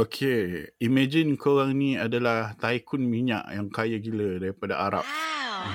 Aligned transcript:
Okay, 0.00 0.64
imagine 0.80 1.36
korang 1.36 1.76
ni 1.76 1.92
adalah 1.92 2.56
tycoon 2.56 3.04
minyak 3.04 3.44
yang 3.52 3.68
kaya 3.68 4.00
gila 4.00 4.40
daripada 4.40 4.80
Arab. 4.80 5.04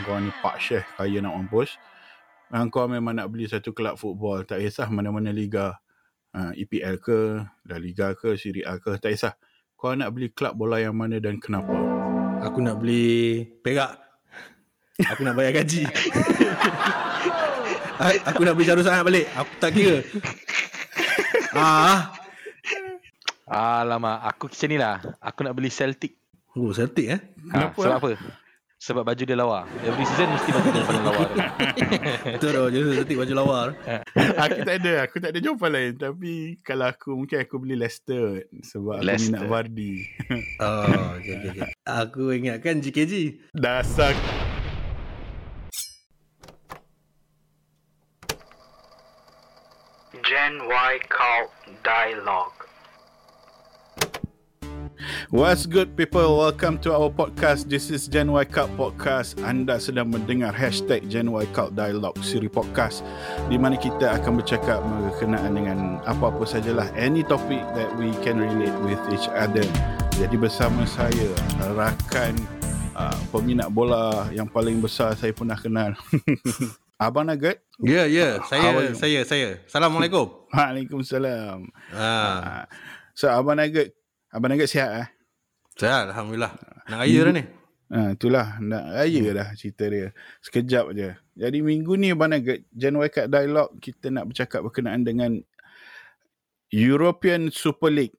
Kau 0.01 0.17
ni 0.17 0.33
Pak 0.41 0.57
Syekh 0.57 0.81
kaya 0.97 1.21
nak 1.21 1.37
mampus. 1.37 1.77
Dan 2.49 2.73
kau 2.73 2.89
memang 2.89 3.13
nak 3.13 3.29
beli 3.29 3.45
satu 3.45 3.69
kelab 3.69 4.01
football. 4.01 4.41
Tak 4.41 4.65
kisah 4.65 4.89
mana-mana 4.89 5.29
liga. 5.29 5.77
Uh, 6.33 6.57
EPL 6.57 6.97
ke, 6.97 7.37
La 7.69 7.77
Liga 7.77 8.17
ke, 8.17 8.33
Serie 8.33 8.65
A 8.65 8.81
ke. 8.81 8.97
Tak 8.97 9.13
kisah. 9.13 9.37
Kau 9.77 9.93
nak 9.93 10.09
beli 10.09 10.33
kelab 10.33 10.57
bola 10.57 10.81
yang 10.81 10.97
mana 10.97 11.21
dan 11.21 11.37
kenapa? 11.37 11.77
Aku 12.49 12.65
nak 12.65 12.81
beli 12.81 13.45
perak. 13.61 13.93
Aku 15.05 15.21
nak 15.21 15.37
bayar 15.37 15.61
gaji. 15.61 15.85
aku 18.33 18.41
nak 18.41 18.57
beli 18.57 18.65
Syarul 18.65 18.81
Sangat 18.81 19.05
balik. 19.05 19.29
Aku 19.37 19.51
tak 19.61 19.69
kira. 19.69 20.01
ah, 21.61 22.24
Alamak, 23.45 24.25
aku 24.25 24.49
macam 24.49 24.67
ni 24.67 24.77
lah. 24.77 24.97
Aku 25.21 25.45
nak 25.45 25.53
beli 25.53 25.69
Celtic. 25.69 26.17
Oh, 26.57 26.73
Celtic 26.73 27.05
eh. 27.07 27.19
Ha, 27.53 27.69
Kenapa? 27.69 27.77
sebab 27.77 27.97
apa? 27.99 28.09
Sebab 28.75 29.03
baju 29.03 29.23
dia 29.23 29.37
lawa. 29.37 29.59
Every 29.81 30.03
season 30.03 30.29
mesti 30.29 30.49
baju 30.49 30.67
dia 30.67 30.83
paling 30.83 31.05
lawa. 31.05 31.23
tu. 31.25 31.37
Betul 32.33 32.49
dah, 32.51 32.65
jadi 32.67 32.85
Celtic 32.97 33.17
baju 33.17 33.33
lawa. 33.35 33.57
tu. 33.69 33.73
aku 34.35 34.59
tak 34.61 34.75
ada. 34.77 34.93
Aku 35.05 35.15
tak 35.19 35.29
ada 35.29 35.39
jawapan 35.39 35.69
lain. 35.71 35.91
Tapi 35.95 36.31
kalau 36.59 36.85
aku, 36.89 37.09
mungkin 37.13 37.37
aku 37.39 37.55
beli 37.57 37.75
Leicester. 37.77 38.45
Sebab 38.65 38.97
aku 38.97 39.05
Leicester. 39.05 39.37
minat 39.37 39.43
Vardy. 39.45 39.93
Oh, 40.65 41.19
okay, 41.19 41.33
okay, 41.35 41.49
okay. 41.53 41.69
Aku 41.85 42.31
ingatkan 42.31 42.81
GKG. 42.81 43.37
Dasar 43.53 44.15
Gen 50.23 50.59
Y 50.61 50.99
Cult 51.09 51.51
Dialogue. 51.83 52.64
What's 55.29 55.69
good 55.69 55.93
people? 55.93 56.41
Welcome 56.41 56.81
to 56.81 56.93
our 56.97 57.13
podcast. 57.13 57.69
This 57.69 57.93
is 57.93 58.09
Gen 58.09 58.33
Y 58.33 58.41
Cult 58.49 58.73
Podcast. 58.73 59.37
Anda 59.45 59.77
sedang 59.77 60.09
mendengar 60.09 60.49
hashtag 60.49 61.05
Gen 61.05 61.29
Y 61.29 61.45
Cult 61.53 61.77
Dialogue 61.77 62.17
siri 62.25 62.49
podcast 62.49 63.05
di 63.45 63.57
mana 63.61 63.77
kita 63.77 64.17
akan 64.17 64.41
bercakap 64.41 64.81
berkenaan 64.81 65.53
dengan 65.53 65.79
apa-apa 66.09 66.49
sajalah 66.49 66.89
any 66.97 67.21
topic 67.21 67.61
that 67.77 67.89
we 68.01 68.09
can 68.25 68.41
relate 68.41 68.73
with 68.81 69.01
each 69.13 69.29
other. 69.37 69.65
Jadi 70.17 70.35
bersama 70.41 70.89
saya 70.89 71.29
rakan 71.77 72.33
uh, 72.97 73.17
peminat 73.29 73.69
bola 73.69 74.25
yang 74.33 74.49
paling 74.49 74.81
besar 74.81 75.13
saya 75.13 75.35
pernah 75.35 75.57
kenal. 75.59 75.93
Abang 76.95 77.27
Nugget. 77.27 77.59
Ya, 77.83 78.03
yeah, 78.03 78.05
ya. 78.07 78.17
Yeah. 78.17 78.33
Saya, 78.47 78.69
saya, 78.95 79.19
saya. 79.27 79.49
Assalamualaikum. 79.67 80.49
Waalaikumsalam. 80.49 81.67
Ah, 81.91 81.99
Uh, 81.99 82.61
so 83.11 83.27
Abang 83.27 83.59
Nugget, 83.59 83.91
Abang 84.35 84.51
Nugget 84.51 84.67
sihat 84.67 84.91
eh? 84.99 85.07
saya 85.79 86.11
Alhamdulillah. 86.11 86.51
Nak 86.91 86.97
raya 86.99 87.19
dah 87.23 87.33
ni. 87.35 87.43
Ha, 87.85 87.99
itulah 88.19 88.59
nak 88.59 88.83
raya 88.91 89.23
dah 89.31 89.47
cerita 89.55 89.87
dia. 89.87 90.11
Sekejap 90.43 90.91
je. 90.91 91.15
Jadi 91.39 91.57
minggu 91.63 91.95
ni 91.95 92.11
Abang 92.11 92.35
Nugget, 92.35 92.67
Y 92.75 93.07
Cut 93.15 93.31
Dialogue 93.31 93.79
kita 93.79 94.11
nak 94.11 94.27
bercakap 94.27 94.59
berkenaan 94.59 95.07
dengan 95.07 95.39
European 96.67 97.47
Super 97.47 97.95
League. 97.95 98.15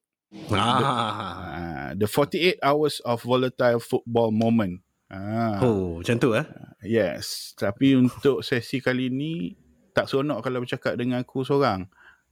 Ah. 0.52 1.92
Uh, 1.92 2.00
the 2.00 2.08
48 2.08 2.64
hours 2.64 3.04
of 3.04 3.20
volatile 3.20 3.76
football 3.76 4.32
moment. 4.32 4.80
Ah, 5.12 5.60
Oh, 5.62 6.00
macam 6.02 6.16
tu 6.16 6.32
eh. 6.32 6.48
Yes. 6.82 7.52
Tapi 7.54 7.94
untuk 7.94 8.40
sesi 8.40 8.80
kali 8.80 9.12
ni 9.12 9.54
tak 9.94 10.10
seronok 10.10 10.40
kalau 10.40 10.64
bercakap 10.64 10.96
dengan 10.98 11.22
aku 11.22 11.44
seorang. 11.44 11.86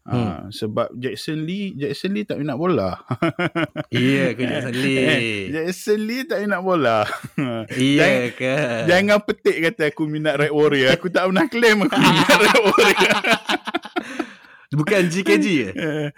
Hmm. 0.04 0.52
sebab 0.52 0.92
Jackson 0.94 1.40
Lee 1.42 1.72
Jackson 1.72 2.12
Lee 2.12 2.28
tak 2.28 2.36
minat 2.36 2.54
bola. 2.54 3.00
Iya 3.88 4.36
ke 4.36 4.44
Jackson 4.44 4.74
Eh, 4.74 4.84
Lee? 4.84 5.48
Jackson 5.48 6.00
Lee 6.00 6.22
tak 6.22 6.44
minat 6.44 6.60
bola. 6.60 7.08
Iya 7.72 8.28
ke? 8.30 8.84
Jangan 8.84 9.24
petik 9.24 9.64
kata 9.64 9.88
aku 9.88 10.04
minat 10.04 10.36
Red 10.36 10.52
Warrior. 10.52 10.92
Aku 10.92 11.08
tak 11.08 11.24
pernah 11.24 11.48
claim 11.48 11.88
aku 11.88 11.96
minat 12.04 12.36
Red 12.36 12.60
Warrior. 12.62 13.16
Bukan 14.74 15.02
GKG 15.06 15.46
ke? 15.46 15.72
Eh, 15.72 16.08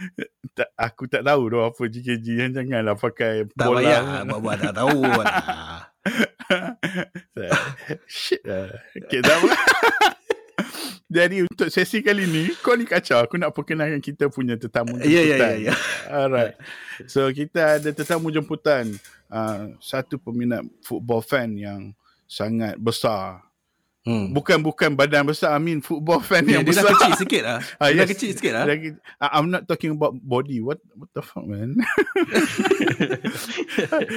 tak, 0.50 0.72
aku 0.75 1.06
tak 1.06 1.22
tahu 1.22 1.47
dah 1.47 1.69
apa 1.69 1.83
GKG 1.87 2.27
yang 2.34 2.50
janganlah 2.50 2.97
pakai 2.97 3.47
Tak 3.53 3.66
bola. 3.66 3.78
payah 3.78 4.03
buat-buat 4.25 4.56
tak 4.59 4.75
tahu. 4.75 4.99
Shit 8.06 8.43
lah. 8.43 8.72
Okay, 8.97 9.21
tak 9.21 9.37
apa. 9.37 9.49
Jadi 11.06 11.44
untuk 11.44 11.69
sesi 11.69 12.00
kali 12.00 12.25
ni, 12.25 12.43
kau 12.59 12.75
ni 12.75 12.83
kacau. 12.83 13.21
Aku 13.21 13.37
nak 13.37 13.53
perkenalkan 13.53 14.00
kita 14.00 14.27
punya 14.27 14.55
tetamu 14.55 14.97
Ya, 14.99 15.22
ya, 15.22 15.37
jemputan. 15.37 15.39
ya, 15.39 15.50
ya. 15.62 15.72
Alright. 16.09 16.55
So 17.06 17.28
kita 17.28 17.78
ada 17.78 17.89
tetamu 17.91 18.28
jemputan. 18.28 18.97
Uh, 19.27 19.75
satu 19.78 20.16
peminat 20.16 20.65
football 20.81 21.21
fan 21.21 21.53
yang 21.55 21.93
sangat 22.25 22.75
besar. 22.77 23.45
Hmm. 24.06 24.31
Bukan 24.31 24.62
bukan 24.62 24.95
badan 24.95 25.27
besar, 25.27 25.50
I 25.50 25.59
mean 25.59 25.83
football 25.83 26.22
fan 26.22 26.47
Ya, 26.47 26.59
yang 26.59 26.62
dia 26.62 26.78
besar. 26.78 26.87
dah 26.87 26.95
kecil 26.95 27.12
sikit 27.19 27.43
lah. 27.43 27.59
Ah, 27.83 27.91
Dia 27.91 27.99
dah 27.99 28.05
yes. 28.06 28.11
kecil 28.15 28.31
sikit 28.39 28.53
lah. 28.55 28.65
I- 28.71 28.95
I'm 29.34 29.50
not 29.50 29.66
talking 29.66 29.91
about 29.91 30.15
body. 30.15 30.62
What 30.62 30.78
what 30.95 31.11
the 31.11 31.21
fuck 31.21 31.43
man? 31.43 31.75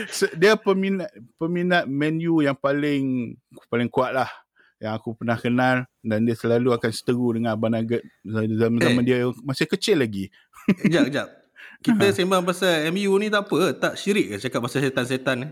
so, 0.10 0.26
dia 0.38 0.54
peminat 0.56 1.10
peminat 1.38 1.84
menu 1.86 2.42
yang 2.42 2.54
paling 2.54 3.36
paling 3.66 3.90
kuat 3.90 4.14
lah 4.14 4.30
yang 4.80 4.96
aku 4.96 5.12
pernah 5.14 5.36
kenal 5.36 5.84
dan 6.00 6.24
dia 6.24 6.34
selalu 6.34 6.72
akan 6.72 6.92
seteru 6.92 7.36
dengan 7.36 7.54
Abang 7.54 7.76
Nugget 7.76 8.00
zaman-zaman 8.24 9.04
Eh. 9.04 9.06
dia 9.06 9.18
masih 9.44 9.68
kecil 9.68 10.00
lagi. 10.00 10.32
Kejap, 10.66 11.04
kejap. 11.12 11.28
Kita 11.80 12.12
sembang 12.12 12.44
pasal 12.44 12.88
MU 12.92 13.16
ni 13.16 13.32
tak 13.32 13.48
apa. 13.48 13.72
Tak 13.72 13.94
syirik 13.96 14.36
ke 14.36 14.36
cakap 14.40 14.64
pasal 14.64 14.84
setan-setan 14.84 15.36
ni? 15.44 15.48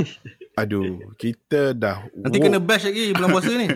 Aduh, 0.60 1.00
kita 1.16 1.72
dah 1.72 2.04
Nanti 2.12 2.36
woke. 2.36 2.44
kena 2.44 2.60
bash 2.60 2.84
lagi 2.84 3.16
bulan 3.16 3.28
puasa 3.32 3.56
ni. 3.56 3.72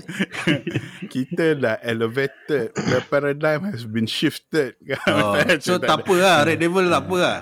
kita 1.15 1.57
dah 1.57 1.81
elevated. 1.81 2.69
The 2.77 3.01
paradigm 3.09 3.65
has 3.73 3.89
been 3.89 4.05
shifted. 4.05 4.77
Oh, 5.09 5.41
so 5.57 5.81
tak 5.81 6.05
apa 6.05 6.15
lah. 6.21 6.37
Red 6.45 6.61
Devil 6.61 6.93
tak 6.93 7.09
apa 7.09 7.17
lah. 7.17 7.37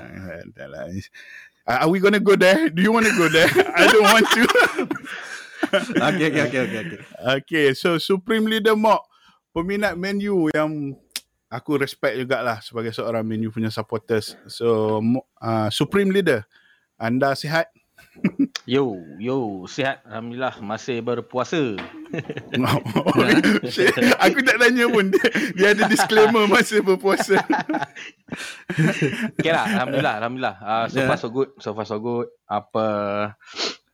Are 1.67 1.89
we 1.91 1.99
gonna 1.99 2.21
go 2.21 2.37
there? 2.37 2.71
Do 2.71 2.79
you 2.79 2.93
want 2.93 3.09
to 3.09 3.15
go 3.17 3.27
there? 3.27 3.51
I 3.75 3.91
don't 3.91 4.07
want 4.07 4.23
to. 4.39 4.43
Okay, 6.15 6.27
okay, 6.31 6.43
okay, 6.49 6.61
okay. 6.67 6.81
okay. 6.85 7.01
Okay, 7.41 7.67
so 7.75 7.97
Supreme 7.99 8.47
Leader 8.47 8.77
Mock, 8.77 9.05
peminat 9.51 9.95
Man 9.99 10.21
U 10.23 10.51
yang 10.53 10.95
aku 11.49 11.79
respect 11.79 12.19
jugalah 12.19 12.59
sebagai 12.59 12.91
seorang 12.91 13.23
Man 13.23 13.43
U 13.47 13.51
punya 13.55 13.71
supporters. 13.71 14.35
So, 14.47 14.99
Mo- 14.99 15.27
uh, 15.39 15.71
Supreme 15.71 16.11
Leader, 16.11 16.47
anda 16.99 17.35
sihat? 17.35 17.71
Yo, 18.65 18.97
yo, 19.21 19.69
sihat. 19.69 20.01
Alhamdulillah 20.09 20.57
masih 20.65 21.05
berpuasa. 21.05 21.77
Aku 24.25 24.39
tak 24.41 24.57
tanya 24.57 24.89
pun. 24.89 25.13
Dia, 25.13 25.29
dia 25.53 25.69
ada 25.77 25.85
disclaimer 25.85 26.49
masa 26.49 26.81
berpuasa. 26.81 27.45
Okay 29.37 29.53
lah, 29.53 29.67
Alhamdulillah, 29.69 30.15
Alhamdulillah. 30.23 30.57
Uh, 30.65 30.85
so 30.89 30.97
Yeah. 31.03 31.09
far 31.13 31.19
so 31.21 31.29
good, 31.29 31.49
so 31.61 31.77
far 31.77 31.85
so 31.85 32.01
good. 32.01 32.33
Apa, 32.49 32.87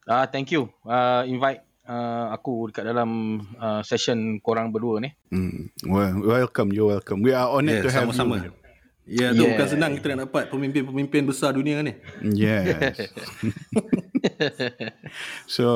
uh, 0.07 0.25
thank 0.31 0.55
you. 0.55 0.71
Uh, 0.87 1.27
invite 1.27 1.67
uh, 1.91 2.27
aku 2.31 2.71
dekat 2.71 2.87
dalam 2.87 3.43
uh, 3.59 3.83
session 3.83 4.39
korang 4.39 4.71
berdua 4.71 5.03
ni. 5.03 5.11
Hmm, 5.35 5.75
well, 5.83 6.15
welcome, 6.23 6.71
you're 6.71 6.95
welcome. 6.95 7.19
We 7.27 7.35
are 7.35 7.51
honored 7.51 7.83
Yeah, 7.83 7.87
to 7.87 7.91
have 7.91 8.07
sama-sama. 8.15 8.47
you. 8.47 8.53
Ya, 9.11 9.35
tu 9.35 9.43
Yeah. 9.43 9.59
bukan 9.59 9.67
senang 9.67 9.93
kita 9.99 10.15
nak 10.15 10.31
dapat 10.31 10.55
pemimpin-pemimpin 10.55 11.27
besar 11.27 11.51
dunia 11.51 11.83
ni. 11.83 11.99
Yes. 12.31 13.11
so, 15.57 15.67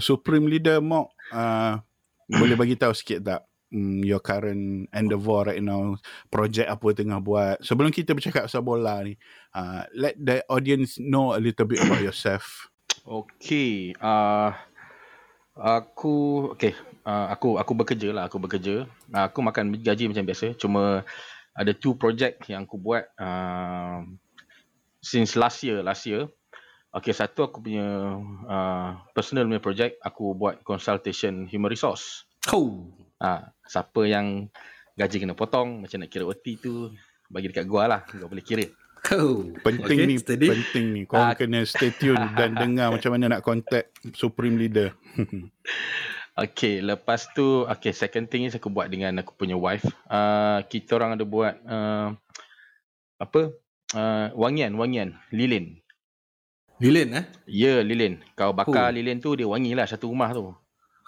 Supreme 0.00 0.48
Leader 0.48 0.80
Mock, 0.80 1.12
uh, 1.36 1.84
boleh 2.32 2.56
bagi 2.56 2.80
tahu 2.80 2.96
sikit 2.96 3.20
tak 3.20 3.40
um, 3.76 4.00
your 4.00 4.24
current 4.24 4.88
endeavour 4.88 5.52
right 5.52 5.60
now, 5.60 6.00
projek 6.32 6.64
apa 6.64 6.96
tengah 6.96 7.20
buat. 7.20 7.60
Sebelum 7.60 7.92
kita 7.92 8.16
bercakap 8.16 8.48
pasal 8.48 8.64
bola 8.64 9.04
ni, 9.04 9.20
uh, 9.52 9.84
let 9.92 10.16
the 10.16 10.40
audience 10.48 10.96
know 10.96 11.36
a 11.36 11.40
little 11.42 11.68
bit 11.68 11.84
about 11.84 12.00
yourself. 12.00 12.72
Okay, 13.04 13.92
uh, 14.00 14.56
aku 15.56 16.48
okay, 16.52 16.76
uh, 17.08 17.32
aku 17.32 17.56
aku 17.56 17.72
bekerja 17.72 18.12
lah, 18.12 18.28
aku 18.28 18.36
bekerja. 18.36 18.84
Uh, 19.10 19.24
aku 19.26 19.40
makan 19.40 19.72
gaji 19.80 20.08
macam 20.08 20.24
biasa, 20.28 20.52
cuma 20.60 21.02
ada 21.56 21.72
two 21.72 21.96
project 21.96 22.44
yang 22.52 22.68
aku 22.68 22.76
buat 22.76 23.08
uh, 23.16 24.04
since 25.00 25.34
last 25.34 25.64
year, 25.64 25.80
last 25.80 26.04
year. 26.04 26.28
Okay, 26.96 27.12
satu 27.12 27.48
aku 27.48 27.60
punya 27.60 28.16
uh, 28.48 28.96
personal 29.12 29.44
punya 29.44 29.60
project, 29.60 30.00
aku 30.00 30.32
buat 30.32 30.64
consultation 30.64 31.44
human 31.44 31.68
resource. 31.68 32.24
Oh. 32.52 32.88
Ah, 33.20 33.52
siapa 33.68 34.04
yang 34.08 34.48
gaji 34.96 35.20
kena 35.20 35.36
potong, 35.36 35.84
macam 35.84 36.00
nak 36.00 36.08
kira 36.08 36.24
OT 36.24 36.56
tu, 36.56 36.88
bagi 37.28 37.52
dekat 37.52 37.68
gua 37.68 37.84
lah, 37.84 38.00
gua 38.16 38.28
boleh 38.32 38.44
kira. 38.44 38.64
Oh. 39.08 39.46
Penting 39.60 40.02
Okay, 40.02 40.08
ni, 40.08 40.16
steady. 40.18 40.48
penting 40.48 40.86
ni. 40.90 41.02
Kau 41.04 41.16
Ah. 41.16 41.32
kena 41.32 41.62
stay 41.62 41.90
tune 41.90 42.18
dan 42.34 42.52
dengar 42.58 42.90
macam 42.90 43.12
mana 43.12 43.28
nak 43.28 43.42
contact 43.42 43.94
Supreme 44.12 44.56
Leader. 44.56 44.90
Okay, 46.36 46.84
lepas 46.84 47.32
tu, 47.32 47.64
okay, 47.64 47.96
second 47.96 48.28
thing 48.28 48.44
is 48.44 48.52
aku 48.52 48.68
buat 48.68 48.92
dengan 48.92 49.24
aku 49.24 49.32
punya 49.32 49.56
wife. 49.56 49.88
Uh, 50.04 50.60
kita 50.68 50.92
orang 50.92 51.16
ada 51.16 51.24
buat, 51.24 51.56
uh, 51.64 52.12
apa, 53.16 53.56
uh, 53.96 54.26
wangian, 54.36 54.76
wangian, 54.76 55.16
lilin. 55.32 55.80
Lilin 56.76 57.08
eh? 57.16 57.24
Ya, 57.48 57.80
lilin. 57.80 58.20
Kau 58.36 58.52
bakar 58.52 58.92
Oh. 58.92 58.92
lilin 58.92 59.16
tu 59.16 59.32
dia 59.32 59.48
wangi 59.48 59.72
lah 59.72 59.88
satu 59.88 60.12
rumah 60.12 60.28
tu. 60.36 60.52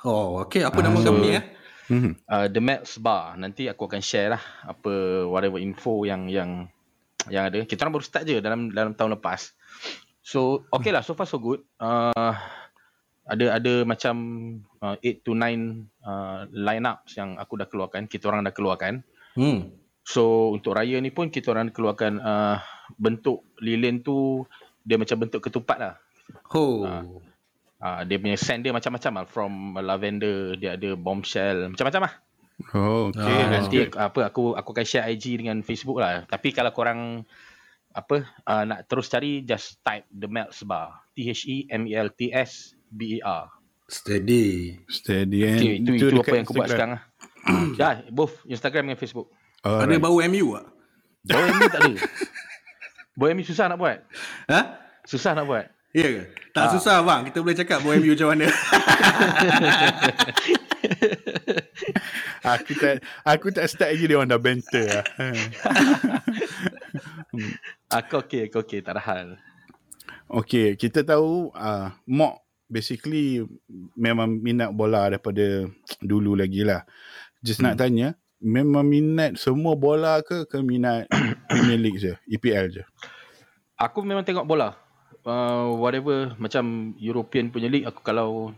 Oh, 0.00 0.40
okey. 0.48 0.64
Apa 0.64 0.80
nama 0.80 0.96
Ah. 0.96 1.04
company 1.04 1.30
eh? 1.36 1.44
Mhm. 1.92 2.12
Uh, 2.24 2.46
The 2.48 2.60
Melts 2.64 2.96
Bar. 2.96 3.36
Nanti 3.36 3.68
aku 3.68 3.84
akan 3.84 4.00
share 4.00 4.32
lah 4.32 4.40
apa 4.64 4.92
whatever 5.28 5.60
info 5.60 6.08
yang 6.08 6.32
yang 6.32 6.72
yang 7.30 7.48
ada. 7.48 7.64
Kita 7.64 7.84
orang 7.84 7.94
baru 8.00 8.06
start 8.06 8.24
je 8.28 8.38
dalam 8.40 8.72
dalam 8.72 8.92
tahun 8.96 9.18
lepas. 9.20 9.52
So, 10.20 10.68
okay 10.68 10.92
lah. 10.92 11.00
So 11.00 11.16
far 11.16 11.24
so 11.24 11.40
good. 11.40 11.64
Uh, 11.80 12.36
ada 13.28 13.60
ada 13.60 13.72
macam 13.84 14.16
uh, 14.80 14.96
8 15.00 15.24
to 15.24 15.36
9 15.36 15.84
uh, 16.04 16.48
line-ups 16.48 17.16
yang 17.20 17.36
aku 17.36 17.60
dah 17.60 17.68
keluarkan. 17.68 18.08
Kita 18.08 18.32
orang 18.32 18.44
dah 18.44 18.52
keluarkan. 18.56 19.04
Hmm. 19.36 19.72
So 20.08 20.56
untuk 20.56 20.72
raya 20.72 20.96
ni 21.04 21.12
pun 21.12 21.28
kita 21.28 21.52
orang 21.52 21.68
keluarkan 21.68 22.16
uh, 22.24 22.56
bentuk 22.96 23.44
lilin 23.60 24.00
tu 24.00 24.48
dia 24.80 24.96
macam 24.96 25.20
bentuk 25.20 25.44
ketupat 25.44 25.76
lah. 25.76 25.94
Oh. 26.56 26.88
Ah. 26.88 27.04
Uh, 27.78 28.00
dia 28.08 28.18
punya 28.18 28.34
scent 28.34 28.64
dia 28.64 28.72
macam-macam 28.72 29.22
lah. 29.22 29.24
From 29.28 29.52
lavender, 29.76 30.56
dia 30.56 30.74
ada 30.74 30.96
bombshell, 30.96 31.68
macam-macam 31.70 32.08
lah. 32.08 32.12
Oh, 32.74 33.14
okay. 33.14 33.22
Ah, 33.22 33.48
Nanti 33.54 33.86
good. 33.86 33.94
apa 33.94 34.20
aku 34.26 34.52
aku 34.52 34.70
akan 34.72 34.82
share 34.82 35.06
IG 35.06 35.38
dengan 35.38 35.62
Facebook 35.62 36.02
lah. 36.02 36.26
Tapi 36.26 36.50
kalau 36.50 36.74
korang 36.74 37.22
apa 37.88 38.16
uh, 38.44 38.62
nak 38.62 38.84
terus 38.84 39.06
cari 39.06 39.42
just 39.42 39.78
type 39.80 40.04
the 40.10 40.26
Melts 40.26 40.62
Bar. 40.62 41.06
T 41.14 41.22
H 41.24 41.46
E 41.46 41.66
M 41.66 41.86
E 41.86 41.94
L 41.94 42.10
T 42.10 42.28
S 42.28 42.74
B 42.86 43.16
E 43.16 43.22
R. 43.22 43.46
Steady. 43.86 44.74
Steady. 44.86 45.40
And 45.42 45.56
Okay, 45.56 45.74
itu, 45.78 45.90
itu, 45.96 46.06
apa 46.10 46.18
dekat 46.20 46.34
yang 46.34 46.44
aku 46.44 46.54
buat 46.54 46.68
sekarang 46.68 46.92
lah. 46.92 47.02
Dah, 47.80 47.94
both 48.10 48.42
Instagram 48.44 48.84
dan 48.86 48.98
Facebook. 48.98 49.30
Alright. 49.62 49.88
Ada 49.88 49.96
bau 49.96 50.18
MU 50.20 50.46
tak? 50.54 50.66
Bawa 51.24 51.44
MU 51.48 51.66
tak 51.66 51.80
ada. 51.80 51.94
Bawa 53.14 53.28
MU 53.32 53.42
susah 53.42 53.64
nak 53.66 53.78
buat. 53.78 53.98
Ha? 54.46 54.60
Susah 55.02 55.32
nak 55.32 55.46
buat. 55.46 55.66
Ya 55.90 56.04
ke? 56.04 56.22
Tak 56.52 56.64
Ah. 56.68 56.70
susah 56.70 57.00
bang. 57.00 57.20
Kita 57.26 57.38
boleh 57.40 57.56
cakap 57.56 57.78
bau 57.80 57.90
MU 57.92 58.12
macam 58.12 58.28
mana. 58.28 58.46
aku 62.56 62.72
tak 62.78 62.94
aku 63.26 63.46
tak 63.52 63.68
start 63.68 63.92
lagi 63.92 64.04
dia 64.08 64.16
orang 64.16 64.30
dah 64.30 64.40
banter 64.40 64.86
lah. 64.88 65.04
Aku 67.88 68.20
okey, 68.20 68.50
aku 68.50 68.64
okey, 68.66 68.80
tak 68.84 68.98
ada 68.98 69.02
hal. 69.04 69.26
Okay, 70.28 70.76
kita 70.76 71.00
tahu 71.04 71.48
uh, 71.56 71.88
Mok 72.04 72.44
basically 72.68 73.48
memang 73.96 74.44
minat 74.44 74.76
bola 74.76 75.08
daripada 75.08 75.64
dulu 76.04 76.36
lagi 76.36 76.68
lah. 76.68 76.84
Just 77.40 77.64
nak 77.64 77.80
tanya, 77.80 78.12
memang 78.42 78.84
minat 78.84 79.40
semua 79.40 79.72
bola 79.72 80.20
ke 80.20 80.44
ke 80.44 80.60
minat 80.60 81.08
Premier 81.48 81.80
League 81.80 81.96
je, 81.96 82.12
EPL 82.28 82.68
je? 82.68 82.84
Aku 83.80 84.04
memang 84.04 84.26
tengok 84.26 84.44
bola. 84.44 84.76
Uh, 85.24 85.76
whatever 85.76 86.32
macam 86.40 86.96
European 86.96 87.52
punya 87.52 87.68
league 87.68 87.84
aku 87.84 88.00
kalau 88.00 88.52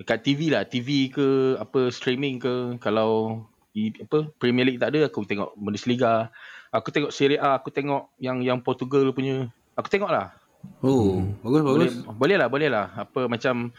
dekat 0.00 0.18
TV 0.22 0.48
lah, 0.48 0.64
TV 0.64 1.08
ke 1.08 1.26
apa 1.54 1.88
streaming 1.88 2.40
ke 2.40 2.52
kalau 2.78 3.44
i- 3.70 3.92
apa 3.94 4.32
Premier 4.34 4.64
League 4.64 4.80
tak 4.80 4.90
ada 4.90 5.06
aku 5.06 5.22
tengok 5.22 5.52
Bundesliga. 5.54 6.32
Aku 6.70 6.88
tengok 6.88 7.10
Serie 7.10 7.36
A, 7.36 7.54
aku 7.54 7.68
tengok 7.68 8.14
yang 8.16 8.40
yang 8.40 8.58
Portugal 8.58 9.10
punya. 9.10 9.50
Aku 9.74 9.86
tengok 9.86 10.08
lah. 10.08 10.32
Oh, 10.80 11.18
bagus 11.40 11.60
bagus. 11.60 11.74
Boleh, 11.74 11.90
boleh 12.14 12.36
lah, 12.36 12.48
boleh 12.48 12.68
lah. 12.68 12.86
Apa 12.96 13.26
macam 13.26 13.74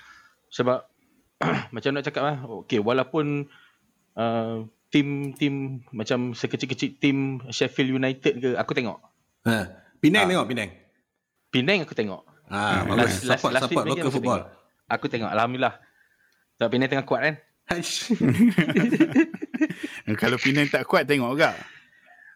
sebab 0.48 0.86
macam 1.72 1.90
nak 1.90 2.04
cakap 2.04 2.22
lah. 2.22 2.36
Okay, 2.64 2.78
walaupun 2.78 3.48
uh, 4.14 4.62
tim 4.90 5.32
tim 5.32 5.54
macam 5.90 6.34
sekecil-kecil 6.34 7.00
tim 7.00 7.18
Sheffield 7.48 7.96
United 7.96 8.34
ke 8.36 8.50
aku 8.54 8.76
tengok. 8.76 9.00
Ha. 9.46 9.72
Penang 9.98 10.26
Ah. 10.26 10.30
tengok 10.30 10.48
Penang. 10.48 10.70
Penang 11.50 11.80
aku 11.82 11.94
tengok. 11.94 12.22
Ah, 12.46 12.84
Hmm. 12.84 12.92
bagus. 12.92 13.24
Support 13.24 13.52
last 13.52 13.64
support 13.66 13.86
local 13.88 14.12
football. 14.12 14.42
tengok. 14.44 14.92
Aku 14.92 15.06
tengok 15.08 15.32
alhamdulillah. 15.32 15.76
Sebab 16.62 16.70
Penang 16.70 16.94
tengah 16.94 17.08
kuat 17.10 17.22
kan. 17.26 17.36
Kalau 20.22 20.38
Penang 20.38 20.70
tak 20.70 20.86
kuat 20.86 21.10
tengok 21.10 21.34
juga. 21.34 21.58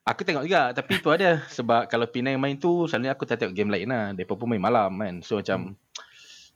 Aku 0.02 0.26
tengok 0.26 0.50
juga 0.50 0.74
tapi 0.74 0.98
tu 0.98 1.14
ada 1.14 1.46
sebab 1.46 1.86
kalau 1.86 2.10
Penang 2.10 2.42
main 2.42 2.58
tu 2.58 2.86
selalunya 2.86 3.14
aku 3.14 3.26
tak 3.26 3.38
tengok 3.38 3.54
game 3.54 3.70
lain 3.70 3.86
lah. 3.86 4.14
Depa 4.14 4.34
pun 4.34 4.50
main 4.50 4.58
malam 4.58 4.98
kan. 4.98 5.22
So 5.22 5.38
macam 5.38 5.78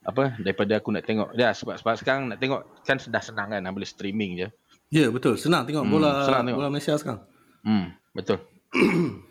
apa 0.01 0.33
daripada 0.41 0.81
aku 0.81 0.89
nak 0.89 1.05
tengok 1.05 1.37
ya 1.37 1.53
sebab 1.53 1.77
sebab 1.77 1.93
sekarang 1.93 2.33
nak 2.33 2.41
tengok 2.41 2.65
kan 2.81 2.97
dah 2.97 3.21
senang 3.21 3.53
kan 3.53 3.61
boleh 3.69 3.85
streaming 3.85 4.33
je. 4.33 4.47
Ya, 4.89 5.13
betul. 5.13 5.37
Senang 5.37 5.69
tengok 5.69 5.85
Hmm, 5.85 5.93
bola 5.93 6.25
senang 6.25 6.49
tengok. 6.49 6.57
bola 6.57 6.69
Malaysia 6.73 6.97
sekarang. 6.97 7.21
Hmm 7.61 7.93
betul. 8.17 8.41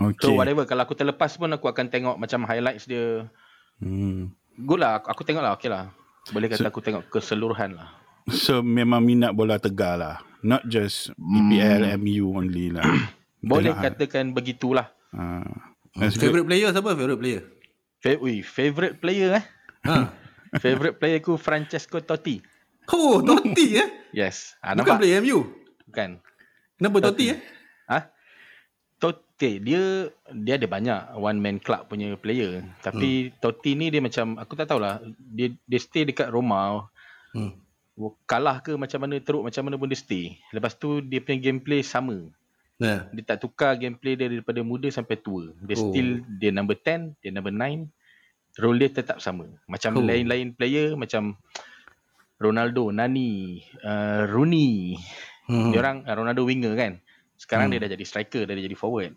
Okay. 0.00 0.32
So 0.32 0.32
whatever 0.32 0.64
kalau 0.64 0.88
aku 0.88 0.96
terlepas 0.96 1.36
pun 1.36 1.52
aku 1.52 1.68
akan 1.68 1.92
tengok 1.92 2.16
macam 2.16 2.48
highlights 2.48 2.88
dia. 2.88 3.28
Hmm. 3.80 4.32
Good 4.56 4.80
lah 4.80 4.96
aku, 4.96 5.12
aku 5.12 5.22
tengok 5.28 5.44
lah 5.44 5.52
okey 5.60 5.68
lah. 5.68 5.92
Boleh 6.30 6.46
kata 6.46 6.66
aku 6.66 6.80
tengok 6.80 7.10
keseluruhan 7.10 7.74
lah. 7.74 7.88
So 8.30 8.60
memang 8.60 9.02
minat 9.02 9.32
bola 9.32 9.58
tegar 9.58 9.98
lah. 9.98 10.16
Not 10.40 10.64
just 10.64 11.12
EPL, 11.16 11.98
MU 11.98 12.32
only 12.32 12.72
lah. 12.72 12.84
Boleh 13.40 13.72
Tengok, 13.72 13.84
katakan 13.84 14.24
begitulah. 14.32 14.88
ah. 15.12 15.44
Good. 15.90 16.16
Favorite 16.16 16.46
player 16.46 16.70
siapa? 16.70 16.90
Favorite 16.94 17.18
player? 17.18 17.42
Fa- 17.98 18.20
ui, 18.20 18.40
favorite 18.40 18.96
player 18.96 19.42
eh. 19.42 19.44
Ha. 19.84 19.96
favorite 20.62 20.96
player 20.96 21.18
ku 21.18 21.34
Francesco 21.34 21.98
Totti. 21.98 22.38
Oh, 22.88 23.18
Totti 23.20 23.66
eh. 23.76 23.88
Yes. 24.20 24.54
Ah, 24.58 24.74
Bukan 24.74 24.86
nampak? 24.86 24.96
player 25.02 25.18
MU. 25.20 25.50
Bukan. 25.86 26.18
Kenapa 26.78 26.96
Totti 27.02 27.24
eh? 27.30 27.38
Totti 29.40 29.56
dia 29.56 30.12
dia 30.36 30.60
ada 30.60 30.68
banyak 30.68 31.16
one 31.16 31.40
man 31.40 31.56
club 31.64 31.88
punya 31.88 32.12
player. 32.20 32.60
Tapi 32.84 33.32
hmm. 33.32 33.40
Totti 33.40 33.72
ni 33.72 33.88
dia 33.88 34.04
macam 34.04 34.36
aku 34.36 34.52
tak 34.52 34.68
tahulah 34.68 35.00
dia 35.16 35.56
dia 35.64 35.80
stay 35.80 36.04
dekat 36.04 36.28
Roma. 36.28 36.92
Hmm. 37.32 37.56
Kalah 38.28 38.60
ke 38.60 38.76
macam 38.76 39.00
mana 39.00 39.16
teruk 39.16 39.40
macam 39.40 39.64
mana 39.64 39.80
pun 39.80 39.88
dia 39.88 39.96
stay. 39.96 40.36
Lepas 40.52 40.76
tu 40.76 41.00
dia 41.00 41.24
punya 41.24 41.40
gameplay 41.40 41.80
sama. 41.80 42.28
Nah. 42.76 43.08
Dia 43.16 43.32
tak 43.32 43.48
tukar 43.48 43.80
gameplay 43.80 44.12
dia 44.12 44.28
daripada 44.28 44.60
muda 44.60 44.92
sampai 44.92 45.16
tua. 45.16 45.56
Dia 45.64 45.76
Oh. 45.80 45.88
still 45.88 46.20
dia 46.36 46.52
number 46.52 46.76
10, 46.76 47.16
dia 47.24 47.32
number 47.32 47.48
9. 47.52 47.88
Role 48.60 48.76
dia 48.76 48.92
tetap 48.92 49.24
sama. 49.24 49.48
Macam 49.64 49.96
Oh. 49.96 50.04
lain-lain 50.04 50.52
player 50.52 51.00
macam 51.00 51.40
Ronaldo, 52.36 52.92
Nani, 52.92 53.64
uh, 53.88 54.28
Rooney. 54.28 55.00
Hmm. 55.48 55.72
Dia 55.72 55.80
orang 55.80 56.04
uh, 56.04 56.12
Ronaldo 56.12 56.44
winger 56.44 56.76
kan. 56.76 57.00
Sekarang 57.40 57.72
Hmm. 57.72 57.80
hmm. 57.80 57.80
dia 57.80 57.88
dah 57.88 57.90
jadi 57.96 58.04
striker, 58.04 58.42
dia 58.44 58.52
dah 58.52 58.64
jadi 58.68 58.76
forward. 58.76 59.16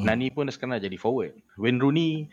Hmm. 0.00 0.08
Nani 0.08 0.32
pun 0.32 0.48
sekarang 0.48 0.80
dah 0.80 0.82
jadi 0.82 0.96
forward. 0.96 1.36
Wayne 1.60 1.76
Rooney 1.76 2.32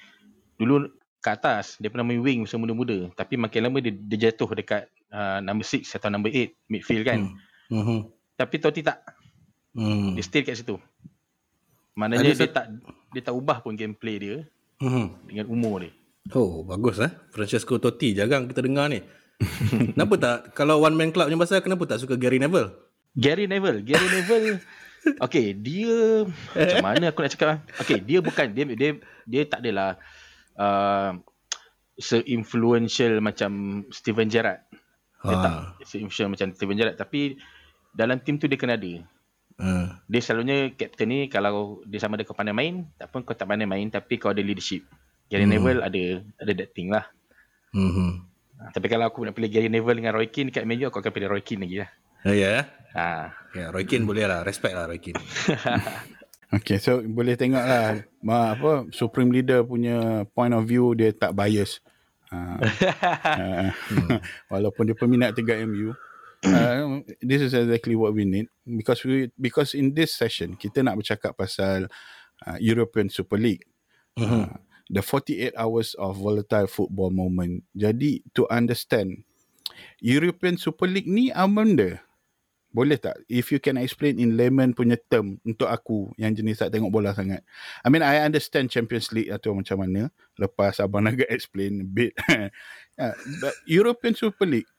dulu 0.56 0.88
ke 1.20 1.30
atas, 1.30 1.76
dia 1.78 1.92
pernah 1.92 2.08
main 2.08 2.24
wing 2.24 2.48
masa 2.48 2.56
muda-muda. 2.56 3.12
Tapi 3.12 3.36
makin 3.36 3.68
lama 3.68 3.78
dia, 3.84 3.92
dia 3.92 4.32
jatuh 4.32 4.48
dekat 4.56 4.88
uh, 5.12 5.44
number 5.44 5.68
6 5.68 5.84
atau 5.92 6.08
number 6.08 6.32
8 6.32 6.72
midfield 6.72 7.04
kan. 7.04 7.20
Hmm. 7.68 7.84
Hmm. 7.84 8.02
Tapi 8.40 8.56
Totti 8.64 8.82
tak. 8.86 9.04
Hmm. 9.76 10.16
Dia 10.16 10.24
stay 10.24 10.48
kat 10.48 10.56
situ. 10.56 10.80
Maknanya 11.98 12.32
Ada 12.32 12.40
dia 12.40 12.50
tak 12.50 12.66
dia 13.12 13.22
tak 13.26 13.36
ubah 13.36 13.60
pun 13.60 13.76
gameplay 13.76 14.16
dia 14.18 14.38
Hmm. 14.78 15.18
dengan 15.26 15.50
umur 15.50 15.82
dia. 15.82 15.92
Oh, 16.38 16.62
bagus 16.62 17.02
eh. 17.02 17.10
Francesco 17.34 17.82
Totti 17.82 18.14
jarang 18.14 18.46
kita 18.46 18.62
dengar 18.62 18.94
ni. 18.94 19.02
kenapa 19.94 20.14
tak 20.18 20.38
kalau 20.54 20.82
one 20.82 20.98
man 20.98 21.10
club 21.14 21.30
punya 21.30 21.42
pasal 21.42 21.62
kenapa 21.62 21.86
tak 21.86 22.02
suka 22.02 22.18
Gary 22.18 22.38
Neville? 22.42 22.74
Gary 23.18 23.50
Neville, 23.50 23.82
Gary 23.82 24.06
Neville 24.06 24.62
Okay, 25.18 25.56
dia 25.56 26.26
macam 26.54 26.78
mana 26.84 27.06
aku 27.10 27.24
nak 27.24 27.32
cakap 27.32 27.48
ah? 27.50 27.60
Okay, 27.80 27.98
dia 28.04 28.20
bukan 28.20 28.52
dia 28.52 28.64
dia 28.68 28.90
dia 29.24 29.42
tak 29.48 29.64
adalah 29.64 29.96
uh, 30.60 31.16
se-influential 31.98 33.20
macam 33.20 33.84
Steven 33.90 34.30
Gerrard. 34.30 34.62
Dia 35.26 35.34
Ah. 35.34 35.44
tak 35.44 35.54
se-influential 35.88 36.30
macam 36.30 36.48
Steven 36.54 36.78
Gerrard 36.78 36.98
tapi 36.98 37.42
dalam 37.92 38.22
tim 38.22 38.38
tu 38.38 38.46
dia 38.46 38.60
kena 38.60 38.78
ada. 38.78 38.94
Ha. 39.58 39.98
Dia 40.06 40.20
selalunya 40.22 40.70
captain 40.78 41.10
ni 41.10 41.20
kalau 41.34 41.82
dia 41.90 41.98
sama 41.98 42.14
ada 42.14 42.22
kau 42.22 42.38
pandai 42.38 42.54
main, 42.54 42.86
tak 43.02 43.10
pun 43.10 43.26
kau 43.26 43.34
tak 43.34 43.50
pandai 43.50 43.66
main 43.66 43.90
tapi 43.90 44.22
kau 44.22 44.30
ada 44.30 44.42
leadership. 44.46 44.86
Gary 45.28 45.50
Hmm. 45.50 45.58
Neville 45.58 45.82
ada 45.82 46.04
ada 46.38 46.52
that 46.54 46.70
thing 46.78 46.94
lah. 46.94 47.10
Hmm. 47.74 48.22
Ha, 48.58 48.70
tapi 48.74 48.86
kalau 48.88 49.10
aku 49.10 49.26
nak 49.26 49.34
pilih 49.34 49.50
Gary 49.50 49.70
Neville 49.70 49.98
dengan 49.98 50.14
Roy 50.14 50.30
Keane 50.30 50.54
dekat 50.54 50.66
Man 50.66 50.82
U, 50.82 50.94
aku 50.94 51.02
akan 51.02 51.12
pilih 51.14 51.30
Roy 51.30 51.42
Keane 51.42 51.66
lagi 51.66 51.78
lah. 51.82 51.90
Ya. 52.32 52.42
Yeah. 52.42 52.62
Ha. 52.98 53.30
Ya, 53.54 53.66
Roy 53.70 53.86
Keane 53.86 54.10
boleh 54.10 54.26
lah. 54.26 54.42
Respect 54.42 54.74
lah 54.74 54.90
Roy 54.90 55.00
Keane. 55.00 55.22
Okay, 56.48 56.80
so 56.80 57.04
boleh 57.04 57.36
tengok 57.36 57.60
lah 57.60 58.08
ma, 58.24 58.56
apa 58.56 58.88
Supreme 58.96 59.36
Leader 59.36 59.68
punya 59.68 60.24
point 60.32 60.56
of 60.56 60.64
view 60.64 60.96
dia 60.96 61.12
tak 61.12 61.36
bias. 61.36 61.84
Uh, 62.32 62.56
uh, 63.44 63.72
walaupun 64.56 64.88
dia 64.88 64.96
peminat 64.96 65.36
tegar 65.36 65.60
MU. 65.68 65.92
Uh, 66.48 67.04
this 67.20 67.44
is 67.44 67.52
exactly 67.52 68.00
what 68.00 68.16
we 68.16 68.24
need 68.24 68.48
because 68.64 69.04
we 69.04 69.28
because 69.36 69.76
in 69.76 69.92
this 69.92 70.16
session 70.16 70.56
kita 70.56 70.80
nak 70.86 70.96
bercakap 70.96 71.36
pasal 71.36 71.92
uh, 72.48 72.58
European 72.64 73.12
Super 73.12 73.36
League. 73.36 73.68
Uh, 74.16 74.48
the 74.88 75.04
48 75.04 75.52
hours 75.60 76.00
of 76.00 76.16
volatile 76.16 76.72
football 76.72 77.12
moment. 77.12 77.68
Jadi 77.76 78.24
to 78.32 78.48
understand 78.48 79.28
European 80.00 80.56
Super 80.56 80.88
League 80.88 81.12
ni 81.12 81.28
apa 81.28 81.52
benda? 81.52 82.07
Boleh 82.78 83.02
tak? 83.02 83.18
If 83.26 83.50
you 83.50 83.58
can 83.58 83.82
explain 83.82 84.22
in 84.22 84.38
layman 84.38 84.78
punya 84.78 85.02
term 85.10 85.42
untuk 85.42 85.66
aku 85.66 86.14
yang 86.14 86.38
jenis 86.38 86.62
tak 86.62 86.70
tengok 86.70 86.94
bola 86.94 87.10
sangat. 87.10 87.42
I 87.82 87.90
mean, 87.90 88.06
I 88.06 88.22
understand 88.22 88.70
Champions 88.70 89.10
League 89.10 89.34
atau 89.34 89.58
macam 89.58 89.82
mana. 89.82 90.14
Lepas 90.38 90.78
Abang 90.78 91.02
Naga 91.02 91.26
explain 91.34 91.82
a 91.82 91.88
bit. 91.90 92.14
uh, 93.02 93.18
but 93.42 93.58
European 93.66 94.14
Super 94.14 94.46
League, 94.46 94.70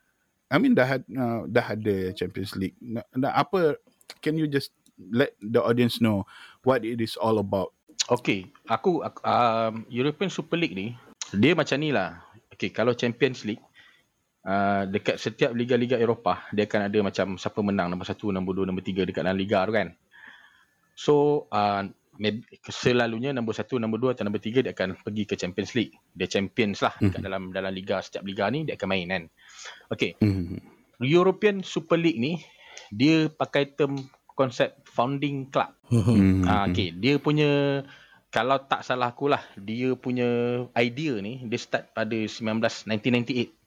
I 0.46 0.62
mean, 0.62 0.78
dah, 0.78 1.02
uh, 1.02 1.42
dah 1.50 1.74
ada 1.74 2.14
Champions 2.14 2.54
League. 2.54 2.78
Nah, 2.78 3.02
nah, 3.18 3.34
apa, 3.34 3.74
can 4.22 4.38
you 4.38 4.46
just 4.46 4.70
let 5.10 5.34
the 5.42 5.58
audience 5.58 5.98
know 5.98 6.22
what 6.62 6.86
it 6.86 7.02
is 7.02 7.18
all 7.18 7.42
about? 7.42 7.74
Okay, 8.06 8.46
aku, 8.70 9.02
aku 9.02 9.26
um, 9.26 9.82
European 9.90 10.30
Super 10.30 10.54
League 10.54 10.78
ni, 10.78 10.94
dia 11.34 11.58
macam 11.58 11.82
ni 11.82 11.90
lah. 11.90 12.22
Okay, 12.54 12.70
kalau 12.70 12.94
Champions 12.94 13.42
League, 13.42 13.60
uh, 14.46 14.82
dekat 14.86 15.16
setiap 15.18 15.50
liga-liga 15.56 15.98
Eropah, 15.98 16.50
dia 16.54 16.68
akan 16.68 16.86
ada 16.86 16.98
macam 17.02 17.26
siapa 17.40 17.60
menang 17.64 17.90
nombor 17.90 18.06
satu, 18.06 18.30
nombor 18.30 18.54
dua, 18.54 18.64
nombor 18.68 18.84
tiga 18.84 19.02
dekat 19.02 19.24
dalam 19.24 19.38
liga 19.38 19.64
tu 19.66 19.72
kan. 19.74 19.88
So, 20.98 21.14
uh, 21.50 21.86
selalunya 22.66 23.30
nombor 23.30 23.54
satu, 23.54 23.78
nombor 23.78 23.98
dua 24.02 24.10
atau 24.14 24.26
nombor 24.26 24.42
tiga 24.42 24.58
dia 24.58 24.74
akan 24.74 24.98
pergi 24.98 25.22
ke 25.24 25.34
Champions 25.38 25.72
League. 25.78 25.94
Dia 26.18 26.26
champions 26.26 26.82
lah 26.82 26.94
dekat 26.98 27.22
dalam 27.22 27.54
dalam 27.54 27.70
liga, 27.70 28.02
setiap 28.02 28.26
liga 28.26 28.50
ni 28.50 28.66
dia 28.66 28.74
akan 28.74 28.88
main 28.90 29.06
kan. 29.06 29.24
Okay, 29.94 30.18
Mm. 30.18 30.58
European 30.98 31.62
Super 31.62 31.94
League 31.94 32.18
ni, 32.18 32.42
dia 32.90 33.30
pakai 33.30 33.70
term 33.78 34.10
konsep 34.34 34.82
founding 34.86 35.46
club. 35.50 35.70
Mm. 35.90 36.42
Ah, 36.46 36.66
okay. 36.66 36.90
Dia 36.90 37.22
punya 37.22 37.82
kalau 38.28 38.60
tak 38.66 38.84
salah 38.84 39.14
aku 39.14 39.30
lah, 39.30 39.40
dia 39.56 39.94
punya 39.94 40.26
idea 40.76 41.16
ni 41.22 41.46
dia 41.46 41.58
start 41.58 41.94
pada 41.94 42.14
19 42.14 42.58
1998. 42.86 43.57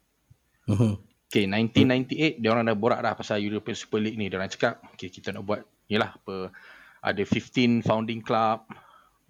Mhm. 0.68 0.92
Okay, 1.32 1.48
1998 1.48 2.44
dia 2.44 2.48
orang 2.52 2.68
dah 2.68 2.76
borak 2.76 3.00
dah 3.00 3.16
pasal 3.16 3.40
European 3.40 3.72
Super 3.72 4.04
League 4.04 4.20
ni. 4.20 4.28
Dia 4.28 4.36
orang 4.36 4.52
cakap, 4.52 4.84
okay 4.92 5.08
kita 5.08 5.32
nak 5.32 5.48
buat 5.48 5.64
yalah 5.88 6.12
apa 6.12 6.52
ada 7.00 7.22
15 7.24 7.80
founding 7.80 8.20
club 8.20 8.68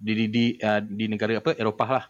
di 0.02 0.12
di 0.18 0.26
di, 0.26 0.44
uh, 0.58 0.82
di 0.82 1.06
negara 1.06 1.38
apa 1.38 1.54
Eropah 1.54 1.90
lah. 1.90 2.04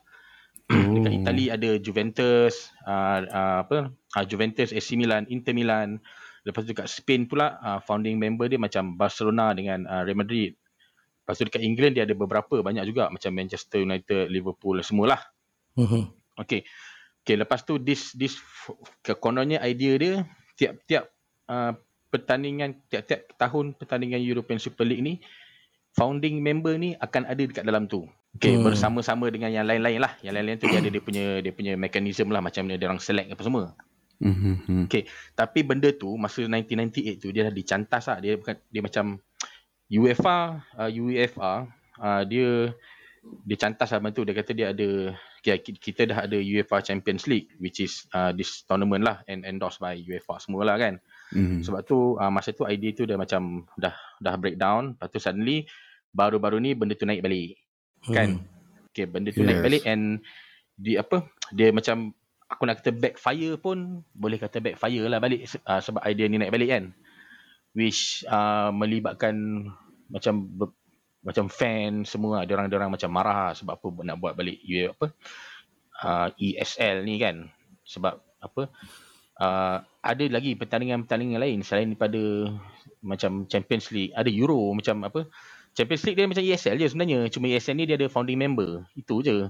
Dekat 0.72 1.12
Itali 1.12 1.52
ada 1.52 1.70
Juventus, 1.76 2.72
uh, 2.88 3.20
uh, 3.28 3.58
apa 3.68 3.92
uh, 3.92 4.24
Juventus, 4.24 4.72
AC 4.72 4.96
Milan, 4.96 5.28
Inter 5.28 5.52
Milan. 5.52 6.00
Lepas 6.42 6.64
tu 6.64 6.72
dekat 6.72 6.88
Spain 6.88 7.28
pula 7.28 7.60
uh, 7.60 7.78
founding 7.84 8.16
member 8.16 8.48
dia 8.48 8.56
macam 8.58 8.96
Barcelona 8.96 9.52
dengan 9.52 9.84
uh, 9.84 10.02
Real 10.08 10.16
Madrid. 10.16 10.56
Lepas 11.22 11.38
tu 11.38 11.44
dekat 11.46 11.62
England 11.62 12.00
dia 12.00 12.08
ada 12.08 12.16
beberapa 12.16 12.64
banyak 12.64 12.82
juga 12.88 13.12
macam 13.12 13.30
Manchester 13.30 13.84
United, 13.84 14.32
Liverpool 14.32 14.80
semualah. 14.80 15.20
Mhm. 15.76 16.10
Okay. 16.40 16.64
Okay, 17.22 17.38
lepas 17.38 17.62
tu 17.62 17.78
this 17.78 18.10
this 18.18 18.34
kekononnya 19.06 19.62
idea 19.62 19.94
dia 19.94 20.14
tiap-tiap 20.58 21.06
uh, 21.46 21.70
pertandingan 22.10 22.82
tiap-tiap 22.90 23.30
tahun 23.38 23.78
pertandingan 23.78 24.18
European 24.18 24.58
Super 24.58 24.82
League 24.82 25.06
ni 25.06 25.22
founding 25.94 26.42
member 26.42 26.74
ni 26.76 26.98
akan 26.98 27.28
ada 27.28 27.40
dekat 27.40 27.64
dalam 27.64 27.86
tu. 27.86 28.08
Okay, 28.32 28.56
Hmm. 28.56 28.64
bersama-sama 28.64 29.28
dengan 29.28 29.52
yang 29.52 29.68
lain-lain 29.68 30.00
lah. 30.00 30.16
Yang 30.24 30.34
lain-lain 30.40 30.56
tu 30.58 30.66
dia 30.66 30.78
ada 30.80 30.90
dia 30.90 31.02
punya 31.04 31.24
dia 31.44 31.52
punya 31.52 31.72
mekanisme 31.76 32.32
lah 32.32 32.40
macam 32.40 32.64
mana 32.64 32.80
dia 32.80 32.88
orang 32.88 33.02
select 33.02 33.28
apa 33.28 33.42
semua. 33.44 33.64
Mm-hmm. 34.22 34.86
Okay, 34.86 35.10
tapi 35.34 35.66
benda 35.66 35.90
tu 35.90 36.14
masa 36.14 36.46
1998 36.46 37.18
tu 37.20 37.28
dia 37.34 37.50
dah 37.50 37.54
dicantas 37.54 38.08
lah. 38.08 38.18
Dia 38.22 38.38
bukan 38.38 38.54
dia 38.70 38.80
macam 38.80 39.04
UEFA, 39.92 40.62
uh, 40.78 40.90
UEFA 40.90 41.68
uh, 42.00 42.22
dia 42.24 42.72
dia 43.44 43.56
cantas 43.60 43.92
lah 43.92 44.00
tu. 44.14 44.24
Dia 44.24 44.34
kata 44.34 44.50
dia 44.56 44.66
ada 44.72 45.12
kita 45.42 46.06
dah 46.06 46.18
ada 46.30 46.38
UEFA 46.38 46.78
Champions 46.86 47.26
League 47.26 47.50
which 47.58 47.82
is 47.82 48.06
uh, 48.14 48.30
this 48.30 48.62
tournament 48.70 49.02
lah 49.02 49.26
and 49.26 49.42
endorsed 49.42 49.82
by 49.82 49.98
UEFA 49.98 50.38
semualah 50.38 50.78
kan. 50.78 50.94
Mm-hmm. 51.34 51.66
Sebab 51.66 51.80
tu 51.82 52.14
uh, 52.14 52.30
masa 52.30 52.54
tu 52.54 52.62
idea 52.64 52.94
tu 52.94 53.04
dah 53.04 53.18
macam 53.18 53.66
dah 53.74 53.94
dah 54.22 54.34
breakdown. 54.38 54.94
Lepas 54.94 55.08
tu 55.10 55.18
suddenly 55.18 55.66
baru-baru 56.14 56.62
ni 56.62 56.78
benda 56.78 56.94
tu 56.94 57.04
naik 57.04 57.26
balik. 57.26 57.58
Kan? 58.06 58.46
Okay, 58.92 59.10
benda 59.10 59.34
tu 59.34 59.42
yes. 59.42 59.48
naik 59.50 59.60
balik 59.66 59.82
and 59.82 60.22
di 60.78 60.94
apa? 60.94 61.26
Dia 61.50 61.74
macam 61.74 62.14
aku 62.46 62.62
nak 62.68 62.84
kata 62.84 62.92
backfire 62.94 63.56
pun 63.58 64.06
boleh 64.12 64.38
kata 64.38 64.60
backfire 64.60 65.08
lah 65.08 65.18
balik 65.18 65.48
uh, 65.66 65.80
sebab 65.82 66.04
idea 66.06 66.30
ni 66.30 66.38
naik 66.38 66.54
balik 66.54 66.70
kan. 66.70 66.84
Which 67.72 68.22
uh, 68.28 68.68
melibatkan 68.70 69.66
macam 70.12 70.44
ber, 70.54 70.76
macam 71.22 71.46
fan 71.46 72.02
semua 72.02 72.42
dia 72.42 72.58
orang 72.58 72.66
orang 72.70 72.92
macam 72.98 73.10
marah 73.14 73.54
sebab 73.54 73.78
apa 73.78 73.86
nak 74.02 74.18
buat 74.18 74.34
balik 74.34 74.58
U 74.66 74.90
apa 74.90 75.06
uh, 76.02 76.28
ESL 76.34 77.06
ni 77.06 77.22
kan. 77.22 77.46
Sebab 77.86 78.18
apa 78.42 78.62
uh, 79.38 79.76
ada 80.02 80.24
lagi 80.26 80.58
pertandingan-pertandingan 80.58 81.38
lain 81.38 81.58
selain 81.62 81.94
daripada 81.94 82.52
macam 83.02 83.46
Champions 83.46 83.90
League. 83.94 84.12
Ada 84.18 84.30
Euro 84.30 84.74
macam 84.74 85.06
apa 85.06 85.30
Champions 85.72 86.02
League 86.04 86.18
dia 86.18 86.28
macam 86.28 86.44
ESL 86.44 86.76
je 86.78 86.86
sebenarnya. 86.90 87.20
Cuma 87.30 87.46
ESL 87.48 87.78
ni 87.78 87.84
dia 87.86 87.96
ada 87.96 88.10
founding 88.10 88.38
member. 88.38 88.82
Itu 88.98 89.22
je. 89.22 89.48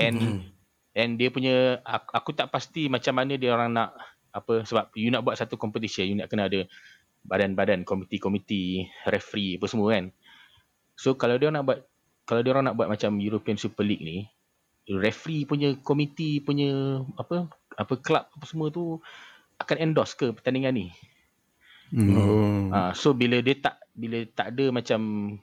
And 0.00 0.44
and 0.98 1.16
dia 1.16 1.28
punya 1.32 1.80
aku, 1.84 2.10
aku 2.12 2.30
tak 2.36 2.52
pasti 2.52 2.90
macam 2.92 3.16
mana 3.16 3.36
dia 3.40 3.54
orang 3.54 3.72
nak 3.72 3.96
apa 4.32 4.64
sebab 4.64 4.92
you 4.92 5.08
nak 5.08 5.24
buat 5.24 5.40
satu 5.40 5.56
competition 5.56 6.04
you 6.04 6.16
nak 6.18 6.28
kena 6.28 6.50
ada 6.50 6.68
badan-badan 7.24 7.82
komiti-komiti 7.82 8.86
referee 9.08 9.56
apa 9.56 9.66
semua 9.66 9.88
kan 9.96 10.12
so 10.98 11.14
kalau 11.14 11.38
dia 11.38 11.54
nak 11.54 11.62
buat 11.62 11.86
kalau 12.26 12.42
dia 12.42 12.50
orang 12.50 12.66
nak 12.68 12.76
buat 12.76 12.90
macam 12.90 13.22
European 13.22 13.56
Super 13.56 13.86
League 13.86 14.02
ni 14.02 14.26
referee 14.90 15.44
punya 15.44 15.76
komiti 15.80 16.40
punya 16.42 17.00
apa 17.20 17.46
apa 17.76 17.94
club 18.00 18.24
apa 18.24 18.44
semua 18.48 18.72
tu 18.72 18.98
akan 19.60 19.76
endorse 19.78 20.14
ke 20.14 20.30
pertandingan 20.32 20.74
ni? 20.74 20.86
Oh. 21.98 22.68
Ah, 22.68 22.92
so 22.92 23.16
bila 23.16 23.40
dia 23.40 23.56
tak 23.58 23.80
bila 23.96 24.22
tak 24.32 24.54
ada 24.54 24.70
macam 24.70 25.00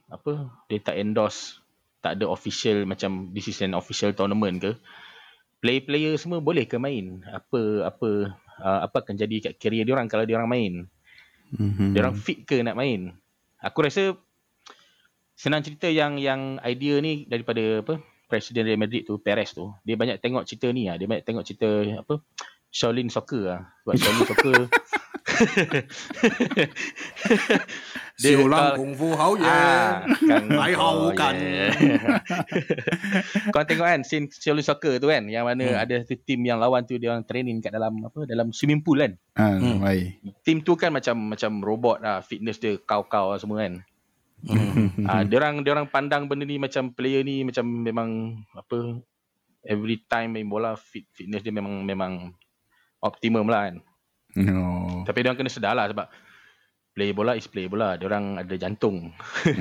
apa 0.08 0.50
dia 0.70 0.80
tak 0.82 0.96
endorse 1.02 1.60
tak 2.06 2.22
ada 2.22 2.30
official 2.30 2.86
macam 2.86 3.34
this 3.34 3.50
is 3.50 3.60
an 3.66 3.74
official 3.74 4.14
tournament 4.14 4.62
ke 4.62 4.72
player-player 5.60 6.14
semua 6.22 6.38
boleh 6.38 6.70
ke 6.70 6.78
main? 6.78 7.26
Apa 7.26 7.90
apa 7.90 8.10
uh, 8.62 8.80
apa 8.86 8.96
akan 9.02 9.16
jadi 9.18 9.52
kat 9.52 9.54
career 9.58 9.84
dia 9.90 9.94
orang 9.98 10.06
kalau 10.06 10.26
dia 10.26 10.38
orang 10.38 10.54
main? 10.54 10.74
Mm-hmm. 11.46 11.94
dia 11.94 12.00
orang 12.02 12.18
fit 12.18 12.46
ke 12.46 12.62
nak 12.62 12.78
main? 12.78 13.14
Aku 13.62 13.82
rasa 13.82 14.14
senang 15.36 15.62
cerita 15.62 15.86
yang 15.86 16.16
yang 16.16 16.56
idea 16.62 16.98
ni 16.98 17.26
daripada 17.26 17.80
apa 17.80 18.00
Presiden 18.26 18.66
Real 18.66 18.78
Madrid 18.78 19.04
tu 19.04 19.18
Perez 19.18 19.52
tu 19.52 19.70
dia 19.82 19.94
banyak 19.94 20.18
tengok 20.18 20.44
cerita 20.44 20.70
ni 20.70 20.86
ah 20.86 20.96
dia 20.96 21.06
banyak 21.06 21.24
tengok 21.24 21.44
cerita 21.44 21.68
apa 21.96 22.20
Shaolin 22.68 23.08
Soccer 23.08 23.42
ah 23.50 23.62
sebab 23.82 23.94
Shaolin 23.96 24.26
Soccer 24.26 24.56
Dia 28.16 28.38
ulang 28.38 28.72
kalau- 28.72 28.78
kung 28.78 28.92
fu 28.96 29.12
hao 29.12 29.36
ye. 29.36 29.44
Ah, 29.44 30.00
kan. 30.08 30.44
Ai 30.56 30.72
hao 30.72 31.12
kan. 31.12 31.34
Kau 33.52 33.62
tengok 33.62 33.86
kan 33.86 34.00
scene 34.02 34.26
Shaolin 34.32 34.64
Soccer 34.64 34.98
tu 34.98 35.06
kan 35.06 35.26
yang 35.28 35.44
mana 35.44 35.62
Hmm. 35.68 35.78
ada 35.78 35.94
satu 36.00 36.16
team 36.22 36.42
yang 36.42 36.56
lawan 36.56 36.86
tu 36.86 36.96
dia 36.96 37.12
orang 37.12 37.22
training 37.24 37.60
kat 37.60 37.70
dalam 37.70 37.92
apa 38.02 38.24
dalam 38.24 38.50
swimming 38.50 38.80
pool 38.80 38.98
kan. 38.98 39.12
Ah, 39.34 39.54
Hmm. 39.54 39.82
Team 40.42 40.62
tu 40.62 40.74
kan 40.74 40.90
macam 40.90 41.14
macam 41.28 41.60
robot 41.60 42.00
lah, 42.00 42.22
fitness 42.22 42.56
dia 42.56 42.80
kau-kau 42.80 43.30
lah 43.30 43.38
semua 43.38 43.60
kan. 43.60 43.84
Ah, 45.10 45.26
dia 45.26 45.38
orang 45.42 45.66
dia 45.66 45.72
orang 45.74 45.90
pandang 45.90 46.30
benda 46.30 46.46
ni 46.46 46.62
macam 46.62 46.94
player 46.94 47.26
ni 47.26 47.42
macam 47.46 47.66
memang 47.66 48.10
apa 48.54 49.02
every 49.66 50.06
time 50.06 50.38
main 50.38 50.46
bola 50.46 50.78
fit, 50.78 51.10
fitness 51.14 51.42
dia 51.42 51.54
memang 51.54 51.82
memang 51.82 52.34
optimum 53.02 53.50
lah 53.50 53.70
kan. 53.70 53.76
No. 54.36 55.02
Tapi 55.08 55.24
dia 55.24 55.32
orang 55.32 55.40
kena 55.40 55.52
sedar 55.52 55.74
lah 55.74 55.90
sebab 55.90 56.08
play 56.96 57.12
bola 57.12 57.36
is 57.36 57.50
play 57.50 57.68
bola. 57.68 57.98
Dia 58.00 58.08
orang 58.08 58.40
ada 58.40 58.56
jantung. 58.56 59.12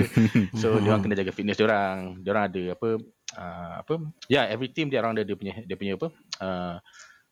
so 0.60 0.78
dia 0.78 0.94
orang 0.94 1.02
kena 1.02 1.18
jaga 1.18 1.32
fitness 1.34 1.58
dia 1.58 1.66
orang. 1.66 2.22
Dia 2.22 2.30
orang 2.36 2.44
ada 2.52 2.62
apa 2.76 2.88
uh, 3.34 3.74
apa 3.82 3.94
ya 4.28 4.42
yeah, 4.42 4.44
every 4.52 4.70
team 4.70 4.92
dia 4.92 5.02
orang 5.02 5.18
ada 5.18 5.26
dia 5.26 5.36
punya 5.36 5.54
dia 5.64 5.76
punya 5.76 5.98
apa 5.98 6.08
uh, 6.40 6.76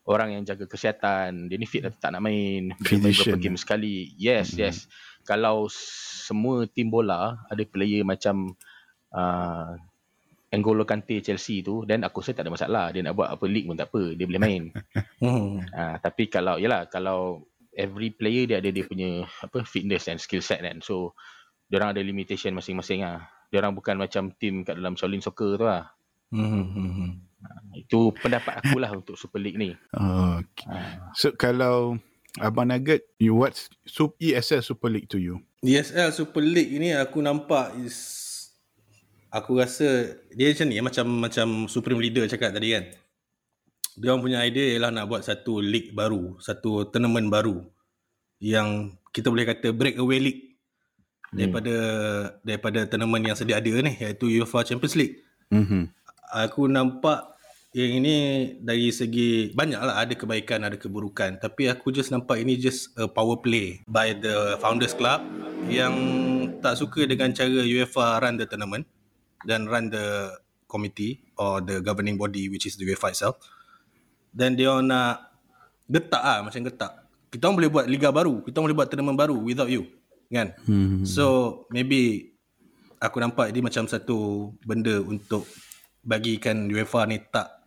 orang 0.07 0.39
yang 0.39 0.43
jaga 0.43 0.67
kesihatan. 0.67 1.47
Dia 1.47 1.57
ni 1.59 1.67
fit 1.67 1.87
atau 1.87 1.99
tak 1.99 2.15
nak 2.15 2.23
main. 2.25 2.75
Dia 2.83 2.99
main 2.99 3.15
beberapa 3.15 3.39
game 3.39 3.59
sekali. 3.59 4.11
Yes, 4.19 4.55
yes. 4.59 4.91
Kalau 5.23 5.67
semua 5.71 6.67
tim 6.67 6.91
bola 6.91 7.43
ada 7.49 7.63
player 7.65 8.03
macam 8.03 8.55
uh, 9.15 9.75
N'Golo 10.53 10.85
Kante 10.85 11.25
Chelsea 11.25 11.65
tu 11.65 11.89
dan 11.89 12.05
aku 12.05 12.21
rasa 12.21 12.37
tak 12.37 12.45
ada 12.45 12.53
masalah. 12.53 12.85
Dia 12.93 13.01
nak 13.01 13.17
buat 13.17 13.33
apa 13.33 13.45
league 13.49 13.65
pun 13.65 13.77
tak 13.77 13.89
apa. 13.89 14.13
Dia 14.13 14.25
boleh 14.29 14.43
main. 14.43 14.63
Hmm. 15.23 15.63
Ah, 15.71 16.03
tapi 16.03 16.27
kalau 16.27 16.59
yalah 16.59 16.91
kalau 16.91 17.47
every 17.79 18.11
player 18.11 18.43
dia 18.43 18.59
ada 18.59 18.75
dia 18.75 18.83
punya 18.83 19.23
apa 19.39 19.63
fitness 19.63 20.11
and 20.11 20.19
skill 20.19 20.43
set 20.43 20.59
kan. 20.67 20.83
So 20.83 21.15
dia 21.71 21.79
orang 21.79 21.95
ada 21.95 22.03
limitation 22.03 22.59
masing-masing 22.59 23.07
ah. 23.07 23.23
Dia 23.55 23.63
orang 23.63 23.79
bukan 23.79 24.03
macam 24.03 24.35
team 24.35 24.67
kat 24.67 24.83
dalam 24.83 24.99
Shaolin 24.99 25.23
Soccer 25.23 25.55
tu 25.55 25.63
lah. 25.63 25.95
Hmm. 26.35 26.75
Hmm. 26.75 27.11
Itu 27.71 28.11
pendapat 28.19 28.67
aku 28.67 28.83
lah 28.83 28.91
untuk 28.91 29.15
Super 29.15 29.39
League 29.39 29.63
ni. 29.63 29.71
Okay. 29.95 30.75
Ah. 30.75 31.15
So 31.15 31.31
kalau 31.39 32.03
Abang 32.41 32.73
Nugget, 32.73 33.05
you 33.21 33.37
what's 33.37 33.69
Sup 33.85 34.17
ESL 34.17 34.65
Super 34.65 34.89
League 34.89 35.09
to 35.13 35.21
you? 35.21 35.45
ESL 35.61 36.17
Super 36.17 36.41
League 36.41 36.73
ni 36.81 36.97
aku 36.97 37.21
nampak 37.21 37.77
is 37.85 37.97
aku 39.29 39.61
rasa 39.61 40.17
dia 40.33 40.49
macam 40.49 40.67
ni 40.69 40.81
macam 40.81 41.07
macam 41.29 41.49
Supreme 41.69 42.01
Leader 42.01 42.25
cakap 42.33 42.57
tadi 42.57 42.73
kan. 42.73 42.85
Dia 44.01 44.17
orang 44.17 44.25
punya 44.25 44.41
idea 44.41 44.73
ialah 44.73 44.89
nak 44.89 45.13
buat 45.13 45.21
satu 45.21 45.61
league 45.61 45.93
baru, 45.93 46.41
satu 46.41 46.89
tournament 46.89 47.29
baru 47.29 47.61
yang 48.41 48.97
kita 49.13 49.29
boleh 49.29 49.45
kata 49.45 49.77
breakaway 49.77 50.17
league 50.17 50.43
daripada 51.29 51.75
daripada 52.41 52.89
tournament 52.89 53.29
yang 53.29 53.37
sedia 53.37 53.61
ada 53.61 53.73
ni 53.85 53.93
iaitu 54.01 54.33
UEFA 54.41 54.65
Champions 54.65 54.97
League. 54.97 55.21
Mhm. 55.53 55.93
Aku 56.33 56.65
nampak 56.65 57.32
yang 57.73 58.05
ini 58.05 58.17
dari 58.61 58.93
segi 58.93 59.49
banyaklah 59.57 59.97
ada 59.97 60.13
kebaikan 60.13 60.61
ada 60.69 60.77
keburukan. 60.77 61.41
Tapi 61.41 61.73
aku 61.73 61.89
just 61.89 62.13
nampak 62.13 62.45
ini 62.45 62.61
just 62.61 62.93
a 63.01 63.09
power 63.09 63.41
play 63.41 63.81
by 63.89 64.13
the 64.13 64.61
founders 64.61 64.93
club 64.93 65.25
yang 65.73 65.93
tak 66.61 66.77
suka 66.77 67.09
dengan 67.09 67.33
cara 67.33 67.65
UEFA 67.65 68.21
run 68.21 68.37
the 68.37 68.45
tournament 68.45 68.85
dan 69.49 69.65
run 69.65 69.89
the 69.89 70.37
committee 70.69 71.25
or 71.41 71.65
the 71.65 71.81
governing 71.81 72.21
body 72.21 72.53
which 72.53 72.69
is 72.69 72.77
the 72.77 72.85
UEFA 72.85 73.17
itself. 73.17 73.41
Dan 74.33 74.53
dia 74.53 74.77
nak 74.85 75.33
getak 75.89 76.21
ah 76.21 76.45
macam 76.45 76.61
getak. 76.69 76.93
Kita 77.33 77.49
orang 77.49 77.57
boleh 77.65 77.73
buat 77.73 77.87
liga 77.89 78.13
baru 78.13 78.45
kita 78.45 78.61
orang 78.61 78.67
boleh 78.69 78.79
buat 78.85 78.89
tournament 78.93 79.17
baru 79.17 79.37
without 79.41 79.73
you 79.73 79.89
kan? 80.33 80.57
Hmm. 80.65 81.05
so 81.05 81.65
maybe 81.69 82.33
aku 82.97 83.21
nampak 83.21 83.53
ini 83.53 83.61
macam 83.61 83.85
satu 83.85 84.49
benda 84.65 85.01
untuk 85.05 85.45
bagikan 86.01 86.67
UEFA 86.73 87.05
ni 87.05 87.21
tak 87.21 87.62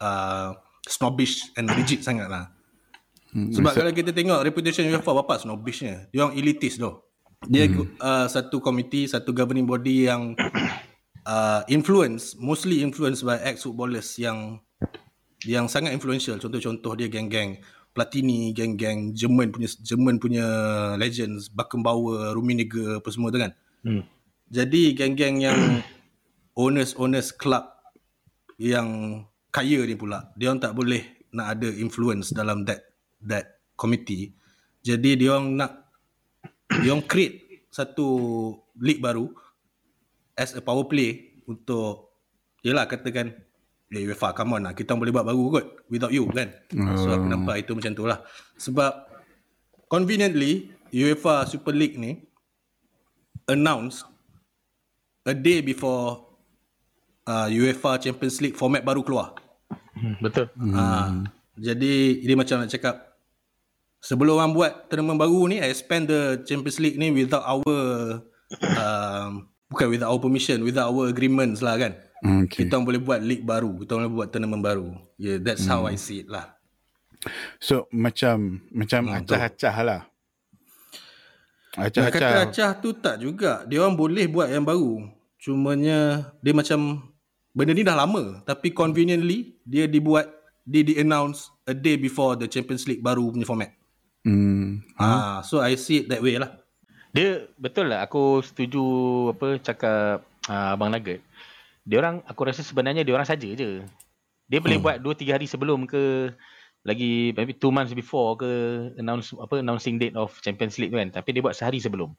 uh, 0.00 0.56
snobbish 0.86 1.52
and 1.58 1.68
rigid 1.74 2.00
sangat 2.02 2.30
lah. 2.30 2.50
Hmm, 3.34 3.52
Sebab 3.52 3.72
kalau 3.76 3.92
kita 3.92 4.16
tengok 4.16 4.40
reputation 4.46 4.88
UEFA 4.88 5.12
apa 5.12 5.34
snobbishnya. 5.42 6.08
Dia 6.08 6.24
orang 6.24 6.36
elitis 6.38 6.80
tu. 6.80 6.88
Dia 7.44 7.68
hmm. 7.68 8.00
uh, 8.00 8.26
satu 8.30 8.64
komiti, 8.64 9.04
satu 9.04 9.36
governing 9.36 9.68
body 9.68 10.08
yang 10.08 10.32
uh, 11.28 11.60
influence, 11.68 12.32
mostly 12.40 12.80
influenced 12.80 13.26
by 13.26 13.36
ex-footballers 13.44 14.16
yang 14.16 14.62
yang 15.44 15.68
sangat 15.68 15.92
influential. 15.92 16.40
Contoh-contoh 16.40 16.96
dia 16.96 17.12
geng-geng 17.12 17.60
Platini, 17.92 18.52
geng-geng 18.52 19.16
Jerman 19.16 19.52
punya 19.52 19.68
Jerman 19.80 20.16
punya 20.20 20.46
legends, 21.00 21.48
Beckenbauer, 21.48 22.36
Rummenigge 22.36 23.00
apa 23.00 23.08
semua 23.12 23.28
tu 23.32 23.40
kan. 23.40 23.52
Hmm. 23.84 24.04
Jadi 24.48 24.96
geng-geng 24.96 25.44
yang 25.44 25.58
owners-owners 26.60 27.36
club 27.36 27.68
yang 28.56 29.20
kaya 29.56 29.88
ni 29.88 29.96
pula, 29.96 30.36
dia 30.36 30.52
orang 30.52 30.60
tak 30.60 30.76
boleh 30.76 31.24
nak 31.32 31.56
ada 31.56 31.72
influence 31.80 32.36
dalam 32.36 32.68
that 32.68 32.92
that 33.24 33.64
committee. 33.72 34.36
Jadi 34.84 35.16
dia 35.16 35.32
orang 35.32 35.56
nak 35.56 35.72
dia 36.84 36.92
orang 36.92 37.08
create 37.08 37.64
satu 37.72 38.52
league 38.84 39.00
baru 39.00 39.32
as 40.36 40.52
a 40.52 40.60
power 40.60 40.84
play 40.84 41.40
untuk 41.48 42.12
yelah 42.60 42.84
katakan 42.84 43.32
ya 43.88 44.04
UEFA 44.04 44.36
come 44.36 44.60
on 44.60 44.68
lah. 44.68 44.76
Kita 44.76 44.92
boleh 44.92 45.08
buat 45.08 45.24
baru 45.24 45.42
kot 45.48 45.66
without 45.88 46.12
you 46.12 46.28
kan? 46.28 46.52
So 47.00 47.16
aku 47.16 47.24
nampak 47.24 47.64
itu 47.64 47.72
macam 47.72 47.92
tu 47.96 48.04
lah. 48.04 48.20
Sebab 48.60 48.92
conveniently 49.88 50.68
UEFA 50.92 51.48
Super 51.48 51.72
League 51.72 51.96
ni 51.96 52.20
announce 53.48 54.04
a 55.24 55.32
day 55.32 55.64
before 55.64 56.28
uh, 57.24 57.48
UEFA 57.48 57.96
Champions 58.04 58.36
League 58.44 58.58
format 58.60 58.84
baru 58.84 59.00
keluar. 59.00 59.45
Hmm, 59.96 60.14
betul. 60.20 60.46
Hmm. 60.54 61.24
jadi 61.56 61.94
ini 62.20 62.34
macam 62.36 62.60
nak 62.60 62.68
cakap 62.68 63.16
sebelum 63.98 64.36
orang 64.36 64.52
buat 64.52 64.72
tournament 64.86 65.16
baru 65.16 65.48
ni 65.48 65.56
I 65.56 65.72
spend 65.72 66.06
the 66.06 66.44
Champions 66.44 66.76
League 66.76 66.94
ni 66.94 67.08
without 67.08 67.42
our 67.42 67.64
um, 68.76 69.48
bukan 69.66 69.86
without 69.88 70.12
our 70.12 70.20
permission, 70.20 70.60
without 70.62 70.92
our 70.92 71.08
agreements 71.08 71.58
lah 71.58 71.74
kan. 71.74 71.96
Okay. 72.44 72.64
Kita 72.64 72.76
orang 72.76 72.86
boleh 72.86 73.00
buat 73.00 73.20
league 73.20 73.42
baru, 73.42 73.72
kita 73.80 73.90
orang 73.92 74.08
boleh 74.08 74.18
buat 74.18 74.28
tournament 74.30 74.62
baru. 74.62 74.88
Yeah, 75.16 75.40
that's 75.40 75.64
how 75.64 75.84
I 75.84 75.96
see 75.96 76.22
it 76.22 76.28
lah. 76.28 76.52
So 77.58 77.88
macam 77.90 78.60
macam 78.70 79.08
Hmm, 79.08 79.16
acah-acah 79.24 79.76
lah. 79.80 80.00
Nak 81.76 81.92
kata 81.92 81.98
Acah-acah. 82.08 82.40
acah 82.46 82.70
tu 82.78 82.88
tak 82.92 83.16
juga. 83.20 83.64
Dia 83.64 83.84
orang 83.84 83.96
boleh 83.96 84.24
buat 84.28 84.48
yang 84.48 84.64
baru. 84.64 85.08
Cumanya 85.36 86.32
dia 86.40 86.52
macam 86.52 87.04
benda 87.56 87.72
ni 87.72 87.80
dah 87.80 87.96
lama 87.96 88.44
tapi 88.44 88.76
conveniently 88.76 89.56
dia 89.64 89.88
dibuat 89.88 90.28
dia 90.68 90.84
di-announce 90.84 91.48
a 91.64 91.72
day 91.72 91.96
before 91.96 92.36
the 92.36 92.44
Champions 92.44 92.84
League 92.84 93.00
baru 93.00 93.32
punya 93.32 93.48
format. 93.48 93.70
Hmm. 94.26 94.82
Ah, 94.98 95.40
so 95.46 95.62
I 95.62 95.78
see 95.78 96.04
it 96.04 96.10
that 96.12 96.20
way 96.20 96.36
lah. 96.36 96.52
Dia 97.14 97.48
betul 97.56 97.88
lah 97.88 98.04
aku 98.04 98.44
setuju 98.44 98.82
apa 99.32 99.56
cakap 99.62 100.26
uh, 100.50 100.74
abang 100.76 100.92
Nugget. 100.92 101.22
Dia 101.86 102.02
orang 102.02 102.20
aku 102.26 102.44
rasa 102.44 102.60
sebenarnya 102.66 103.06
dia 103.06 103.14
orang 103.14 103.24
saja 103.24 103.46
je. 103.46 103.80
Dia 104.50 104.58
boleh 104.58 104.82
buat 104.82 104.98
2 105.00 105.06
3 105.06 105.38
hari 105.38 105.46
sebelum 105.46 105.86
ke 105.86 106.34
lagi 106.82 107.34
maybe 107.34 107.54
2 107.54 107.70
months 107.70 107.94
before 107.94 108.34
ke 108.34 108.50
announce 108.98 109.32
apa 109.38 109.62
announcing 109.62 109.96
date 109.96 110.18
of 110.18 110.34
Champions 110.42 110.76
League 110.82 110.90
tu 110.90 110.98
kan. 110.98 111.14
Tapi 111.14 111.30
dia 111.30 111.40
buat 111.40 111.54
sehari 111.54 111.78
sebelum. 111.78 112.12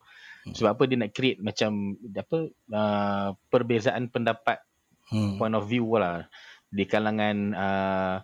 Sebab 0.47 0.79
apa 0.79 0.83
dia 0.87 0.95
nak 0.95 1.11
create 1.11 1.43
macam 1.43 1.99
apa 2.15 2.37
uh, 2.71 3.29
perbezaan 3.51 4.07
pendapat 4.07 4.63
Hmm. 5.07 5.39
point 5.39 5.55
of 5.55 5.63
view 5.67 5.87
lah 5.95 6.27
di 6.67 6.83
kalangan 6.83 7.37
uh, 7.55 8.15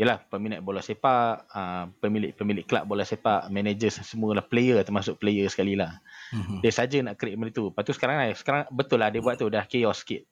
yalah 0.00 0.16
peminat 0.32 0.64
bola 0.64 0.80
sepak, 0.80 1.44
uh, 1.52 1.84
pemilik-pemilik 2.00 2.64
kelab 2.64 2.88
bola 2.88 3.04
sepak, 3.04 3.52
managers 3.52 4.00
semualah 4.00 4.40
player 4.40 4.80
termasuk 4.80 5.20
player 5.20 5.44
sekali 5.52 5.76
lah. 5.76 6.00
Hmm. 6.32 6.64
Dia 6.64 6.72
saja 6.72 7.04
nak 7.04 7.20
create 7.20 7.36
benda 7.36 7.52
tu. 7.52 7.68
Lepas 7.68 7.84
tu 7.84 7.92
sekarang 7.92 8.16
lah, 8.16 8.32
sekarang 8.32 8.64
betul 8.72 8.96
lah 8.96 9.12
dia 9.12 9.20
buat 9.20 9.36
tu 9.36 9.52
dah 9.52 9.68
chaos 9.68 10.00
sikit. 10.00 10.24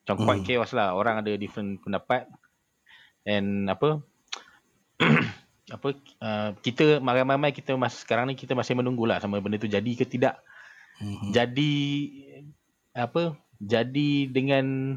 Macam 0.00 0.16
Hmm. 0.16 0.24
quite 0.24 0.42
chaos 0.48 0.72
lah. 0.72 0.96
Orang 0.96 1.20
ada 1.20 1.28
different 1.36 1.84
pendapat. 1.84 2.24
And 3.28 3.68
apa 3.68 4.00
apa 5.76 5.88
uh, 6.24 6.50
kita 6.64 7.04
ramai-ramai 7.04 7.52
kita 7.52 7.76
mas, 7.76 8.00
sekarang 8.00 8.32
ni 8.32 8.34
kita 8.34 8.56
masih 8.56 8.80
menunggulah 8.80 9.20
sama 9.20 9.44
benda 9.44 9.60
tu 9.60 9.68
jadi 9.68 9.92
ke 9.92 10.08
tidak. 10.08 10.40
Hmm. 10.96 11.36
Jadi 11.36 11.72
apa 12.96 13.36
jadi 13.60 14.24
dengan 14.32 14.96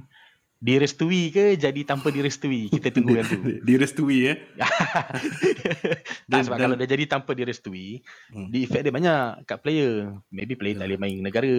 direstui 0.66 1.30
ke 1.30 1.54
jadi 1.54 1.82
tanpa 1.86 2.10
direstui 2.10 2.74
kita 2.74 2.90
tunggu 2.90 3.22
yang 3.22 3.28
tu 3.30 3.38
Direstui 3.70 4.34
eh. 4.34 4.38
tak, 6.32 6.42
sebab 6.42 6.58
kalau 6.58 6.74
dia 6.74 6.90
jadi 6.90 7.06
tanpa 7.06 7.38
direstui 7.38 8.02
Hmm. 8.34 8.50
di 8.50 8.66
effect 8.66 8.82
dia 8.82 8.90
banyak 8.90 9.46
kat 9.46 9.62
player 9.62 10.10
maybe 10.34 10.58
player 10.58 10.74
tak 10.76 10.90
boleh 10.90 10.98
main 10.98 11.22
negara 11.22 11.54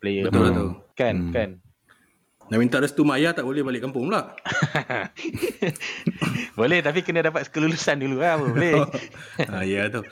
player 0.00 0.24
Betul, 0.26 0.44
betul. 0.48 0.68
kan 0.96 1.14
Hmm. 1.20 1.34
kan 1.36 1.50
Nak 2.50 2.58
minta 2.58 2.82
restu 2.82 3.06
mak 3.06 3.22
ayah 3.22 3.30
tak 3.30 3.46
boleh 3.46 3.62
balik 3.62 3.78
kampung 3.78 4.10
pula. 4.10 4.34
boleh 6.58 6.82
tapi 6.82 7.06
kena 7.06 7.22
dapat 7.22 7.46
kelulusan 7.46 8.02
dulu 8.02 8.18
lah 8.18 8.34
apa 8.34 8.46
boleh 8.50 8.74
ah, 9.46 9.62
ya 9.62 9.86
tu. 9.86 10.02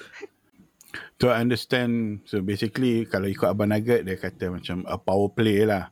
To 1.19 1.35
understand, 1.35 2.23
so 2.23 2.39
basically 2.39 3.11
kalau 3.11 3.27
ikut 3.27 3.43
Abang 3.43 3.75
Nugget, 3.75 4.07
dia 4.07 4.15
kata 4.15 4.55
macam 4.55 4.87
a 4.87 4.95
power 4.95 5.35
play 5.35 5.67
lah. 5.67 5.91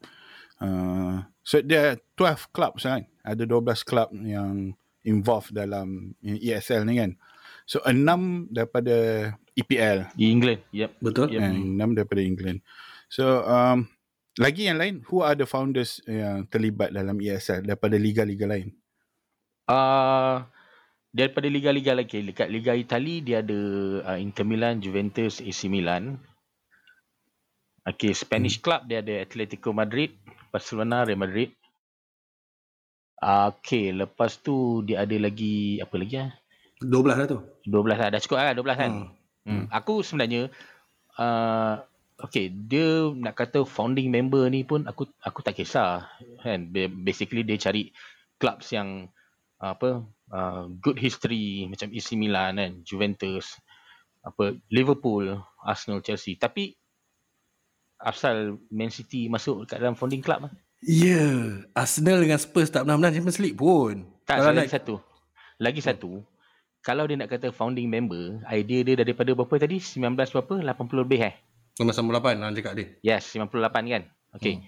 Uh, 0.62 1.26
so 1.46 1.62
dia 1.62 1.94
12 2.18 2.50
clubs 2.50 2.82
kan? 2.82 3.06
Ada 3.22 3.46
12 3.46 3.86
club 3.86 4.10
yang 4.26 4.74
involved 5.06 5.54
dalam 5.54 6.18
ESL 6.18 6.82
ni 6.82 6.98
kan? 6.98 7.14
So 7.70 7.78
6 7.86 8.50
daripada 8.50 9.30
EPL. 9.54 10.10
di 10.18 10.28
England 10.30 10.60
yep 10.74 10.98
Betul? 10.98 11.30
Yep. 11.32 11.40
and 11.40 11.78
6 11.78 11.98
daripada 12.02 12.22
England. 12.22 12.58
So 13.06 13.46
um, 13.46 13.86
lagi 14.36 14.68
yang 14.68 14.78
lain, 14.82 14.94
who 15.08 15.22
are 15.22 15.38
the 15.38 15.48
founders 15.48 16.02
yang 16.04 16.44
terlibat 16.50 16.92
dalam 16.92 17.16
ESL 17.16 17.64
daripada 17.64 17.96
liga-liga 17.96 18.44
lain? 18.44 18.74
Uh, 19.66 20.44
daripada 21.10 21.48
liga-liga 21.48 21.96
lagi 21.96 22.22
dekat 22.22 22.52
Liga 22.52 22.76
Itali 22.76 23.24
dia 23.24 23.40
ada 23.40 23.60
uh, 24.04 24.18
Inter 24.20 24.44
Milan, 24.44 24.78
Juventus, 24.84 25.40
AC 25.40 25.66
Milan. 25.72 26.20
Okay, 27.86 28.12
Spanish 28.12 28.58
club 28.58 28.84
dia 28.90 28.98
ada 28.98 29.22
Atletico 29.22 29.70
Madrid, 29.70 30.12
Barcelona, 30.56 31.04
Real 31.04 31.20
Madrid. 31.20 31.52
Uh, 33.20 33.52
okay, 33.52 33.92
lepas 33.92 34.40
tu 34.40 34.80
dia 34.88 35.04
ada 35.04 35.16
lagi 35.20 35.80
apa 35.84 35.94
lagi 36.00 36.16
ah? 36.24 36.32
12 36.80 37.20
dah 37.20 37.26
tu. 37.28 37.38
12 37.68 37.92
lah, 37.92 38.08
dah 38.12 38.20
cukup 38.20 38.36
lah 38.40 38.56
12 38.56 38.80
kan. 38.80 38.92
Hmm. 38.92 39.08
Hmm. 39.44 39.64
Aku 39.68 40.00
sebenarnya 40.00 40.48
uh, 41.20 41.80
okay, 42.20 42.48
dia 42.48 43.12
nak 43.12 43.36
kata 43.36 43.64
founding 43.64 44.08
member 44.08 44.48
ni 44.48 44.64
pun 44.64 44.84
aku 44.88 45.08
aku 45.20 45.40
tak 45.44 45.56
kisah 45.60 46.08
kan. 46.40 46.68
Ba- 46.72 46.92
Basically 46.92 47.44
dia 47.44 47.60
cari 47.60 47.92
clubs 48.40 48.72
yang 48.72 49.08
apa 49.56 50.04
uh, 50.32 50.68
good 50.84 51.00
history 51.00 51.64
macam 51.64 51.88
AC 51.92 52.12
Milan 52.16 52.60
kan, 52.60 52.72
Juventus, 52.84 53.56
apa 54.20 54.56
Liverpool, 54.68 55.40
Arsenal, 55.64 56.04
Chelsea. 56.04 56.36
Tapi 56.36 56.76
asal 58.06 58.62
Man 58.70 58.94
City 58.94 59.26
masuk 59.26 59.66
kat 59.66 59.82
dalam 59.82 59.98
founding 59.98 60.22
club 60.22 60.46
lah. 60.46 60.52
Ya, 60.86 61.18
yeah. 61.18 61.42
Arsenal 61.74 62.22
dengan 62.22 62.38
Spurs 62.38 62.70
tak 62.70 62.86
pernah 62.86 62.94
menang 62.94 63.18
Champions 63.18 63.42
League 63.42 63.58
pun. 63.58 64.06
Tak, 64.22 64.38
Kalau 64.38 64.54
lagi 64.54 64.70
nak 64.70 64.70
satu. 64.70 64.94
Lagi 65.58 65.80
satu. 65.82 66.10
Kalau 66.86 67.02
dia 67.10 67.18
nak 67.18 67.34
kata 67.34 67.50
founding 67.50 67.90
member, 67.90 68.38
idea 68.46 68.86
dia 68.86 68.94
daripada 68.94 69.34
berapa 69.34 69.58
tadi? 69.58 69.82
19 69.82 70.14
berapa? 70.14 70.54
80 70.62 71.02
lebih 71.02 71.20
eh? 71.26 71.34
Nombor 71.82 72.22
98 72.22 72.38
orang 72.38 72.54
cakap 72.54 72.72
dia. 72.78 72.86
Yes, 73.02 73.34
58 73.34 73.90
kan. 73.90 74.02
Okay. 74.38 74.54
Hmm. 74.62 74.64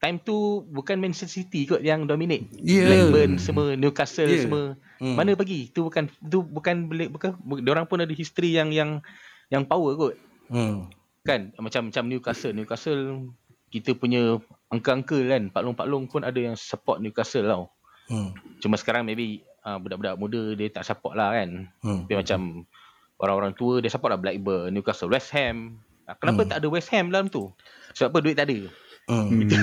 Time 0.00 0.16
tu 0.24 0.64
bukan 0.72 0.96
Manchester 0.96 1.28
City 1.28 1.68
kot 1.68 1.84
yang 1.84 2.08
dominate. 2.08 2.48
Ya. 2.64 2.88
Blackburn 2.88 3.36
semua, 3.36 3.76
Newcastle 3.76 4.32
Yeah. 4.32 4.48
semua. 4.48 4.64
Hmm. 4.96 5.12
Mana 5.20 5.36
pergi? 5.36 5.68
Tu 5.68 5.84
bukan 5.84 6.08
tu 6.24 6.40
bukan 6.40 6.88
bukan 6.88 7.30
dia 7.60 7.70
orang 7.76 7.84
pun 7.84 8.00
ada 8.00 8.14
history 8.16 8.56
yang 8.56 8.72
yang 8.72 9.04
yang 9.52 9.68
power 9.68 9.92
kot. 10.00 10.14
Hmm. 10.48 10.88
Kan 11.20 11.52
macam 11.60 11.92
macam 11.92 12.04
Newcastle, 12.08 12.56
Newcastle 12.56 13.28
kita 13.70 13.94
punya 13.94 14.40
angka-angka 14.72 15.18
kan, 15.30 15.52
Pak 15.52 15.62
Long 15.62 15.76
Pak 15.78 15.86
Long 15.86 16.04
pun 16.10 16.26
ada 16.26 16.36
yang 16.36 16.58
support 16.58 16.98
Newcastle 16.98 17.46
tau. 17.46 17.64
Hmm. 18.10 18.34
Cuma 18.58 18.74
sekarang 18.74 19.06
maybe 19.06 19.46
uh, 19.62 19.78
budak-budak 19.78 20.18
muda 20.18 20.42
dia 20.58 20.68
tak 20.72 20.82
support 20.82 21.14
lah 21.14 21.30
kan. 21.30 21.70
Hmm. 21.84 22.08
Tapi 22.08 22.18
macam 22.18 22.40
orang-orang 23.22 23.52
tua 23.54 23.78
dia 23.78 23.92
support 23.92 24.10
lah 24.10 24.18
Blackburn, 24.18 24.74
Newcastle, 24.74 25.12
West 25.12 25.30
Ham. 25.36 25.78
Ah, 26.10 26.18
Kenapa 26.18 26.42
Hmm. 26.42 26.50
tak 26.50 26.58
ada 26.64 26.68
West 26.72 26.90
Ham 26.90 27.14
dalam 27.14 27.30
tu? 27.30 27.46
Sebab 27.94 28.10
apa 28.10 28.18
duit 28.18 28.34
tak 28.34 28.50
ada. 28.50 28.58
Hmm. 29.06 29.30
Itu 29.46 29.54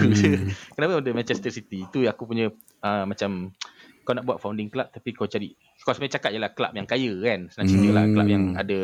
Kenapa 0.75 1.03
ada 1.03 1.11
Manchester 1.11 1.51
City? 1.51 1.83
Itu 1.83 2.07
aku 2.07 2.23
punya 2.23 2.47
uh, 2.83 3.03
macam 3.03 3.51
kau 4.07 4.15
nak 4.15 4.23
buat 4.23 4.39
founding 4.39 4.71
club 4.71 4.87
tapi 4.87 5.11
kau 5.11 5.27
cari 5.27 5.51
kau 5.83 5.91
sebenarnya 5.91 6.15
cakap 6.15 6.31
je 6.31 6.39
lah 6.39 6.51
club 6.55 6.71
yang 6.71 6.87
kaya 6.87 7.11
kan. 7.19 7.51
Senang 7.51 7.67
cerita 7.67 7.89
lah 7.91 8.05
club 8.07 8.27
yang 8.31 8.43
ada 8.55 8.79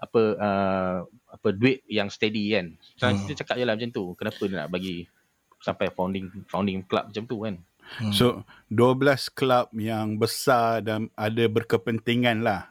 apa 0.00 0.20
uh, 0.34 0.96
apa 1.04 1.48
duit 1.52 1.84
yang 1.86 2.08
steady 2.08 2.50
kan. 2.50 2.72
Senang 2.96 3.14
Hmm. 3.14 3.22
cerita 3.22 3.44
cakap 3.44 3.54
je 3.56 3.64
lah 3.64 3.74
macam 3.74 3.90
tu. 3.90 4.04
Kenapa 4.14 4.42
dia 4.42 4.56
nak 4.56 4.68
bagi 4.68 5.04
sampai 5.60 5.86
founding 5.90 6.26
founding 6.46 6.80
club 6.82 7.04
macam 7.06 7.24
tu 7.24 7.36
kan. 7.44 7.54
Hmm. 7.92 8.12
So 8.12 8.26
12 8.68 8.96
klub 9.30 9.68
yang 9.74 10.16
besar 10.16 10.80
dan 10.80 11.12
ada 11.12 11.44
berkepentingan 11.46 12.40
lah. 12.40 12.70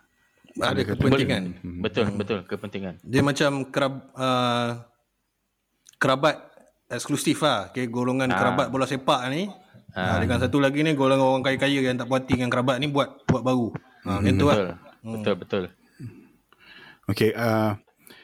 Ada 0.55 0.81
kata- 0.81 0.97
kepentingan. 0.97 1.43
Hmm. 1.61 1.79
Betul 1.79 2.09
betul 2.11 2.39
kepentingan. 2.43 2.97
Dia 3.01 3.21
macam 3.21 3.69
kerab, 3.69 3.93
uh, 4.11 4.81
kerabat 5.95 6.35
eksklusif 6.87 7.39
lah. 7.39 7.69
Okay, 7.69 7.85
golongan 7.85 8.27
Ah. 8.27 8.37
kerabat 8.37 8.67
bola 8.67 8.83
sepak 8.83 9.21
ni. 9.29 9.47
Ah. 9.89 10.21
dengan 10.21 10.37
satu 10.37 10.57
lagi 10.57 10.85
ni 10.85 10.93
golongan 10.93 11.25
orang 11.27 11.43
kaya-kaya 11.43 11.81
yang 11.81 11.97
tak 11.97 12.05
puas 12.05 12.21
hati 12.21 12.37
dengan 12.37 12.53
kerabat 12.53 12.77
ni 12.77 12.85
buat 12.87 13.25
buat 13.25 13.41
baru. 13.41 13.73
Ha, 14.05 14.21
macam 14.21 14.35
tu 14.35 14.45
lah. 14.45 14.55
Betul. 14.55 14.69
Betul 15.11 15.35
betul. 15.35 15.63
Okay, 17.09 17.33
uh, 17.33 17.73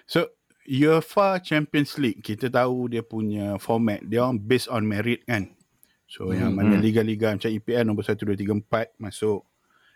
so 0.06 0.30
UEFA 0.66 1.42
Champions 1.42 1.98
League 1.98 2.22
kita 2.22 2.50
tahu 2.50 2.90
dia 2.90 3.02
punya 3.02 3.58
format 3.58 4.02
dia 4.06 4.22
orang 4.22 4.42
based 4.42 4.70
on 4.70 4.86
merit 4.86 5.26
kan. 5.26 5.54
So 6.06 6.30
hmm. 6.30 6.38
yang 6.38 6.52
mana 6.54 6.78
liga-liga 6.78 7.34
macam 7.34 7.50
EPL 7.50 7.86
nombor 7.86 8.06
1 8.06 8.18
2 8.18 8.38
3 8.38 8.62
4 8.62 9.02
masuk 9.02 9.42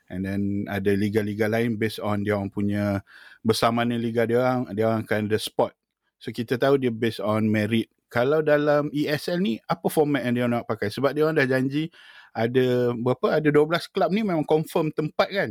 and 0.10 0.26
then 0.26 0.42
ada 0.66 0.90
liga-liga 0.94 1.46
lain 1.46 1.78
based 1.78 2.02
on 2.02 2.26
dia 2.26 2.34
orang 2.34 2.50
punya 2.50 3.06
besar 3.46 3.70
mana 3.70 3.94
liga 3.94 4.26
dia 4.26 4.42
orang 4.42 4.74
dia 4.74 4.86
orang 4.90 5.06
akan 5.06 5.30
ada 5.30 5.38
spot. 5.38 5.74
So 6.18 6.34
kita 6.34 6.58
tahu 6.58 6.82
dia 6.82 6.90
based 6.90 7.22
on 7.22 7.46
merit. 7.46 7.90
Kalau 8.10 8.42
dalam 8.42 8.90
ESL 8.90 9.38
ni 9.38 9.62
apa 9.70 9.86
format 9.86 10.26
yang 10.26 10.34
dia 10.34 10.44
orang 10.50 10.66
nak 10.66 10.68
pakai? 10.70 10.90
Sebab 10.90 11.14
dia 11.14 11.30
orang 11.30 11.38
dah 11.38 11.50
janji 11.50 11.94
ada 12.34 12.94
berapa 12.94 13.38
ada 13.42 13.50
12 13.54 13.94
klub 13.94 14.10
ni 14.14 14.22
memang 14.26 14.46
confirm 14.46 14.90
tempat 14.94 15.30
kan. 15.30 15.50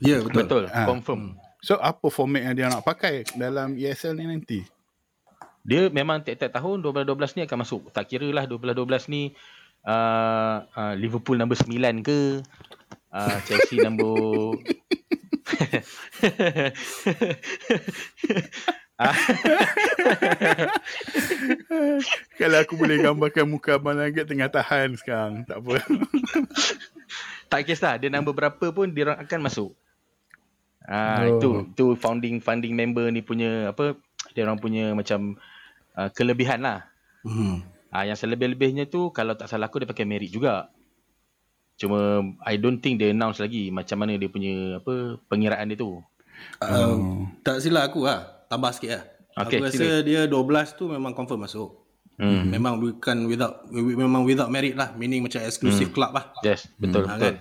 Ya, 0.00 0.20
betul. 0.24 0.44
Betul. 0.48 0.64
Ah. 0.72 0.88
Confirm. 0.88 1.36
So 1.58 1.74
apa 1.82 2.06
format 2.06 2.46
yang 2.46 2.54
dia 2.54 2.70
nak 2.70 2.86
pakai 2.86 3.26
dalam 3.34 3.74
ESL 3.74 4.14
ni 4.14 4.26
nanti? 4.30 4.60
Dia 5.66 5.90
memang 5.90 6.22
tiap-tiap 6.22 6.54
tahun 6.54 6.80
12-12 6.80 7.34
ni 7.34 7.42
akan 7.44 7.58
masuk. 7.66 7.82
Tak 7.90 8.06
kira 8.08 8.30
lah 8.30 8.46
12-12 8.46 9.10
ni 9.10 9.34
uh, 9.84 10.62
uh, 10.64 10.94
Liverpool 10.94 11.36
nombor 11.36 11.58
9 11.58 11.74
ke 12.06 12.40
uh, 13.12 13.38
Chelsea 13.44 13.82
nombor 13.82 14.54
Kalau 22.38 22.58
aku 22.58 22.74
boleh 22.74 22.98
gambarkan 22.98 23.46
muka 23.46 23.78
Abang 23.78 23.94
Nugget 23.94 24.26
tengah 24.26 24.50
tahan 24.50 24.98
sekarang. 24.98 25.46
Tak 25.46 25.62
apa. 25.62 25.78
tak 27.50 27.62
kisah 27.66 27.94
dia 27.98 28.10
nombor 28.10 28.34
berapa 28.34 28.74
pun 28.74 28.90
dia 28.90 29.14
akan 29.14 29.40
masuk. 29.46 29.70
Ah 30.88 31.20
Oh. 31.20 31.36
itu 31.36 31.48
itu 31.68 31.86
founding 32.00 32.40
founding 32.40 32.72
member 32.72 33.12
ni 33.12 33.20
punya 33.20 33.70
apa 33.70 33.92
dia 34.32 34.48
orang 34.48 34.56
punya 34.56 34.96
macam 34.96 35.36
uh, 35.94 36.08
kelebihan 36.10 36.64
lah. 36.64 36.88
Hmm. 37.22 37.60
Ah 37.88 38.08
yang 38.08 38.16
selebih-lebihnya 38.16 38.88
tu 38.88 39.12
kalau 39.12 39.36
tak 39.36 39.52
salah 39.52 39.68
aku 39.68 39.84
dia 39.84 39.88
pakai 39.88 40.08
merit 40.08 40.32
juga. 40.32 40.72
Cuma 41.76 42.24
I 42.42 42.56
don't 42.56 42.80
think 42.80 42.98
dia 42.98 43.12
announce 43.12 43.38
lagi 43.38 43.68
macam 43.68 44.00
mana 44.00 44.16
dia 44.16 44.26
punya 44.26 44.80
apa 44.80 45.20
pengiraan 45.28 45.68
dia 45.68 45.78
tu. 45.78 46.00
Uh, 46.58 47.26
tak 47.44 47.60
silap 47.60 47.92
aku 47.92 48.08
lah. 48.08 48.48
Tambah 48.48 48.72
sikit 48.72 48.90
lah. 48.90 49.04
Okey, 49.38 49.60
aku 49.60 49.64
rasa 49.70 49.86
dia 50.02 50.26
12 50.26 50.34
tu 50.74 50.88
memang 50.88 51.12
confirm 51.12 51.44
masuk. 51.44 51.70
Hmm. 52.18 52.50
Memang 52.50 52.82
bukan 52.82 53.30
without 53.30 53.62
memang 53.70 54.26
without 54.26 54.50
merit 54.50 54.74
lah. 54.74 54.90
Meaning 54.96 55.22
macam 55.22 55.38
exclusive 55.44 55.94
club 55.94 56.16
lah. 56.16 56.34
Yes, 56.42 56.66
betul 56.80 57.06
Ha, 57.06 57.14
betul. 57.14 57.22
kan? 57.22 57.34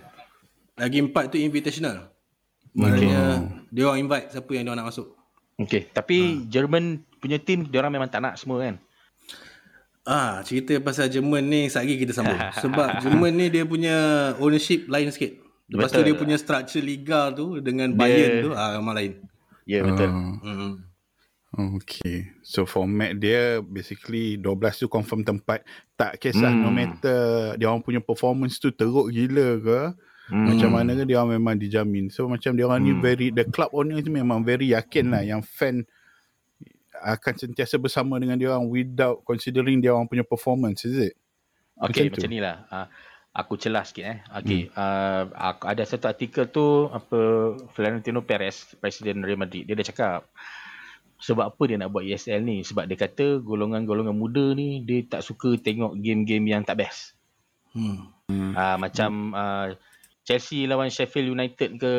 Lagi 0.77 0.97
empat 1.01 1.23
tu 1.33 1.41
invitational. 1.41 2.13
Maknanya 2.73 3.21
dia 3.69 3.83
orang 3.85 3.99
invite 4.01 4.31
siapa 4.31 4.51
yang 4.51 4.63
dia 4.65 4.71
orang 4.73 4.81
nak 4.83 4.89
masuk. 4.91 5.07
Okey, 5.57 5.89
tapi 5.89 6.45
Jerman 6.47 7.01
punya 7.17 7.37
team 7.37 7.65
dia 7.65 7.81
orang 7.81 7.93
memang 7.93 8.09
tak 8.09 8.21
nak 8.21 8.37
semua 8.37 8.61
kan. 8.61 8.77
Ah, 10.07 10.39
cerita 10.39 10.71
pasal 10.79 11.11
Jerman 11.11 11.43
ni 11.43 11.67
lagi 11.67 11.99
kita 11.99 12.15
sambung. 12.15 12.39
Sebab 12.63 13.03
Jerman 13.03 13.31
ni 13.35 13.51
dia 13.51 13.67
punya 13.67 13.95
ownership 14.39 14.87
lain 14.87 15.11
sikit. 15.11 15.35
Lepas 15.67 15.91
tu 15.91 15.99
Betul. 15.99 16.07
dia 16.07 16.15
punya 16.15 16.35
structure 16.39 16.79
liga 16.79 17.27
tu 17.35 17.59
dengan 17.59 17.91
Bayern 17.91 18.39
tu 18.39 18.51
ah 18.55 18.79
memang 18.79 18.95
lain. 18.95 19.11
Ya 19.67 19.83
betul. 19.83 20.07
Hmm. 20.07 20.79
Okay. 21.75 22.31
So 22.39 22.63
format 22.63 23.19
dia 23.19 23.59
basically 23.59 24.39
12 24.39 24.47
tu 24.79 24.87
confirm 24.87 25.27
tempat. 25.27 25.67
Tak 25.99 26.23
kisah 26.23 26.55
Hmm. 26.55 26.63
no 26.63 26.71
matter 26.71 27.59
dia 27.59 27.67
orang 27.67 27.83
punya 27.83 27.99
performance 27.99 28.63
tu 28.63 28.71
teruk 28.71 29.11
gila 29.11 29.59
ke. 29.59 29.79
Hmm. 30.27 30.43
Macam 30.51 30.69
mana 30.75 30.91
ke 30.91 31.07
dia 31.07 31.23
memang 31.23 31.55
dijamin. 31.55 32.11
So 32.11 32.27
macam 32.27 32.55
dia 32.55 32.67
orang 32.67 32.83
ni 32.83 32.91
very 32.99 33.31
the 33.31 33.47
club 33.47 33.71
owner 33.71 34.03
tu 34.03 34.11
memang 34.11 34.43
very 34.43 34.75
yakin 34.75 35.15
lah 35.15 35.23
yang 35.23 35.39
fan 35.39 35.87
akan 36.97 37.33
sentiasa 37.37 37.77
bersama 37.77 38.17
dengan 38.17 38.35
dia 38.35 38.51
orang 38.51 38.67
without 38.67 39.21
considering 39.23 39.79
dia 39.79 39.93
orang 39.93 40.09
punya 40.09 40.25
performance 40.27 40.83
is 40.83 41.11
it? 41.11 41.15
Okey, 41.77 42.09
Macam 42.09 42.19
macam 42.19 42.31
ni 42.33 42.39
lah. 42.41 42.55
Uh, 42.67 42.87
aku 43.37 43.53
celah 43.55 43.85
sikit 43.85 44.05
eh. 44.09 44.19
Okey, 44.41 44.67
hmm. 44.67 44.73
uh, 44.73 45.23
aku 45.31 45.63
ada 45.69 45.83
satu 45.85 46.09
artikel 46.09 46.49
tu 46.49 46.89
apa 46.89 47.19
Florentino 47.71 48.25
Perez, 48.25 48.73
Presiden 48.81 49.21
Real 49.21 49.37
Madrid, 49.37 49.63
dia 49.63 49.77
dah 49.77 49.85
cakap 49.85 50.25
sebab 51.17 51.49
apa 51.49 51.61
dia 51.65 51.77
nak 51.81 51.89
buat 51.89 52.05
ESL 52.05 52.45
ni? 52.45 52.61
Sebab 52.61 52.85
dia 52.85 52.97
kata 52.97 53.41
golongan-golongan 53.41 54.13
muda 54.13 54.53
ni 54.53 54.85
dia 54.85 55.01
tak 55.05 55.25
suka 55.25 55.57
tengok 55.57 55.97
game-game 55.97 56.45
yang 56.45 56.61
tak 56.61 56.85
best. 56.85 57.17
Hmm. 57.73 58.13
Uh, 58.27 58.77
macam 58.77 59.33
uh, 59.33 59.67
Chelsea 60.27 60.67
lawan 60.67 60.91
Sheffield 60.91 61.31
United 61.31 61.79
ke 61.79 61.93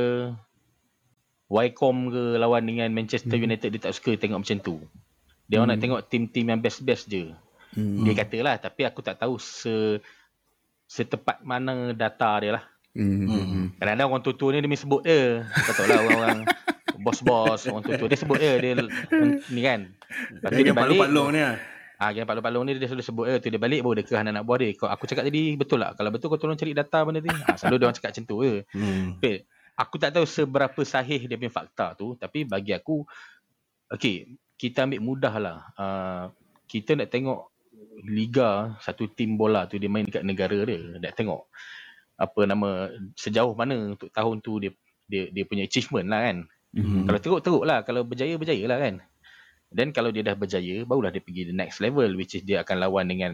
Wycombe 1.49 2.13
ke 2.13 2.23
lawan 2.37 2.69
dengan 2.69 2.93
Manchester 2.93 3.41
United 3.41 3.73
dia 3.73 3.81
tak 3.89 3.97
suka 3.97 4.21
tengok 4.21 4.45
macam 4.45 4.59
tu. 4.61 4.77
Dia 5.49 5.65
orang 5.65 5.73
nak 5.73 5.81
tengok 5.81 6.05
tim-tim 6.13 6.53
yang 6.53 6.61
best-best 6.61 7.09
je. 7.09 7.33
Hmm. 7.73 8.05
Dia 8.05 8.13
katalah 8.13 8.61
tapi 8.61 8.85
aku 8.85 9.01
tak 9.01 9.17
tahu 9.17 9.41
se 9.41 9.97
setepat 10.85 11.41
mana 11.41 11.97
data 11.97 12.37
dia 12.45 12.61
lah. 12.61 12.65
Hmm. 12.93 13.73
Kadang-kadang 13.81 14.09
orang 14.13 14.23
tua-tua 14.29 14.49
ni 14.53 14.61
dia 14.61 14.69
mesti 14.69 14.85
sebut 14.85 15.03
dia. 15.09 15.49
Kau 15.49 15.73
tahu 15.73 15.89
lah 15.89 15.99
orang-orang 16.05 16.39
bos-bos 17.05 17.65
orang 17.65 17.81
tua-tua 17.81 18.13
dia 18.13 18.19
sebut 18.21 18.37
dia 18.37 18.53
dia 18.61 18.73
ni 19.49 19.61
kan. 19.65 19.89
Lepas 20.37 20.49
Dia 20.53 20.57
dia 20.61 20.69
yang 20.69 20.77
balik. 20.77 21.01
palung-palung 21.01 21.29
ni 21.33 21.41
lah. 21.41 21.57
Ah, 21.99 22.15
yang 22.15 22.31
palung-palung 22.31 22.63
ni 22.63 22.79
dia 22.79 22.87
selalu 22.87 23.03
sebut 23.03 23.25
dia 23.27 23.43
tu 23.43 23.51
dia 23.51 23.59
balik 23.59 23.83
baru 23.83 23.99
dia 23.99 24.05
ke 24.07 24.15
anak-anak 24.15 24.43
buah 24.47 24.59
dia. 24.63 24.71
Kau 24.79 24.87
aku 24.87 25.11
cakap 25.11 25.27
tadi 25.27 25.59
betul 25.59 25.83
tak? 25.83 25.99
Kalau 25.99 26.11
betul 26.15 26.27
kau 26.31 26.39
tolong 26.39 26.55
cari 26.55 26.71
data 26.71 27.03
benda 27.03 27.19
ni. 27.19 27.31
Ah, 27.45 27.59
selalu 27.59 27.77
dia 27.77 27.85
orang 27.91 27.97
cakap 27.99 28.11
macam 28.15 28.25
tu 28.31 28.37
je. 28.47 28.55
Hmm. 28.71 29.19
Tapi 29.19 29.33
aku 29.79 29.95
tak 30.03 30.11
tahu 30.11 30.27
seberapa 30.27 30.81
sahih 30.83 31.23
dia 31.31 31.39
punya 31.39 31.55
fakta 31.55 31.95
tu 31.95 32.19
tapi 32.19 32.43
bagi 32.43 32.75
aku 32.75 33.07
okey 33.95 34.27
kita 34.59 34.91
ambil 34.91 35.01
mudah 35.01 35.35
lah 35.39 35.59
uh, 35.79 36.25
kita 36.67 36.99
nak 36.99 37.15
tengok 37.15 37.47
liga 38.03 38.75
satu 38.83 39.07
tim 39.07 39.39
bola 39.39 39.71
tu 39.71 39.79
dia 39.79 39.87
main 39.87 40.03
dekat 40.03 40.27
negara 40.27 40.59
dia 40.67 40.99
nak 40.99 41.15
tengok 41.15 41.47
apa 42.19 42.41
nama 42.43 42.91
sejauh 43.15 43.55
mana 43.55 43.95
untuk 43.95 44.11
tahun 44.11 44.43
tu 44.43 44.59
dia 44.59 44.75
dia 45.07 45.31
dia 45.31 45.47
punya 45.47 45.63
achievement 45.65 46.11
lah 46.11 46.27
kan 46.27 46.39
Hmm. 46.69 47.09
kalau 47.09 47.17
teruk 47.17 47.41
teruk 47.41 47.65
lah 47.65 47.81
kalau 47.81 48.05
berjaya 48.05 48.37
berjaya 48.37 48.61
lah 48.69 48.77
kan 48.77 49.01
dan 49.69 49.93
kalau 49.93 50.09
dia 50.09 50.25
dah 50.25 50.37
berjaya 50.37 50.85
barulah 50.89 51.13
dia 51.13 51.21
pergi 51.21 51.53
the 51.53 51.57
next 51.57 51.79
level 51.85 52.09
which 52.17 52.37
is 52.37 52.43
dia 52.45 52.65
akan 52.65 52.81
lawan 52.81 53.07
dengan 53.09 53.33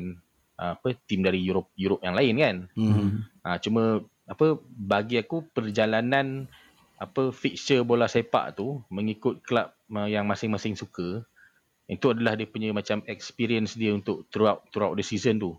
uh, 0.58 0.74
apa 0.74 0.98
tim 1.06 1.22
dari 1.22 1.42
Europe 1.42 1.70
Europe 1.78 2.02
yang 2.02 2.16
lain 2.18 2.34
kan 2.38 2.56
Hmm. 2.74 3.26
Ha, 3.44 3.60
cuma 3.60 4.02
apa 4.24 4.56
bagi 4.64 5.20
aku 5.20 5.44
perjalanan 5.52 6.48
apa 6.96 7.28
fixture 7.34 7.84
bola 7.84 8.08
sepak 8.08 8.56
tu 8.56 8.80
mengikut 8.88 9.44
klub 9.44 9.68
uh, 9.92 10.08
yang 10.08 10.24
masing-masing 10.24 10.74
suka 10.78 11.22
itu 11.84 12.06
adalah 12.08 12.32
dia 12.32 12.48
punya 12.48 12.72
macam 12.72 13.04
experience 13.04 13.76
dia 13.76 13.92
untuk 13.92 14.24
throughout 14.32 14.64
throughout 14.72 14.96
the 14.96 15.04
season 15.04 15.36
tu. 15.36 15.52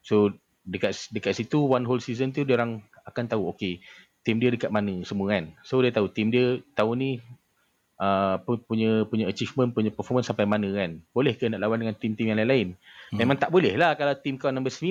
So 0.00 0.32
dekat 0.64 0.96
dekat 1.12 1.36
situ 1.36 1.60
one 1.60 1.84
whole 1.84 2.00
season 2.00 2.32
tu 2.32 2.48
dia 2.48 2.56
orang 2.56 2.80
akan 3.04 3.24
tahu 3.28 3.52
okey 3.52 3.84
tim 4.24 4.40
dia 4.40 4.48
dekat 4.48 4.72
mana 4.72 5.04
semua 5.04 5.36
kan. 5.36 5.52
So 5.60 5.84
dia 5.84 5.92
tahu 5.92 6.08
tim 6.08 6.32
dia 6.32 6.64
tahun 6.72 6.96
ni 6.96 7.10
uh, 8.00 8.40
punya 8.64 9.04
punya 9.04 9.28
achievement 9.28 9.76
punya 9.76 9.92
performance 9.92 10.32
sampai 10.32 10.48
mana 10.48 10.66
kan. 10.72 11.04
Boleh 11.12 11.36
ke 11.36 11.46
nak 11.46 11.60
lawan 11.60 11.84
dengan 11.84 11.94
tim-tim 11.94 12.32
yang 12.32 12.40
lain-lain? 12.40 12.74
Memang 13.12 13.36
tak 13.36 13.52
boleh 13.52 13.76
lah 13.76 13.94
kalau 13.94 14.16
tim 14.16 14.40
kau 14.40 14.48
nombor 14.48 14.72
9 14.72 14.88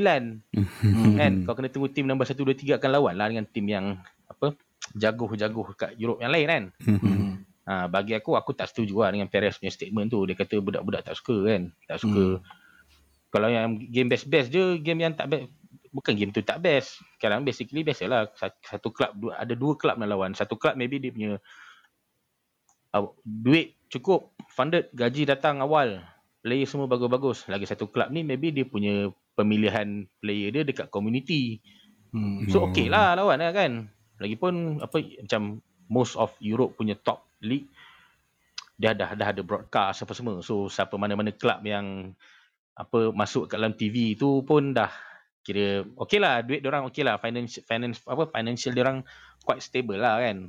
Hmm. 0.54 1.15
kan 1.17 1.34
kau 1.43 1.58
kena 1.58 1.74
tunggu 1.74 1.89
tim 1.89 2.06
nombor 2.06 2.30
1 2.30 2.38
2 2.38 2.54
3 2.54 2.78
akan 2.78 2.89
lawan 2.93 3.15
lah 3.17 3.28
dengan 3.28 3.45
tim 3.50 3.65
yang 3.65 3.98
apa 4.30 4.54
jaguh-jaguh 4.95 5.76
kat 5.76 5.91
Europe 5.98 6.22
yang 6.22 6.32
lain 6.32 6.45
kan 6.48 6.63
Hmm. 6.86 7.00
ha, 7.02 7.15
Ha, 7.69 7.86
bagi 7.86 8.17
aku, 8.17 8.34
aku 8.34 8.58
tak 8.58 8.74
setuju 8.74 8.98
lah 9.06 9.13
dengan 9.13 9.30
Perez 9.30 9.62
punya 9.62 9.69
statement 9.69 10.10
tu. 10.10 10.26
Dia 10.26 10.34
kata 10.34 10.58
budak-budak 10.58 11.06
tak 11.06 11.13
suka 11.13 11.45
kan. 11.45 11.69
Tak 11.86 12.02
suka. 12.02 12.41
Hmm. 12.41 12.41
Kalau 13.30 13.45
yang 13.45 13.78
game 13.78 14.10
best-best 14.10 14.50
je, 14.50 14.82
game 14.82 15.06
yang 15.06 15.13
tak 15.13 15.30
best. 15.30 15.54
Bukan 15.93 16.17
game 16.17 16.34
tu 16.34 16.41
tak 16.41 16.65
best. 16.65 16.98
Sekarang 17.22 17.45
basically 17.45 17.86
biasalah. 17.86 18.34
Satu 18.65 18.89
club, 18.89 19.13
ada 19.38 19.54
dua 19.54 19.78
club 19.78 20.02
nak 20.02 20.10
lawan. 20.10 20.34
Satu 20.34 20.58
club 20.58 20.82
maybe 20.82 20.98
dia 20.98 21.13
punya 21.13 21.38
uh, 22.95 23.10
duit 23.25 23.78
cukup. 23.89 24.34
Funded, 24.49 24.89
gaji 24.91 25.30
datang 25.30 25.62
awal. 25.62 26.02
Player 26.41 26.65
semua 26.65 26.89
bagus-bagus. 26.89 27.45
Lagi 27.52 27.69
satu 27.69 27.88
club 27.91 28.10
ni 28.10 28.25
maybe 28.25 28.49
dia 28.49 28.65
punya 28.65 29.12
pemilihan 29.38 30.08
player 30.19 30.49
dia 30.52 30.63
dekat 30.65 30.89
community. 30.89 31.62
Hmm. 32.10 32.49
So 32.49 32.67
okay 32.71 32.89
lah 32.89 33.13
lawan 33.15 33.39
lah 33.39 33.54
kan. 33.54 33.88
Lagipun 34.19 34.84
apa 34.84 34.99
macam 34.99 35.63
most 35.88 36.17
of 36.17 36.34
Europe 36.41 36.75
punya 36.75 36.97
top 36.99 37.23
league 37.45 37.69
dia 38.80 38.95
dah 38.95 39.12
dah 39.12 39.36
ada 39.36 39.41
broadcast 39.43 40.08
apa 40.08 40.15
semua. 40.15 40.39
So 40.39 40.71
siapa 40.71 40.95
mana-mana 40.95 41.36
club 41.36 41.60
yang 41.67 42.15
apa 42.80 43.12
masuk 43.12 43.52
kat 43.52 43.60
dalam 43.60 43.75
TV 43.75 44.15
tu 44.15 44.39
pun 44.47 44.71
dah 44.71 44.88
kira 45.43 45.84
okey 45.99 46.19
lah 46.19 46.39
duit 46.39 46.63
dia 46.63 46.71
orang 46.71 46.88
okey 46.88 47.04
lah 47.04 47.19
finance 47.19 47.60
finance 47.67 47.99
apa 48.08 48.32
financial 48.32 48.71
dia 48.71 48.88
orang 48.88 49.04
quite 49.43 49.60
stable 49.60 49.99
lah 49.99 50.23
kan. 50.23 50.47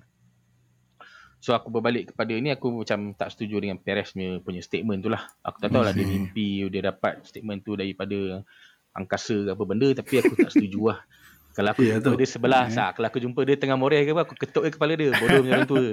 So 1.40 1.56
aku 1.56 1.72
berbalik 1.72 2.12
kepada 2.12 2.36
ini 2.36 2.52
aku 2.52 2.84
macam 2.84 3.16
tak 3.16 3.32
setuju 3.32 3.64
dengan 3.64 3.80
Perez 3.80 4.12
punya, 4.12 4.36
punya 4.44 4.60
statement 4.60 5.00
tu 5.00 5.08
lah. 5.08 5.24
Aku 5.40 5.56
tak 5.56 5.72
tahu 5.72 5.80
lah 5.80 5.96
dia 5.96 6.04
mimpi 6.04 6.68
dia 6.68 6.92
dapat 6.92 7.24
statement 7.24 7.64
tu 7.64 7.80
daripada 7.80 8.44
angkasa 8.92 9.48
ke 9.48 9.50
apa 9.56 9.64
benda 9.64 9.88
tapi 9.96 10.20
aku 10.20 10.36
tak 10.36 10.52
setuju 10.52 10.92
lah. 10.92 11.00
Kalau 11.50 11.74
aku 11.74 11.82
yeah, 11.82 11.98
jumpa 11.98 12.14
tu. 12.14 12.18
dia 12.22 12.28
sebelah 12.30 12.64
yeah. 12.70 12.76
sah. 12.78 12.90
Kalau 12.94 13.06
aku 13.10 13.18
jumpa 13.18 13.40
dia 13.42 13.56
tengah 13.58 13.74
moreh 13.74 14.06
ke 14.06 14.14
apa, 14.14 14.22
aku 14.22 14.38
ketuk 14.38 14.62
ke 14.70 14.78
kepala 14.78 14.94
dia. 14.94 15.10
Bodoh 15.18 15.42
punya 15.42 15.52
orang 15.58 15.66
tua. 15.66 15.86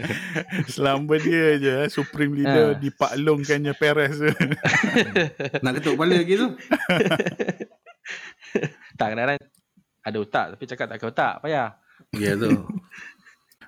Selamba 0.74 1.14
dia 1.22 1.46
je, 1.62 1.74
eh, 1.86 1.88
Supreme 1.88 2.34
Leader 2.34 2.74
ha. 2.74 2.78
dipaklongkannya 2.80 3.72
Perez. 3.78 4.18
Nak 5.64 5.72
ketuk 5.78 5.94
kepala 5.94 6.18
lagi 6.18 6.34
tu? 6.34 6.48
tak, 8.98 9.14
kadang-kadang 9.14 9.38
ada 10.00 10.18
otak 10.18 10.46
tapi 10.58 10.64
cakap 10.66 10.86
tak 10.90 10.98
ada 10.98 11.06
otak. 11.06 11.34
Payah. 11.46 11.68
Ya 12.18 12.22
yeah, 12.26 12.34
tu. 12.34 12.50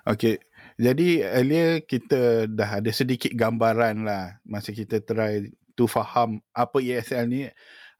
okay. 0.03 0.43
Jadi 0.77 1.21
earlier 1.21 1.85
kita 1.85 2.49
dah 2.49 2.81
ada 2.81 2.89
sedikit 2.89 3.29
gambaran 3.33 4.05
lah 4.05 4.41
masa 4.41 4.73
kita 4.73 5.01
try 5.05 5.45
to 5.77 5.85
faham 5.85 6.41
apa 6.53 6.77
ESL 6.81 7.25
ni 7.29 7.45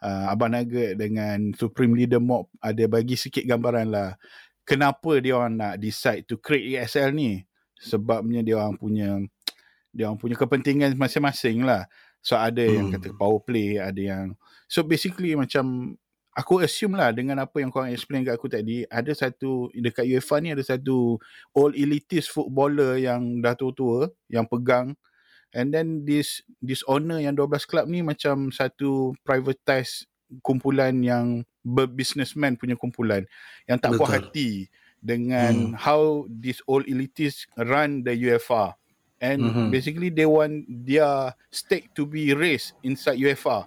uh, 0.01 0.25
Abang 0.29 0.53
Nugget 0.53 0.97
dengan 0.97 1.53
Supreme 1.53 1.93
Leader 1.97 2.21
Mob 2.21 2.49
ada 2.59 2.83
bagi 2.85 3.17
sikit 3.17 3.45
gambaran 3.45 3.87
lah 3.89 4.17
kenapa 4.67 5.19
dia 5.19 5.37
orang 5.39 5.55
nak 5.57 5.75
decide 5.79 6.27
to 6.27 6.37
create 6.39 6.77
ESL 6.77 7.13
ni 7.15 7.41
sebabnya 7.77 8.43
dia 8.43 8.59
orang 8.59 8.75
punya 8.77 9.19
dia 9.93 10.09
orang 10.09 10.19
punya 10.19 10.35
kepentingan 10.39 10.95
masing-masing 10.95 11.65
lah 11.65 11.85
so 12.23 12.39
ada 12.39 12.63
hmm. 12.63 12.73
yang 12.73 12.87
kata 12.93 13.13
power 13.13 13.41
play 13.43 13.77
ada 13.77 13.99
yang 13.99 14.25
so 14.65 14.81
basically 14.81 15.35
macam 15.35 15.95
aku 16.33 16.65
assume 16.65 16.97
lah 16.97 17.13
dengan 17.13 17.41
apa 17.41 17.61
yang 17.61 17.69
korang 17.69 17.93
explain 17.93 18.25
kat 18.25 18.33
aku 18.35 18.49
tadi 18.49 18.83
ada 18.89 19.13
satu 19.13 19.69
dekat 19.73 20.09
UEFA 20.09 20.41
ni 20.41 20.49
ada 20.53 20.65
satu 20.65 21.21
all 21.53 21.71
elitist 21.77 22.33
footballer 22.33 22.97
yang 22.97 23.41
dah 23.41 23.53
tua-tua 23.53 24.09
yang 24.29 24.49
pegang 24.49 24.97
And 25.53 25.69
then 25.69 26.01
this 26.03 26.41
this 26.59 26.81
owner 26.89 27.21
yang 27.21 27.37
12 27.37 27.69
club 27.69 27.85
ni 27.85 28.01
macam 28.01 28.49
satu 28.49 29.13
privatized 29.21 30.09
kumpulan 30.41 30.97
yang 31.05 31.45
berbusinessman 31.61 32.57
punya 32.57 32.73
kumpulan 32.73 33.29
yang 33.69 33.77
tak 33.77 33.93
puas 33.93 34.09
hati 34.09 34.67
dengan 34.97 35.71
hmm. 35.71 35.77
how 35.77 36.25
this 36.27 36.57
old 36.65 36.89
elitists 36.89 37.45
run 37.55 38.01
the 38.01 38.17
UEFA. 38.17 38.73
And 39.23 39.39
mm-hmm. 39.39 39.67
basically 39.71 40.11
they 40.11 40.27
want 40.27 40.67
their 40.67 41.31
stake 41.47 41.95
to 41.95 42.03
be 42.03 42.35
raised 42.35 42.75
inside 42.83 43.15
UEFA. 43.15 43.63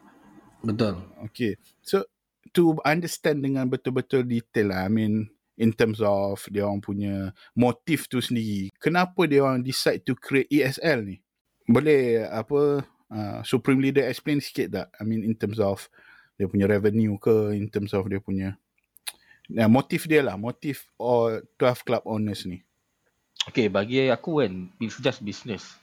Betul. 0.61 1.00
Okay. 1.31 1.57
So 1.81 2.05
to 2.54 2.76
understand 2.85 3.42
dengan 3.42 3.66
betul-betul 3.66 4.26
detail 4.26 4.74
lah, 4.74 4.87
I 4.87 4.90
mean 4.92 5.30
in 5.56 5.72
terms 5.72 6.04
of 6.04 6.44
dia 6.52 6.68
orang 6.68 6.85
punya 6.85 7.32
motif 7.56 8.06
tu 8.12 8.20
sendiri, 8.20 8.68
kenapa 8.76 9.24
dia 9.24 9.40
orang 9.40 9.64
decide 9.64 10.04
to 10.04 10.12
create 10.12 10.52
ESL 10.52 11.00
ni? 11.00 11.16
boleh 11.66 12.22
apa 12.30 12.87
uh, 13.11 13.38
supreme 13.42 13.82
leader 13.82 14.06
explain 14.06 14.38
sikit 14.38 14.66
tak 14.70 14.87
i 14.96 15.02
mean 15.02 15.26
in 15.26 15.35
terms 15.35 15.59
of 15.59 15.90
dia 16.38 16.46
punya 16.46 16.70
revenue 16.70 17.18
ke 17.18 17.59
in 17.59 17.66
terms 17.66 17.90
of 17.90 18.06
dia 18.06 18.22
punya 18.22 18.54
uh, 19.61 19.70
motif 19.70 20.06
dia 20.06 20.22
lah 20.22 20.38
motif 20.38 20.87
or 20.96 21.42
12 21.59 21.82
club 21.87 22.02
owners 22.06 22.46
ni 22.46 22.62
okay 23.50 23.66
bagi 23.66 24.06
aku 24.06 24.46
kan 24.46 24.70
it's 24.78 25.02
just 25.02 25.26
business 25.26 25.74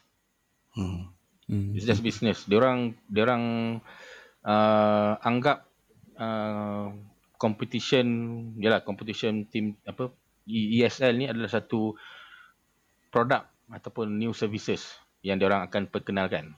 hmm. 0.71 1.11
Hmm. 1.51 1.75
it's 1.75 1.83
just 1.83 1.99
business 1.99 2.47
dia 2.47 2.63
orang 2.63 2.95
dia 3.11 3.27
orang 3.27 3.43
uh, 4.47 5.19
anggap 5.19 5.67
uh, 6.17 6.91
competition 7.37 8.07
yalah 8.59 8.81
competition 8.85 9.43
team 9.49 9.75
apa 9.83 10.11
ESL 10.47 11.15
ni 11.15 11.25
adalah 11.27 11.47
satu 11.51 11.95
produk 13.11 13.47
ataupun 13.71 14.11
new 14.19 14.35
services 14.35 14.99
yang 15.23 15.39
dia 15.39 15.47
orang 15.47 15.63
akan 15.71 15.87
perkenalkan. 15.87 16.51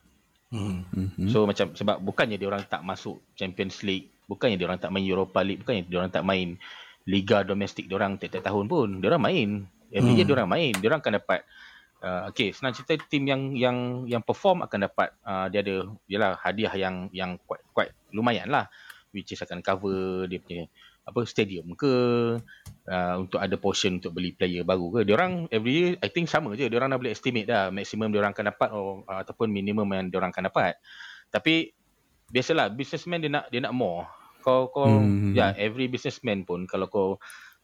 Mm-hmm. 0.50 1.30
So 1.30 1.46
macam 1.46 1.78
sebab 1.78 2.02
bukannya 2.02 2.42
dia 2.42 2.50
orang 2.50 2.66
tak 2.66 2.82
masuk 2.82 3.22
Champions 3.38 3.86
League, 3.86 4.10
bukannya 4.26 4.58
dia 4.58 4.66
orang 4.66 4.82
tak 4.82 4.90
main 4.90 5.06
Europa 5.06 5.46
League, 5.46 5.62
bukannya 5.62 5.86
dia 5.86 5.98
orang 6.02 6.14
tak 6.14 6.26
main 6.26 6.58
liga 7.06 7.46
domestik 7.46 7.86
dia 7.86 7.98
orang 8.02 8.18
tiap-tiap 8.18 8.46
tahun 8.50 8.66
pun. 8.66 8.90
Dia 9.02 9.14
orang 9.14 9.26
main. 9.30 9.50
Every 9.94 10.12
mm. 10.14 10.18
year 10.18 10.26
dia 10.26 10.36
orang 10.42 10.50
main. 10.50 10.74
Dia 10.74 10.88
orang 10.90 11.02
akan 11.06 11.14
dapat 11.22 11.40
uh, 12.02 12.22
okay, 12.30 12.50
senang 12.54 12.74
cerita 12.74 12.98
tim 13.06 13.30
yang 13.30 13.54
yang 13.54 13.78
yang 14.10 14.22
perform 14.26 14.66
akan 14.66 14.90
dapat 14.90 15.14
uh, 15.22 15.46
dia 15.50 15.62
ada 15.62 15.76
yalah 16.10 16.34
hadiah 16.42 16.74
yang 16.74 16.96
yang 17.14 17.38
quite 17.46 17.62
quite 17.74 17.92
lumayan 18.10 18.50
lah 18.50 18.66
which 19.16 19.32
is 19.32 19.40
akan 19.40 19.64
cover 19.64 20.28
dia 20.28 20.44
punya 20.44 20.68
apa 21.06 21.22
stadium 21.24 21.72
ke 21.78 21.94
uh, 22.90 23.16
untuk 23.16 23.40
ada 23.40 23.56
portion 23.56 24.04
untuk 24.04 24.12
beli 24.18 24.36
player 24.36 24.68
baru 24.68 24.92
ke. 24.92 25.00
Dia 25.08 25.16
orang 25.16 25.48
every 25.54 25.74
year 25.74 25.90
i 26.04 26.10
think 26.12 26.28
sama 26.28 26.58
je. 26.60 26.68
Dia 26.68 26.78
orang 26.82 26.92
dah 26.92 27.00
boleh 27.00 27.16
estimate 27.16 27.48
dah 27.48 27.72
maksimum 27.72 28.12
dia 28.12 28.20
orang 28.20 28.34
akan 28.36 28.46
dapat 28.52 28.70
or, 28.76 29.06
uh, 29.08 29.22
ataupun 29.24 29.48
minimum 29.48 29.88
yang 29.96 30.12
dia 30.12 30.18
orang 30.20 30.36
akan 30.36 30.52
dapat. 30.52 30.76
Tapi 31.30 31.72
biasalah 32.34 32.74
businessman 32.74 33.24
dia 33.24 33.32
nak 33.32 33.46
dia 33.54 33.64
nak 33.64 33.72
more. 33.78 34.10
Kau 34.44 34.68
kau 34.74 34.86
hmm. 34.86 35.38
ya 35.38 35.50
yeah, 35.50 35.52
every 35.56 35.88
businessman 35.88 36.44
pun 36.44 36.66
kalau 36.66 36.90
kau 36.92 37.10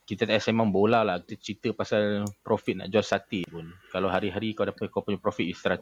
kita 0.05 0.25
tak 0.25 0.43
memang 0.49 0.73
bola 0.73 1.05
lah 1.05 1.17
kita 1.21 1.37
cerita 1.39 1.69
pasal 1.77 2.25
profit 2.41 2.77
nak 2.77 2.87
jual 2.93 3.05
sati 3.05 3.41
pun. 3.45 3.73
Kalau 3.89 4.09
hari-hari 4.09 4.53
kau 4.53 4.69
dapat 4.69 4.89
kau 4.93 5.01
punya 5.01 5.17
profit 5.17 5.49
is 5.49 5.57
100 5.57 5.81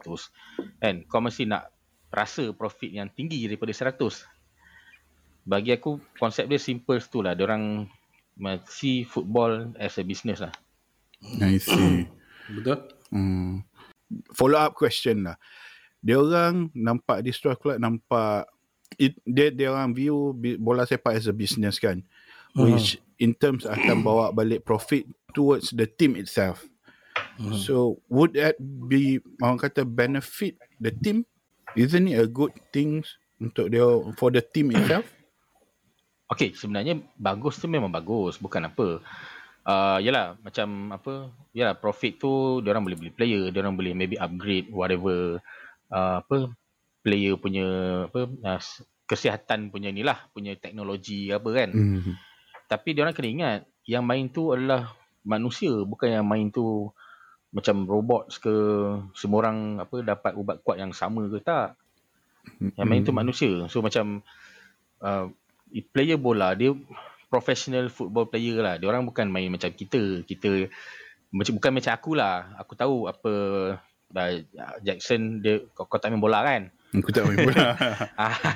kan 0.80 1.04
kau 1.04 1.20
mesti 1.20 1.44
nak 1.44 1.68
rasa 2.10 2.50
profit 2.56 2.90
yang 2.90 3.12
tinggi 3.12 3.46
daripada 3.46 3.70
100 3.70 4.39
bagi 5.44 5.74
aku 5.74 6.00
konsep 6.20 6.46
dia 6.48 6.60
simple 6.60 7.00
tu 7.04 7.24
lah. 7.24 7.36
Orang 7.36 7.88
see 8.68 9.04
football 9.04 9.72
as 9.76 10.00
a 10.00 10.04
business 10.04 10.40
lah. 10.40 10.52
I 11.40 11.60
see. 11.60 12.08
Betul. 12.48 12.88
Hmm. 13.12 13.62
Follow 14.32 14.58
up 14.58 14.72
question 14.74 15.28
lah. 15.28 15.36
Dia 16.00 16.16
orang 16.16 16.72
nampak 16.72 17.20
di 17.20 17.30
store 17.30 17.60
club 17.60 17.76
nampak 17.76 18.48
it, 18.96 19.14
dia 19.28 19.52
dia 19.52 19.68
orang 19.68 19.92
view 19.92 20.32
bola 20.58 20.88
sepak 20.88 21.20
as 21.20 21.28
a 21.28 21.34
business 21.36 21.76
kan. 21.76 22.00
Uh-huh. 22.56 22.72
Which 22.72 22.98
in 23.20 23.36
terms 23.36 23.68
akan 23.68 24.02
bawa 24.02 24.32
balik 24.32 24.64
profit 24.64 25.04
towards 25.36 25.70
the 25.76 25.84
team 25.86 26.16
itself. 26.16 26.64
Uh-huh. 27.36 27.54
So 27.60 27.74
would 28.08 28.34
that 28.40 28.56
be 28.60 29.20
orang 29.44 29.60
kata 29.60 29.84
benefit 29.84 30.56
the 30.80 30.90
team? 30.90 31.28
Isn't 31.76 32.10
it 32.10 32.18
a 32.18 32.26
good 32.26 32.56
thing 32.74 33.04
untuk 33.38 33.70
dia 33.70 33.84
for 34.18 34.32
the 34.32 34.42
team 34.42 34.74
itself? 34.74 35.06
Okay, 36.30 36.54
sebenarnya 36.54 37.02
bagus 37.18 37.58
tu 37.58 37.66
memang 37.66 37.90
bagus. 37.90 38.38
Bukan 38.38 38.70
apa. 38.70 39.02
Uh, 39.66 39.98
yalah, 39.98 40.38
macam 40.46 40.94
apa. 40.94 41.12
Yalah, 41.50 41.74
profit 41.74 42.22
tu, 42.22 42.62
orang 42.62 42.86
boleh 42.86 42.94
beli 42.94 43.10
player. 43.10 43.50
orang 43.50 43.74
boleh 43.74 43.92
maybe 43.98 44.14
upgrade 44.14 44.70
whatever. 44.70 45.42
Uh, 45.90 46.22
apa, 46.22 46.54
player 47.02 47.34
punya, 47.34 47.66
apa, 48.06 48.30
uh, 48.30 48.62
kesihatan 49.10 49.74
punya 49.74 49.90
ni 49.90 50.06
lah. 50.06 50.30
Punya 50.30 50.54
teknologi 50.54 51.34
apa 51.34 51.50
kan. 51.50 51.74
Mm-hmm. 51.74 52.14
Tapi 52.70 52.88
orang 53.02 53.14
kena 53.18 53.28
ingat, 53.34 53.60
yang 53.90 54.06
main 54.06 54.30
tu 54.30 54.54
adalah 54.54 54.94
manusia. 55.26 55.74
Bukan 55.82 56.14
yang 56.14 56.26
main 56.30 56.54
tu 56.54 56.94
macam 57.50 57.82
robot 57.82 58.30
ke 58.38 58.54
semua 59.18 59.42
orang 59.42 59.82
apa 59.82 60.06
dapat 60.06 60.38
ubat 60.38 60.62
kuat 60.62 60.78
yang 60.78 60.94
sama 60.94 61.26
ke 61.26 61.42
tak. 61.42 61.74
Yang 62.78 62.86
main 62.86 63.02
tu 63.02 63.10
mm-hmm. 63.10 63.18
manusia. 63.18 63.52
So 63.66 63.82
macam 63.82 64.22
uh, 65.02 65.26
player 65.94 66.18
bola 66.18 66.52
dia 66.58 66.74
professional 67.30 67.86
football 67.88 68.26
player 68.26 68.58
lah. 68.58 68.74
Dia 68.76 68.90
orang 68.90 69.06
bukan 69.06 69.30
main 69.30 69.48
macam 69.48 69.70
kita. 69.70 70.26
Kita 70.26 70.66
macam 71.30 71.54
bukan 71.56 71.72
macam 71.78 71.92
aku 71.94 72.10
lah. 72.18 72.58
Aku 72.58 72.74
tahu 72.74 73.06
apa 73.06 73.32
uh, 74.10 74.30
Jackson 74.82 75.38
dia 75.38 75.62
kau, 75.72 75.86
kau 75.86 76.02
tak 76.02 76.10
main 76.10 76.18
bola 76.18 76.42
kan? 76.42 76.68
Aku 76.98 77.14
tak 77.14 77.22
main 77.30 77.46
bola. 77.46 77.78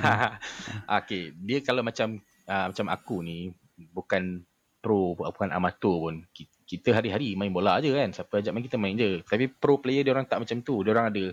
okay, 0.98 1.30
dia 1.38 1.62
kalau 1.62 1.86
macam 1.86 2.18
uh, 2.50 2.66
macam 2.74 2.86
aku 2.90 3.22
ni 3.22 3.54
bukan 3.94 4.42
pro 4.82 5.16
bukan 5.16 5.54
amatur 5.54 6.10
pun. 6.10 6.16
kita 6.64 6.96
hari-hari 6.96 7.38
main 7.38 7.54
bola 7.54 7.78
je 7.78 7.94
kan. 7.94 8.10
Siapa 8.10 8.42
ajak 8.42 8.50
main 8.50 8.66
kita 8.66 8.76
main 8.76 8.98
je. 8.98 9.22
Tapi 9.22 9.46
pro 9.48 9.78
player 9.78 10.02
dia 10.02 10.10
orang 10.10 10.26
tak 10.26 10.42
macam 10.42 10.58
tu. 10.66 10.82
Dia 10.82 10.92
orang 10.98 11.14
ada 11.14 11.24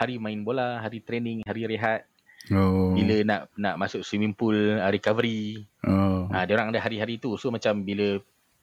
hari 0.00 0.16
main 0.16 0.40
bola, 0.40 0.80
hari 0.80 1.04
training, 1.04 1.44
hari 1.44 1.68
rehat. 1.68 2.08
Oh. 2.50 2.92
Bila 2.98 3.22
nak 3.22 3.40
nak 3.54 3.74
masuk 3.78 4.02
swimming 4.02 4.34
pool, 4.34 4.54
uh, 4.54 4.90
recovery. 4.90 5.64
Oh. 5.86 6.26
Ha, 6.34 6.44
dia 6.46 6.58
orang 6.58 6.74
ada 6.74 6.82
hari-hari 6.82 7.22
tu. 7.22 7.38
So 7.38 7.54
macam 7.54 7.86
bila 7.86 8.18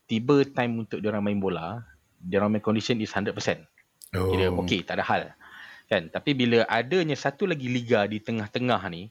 tiba 0.07 0.43
time 0.43 0.87
untuk 0.87 0.99
dia 0.99 1.11
orang 1.11 1.23
main 1.23 1.39
bola, 1.39 1.83
dia 2.19 2.39
orang 2.43 2.59
main 2.59 2.63
condition 2.63 2.99
is 2.99 3.11
100%. 3.11 3.31
Oh. 4.15 4.31
Kira 4.31 4.51
okey, 4.51 4.83
tak 4.83 4.99
ada 4.99 5.05
hal. 5.07 5.23
Kan? 5.87 6.11
Tapi 6.11 6.35
bila 6.35 6.67
adanya 6.67 7.15
satu 7.15 7.47
lagi 7.47 7.71
liga 7.71 8.03
di 8.07 8.19
tengah-tengah 8.19 8.81
ni, 8.91 9.07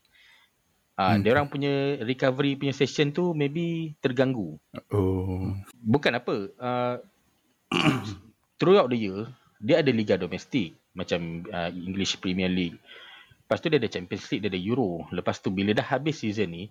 ah 0.97 1.17
Hmm. 1.17 1.21
dia 1.25 1.37
orang 1.37 1.49
punya 1.49 2.01
recovery 2.05 2.57
punya 2.57 2.73
session 2.73 3.13
tu 3.13 3.33
maybe 3.33 3.97
terganggu. 4.01 4.61
Oh. 4.93 5.57
Bukan 5.81 6.13
apa, 6.17 6.37
uh, 6.57 6.97
throughout 8.61 8.93
the 8.93 8.97
year, 8.97 9.29
dia 9.61 9.81
ada 9.81 9.89
liga 9.93 10.21
domestik 10.21 10.77
macam 10.97 11.45
uh, 11.49 11.69
English 11.73 12.21
Premier 12.21 12.49
League. 12.49 12.77
Lepas 13.47 13.63
tu 13.63 13.71
dia 13.71 13.79
ada 13.79 13.87
Champions 13.87 14.27
League, 14.35 14.43
dia 14.43 14.51
ada 14.51 14.59
Euro. 14.59 15.07
Lepas 15.15 15.39
tu 15.39 15.55
bila 15.55 15.71
dah 15.71 15.87
habis 15.87 16.19
season 16.19 16.51
ni, 16.51 16.67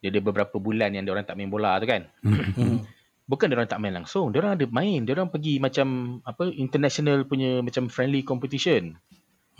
dia 0.00 0.08
ada 0.08 0.24
beberapa 0.24 0.56
bulan 0.56 0.96
yang 0.96 1.04
dia 1.04 1.12
orang 1.12 1.28
tak 1.28 1.36
main 1.36 1.52
bola 1.52 1.76
tu 1.76 1.84
kan. 1.84 2.08
Bukan 3.30 3.52
dia 3.52 3.56
orang 3.60 3.68
tak 3.68 3.84
main 3.84 3.92
langsung, 3.92 4.32
dia 4.32 4.40
orang 4.40 4.56
ada 4.56 4.64
main. 4.72 5.04
Dia 5.04 5.12
orang 5.12 5.28
pergi 5.28 5.60
macam 5.60 6.18
apa 6.24 6.48
international 6.56 7.28
punya 7.28 7.60
macam 7.60 7.92
friendly 7.92 8.24
competition. 8.24 8.96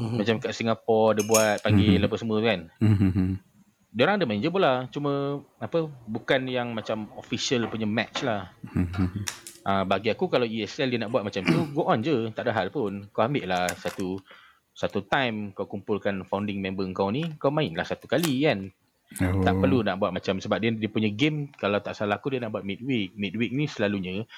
Mhm. 0.00 0.16
Macam 0.16 0.34
kat 0.40 0.56
Singapore 0.56 1.20
dia 1.20 1.24
buat 1.28 1.60
panggil 1.60 2.00
apa 2.00 2.16
semua 2.16 2.40
tu 2.40 2.48
kan. 2.48 2.60
Dia 3.92 4.02
orang 4.08 4.16
ada 4.16 4.24
main 4.24 4.40
je 4.40 4.48
bola, 4.48 4.88
cuma 4.88 5.44
apa 5.60 5.92
bukan 6.08 6.40
yang 6.48 6.72
macam 6.72 7.12
official 7.20 7.68
punya 7.68 7.84
match 7.84 8.24
lah. 8.24 8.48
Uh, 9.66 9.84
bagi 9.84 10.08
aku 10.08 10.32
kalau 10.32 10.48
ESL 10.48 10.88
dia 10.88 11.00
nak 11.04 11.12
buat 11.12 11.20
macam 11.20 11.44
tu, 11.44 11.68
go 11.76 11.84
on 11.88 12.00
je, 12.00 12.32
tak 12.32 12.48
ada 12.48 12.52
hal 12.56 12.72
pun. 12.72 13.08
Kau 13.12 13.24
ambil 13.24 13.44
lah 13.44 13.68
satu 13.76 14.20
satu 14.76 15.00
time 15.08 15.56
kau 15.56 15.64
kumpulkan 15.64 16.20
founding 16.28 16.60
member 16.60 16.84
kau 16.92 17.08
ni, 17.08 17.24
kau 17.40 17.48
main 17.48 17.72
lah 17.72 17.88
satu 17.88 18.04
kali 18.04 18.44
kan. 18.44 18.68
Oh. 19.24 19.40
Tak 19.40 19.56
perlu 19.56 19.80
nak 19.80 19.96
buat 19.96 20.12
macam 20.12 20.36
sebab 20.36 20.60
dia 20.60 20.68
dia 20.76 20.90
punya 20.92 21.08
game 21.08 21.48
kalau 21.56 21.80
tak 21.80 21.96
salah 21.96 22.20
aku 22.20 22.36
dia 22.36 22.44
nak 22.44 22.52
buat 22.52 22.64
midweek. 22.66 23.16
Midweek 23.16 23.56
ni 23.56 23.64
selalunya 23.64 24.28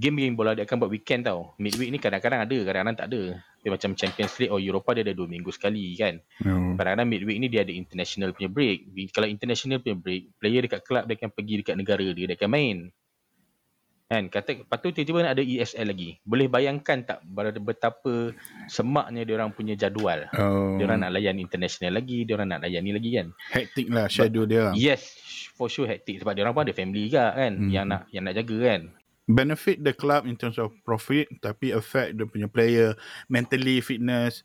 game 0.00 0.16
game 0.16 0.32
bola 0.32 0.56
dia 0.56 0.64
akan 0.64 0.76
buat 0.80 0.90
weekend 0.90 1.28
tau. 1.28 1.52
Midweek 1.60 1.92
ni 1.92 2.00
kadang-kadang 2.00 2.48
ada, 2.48 2.56
kadang-kadang 2.64 2.96
tak 2.96 3.08
ada. 3.12 3.22
Dia 3.60 3.68
macam 3.68 3.92
Champions 3.92 4.32
League 4.40 4.48
or 4.48 4.56
Europa 4.56 4.96
dia 4.96 5.04
ada 5.04 5.12
dua 5.12 5.28
minggu 5.28 5.52
sekali 5.52 5.92
kan. 6.00 6.16
Oh. 6.48 6.72
Kadang-kadang 6.80 7.08
midweek 7.12 7.36
ni 7.36 7.46
dia 7.52 7.60
ada 7.60 7.72
international 7.76 8.32
punya 8.32 8.48
break. 8.48 8.88
Kalau 9.12 9.28
international 9.28 9.84
punya 9.84 9.96
break, 10.00 10.22
player 10.40 10.64
dekat 10.64 10.80
club 10.88 11.04
dia 11.04 11.14
akan 11.20 11.30
pergi 11.36 11.54
dekat 11.60 11.76
negara 11.76 12.06
dia, 12.16 12.24
dia 12.24 12.36
akan 12.40 12.50
main. 12.50 12.76
Kan? 14.10 14.26
Kata, 14.26 14.66
lepas 14.66 14.82
tu 14.82 14.90
tiba-tiba 14.90 15.22
ada 15.22 15.38
ESL 15.38 15.86
lagi. 15.86 16.18
Boleh 16.26 16.50
bayangkan 16.50 16.98
tak 17.06 17.22
betapa 17.62 18.34
semaknya 18.66 19.22
dia 19.22 19.38
orang 19.38 19.54
punya 19.54 19.78
jadual. 19.78 20.26
Oh. 20.34 20.74
Dia 20.74 20.90
orang 20.90 21.06
nak 21.06 21.14
layan 21.14 21.38
international 21.38 22.02
lagi, 22.02 22.26
dia 22.26 22.34
orang 22.34 22.50
nak 22.50 22.66
layan 22.66 22.82
ni 22.82 22.90
lagi 22.90 23.10
kan. 23.14 23.30
hectic 23.54 23.86
lah 23.86 24.10
schedule 24.10 24.50
dia. 24.50 24.74
Yes, 24.74 25.14
for 25.54 25.70
sure 25.70 25.86
hectic 25.86 26.18
sebab 26.18 26.34
dia 26.34 26.42
orang 26.42 26.58
pun 26.58 26.66
ada 26.66 26.74
family 26.74 27.06
juga 27.06 27.30
kan 27.32 27.52
Hmm. 27.54 27.70
yang 27.70 27.86
nak 27.86 28.10
yang 28.10 28.26
nak 28.26 28.34
jaga 28.34 28.58
kan. 28.58 28.82
benefit 29.30 29.78
the 29.86 29.94
club 29.94 30.26
in 30.26 30.34
terms 30.34 30.58
of 30.58 30.74
profit 30.82 31.30
tapi 31.38 31.70
affect 31.70 32.18
dia 32.18 32.26
punya 32.26 32.50
player 32.50 32.98
mentally 33.30 33.78
fitness 33.78 34.42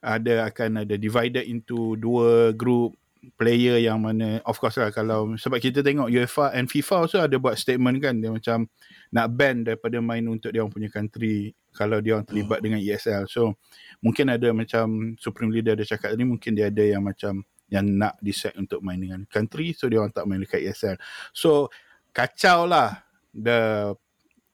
ada 0.00 0.48
akan 0.48 0.80
ada 0.80 0.96
divided 0.96 1.44
into 1.44 1.92
dua 2.00 2.56
group 2.56 2.96
player 3.34 3.80
yang 3.80 4.02
mana 4.02 4.40
of 4.44 4.56
course 4.60 4.76
lah 4.76 4.92
kalau 4.92 5.32
sebab 5.34 5.60
kita 5.60 5.80
tengok 5.80 6.12
UEFA 6.12 6.52
and 6.52 6.68
FIFA 6.68 6.94
also 7.06 7.18
ada 7.22 7.36
buat 7.40 7.56
statement 7.56 8.00
kan 8.02 8.20
dia 8.20 8.30
macam 8.32 8.68
nak 9.12 9.26
ban 9.32 9.64
daripada 9.64 10.00
main 10.04 10.24
untuk 10.28 10.52
dia 10.52 10.60
orang 10.60 10.74
punya 10.74 10.90
country 10.92 11.52
kalau 11.74 11.98
dia 12.04 12.18
orang 12.18 12.26
terlibat 12.28 12.60
dengan 12.60 12.78
ESL 12.78 13.26
so 13.26 13.56
mungkin 14.04 14.32
ada 14.32 14.50
macam 14.52 15.16
Supreme 15.16 15.50
Leader 15.54 15.78
ada 15.78 15.84
cakap 15.86 16.12
tadi 16.12 16.24
mungkin 16.24 16.54
dia 16.54 16.68
ada 16.68 16.84
yang 16.84 17.02
macam 17.02 17.42
yang 17.72 17.84
nak 17.88 18.20
decide 18.20 18.54
untuk 18.60 18.84
main 18.84 19.00
dengan 19.00 19.24
country 19.26 19.72
so 19.72 19.88
dia 19.88 19.98
orang 20.02 20.12
tak 20.12 20.28
main 20.28 20.44
dekat 20.44 20.60
ESL 20.62 20.96
so 21.32 21.72
kacau 22.14 22.68
lah 22.68 23.02
the 23.34 23.92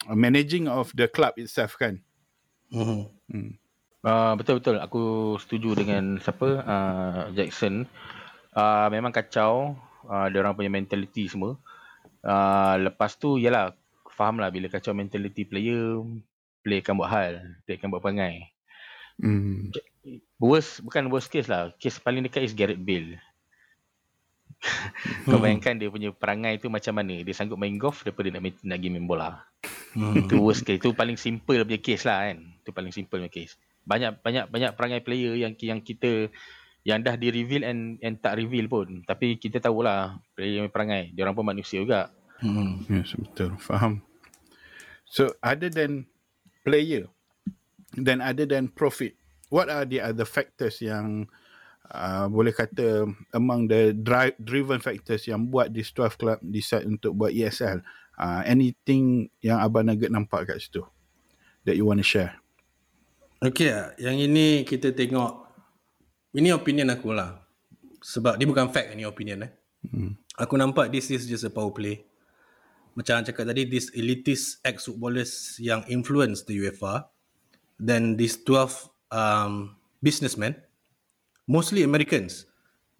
managing 0.09 0.65
of 0.69 0.89
the 0.97 1.09
club 1.09 1.37
itself 1.37 1.77
kan. 1.77 2.01
Mhm. 2.73 3.11
Hmm. 3.29 3.53
Uh, 4.01 4.33
betul 4.41 4.65
betul 4.65 4.81
aku 4.81 5.37
setuju 5.37 5.77
dengan 5.77 6.17
siapa 6.17 6.65
uh, 6.65 7.23
Jackson. 7.37 7.85
Uh, 8.51 8.91
memang 8.91 9.15
kacau 9.15 9.79
uh, 10.11 10.27
dia 10.27 10.39
orang 10.43 10.57
punya 10.59 10.71
mentality 10.73 11.31
semua. 11.31 11.55
Uh, 12.21 12.91
lepas 12.91 13.17
tu 13.17 13.41
yalah 13.41 13.73
faham 14.13 14.43
lah 14.43 14.53
bila 14.53 14.69
kacau 14.69 14.93
mentality 14.93 15.49
player 15.49 16.03
player 16.61 16.85
akan 16.85 16.95
buat 17.01 17.11
hal, 17.11 17.33
dia 17.65 17.81
akan 17.81 17.89
buat 17.89 18.03
perangai. 18.05 18.53
Hmm. 19.21 19.73
Worst 20.41 20.85
bukan 20.85 21.09
worst 21.09 21.29
case 21.33 21.49
lah. 21.49 21.73
Case 21.77 22.01
paling 22.01 22.25
dekat 22.25 22.45
is 22.45 22.57
Gareth 22.57 22.81
Bale. 22.81 23.21
Kau 25.25 25.41
bayangkan 25.41 25.81
dia 25.81 25.89
punya 25.89 26.13
perangai 26.13 26.61
tu 26.61 26.69
macam 26.69 26.93
mana? 27.01 27.25
Dia 27.25 27.33
sanggup 27.33 27.57
main 27.57 27.81
golf 27.81 28.05
daripada 28.05 28.29
dia 28.29 28.35
nak 28.37 28.43
main, 28.45 28.55
nak 28.61 28.77
pergi 28.77 28.91
main 28.93 29.07
bola. 29.09 29.31
Mhm. 29.97 30.27
Itu 30.27 30.35
worst 30.45 30.69
case. 30.69 30.81
Itu 30.81 30.93
paling 30.93 31.17
simple 31.17 31.65
punya 31.65 31.81
case 31.81 32.05
lah 32.05 32.29
kan. 32.29 32.39
Itu 32.61 32.71
paling 32.77 32.93
simple 32.93 33.25
punya 33.25 33.33
case. 33.33 33.57
Banyak 33.89 34.21
banyak 34.21 34.45
banyak 34.53 34.71
perangai 34.77 35.01
player 35.01 35.33
yang 35.37 35.57
yang 35.57 35.81
kita 35.81 36.29
yang 36.85 37.05
dah 37.05 37.17
di 37.17 37.29
reveal 37.29 37.65
and 37.65 38.01
and 38.01 38.21
tak 38.25 38.41
reveal 38.41 38.67
pun. 38.67 39.05
Tapi 39.05 39.37
kita 39.37 39.61
tahulah 39.61 40.17
player 40.33 40.65
perangai. 40.73 41.13
Dia 41.13 41.29
orang 41.29 41.37
pun 41.37 41.47
manusia 41.47 41.81
juga. 41.81 42.09
Mhm. 42.41 42.89
Yes, 42.89 43.13
betul. 43.17 43.57
Faham. 43.61 44.01
So, 45.05 45.35
other 45.45 45.69
than 45.69 46.09
player, 46.65 47.11
then 47.99 48.25
other 48.25 48.47
than 48.47 48.73
profit, 48.73 49.19
what 49.53 49.69
are 49.69 49.85
the 49.85 50.01
other 50.01 50.25
factors 50.25 50.81
yang 50.81 51.29
uh, 51.91 52.31
boleh 52.31 52.55
kata 52.55 53.11
among 53.35 53.69
the 53.69 53.93
drive, 53.93 54.39
driven 54.41 54.79
factors 54.79 55.27
yang 55.27 55.51
buat 55.51 55.75
this 55.75 55.91
12 55.93 56.17
club 56.17 56.39
decide 56.41 56.87
untuk 56.87 57.13
buat 57.19 57.35
ESL? 57.35 57.85
Uh, 58.21 58.41
anything 58.45 59.33
yang 59.41 59.61
Abang 59.61 59.89
Nugget 59.89 60.13
nampak 60.13 60.49
kat 60.49 60.61
situ 60.61 60.85
that 61.65 61.77
you 61.77 61.85
want 61.85 62.01
to 62.01 62.07
share? 62.07 62.41
Okay. 63.41 63.73
Yang 63.99 64.17
ini 64.31 64.47
kita 64.65 64.93
tengok. 64.93 65.50
Ini 66.31 66.55
opinion 66.55 66.95
aku 66.95 67.11
lah. 67.11 67.43
Sebab 68.01 68.39
dia 68.39 68.47
bukan 68.47 68.71
fact 68.71 68.95
ni 68.95 69.05
opinion 69.05 69.45
eh. 69.45 69.53
Hmm. 69.91 70.15
Aku 70.39 70.57
nampak 70.57 70.89
this 70.89 71.11
is 71.11 71.27
just 71.27 71.45
a 71.45 71.53
power 71.53 71.73
play. 71.75 72.07
Macam 72.95 73.21
yang 73.21 73.27
cakap 73.27 73.45
tadi, 73.51 73.69
this 73.71 73.89
elitist 73.95 74.59
ex-footballers 74.67 75.57
yang 75.63 75.87
influence 75.87 76.43
the 76.47 76.57
UEFA. 76.59 77.07
Then 77.81 78.19
these 78.19 78.41
12 78.45 78.91
um, 79.15 79.79
businessmen, 80.03 80.59
mostly 81.47 81.87
Americans, 81.87 82.51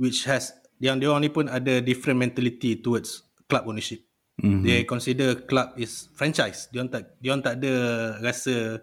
which 0.01 0.25
has, 0.25 0.55
yang 0.81 1.03
dia 1.03 1.11
orang 1.11 1.27
ni 1.27 1.31
pun 1.33 1.51
ada 1.51 1.83
different 1.83 2.17
mentality 2.23 2.79
towards 2.79 3.27
club 3.51 3.67
ownership. 3.67 4.01
Mhm. 4.41 4.65
They 4.65 4.81
consider 4.89 5.37
club 5.45 5.77
is 5.77 6.09
franchise. 6.17 6.73
Dia 6.73 6.81
orang 6.81 6.93
tak 6.93 7.03
dia 7.21 7.29
orang 7.37 7.45
tak 7.45 7.55
ada 7.61 7.73
rasa 8.25 8.81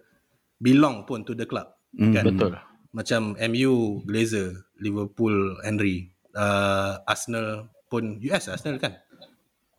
belong 0.61 1.05
pun 1.09 1.25
to 1.25 1.33
the 1.33 1.49
club. 1.49 1.65
Mm. 1.97 2.13
Kan? 2.13 2.23
Betul. 2.29 2.53
Macam 2.91 3.35
MU, 3.37 4.01
Glazer, 4.03 4.67
Liverpool, 4.79 5.57
Henry, 5.61 6.11
uh, 6.33 7.01
Arsenal 7.03 7.67
pun 7.87 8.19
US 8.21 8.47
Arsenal 8.47 8.77
kan. 8.77 8.99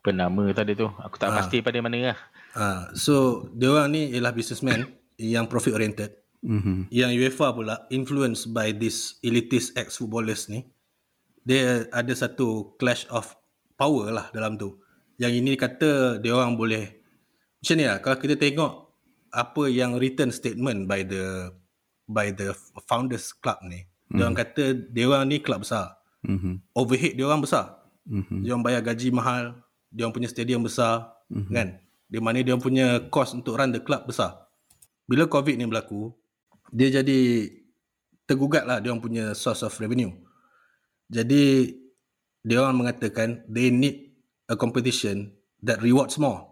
Penama 0.01 0.49
tadi 0.55 0.73
tu. 0.73 0.87
Aku 0.87 1.19
tak 1.19 1.35
Ah. 1.35 1.43
pasti 1.43 1.61
pada 1.61 1.79
mana 1.83 2.15
lah. 2.15 2.19
Uh, 2.57 2.81
so 2.97 3.15
dia 3.53 3.69
orang 3.69 3.93
ni 3.93 4.03
ialah 4.11 4.33
businessman 4.33 4.89
yang 5.19 5.45
profit 5.47 5.75
oriented. 5.75 6.15
Mhm. 6.41 6.87
Yang 6.89 7.13
UEFA 7.19 7.51
pula 7.51 7.75
influenced 7.91 8.55
by 8.55 8.71
this 8.71 9.19
elitist 9.21 9.75
ex-footballers 9.75 10.47
ni. 10.47 10.63
Dia 11.43 11.91
ada 11.91 12.13
satu 12.15 12.79
clash 12.79 13.05
of 13.11 13.35
power 13.75 14.15
lah 14.15 14.27
dalam 14.31 14.55
tu. 14.55 14.79
Yang 15.19 15.33
ini 15.43 15.53
kata 15.59 16.23
dia 16.23 16.33
orang 16.33 16.55
boleh 16.55 16.95
macam 17.59 17.75
ni 17.75 17.85
lah 17.91 17.99
kalau 17.99 18.17
kita 18.17 18.39
tengok 18.39 18.73
apa 19.29 19.63
yang 19.67 19.99
written 19.99 20.31
statement 20.31 20.87
by 20.87 21.03
the 21.03 21.51
by 22.09 22.33
the 22.33 22.57
founders 22.89 23.37
club 23.37 23.61
ni. 23.69 23.85
Dia 24.09 24.25
orang 24.25 24.41
kata 24.41 24.73
dia 24.89 25.05
orang 25.05 25.29
ni 25.29 25.37
club 25.45 25.63
besar. 25.69 26.01
Mhm. 26.25 26.65
Overhead 26.73 27.13
dia 27.15 27.25
orang 27.29 27.45
besar. 27.45 27.85
Mhm. 28.09 28.41
Dia 28.41 28.51
orang 28.57 28.65
bayar 28.65 28.81
gaji 28.81 29.13
mahal, 29.13 29.53
dia 29.93 30.09
orang 30.09 30.17
punya 30.17 30.29
stadium 30.33 30.65
besar, 30.65 31.13
mm-hmm. 31.29 31.53
kan? 31.53 31.69
Di 32.09 32.19
mana 32.21 32.41
dia 32.41 32.57
orang 32.57 32.65
punya 32.65 32.87
cost 33.13 33.37
untuk 33.37 33.57
run 33.57 33.73
the 33.73 33.81
club 33.85 34.09
besar. 34.09 34.49
Bila 35.05 35.29
COVID 35.29 35.57
ni 35.57 35.65
berlaku, 35.69 36.13
dia 36.73 36.89
jadi 36.89 37.49
tergugat 38.29 38.69
lah 38.69 38.81
dia 38.81 38.93
orang 38.93 39.05
punya 39.05 39.33
source 39.33 39.65
of 39.65 39.73
revenue. 39.81 40.13
Jadi 41.09 41.73
dia 42.45 42.59
orang 42.61 42.85
mengatakan 42.85 43.45
they 43.49 43.73
need 43.73 44.13
a 44.49 44.57
competition 44.57 45.33
that 45.65 45.81
rewards 45.81 46.21
more. 46.21 46.49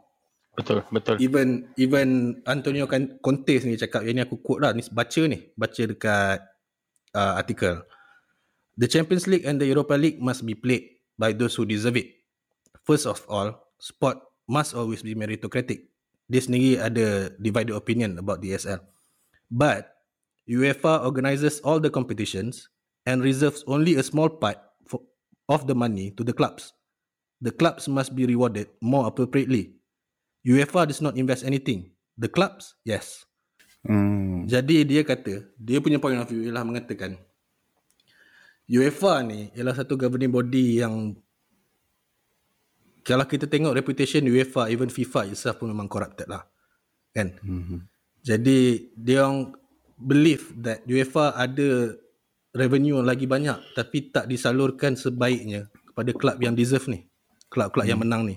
Betul, 0.56 0.80
betul. 0.88 1.20
Even 1.20 1.68
even 1.76 2.40
Antonio 2.48 2.88
Can- 2.88 3.20
Conte 3.20 3.60
ni 3.68 3.76
cakap 3.76 4.08
yang 4.08 4.16
ni 4.16 4.22
aku 4.24 4.40
quote 4.40 4.64
lah 4.64 4.72
ni 4.72 4.80
baca 4.88 5.22
ni 5.28 5.52
baca 5.52 5.82
dekat 5.84 6.38
uh, 7.12 7.32
artikel 7.36 7.84
The 8.76 8.88
Champions 8.88 9.24
League 9.28 9.44
and 9.48 9.60
the 9.60 9.68
Europa 9.68 9.96
League 9.96 10.20
must 10.20 10.44
be 10.44 10.52
played 10.56 11.00
by 11.16 11.32
those 11.32 11.56
who 11.56 11.64
deserve 11.64 11.96
it. 11.96 12.12
First 12.84 13.08
of 13.08 13.24
all, 13.28 13.56
sport 13.80 14.20
must 14.48 14.76
always 14.76 15.00
be 15.00 15.16
meritocratic. 15.16 15.88
dia 16.26 16.42
sendiri 16.42 16.78
ada 16.82 17.30
divided 17.38 17.74
opinion 17.74 18.18
about 18.18 18.42
the 18.42 18.50
ESL. 18.50 18.82
But 19.46 19.94
UEFA 20.50 21.06
organizes 21.06 21.62
all 21.62 21.78
the 21.78 21.90
competitions 21.90 22.66
and 23.06 23.22
reserves 23.22 23.62
only 23.70 23.94
a 23.94 24.02
small 24.02 24.30
part 24.30 24.58
for, 24.90 25.02
of 25.46 25.70
the 25.70 25.74
money 25.74 26.10
to 26.18 26.26
the 26.26 26.34
clubs. 26.34 26.74
The 27.38 27.54
clubs 27.54 27.86
must 27.86 28.14
be 28.18 28.26
rewarded 28.26 28.70
more 28.82 29.06
appropriately. 29.06 29.75
UEFA 30.46 30.86
does 30.86 31.02
not 31.02 31.18
invest 31.18 31.42
anything. 31.42 31.90
The 32.14 32.30
clubs, 32.30 32.78
yes. 32.86 33.26
Hmm. 33.82 34.46
Jadi 34.46 34.86
dia 34.86 35.02
kata, 35.02 35.42
dia 35.58 35.82
punya 35.82 35.98
point 35.98 36.22
of 36.22 36.30
view 36.30 36.46
ialah 36.46 36.62
mengatakan 36.62 37.18
UEFA 38.66 39.22
ni 39.22 39.54
ialah 39.54 39.74
satu 39.78 39.94
governing 39.94 40.30
body 40.30 40.82
yang 40.82 41.14
kalau 43.06 43.22
kita 43.22 43.46
tengok 43.46 43.78
reputation 43.78 44.26
UEFA, 44.26 44.66
even 44.66 44.90
FIFA 44.90 45.30
itself 45.30 45.62
pun 45.62 45.70
memang 45.70 45.86
corrupted 45.86 46.26
lah. 46.26 46.42
Kan? 47.14 47.38
Mm-hmm. 47.38 47.80
Jadi 48.26 48.90
dia 48.98 49.22
orang 49.22 49.54
believe 49.94 50.50
that 50.58 50.82
UEFA 50.90 51.38
ada 51.38 51.94
revenue 52.50 52.98
lagi 53.06 53.30
banyak 53.30 53.78
tapi 53.78 54.10
tak 54.10 54.26
disalurkan 54.26 54.98
sebaiknya 54.98 55.70
kepada 55.86 56.10
klub 56.18 56.42
yang 56.42 56.58
deserve 56.58 56.90
ni. 56.90 57.06
Klub-klub 57.46 57.86
mm. 57.86 57.90
yang 57.94 58.00
menang 58.02 58.22
ni. 58.26 58.36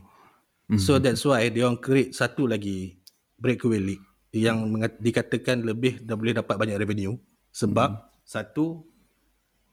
Mm-hmm. 0.69 0.81
So 0.85 1.01
that's 1.01 1.25
why 1.25 1.49
dia 1.49 1.65
orang 1.65 1.81
create 1.81 2.13
satu 2.13 2.45
lagi 2.45 3.01
breakaway 3.41 3.81
league 3.81 4.05
yang 4.29 4.69
dikatakan 5.01 5.65
lebih 5.65 6.05
dah 6.05 6.13
boleh 6.13 6.37
dapat 6.37 6.53
banyak 6.61 6.77
revenue 6.77 7.17
sebab 7.49 7.89
mm. 7.97 8.01
satu 8.21 8.85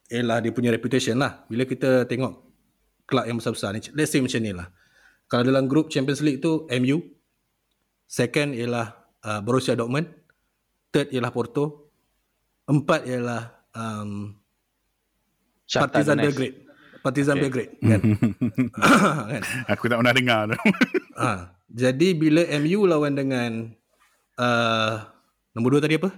ialah 0.08 0.40
dia 0.40 0.56
punya 0.56 0.72
reputation 0.72 1.20
lah. 1.20 1.44
Bila 1.50 1.68
kita 1.68 2.08
tengok 2.08 2.32
klub 3.04 3.28
yang 3.28 3.36
besar-besar 3.36 3.76
ni, 3.76 3.84
let's 3.92 4.08
say 4.08 4.24
macam 4.24 4.40
ni 4.40 4.56
lah. 4.56 4.72
Kalau 5.26 5.42
dalam 5.42 5.66
group 5.66 5.90
Champions 5.90 6.22
League 6.22 6.40
tu 6.40 6.64
MU, 6.70 7.02
second 8.06 8.54
ialah 8.54 8.94
uh, 9.26 9.40
Borussia 9.42 9.74
Dortmund, 9.74 10.06
third 10.94 11.10
ialah 11.10 11.30
Porto, 11.34 11.92
empat 12.70 13.04
ialah 13.10 13.42
um, 13.74 14.32
Partizan 15.66 16.22
Belgrade. 16.22 16.65
Partizan 17.06 17.38
okay. 17.38 17.42
Belgrade 17.46 17.72
kan? 17.78 18.00
kan? 19.30 19.42
Aku 19.70 19.86
tak 19.86 20.02
pernah 20.02 20.14
dengar 20.14 20.40
tu. 20.50 20.58
ha, 21.14 21.54
jadi 21.86 22.18
bila 22.18 22.42
MU 22.58 22.82
lawan 22.90 23.14
dengan 23.14 23.70
uh, 24.42 25.06
nombor 25.54 25.78
dua 25.78 25.86
tadi 25.86 26.02
apa? 26.02 26.10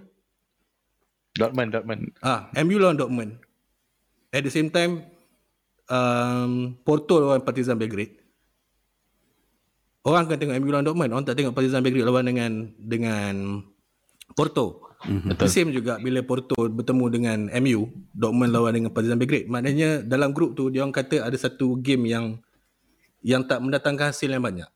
Dortmund, 1.36 1.70
Dortmund. 1.76 2.03
Ah, 2.24 2.49
MU 2.64 2.80
lawan 2.80 2.97
Dortmund. 2.97 3.36
At 4.32 4.49
the 4.49 4.53
same 4.53 4.72
time 4.72 5.05
um, 5.93 6.80
Porto 6.80 7.20
lawan 7.20 7.45
Partizan 7.45 7.76
Belgrade. 7.76 8.16
Orang 10.09 10.24
akan 10.24 10.41
tengok 10.41 10.57
MU 10.57 10.72
lawan 10.72 10.89
Dortmund, 10.89 11.12
orang 11.12 11.28
tak 11.28 11.36
tengok 11.36 11.53
Partizan 11.53 11.84
Belgrade 11.84 12.09
lawan 12.09 12.24
dengan 12.24 12.72
dengan 12.80 13.61
Porto. 14.32 14.88
Mm-hmm. 15.07 15.38
The 15.38 15.46
same 15.46 15.70
juga 15.70 16.03
bila 16.03 16.24
Porto 16.26 16.59
bertemu 16.59 17.05
dengan 17.07 17.38
MU, 17.62 17.86
Dortmund 18.11 18.51
lawan 18.51 18.74
dengan 18.74 18.90
Partizan 18.90 19.18
Belgrade. 19.18 19.46
Maknanya 19.46 20.03
dalam 20.03 20.34
grup 20.34 20.59
tu 20.59 20.74
dia 20.74 20.82
orang 20.82 20.94
kata 20.94 21.22
ada 21.22 21.36
satu 21.38 21.78
game 21.78 22.11
yang 22.11 22.42
yang 23.22 23.46
tak 23.46 23.62
mendatangkan 23.62 24.11
hasil 24.11 24.30
yang 24.30 24.42
banyak. 24.42 24.66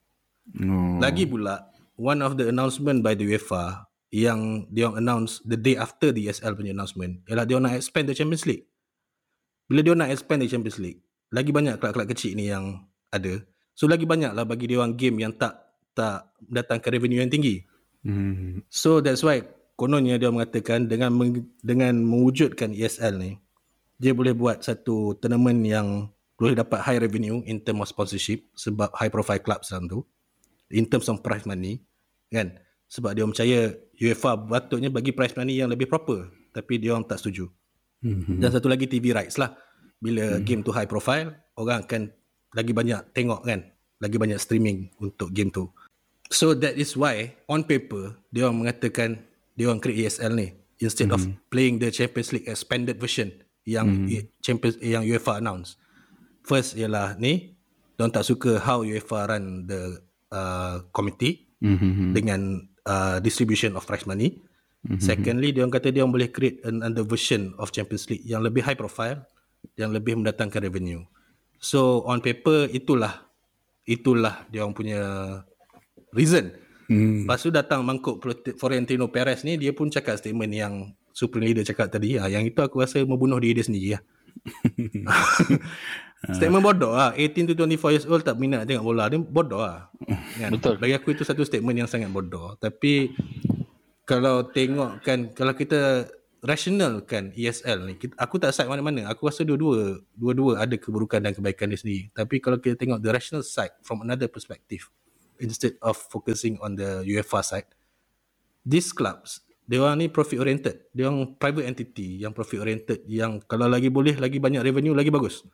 Oh. 0.62 0.98
Lagi 1.02 1.26
pula 1.26 1.66
one 1.98 2.22
of 2.22 2.38
the 2.38 2.50
announcement 2.50 3.02
by 3.02 3.18
the 3.18 3.26
UEFA 3.26 3.86
yang 4.14 4.66
dia 4.70 4.86
orang 4.86 5.02
announce 5.02 5.42
the 5.42 5.58
day 5.58 5.74
after 5.74 6.14
the 6.14 6.30
ESL 6.30 6.54
punya 6.54 6.70
announcement 6.70 7.24
ialah 7.26 7.48
dia 7.48 7.58
nak 7.58 7.74
expand 7.74 8.06
the 8.06 8.14
Champions 8.14 8.46
League. 8.46 8.66
Bila 9.66 9.80
dia 9.82 9.94
nak 9.94 10.10
expand 10.10 10.38
the 10.42 10.50
Champions 10.50 10.78
League, 10.78 11.00
lagi 11.34 11.50
banyak 11.50 11.80
kelab-kelab 11.82 12.10
kecil 12.12 12.38
ni 12.38 12.50
yang 12.50 12.86
ada 13.10 13.42
So 13.72 13.88
lagi 13.88 14.04
banyak 14.04 14.36
lah 14.36 14.44
bagi 14.44 14.68
dia 14.68 14.80
orang 14.80 14.96
game 14.96 15.24
yang 15.24 15.32
tak 15.36 15.56
tak 15.96 16.32
datangkan 16.40 16.90
revenue 16.92 17.20
yang 17.24 17.32
tinggi. 17.32 17.64
Hmm. 18.04 18.64
So 18.68 19.00
that's 19.00 19.24
why 19.24 19.44
kononnya 19.76 20.20
dia 20.20 20.28
mengatakan 20.28 20.86
dengan 20.86 21.10
dengan 21.62 21.96
mewujudkan 22.02 22.72
ESL 22.76 23.18
ni 23.18 23.32
dia 23.96 24.12
boleh 24.12 24.34
buat 24.34 24.62
satu 24.66 25.16
tournament 25.18 25.62
yang 25.62 26.10
boleh 26.34 26.58
dapat 26.58 26.82
high 26.82 26.98
revenue 26.98 27.40
in 27.46 27.62
term 27.62 27.80
of 27.80 27.88
sponsorship 27.88 28.42
sebab 28.58 28.90
high 28.98 29.12
profile 29.12 29.38
clubs 29.38 29.70
dalam 29.70 29.86
tu 29.86 30.02
in 30.74 30.88
terms 30.88 31.06
of 31.06 31.22
prize 31.22 31.46
money 31.46 31.78
kan 32.32 32.58
sebab 32.90 33.14
dia 33.14 33.24
percaya 33.24 33.60
UEFA 33.96 34.36
patutnya 34.36 34.90
bagi 34.90 35.14
prize 35.14 35.38
money 35.38 35.62
yang 35.62 35.70
lebih 35.70 35.86
proper 35.86 36.28
tapi 36.52 36.76
dia 36.76 36.92
orang 36.92 37.08
tak 37.08 37.16
setuju. 37.16 37.48
Hmm. 38.04 38.36
Dan 38.36 38.52
satu 38.52 38.68
lagi 38.68 38.84
TV 38.84 39.14
rights 39.16 39.40
lah 39.40 39.56
bila 40.02 40.36
hmm. 40.36 40.42
game 40.42 40.60
tu 40.66 40.74
high 40.74 40.90
profile 40.90 41.30
orang 41.54 41.86
akan 41.86 42.10
lagi 42.52 42.74
banyak 42.74 43.00
tengok 43.14 43.46
kan 43.46 43.62
lagi 44.02 44.18
banyak 44.18 44.36
streaming 44.42 44.90
untuk 44.98 45.30
game 45.30 45.48
tu 45.54 45.70
so 46.26 46.52
that 46.58 46.74
is 46.74 46.98
why 46.98 47.30
on 47.46 47.62
paper 47.62 48.18
dia 48.34 48.50
orang 48.50 48.66
mengatakan 48.66 49.22
dia 49.56 49.68
orang 49.68 49.80
create 49.82 50.08
ESL 50.08 50.32
ni 50.34 50.54
instead 50.82 51.10
mm-hmm. 51.10 51.16
of 51.16 51.22
mhm. 51.28 51.36
playing 51.52 51.76
the 51.78 51.88
Champions 51.92 52.30
League 52.34 52.48
expanded 52.48 52.96
version 52.98 53.30
yang 53.68 53.86
mm-hmm. 53.86 54.28
Champions 54.42 54.76
yang 54.82 55.06
UEFA 55.06 55.38
announce 55.38 55.78
first 56.42 56.74
ialah 56.74 57.14
ni 57.20 57.54
dia 57.94 58.08
tak 58.10 58.26
suka 58.26 58.58
how 58.58 58.82
UEFA 58.82 59.30
run 59.30 59.68
the 59.70 60.02
uh, 60.34 60.82
committee 60.90 61.46
mm-hmm. 61.62 62.10
dengan 62.16 62.66
uh, 62.88 63.22
distribution 63.22 63.78
of 63.78 63.86
prize 63.86 64.08
money 64.08 64.42
mm-hmm. 64.82 64.98
secondly 64.98 65.54
dia 65.54 65.62
orang 65.62 65.76
kata 65.78 65.94
dia 65.94 66.02
orang 66.02 66.18
boleh 66.18 66.30
create 66.34 66.58
another 66.66 67.06
version 67.06 67.54
of 67.62 67.70
Champions 67.70 68.10
League 68.10 68.26
yang 68.26 68.42
lebih 68.42 68.66
high 68.66 68.78
profile 68.78 69.22
yang 69.78 69.94
lebih 69.94 70.18
mendatangkan 70.18 70.66
revenue 70.66 71.06
So 71.62 72.02
on 72.10 72.18
paper 72.18 72.66
itulah 72.74 73.22
itulah 73.86 74.42
dia 74.50 74.66
orang 74.66 74.74
punya 74.74 75.00
reason. 76.10 76.58
Hmm. 76.92 77.24
Lepas 77.24 77.40
tu 77.40 77.48
datang 77.48 77.80
mangkuk 77.80 78.20
Florentino 78.60 79.08
Perez 79.08 79.40
ni 79.48 79.56
dia 79.56 79.72
pun 79.72 79.88
cakap 79.88 80.20
statement 80.20 80.52
yang 80.52 80.92
supreme 81.16 81.48
leader 81.48 81.64
cakap 81.64 81.92
tadi 81.92 82.16
ha, 82.20 82.28
yang 82.28 82.44
itu 82.44 82.60
aku 82.60 82.80
rasa 82.80 83.00
membunuh 83.04 83.40
diri 83.40 83.60
dia 83.60 83.64
sendiri 83.64 83.88
lah. 83.96 84.02
statement 86.36 86.64
bodoh 86.64 86.96
lah 86.96 87.12
18 87.14 87.52
to 87.52 87.54
24 87.54 87.94
years 87.94 88.06
old 88.08 88.24
tak 88.24 88.40
minat 88.40 88.64
tengok 88.64 88.84
bola 88.84 89.10
dia 89.12 89.20
bodoh 89.20 89.60
lah 89.60 89.92
kan? 90.40 90.50
Betul. 90.54 90.80
bagi 90.80 90.94
aku 90.96 91.12
itu 91.14 91.22
satu 91.22 91.44
statement 91.44 91.84
yang 91.84 91.88
sangat 91.90 92.08
bodoh 92.08 92.56
tapi 92.56 93.12
kalau 94.08 94.46
tengok 94.48 95.04
kan 95.04 95.30
kalau 95.36 95.52
kita 95.52 96.10
rational 96.42 97.06
kan 97.06 97.30
ESL 97.38 97.86
ni 97.86 97.94
aku 98.18 98.38
tak 98.40 98.50
side 98.50 98.66
mana-mana 98.66 99.06
aku 99.06 99.30
rasa 99.30 99.46
dua-dua 99.46 100.02
dua-dua 100.16 100.62
ada 100.62 100.74
keburukan 100.74 101.22
dan 101.22 101.34
kebaikan 101.34 101.70
dia 101.70 101.78
sendiri 101.78 102.02
tapi 102.10 102.42
kalau 102.42 102.58
kita 102.58 102.74
tengok 102.74 102.98
the 102.98 103.10
rational 103.14 103.44
side 103.46 103.74
from 103.84 104.02
another 104.02 104.26
perspective 104.26 104.90
instead 105.42 105.74
of 105.82 105.98
focusing 106.08 106.56
on 106.62 106.78
the 106.78 107.02
UEFA 107.04 107.42
side 107.42 107.68
these 108.62 108.94
clubs 108.94 109.42
dia 109.62 109.78
orang 109.78 110.04
ni 110.04 110.06
profit 110.10 110.42
oriented. 110.42 110.90
Dia 110.90 111.08
orang 111.08 111.38
private 111.38 111.64
entity 111.70 112.20
yang 112.20 112.34
profit 112.34 112.60
oriented 112.60 113.06
yang 113.06 113.38
kalau 113.46 113.70
lagi 113.70 113.88
boleh 113.88 114.18
lagi 114.18 114.42
banyak 114.42 114.60
revenue 114.60 114.92
lagi 114.92 115.08
bagus. 115.08 115.46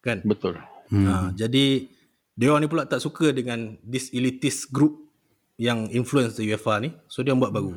Kan? 0.00 0.22
Betul. 0.22 0.56
Hmm. 0.86 1.04
ha, 1.04 1.14
jadi 1.34 1.90
dia 2.38 2.46
orang 2.48 2.64
ni 2.64 2.70
pula 2.70 2.86
tak 2.86 3.02
suka 3.02 3.34
dengan 3.34 3.74
this 3.82 4.14
elitist 4.14 4.70
group 4.70 5.10
yang 5.58 5.90
influence 5.90 6.38
the 6.38 6.46
UEFA 6.46 6.78
ni. 6.78 6.94
So 7.10 7.26
dia 7.26 7.34
buat 7.34 7.50
baru. 7.50 7.74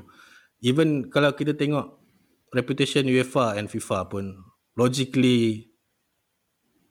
Even 0.62 1.10
kalau 1.10 1.34
kita 1.34 1.58
tengok 1.58 1.98
reputation 2.54 3.04
UEFA 3.10 3.58
and 3.58 3.66
FIFA 3.66 4.00
pun 4.08 4.46
logically 4.78 5.74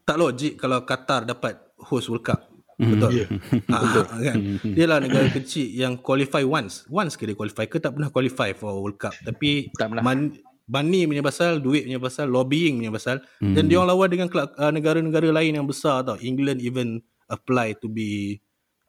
tak 0.02 0.18
logik 0.18 0.58
kalau 0.58 0.82
Qatar 0.82 1.22
dapat 1.22 1.54
host 1.78 2.10
World 2.10 2.26
Cup. 2.26 2.47
Betul. 2.78 3.10
Yeah. 3.10 3.28
Ha, 3.66 3.76
betul. 3.84 4.04
kan? 4.22 4.36
Dia 4.62 4.86
lah 4.86 4.98
negara 5.02 5.26
kecil 5.34 5.66
yang 5.66 5.98
qualify 5.98 6.46
once. 6.46 6.86
Once 6.86 7.18
ke 7.18 7.26
dia 7.26 7.34
qualify 7.34 7.66
ke 7.66 7.82
tak 7.82 7.98
pernah 7.98 8.08
qualify 8.08 8.54
for 8.54 8.70
World 8.78 9.02
Cup. 9.02 9.14
Tapi 9.26 9.74
tak 9.74 9.90
pernah. 9.90 10.06
Man, 10.06 10.38
money 10.70 11.02
punya 11.10 11.24
pasal, 11.26 11.58
duit 11.58 11.90
punya 11.90 11.98
pasal, 11.98 12.30
lobbying 12.30 12.78
punya 12.78 12.94
pasal. 12.94 13.16
Mm. 13.42 13.54
Dan 13.58 13.64
dia 13.66 13.76
orang 13.82 13.90
lawan 13.90 14.08
dengan 14.14 14.28
uh, 14.30 14.70
negara-negara 14.70 15.28
lain 15.34 15.58
yang 15.58 15.66
besar 15.66 16.06
tau. 16.06 16.14
England 16.22 16.62
even 16.62 17.02
apply 17.26 17.74
to 17.82 17.90
be 17.90 18.38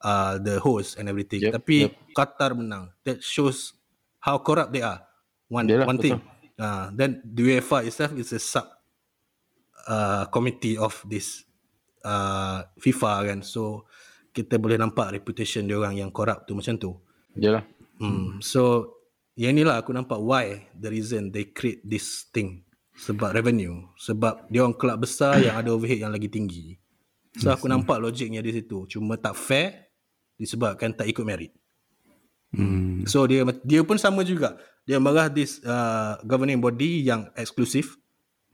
uh, 0.05 0.37
the 0.37 0.61
host 0.61 1.01
and 1.01 1.09
everything. 1.09 1.41
Yep. 1.49 1.57
Tapi 1.57 1.89
yep. 1.89 1.97
Qatar 2.13 2.53
menang. 2.53 2.93
That 3.09 3.25
shows 3.25 3.73
how 4.21 4.37
corrupt 4.37 4.69
they 4.69 4.85
are. 4.85 5.01
One, 5.49 5.65
Yalah, 5.65 5.89
one 5.89 5.97
thing. 5.97 6.21
Uh, 6.59 6.93
then 6.93 7.25
the 7.25 7.57
UEFA 7.57 7.89
itself 7.89 8.13
is 8.13 8.29
a 8.35 8.39
sub 8.39 8.69
uh, 9.89 10.29
committee 10.29 10.77
of 10.77 10.93
this 11.09 11.48
uh, 12.05 12.65
FIFA 12.77 13.13
kan. 13.33 13.39
So 13.41 13.89
kita 14.29 14.61
boleh 14.61 14.77
nampak 14.77 15.15
reputation 15.15 15.65
dia 15.65 15.75
orang 15.75 15.97
yang 15.97 16.09
corrupt 16.13 16.45
tu 16.47 16.53
macam 16.55 16.75
tu. 16.77 16.91
Yalah. 17.35 17.65
Hmm. 17.99 18.39
So 18.39 18.93
yang 19.39 19.55
inilah 19.55 19.81
aku 19.81 19.95
nampak 19.95 20.19
why 20.19 20.67
the 20.75 20.91
reason 20.91 21.31
they 21.31 21.47
create 21.51 21.83
this 21.83 22.27
thing 22.31 22.67
sebab 22.99 23.31
revenue 23.31 23.87
sebab 23.95 24.51
dia 24.51 24.67
orang 24.67 24.75
kelab 24.75 24.99
besar 24.99 25.39
yang 25.39 25.55
ada 25.55 25.71
overhead 25.71 26.03
yang 26.03 26.11
lagi 26.11 26.27
tinggi. 26.27 26.75
So 27.39 27.53
aku 27.53 27.71
nampak 27.71 28.01
logiknya 28.01 28.43
di 28.43 28.51
situ. 28.51 28.89
Cuma 28.89 29.15
tak 29.15 29.37
fair 29.37 29.91
disebabkan 30.35 30.91
tak 30.91 31.07
ikut 31.07 31.23
merit. 31.23 31.51
Hmm. 32.51 33.05
So 33.05 33.23
dia 33.29 33.45
dia 33.63 33.81
pun 33.85 33.95
sama 34.01 34.25
juga 34.25 34.57
dia 34.89 34.97
marah 34.97 35.29
this 35.29 35.61
uh, 35.61 36.17
governing 36.25 36.57
body 36.57 37.05
yang 37.05 37.29
eksklusif 37.37 37.93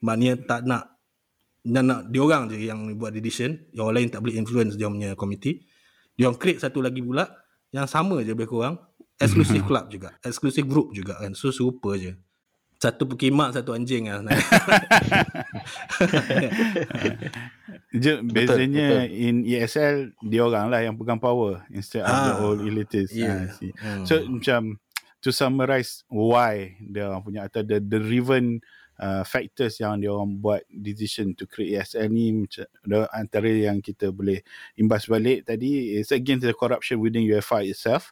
maknanya 0.04 0.36
tak 0.44 0.68
nak 0.68 0.95
dan 1.66 1.90
nak 1.90 2.14
dia 2.14 2.22
orang 2.22 2.46
je 2.48 2.62
yang 2.62 2.86
buat 2.94 3.10
decision 3.10 3.58
yang 3.74 3.90
orang 3.90 4.06
lain 4.06 4.10
tak 4.14 4.22
boleh 4.22 4.38
influence 4.38 4.78
dia 4.78 4.86
punya 4.86 5.18
komiti 5.18 5.66
dia 6.14 6.30
orang 6.30 6.38
create 6.38 6.62
satu 6.62 6.80
lagi 6.80 7.02
pula 7.02 7.26
yang 7.74 7.90
sama 7.90 8.22
je 8.22 8.32
lebih 8.32 8.46
kurang 8.46 8.78
Eksklusif 9.16 9.64
club 9.64 9.88
juga. 9.88 10.12
Eksklusif 10.20 10.68
group 10.68 10.92
juga 10.92 11.16
kan. 11.16 11.32
So 11.32 11.48
serupa 11.48 11.96
je. 11.96 12.20
Satu 12.76 13.08
pekimak, 13.08 13.56
satu 13.56 13.72
anjing 13.72 14.12
lah. 14.12 14.20
Je, 17.96 18.20
bezanya 18.28 19.08
in 19.08 19.48
ESL 19.48 20.12
dia 20.20 20.44
orang 20.44 20.68
lah 20.68 20.84
yang 20.84 21.00
pegang 21.00 21.16
power 21.16 21.64
instead 21.72 22.04
of 22.04 22.12
the 22.12 22.34
Ah, 22.36 22.44
old 22.44 22.60
elites. 22.68 23.08
yeah. 23.16 23.48
Ah, 23.48 23.56
see. 23.56 23.72
Hmm. 23.80 24.04
So 24.04 24.20
macam 24.28 24.84
to 25.24 25.32
summarize 25.32 26.04
why 26.12 26.76
dia 26.84 27.08
orang 27.08 27.24
punya 27.24 27.48
atau 27.48 27.64
the 27.64 27.80
the 27.80 28.04
driven 28.04 28.60
uh, 28.98 29.24
factors 29.24 29.78
yang 29.78 29.98
dia 29.98 30.12
orang 30.12 30.38
buat 30.38 30.64
decision 30.70 31.34
to 31.34 31.46
create 31.46 31.80
ESL 31.80 32.08
ni 32.08 32.32
macam 32.32 32.66
antara 33.12 33.50
yang 33.50 33.80
kita 33.80 34.10
boleh 34.10 34.40
imbas 34.76 35.06
balik 35.06 35.46
tadi 35.46 35.96
is 35.96 36.12
against 36.12 36.44
the 36.44 36.54
corruption 36.54 37.00
within 37.00 37.24
UEFA 37.24 37.64
itself 37.64 38.12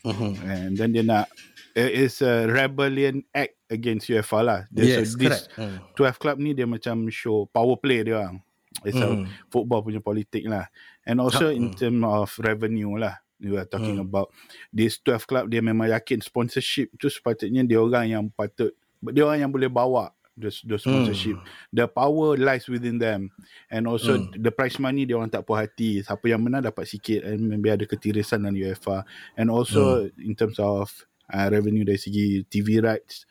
Mhm. 0.00 0.32
and 0.48 0.70
then 0.80 0.96
dia 0.96 1.04
nak 1.04 1.28
it 1.76 1.92
is 1.92 2.24
a 2.24 2.48
rebellion 2.48 3.20
act 3.36 3.52
against 3.68 4.08
UEFA 4.08 4.40
lah. 4.40 4.60
Dia- 4.72 5.04
Yes, 5.04 5.12
so 5.12 5.20
this 5.20 5.44
correct. 5.44 5.60
Hmm. 5.60 5.76
12 5.92 6.16
club 6.16 6.36
ni 6.40 6.56
dia 6.56 6.64
macam 6.64 7.04
show 7.12 7.44
power 7.52 7.76
play 7.76 8.00
dia 8.00 8.16
orang. 8.16 8.40
It's 8.80 8.96
a 8.96 9.04
Hmm. 9.04 9.28
football 9.52 9.84
punya 9.84 10.00
politik 10.00 10.48
lah. 10.48 10.72
And 11.04 11.20
also 11.20 11.52
Hmm. 11.52 11.56
in 11.58 11.66
term 11.76 12.00
of 12.00 12.32
revenue 12.40 12.96
lah. 12.96 13.20
You 13.36 13.60
are 13.60 13.68
talking 13.68 14.00
Hmm. 14.00 14.08
about 14.08 14.32
this 14.72 14.96
12 15.04 15.28
club 15.28 15.52
dia 15.52 15.60
memang 15.60 15.92
yakin 15.92 16.24
sponsorship 16.24 16.88
tu 16.96 17.12
sepatutnya 17.12 17.60
dia 17.60 17.76
orang 17.76 18.08
yang 18.08 18.24
patut 18.32 18.72
dia 19.12 19.26
orang 19.26 19.40
yang 19.44 19.52
boleh 19.52 19.68
bawa 19.68 20.14
the, 20.34 20.50
the 20.64 20.78
sponsorship. 20.78 21.36
The 21.70 21.86
power 21.86 22.34
lies 22.38 22.64
within 22.66 22.96
them. 22.96 23.30
And 23.68 23.84
also 23.84 24.18
Hmm. 24.18 24.32
the 24.34 24.50
prize 24.50 24.78
money 24.78 25.04
dia 25.04 25.14
orang 25.18 25.30
tak 25.30 25.44
puas 25.44 25.66
hati. 25.66 26.00
Siapa 26.00 26.24
yang 26.26 26.42
menang 26.42 26.64
dapat 26.64 26.88
sikit 26.88 27.22
and 27.26 27.44
maybe 27.44 27.68
ada 27.70 27.84
ketirisan 27.84 28.42
dalam 28.42 28.56
UEFA. 28.56 29.04
And 29.36 29.50
also 29.50 30.06
in 30.18 30.34
terms 30.34 30.56
of 30.58 30.90
uh, 31.28 31.46
revenue 31.48 31.84
dari 31.84 31.96
segi 31.96 32.44
TV 32.44 32.80
rights 32.80 33.24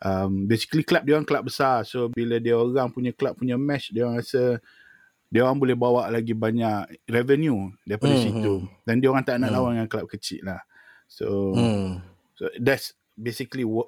um, 0.00 0.46
basically 0.46 0.86
club 0.86 1.02
dia 1.04 1.18
orang 1.18 1.26
club 1.26 1.44
besar 1.50 1.82
so 1.84 2.08
bila 2.08 2.38
dia 2.38 2.54
orang 2.56 2.88
punya 2.88 3.10
club 3.12 3.36
punya 3.36 3.58
match 3.58 3.90
dia 3.92 4.06
orang 4.06 4.22
rasa 4.22 4.56
dia 5.30 5.42
orang 5.46 5.58
boleh 5.58 5.74
bawa 5.74 6.06
lagi 6.10 6.30
banyak 6.30 7.04
revenue 7.06 7.70
daripada 7.82 8.14
Hmm, 8.14 8.24
situ 8.24 8.52
dan 8.86 9.02
dia 9.02 9.10
orang 9.10 9.26
tak 9.26 9.38
nak 9.38 9.50
Hmm. 9.50 9.56
lawan 9.58 9.70
dengan 9.76 9.90
club 9.90 10.06
kecil 10.08 10.46
lah 10.46 10.62
so 11.10 11.52
Hmm. 11.52 12.00
so 12.38 12.46
that's 12.62 12.94
basically 13.20 13.62
uh, 13.62 13.84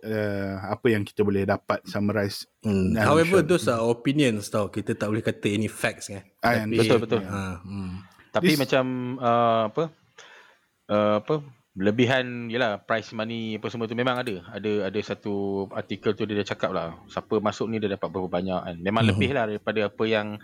apa 0.63 0.87
yang 0.87 1.03
kita 1.03 1.21
boleh 1.21 1.43
dapat 1.43 1.81
summarize 1.85 2.45
Hmm. 2.61 2.95
However, 2.95 3.43
sure. 3.43 3.49
those 3.49 3.67
are 3.67 3.83
opinions 3.83 4.47
tau. 4.47 4.69
Kita 4.69 4.95
tak 4.95 5.09
boleh 5.09 5.19
kata 5.21 5.51
any 5.51 5.67
facts 5.67 6.07
kan. 6.07 6.23
Ah, 6.39 6.63
Tapi- 6.63 6.79
betul, 6.79 6.99
betul. 7.01 7.21
Ha, 7.25 7.59
hmm. 7.59 7.93
Tapi 8.31 8.49
This- 8.49 8.61
macam 8.61 8.85
uh, 9.19 9.63
apa 9.67 9.83
uh, 10.87 11.17
apa 11.19 11.35
lebihan 11.73 12.23
yalah 12.47 12.79
price 12.79 13.11
money 13.11 13.57
apa 13.57 13.67
semua 13.67 13.85
tu 13.85 13.93
memang 13.93 14.15
ada. 14.15 14.45
Ada 14.53 14.87
ada 14.87 14.99
satu 15.03 15.67
artikel 15.73 16.13
tu 16.13 16.23
dia 16.23 16.39
dah 16.39 16.47
cakap 16.47 16.71
lah 16.71 17.01
siapa 17.09 17.41
masuk 17.41 17.67
ni 17.67 17.77
dia 17.77 17.91
dapat 17.91 18.07
berapa 18.07 18.29
banyak 18.29 18.61
kan. 18.63 18.77
Memang 18.79 19.03
Mhm. 19.03 19.11
lebih 19.11 19.31
lah 19.33 19.45
daripada 19.49 19.81
apa 19.89 20.05
yang 20.05 20.37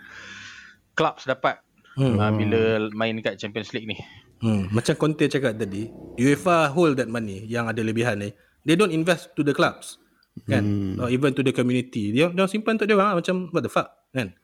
clubs 0.91 1.23
dapat 1.23 1.61
Hmm. 1.95 2.15
uh, 2.15 2.31
bila 2.31 2.59
main 2.91 3.11
dekat 3.13 3.35
Champions 3.35 3.71
League 3.71 3.87
ni. 3.87 3.97
Hmm. 4.39 4.71
Macam 4.71 4.95
Conte 4.95 5.27
cakap 5.27 5.51
tadi, 5.53 5.91
UEFA 6.15 6.67
hold 6.67 6.95
that 6.95 7.07
money 7.07 7.43
yang 7.43 7.67
ada 7.67 7.79
lebihan 7.79 8.15
ni. 8.15 8.31
They 8.69 8.77
don't 8.77 8.93
invest 8.93 9.33
to 9.33 9.41
the 9.41 9.57
clubs. 9.57 9.97
Kan? 10.45 10.61
Hmm. 10.61 11.01
Or 11.01 11.09
even 11.09 11.33
to 11.33 11.41
the 11.41 11.49
community. 11.49 12.13
Dia 12.13 12.29
dia 12.29 12.45
simpan 12.45 12.77
untuk 12.77 12.85
dia 12.85 12.93
orang 12.93 13.17
lah. 13.17 13.25
macam 13.25 13.49
what 13.49 13.65
the 13.65 13.71
fuck 13.73 13.89
kan. 14.13 14.37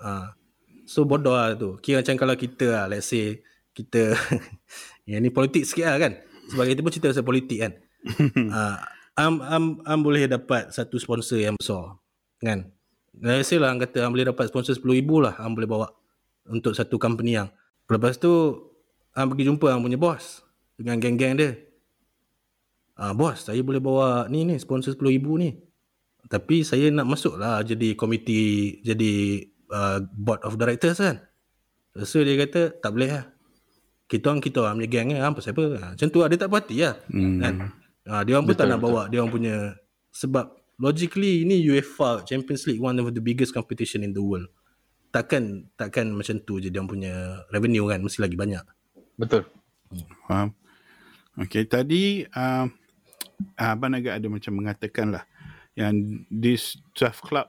Ah. 0.00 0.32
So 0.88 1.04
bodoh 1.04 1.36
lah 1.36 1.52
tu. 1.52 1.76
Kira 1.84 2.00
macam 2.00 2.16
kalau 2.16 2.32
kita 2.32 2.66
lah, 2.72 2.84
let's 2.88 3.12
say 3.12 3.44
kita 3.76 4.16
yang 5.10 5.20
ni 5.20 5.28
politik 5.28 5.68
sikit 5.68 5.84
lah 5.84 6.00
kan. 6.00 6.16
Sebab 6.48 6.64
kita 6.64 6.80
pun 6.80 6.90
cerita 6.96 7.12
pasal 7.12 7.28
politik 7.28 7.60
kan. 7.60 7.72
Ah, 8.56 8.80
am, 9.20 9.42
am, 9.44 9.64
am 9.84 10.00
boleh 10.00 10.24
dapat 10.24 10.72
satu 10.72 10.96
sponsor 10.96 11.36
yang 11.36 11.60
besar. 11.60 12.00
Kan? 12.40 12.72
Let's 13.20 13.52
say 13.52 13.60
lah 13.60 13.74
am 13.74 13.76
kata 13.76 14.00
am 14.08 14.16
boleh 14.16 14.32
dapat 14.32 14.48
sponsor 14.48 14.80
RM10,000 14.80 15.10
lah 15.20 15.34
am 15.44 15.52
boleh 15.52 15.68
bawa 15.68 15.92
untuk 16.48 16.72
satu 16.72 16.96
company 16.96 17.36
yang. 17.36 17.52
Lepas 17.84 18.16
tu 18.16 18.32
am 19.12 19.28
pergi 19.28 19.44
jumpa 19.44 19.76
am 19.76 19.84
punya 19.84 20.00
bos 20.00 20.40
dengan 20.80 20.96
geng-geng 20.96 21.36
dia. 21.36 21.67
Ah 22.98 23.14
bos, 23.14 23.46
saya 23.46 23.62
boleh 23.62 23.78
bawa 23.78 24.26
ni 24.26 24.42
ni 24.42 24.58
sponsor 24.58 24.98
RM10,000 24.98 25.26
ni. 25.38 25.50
Tapi 26.26 26.66
saya 26.66 26.90
nak 26.90 27.06
masuk 27.06 27.38
lah 27.38 27.62
jadi 27.62 27.94
komiti 27.94 28.74
jadi 28.82 29.46
uh, 29.70 30.02
board 30.18 30.42
of 30.42 30.58
directors 30.58 30.98
kan. 30.98 31.22
So 32.02 32.26
dia 32.26 32.34
kata 32.34 32.74
tak 32.82 32.90
boleh 32.98 33.10
lah. 33.14 33.24
Kita 34.10 34.34
orang 34.34 34.42
kita 34.42 34.66
orang 34.66 34.82
punya 34.82 34.90
geng 34.90 35.08
kan 35.14 35.30
apa 35.30 35.40
siapa. 35.40 35.62
Ha, 35.78 35.86
macam 35.94 36.08
tu 36.10 36.18
lah 36.18 36.28
dia 36.28 36.38
tak 36.42 36.50
puas 36.50 36.60
hati 36.66 36.76
lah. 36.82 36.94
Hmm. 37.06 37.38
Kan? 37.38 37.54
Ha, 38.10 38.12
dia 38.26 38.32
orang 38.34 38.46
pun 38.50 38.56
tak 38.58 38.66
nak 38.66 38.80
bawa 38.82 39.06
dia 39.06 39.22
orang 39.22 39.30
punya 39.30 39.56
sebab 40.10 40.58
logically 40.82 41.46
ini 41.46 41.62
UEFA 41.70 42.26
Champions 42.26 42.66
League 42.66 42.82
one 42.82 42.98
of 42.98 43.14
the 43.14 43.22
biggest 43.22 43.54
competition 43.54 44.02
in 44.02 44.10
the 44.10 44.20
world. 44.20 44.50
Takkan 45.14 45.70
takkan 45.78 46.10
macam 46.10 46.42
tu 46.42 46.58
je 46.58 46.66
dia 46.66 46.82
orang 46.82 46.90
punya 46.98 47.14
revenue 47.54 47.86
kan 47.86 48.02
mesti 48.02 48.18
lagi 48.26 48.34
banyak. 48.34 48.64
Betul. 49.14 49.46
Faham. 50.26 50.50
Okay, 51.38 51.70
tadi 51.70 52.26
uh, 52.34 52.66
Abang 53.58 53.94
agak 53.94 54.18
ada 54.18 54.26
macam 54.26 54.52
mengatakan 54.58 55.14
lah 55.14 55.24
yang 55.78 56.26
this 56.26 56.74
12 56.98 57.22
club 57.22 57.46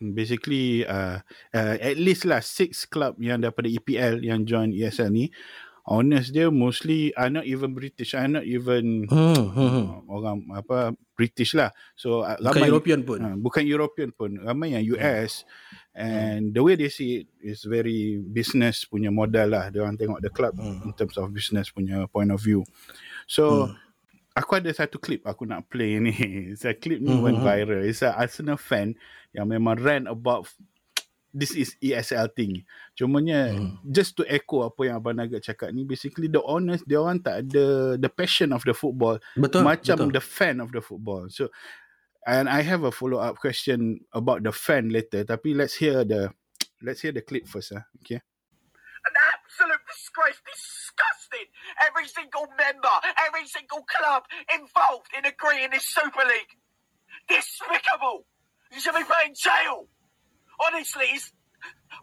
basically 0.00 0.82
uh, 0.88 1.22
uh, 1.54 1.76
at 1.78 2.00
least 2.00 2.26
lah 2.26 2.42
6 2.42 2.88
club 2.90 3.14
yang 3.20 3.38
daripada 3.38 3.68
EPL 3.68 4.24
yang 4.24 4.42
join 4.48 4.72
ESL 4.72 5.12
ni 5.12 5.28
owners 5.90 6.30
dia 6.32 6.48
mostly 6.48 7.10
are 7.18 7.28
not 7.28 7.44
even 7.44 7.76
British 7.76 8.16
are 8.16 8.28
not 8.28 8.46
even 8.46 9.04
Hmm, 9.06 9.44
hmm, 9.54 9.70
hmm. 9.70 9.86
uh, 9.86 10.00
orang 10.08 10.46
apa 10.54 10.94
British 11.18 11.52
lah. 11.52 11.74
So 11.98 12.24
uh, 12.24 12.38
Bukan 12.40 12.64
European 12.64 13.00
pun. 13.04 13.18
uh, 13.20 13.36
bukan 13.36 13.64
European 13.66 14.08
pun 14.14 14.40
ramai 14.40 14.72
yang 14.78 14.84
US 14.96 15.44
and 15.92 16.54
the 16.54 16.62
way 16.62 16.78
they 16.78 16.88
see 16.88 17.24
it 17.24 17.26
is 17.42 17.66
very 17.66 18.16
business 18.22 18.86
punya 18.88 19.12
model 19.12 19.52
lah. 19.52 19.68
Dia 19.68 19.84
orang 19.84 19.98
tengok 20.00 20.22
the 20.22 20.32
club 20.32 20.56
in 20.56 20.94
terms 20.96 21.18
of 21.18 21.28
business 21.34 21.68
punya 21.74 22.06
point 22.08 22.30
of 22.32 22.40
view. 22.40 22.64
So 23.28 23.68
aku 24.40 24.56
ada 24.56 24.72
satu 24.72 24.96
clip 24.96 25.20
aku 25.28 25.44
nak 25.44 25.68
play 25.68 26.00
ni 26.00 26.16
saya 26.60 26.72
clip 26.72 27.04
ni 27.04 27.12
went 27.20 27.44
viral 27.44 27.84
it's 27.84 28.00
a 28.00 28.16
Arsenal 28.16 28.56
fan 28.56 28.96
yang 29.36 29.52
memang 29.52 29.76
rant 29.76 30.08
about 30.08 30.48
this 31.30 31.54
is 31.54 31.78
ESL 31.78 32.34
thing. 32.34 32.66
Cumanya 32.98 33.54
just 33.86 34.18
to 34.18 34.26
echo 34.26 34.66
apa 34.66 34.90
yang 34.90 34.98
Abang 34.98 35.16
Naga 35.16 35.38
cakap 35.38 35.70
ni 35.70 35.86
basically 35.86 36.26
the 36.26 36.42
owners 36.42 36.82
dia 36.84 36.98
orang 36.98 37.22
tak 37.22 37.46
ada 37.46 37.94
the 37.96 38.10
passion 38.10 38.50
of 38.50 38.66
the 38.66 38.74
football 38.74 39.16
Betul. 39.38 39.62
macam 39.62 40.10
betul. 40.10 40.14
the 40.14 40.22
fan 40.22 40.58
of 40.58 40.74
the 40.74 40.82
football. 40.82 41.30
So 41.30 41.48
and 42.26 42.50
I 42.50 42.60
have 42.66 42.82
a 42.82 42.92
follow 42.92 43.22
up 43.22 43.38
question 43.38 44.02
about 44.10 44.42
the 44.42 44.52
fan 44.52 44.90
later 44.90 45.22
tapi 45.22 45.54
let's 45.54 45.78
hear 45.78 46.02
the 46.02 46.34
let's 46.82 47.00
hear 47.00 47.14
the 47.14 47.22
clip 47.22 47.46
first 47.46 47.72
ah. 47.72 47.86
Okay. 48.02 48.20
an 49.00 49.14
absolute 49.16 49.80
disgrace, 49.88 50.40
Every 51.86 52.08
single 52.08 52.46
member, 52.58 52.96
every 53.26 53.46
single 53.46 53.84
club 53.86 54.24
involved 54.52 55.08
in 55.16 55.24
agreeing 55.26 55.70
this 55.70 55.86
Super 55.88 56.24
League. 56.26 56.58
Despicable. 57.28 58.26
You 58.72 58.80
should 58.80 58.94
be 58.94 59.04
put 59.04 59.26
in 59.26 59.34
jail. 59.34 59.86
Honestly, 60.60 61.18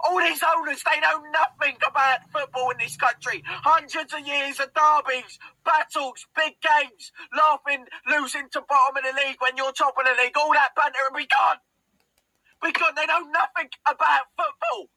all 0.06 0.20
these 0.20 0.44
owners, 0.44 0.84
they 0.84 1.00
know 1.00 1.24
nothing 1.32 1.78
about 1.88 2.30
football 2.32 2.72
in 2.72 2.78
this 2.80 2.96
country. 2.98 3.44
Hundreds 3.46 4.14
of 4.14 4.26
years 4.26 4.60
of 4.60 4.74
derbies, 4.74 5.40
battles, 5.66 6.28
big 6.36 6.56
games, 6.62 7.12
laughing, 7.36 7.86
losing 8.08 8.50
to 8.52 8.62
bottom 8.68 8.98
of 8.98 9.04
the 9.04 9.14
league 9.26 9.38
when 9.40 9.58
you're 9.58 9.72
top 9.72 9.96
of 9.98 10.06
the 10.06 10.22
league. 10.22 10.38
All 10.38 10.54
that 10.54 10.76
banter 10.76 11.00
will 11.10 11.20
be 11.20 11.28
gone. 11.28 11.58
Because 12.62 12.94
they 12.96 13.06
know 13.06 13.22
nothing 13.32 13.70
about 13.88 14.34
football. 14.36 14.90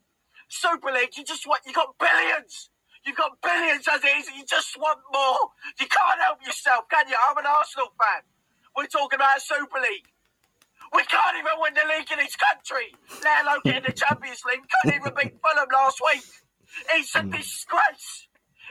Super 0.48 0.90
League, 0.90 1.16
you 1.16 1.24
just 1.24 1.46
want, 1.46 1.62
you 1.66 1.72
got 1.72 1.94
billions. 1.98 2.70
You've 3.04 3.16
got 3.16 3.40
billions 3.40 3.88
as 3.88 4.04
it 4.04 4.12
is, 4.18 4.28
and 4.28 4.36
you 4.36 4.44
just 4.44 4.76
want 4.78 5.00
more. 5.12 5.52
You 5.80 5.86
can't 5.88 6.20
help 6.20 6.44
yourself, 6.44 6.84
can 6.90 7.08
you? 7.08 7.16
I'm 7.16 7.38
an 7.38 7.46
Arsenal 7.46 7.92
fan. 7.96 8.22
We're 8.76 8.86
talking 8.86 9.16
about 9.16 9.38
a 9.38 9.40
Super 9.40 9.80
League. 9.80 10.08
We 10.92 11.02
can't 11.04 11.36
even 11.38 11.54
win 11.58 11.74
the 11.74 11.86
league 11.86 12.10
in 12.10 12.18
this 12.18 12.36
country, 12.36 12.92
let 13.22 13.44
alone 13.44 13.62
get 13.64 13.76
in 13.78 13.84
the 13.86 13.92
Champions 13.92 14.42
League. 14.44 14.66
Couldn't 14.66 15.00
even 15.00 15.14
beat 15.14 15.38
Fulham 15.40 15.68
last 15.72 16.00
week. 16.02 16.24
It's 16.94 17.14
a 17.14 17.22
hmm. 17.22 17.30
disgrace. 17.30 18.28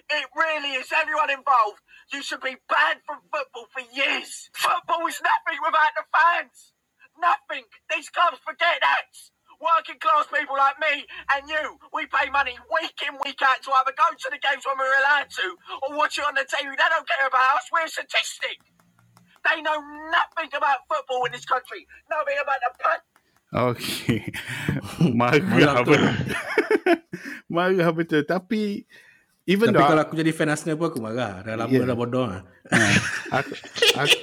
It 0.10 0.26
really 0.36 0.74
is. 0.78 0.92
Everyone 0.92 1.30
involved, 1.30 1.82
you 2.12 2.22
should 2.24 2.42
be 2.42 2.58
banned 2.68 3.02
from 3.06 3.22
football 3.32 3.68
for 3.72 3.84
years. 3.94 4.50
Football 4.54 5.06
is 5.08 5.22
nothing 5.22 5.60
without 5.64 5.94
the 5.96 6.06
fans. 6.10 6.74
Nothing. 7.20 7.66
These 7.94 8.10
clubs 8.10 8.40
forget 8.44 8.80
that. 8.82 9.12
Working 9.60 9.99
class 9.99 10.24
people 10.32 10.55
like 10.55 10.80
me 10.80 11.03
and 11.36 11.43
you, 11.51 11.76
we 11.91 12.07
pay 12.07 12.32
money 12.32 12.55
week 12.72 12.95
in, 13.03 13.20
week 13.28 13.43
out 13.43 13.60
to 13.68 13.70
either 13.76 13.91
go 13.91 14.07
to 14.07 14.28
the 14.32 14.39
games 14.39 14.64
when 14.64 14.80
we're 14.80 14.97
allowed 15.03 15.28
to 15.28 15.47
or 15.84 15.99
watch 15.99 16.16
it 16.16 16.24
on 16.24 16.32
the 16.39 16.47
TV. 16.47 16.72
They 16.72 16.89
don't 16.89 17.03
care 17.03 17.28
about 17.28 17.60
us. 17.60 17.68
We're 17.68 17.84
a 17.84 17.91
statistic. 17.91 18.55
They 19.43 19.60
know 19.60 19.80
nothing 20.16 20.51
about 20.55 20.88
football 20.88 21.28
in 21.28 21.36
this 21.36 21.43
country. 21.43 21.84
Nothing 22.07 22.39
about 22.39 22.60
the 22.64 22.72
pun. 22.80 22.99
Okay. 23.49 24.22
Marah 25.12 25.84
betul. 25.84 26.03
Marah 27.51 27.91
betul. 27.91 28.22
Tapi 28.24 28.86
even 29.49 29.74
Tapi 29.74 29.76
though 29.76 29.89
kalau 29.89 30.01
aku 30.05 30.14
jadi 30.16 30.32
fan 30.32 30.53
Arsenal 30.53 30.78
pun 30.78 30.88
aku 30.93 31.01
marah. 31.01 31.41
Dah 31.43 31.55
lama 31.57 31.72
Yeah. 31.74 31.84
dah 31.84 31.97
bodoh 31.97 32.26
lah. 32.30 32.41
aku, 33.34 33.53
aku, 33.97 34.16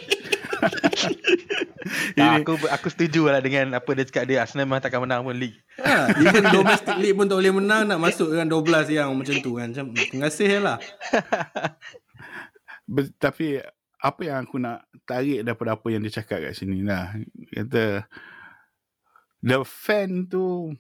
Tak, 2.19 2.43
aku 2.43 2.59
aku 2.67 2.89
setuju 2.91 3.31
lah 3.31 3.39
dengan 3.39 3.79
apa 3.79 3.87
dia 3.95 4.03
cakap 4.03 4.27
dia 4.27 4.43
Arsenal 4.43 4.67
memang 4.67 4.83
takkan 4.83 5.07
menang 5.07 5.23
pun 5.23 5.39
league. 5.39 5.55
Ha, 5.79 6.11
even 6.19 6.43
domestic 6.51 6.99
league 6.99 7.15
pun 7.15 7.31
tak 7.31 7.39
boleh 7.39 7.55
menang 7.55 7.87
nak 7.87 8.03
masuk 8.03 8.35
dengan 8.35 8.51
12 8.51 8.91
yang 8.91 9.15
macam 9.15 9.37
tu 9.39 9.55
kan. 9.55 9.71
Macam 9.71 9.95
terima 9.95 10.27
kasih 10.27 10.49
lah. 10.59 10.79
But, 12.91 13.15
tapi 13.23 13.63
apa 14.03 14.21
yang 14.23 14.39
aku 14.43 14.59
nak 14.59 14.87
tarik 15.07 15.47
daripada 15.47 15.79
apa 15.79 15.87
yang 15.95 16.03
dia 16.03 16.19
cakap 16.19 16.43
kat 16.43 16.59
sini 16.59 16.83
lah. 16.83 17.15
Kata 17.55 18.03
the 19.47 19.63
fan 19.63 20.27
tu 20.27 20.75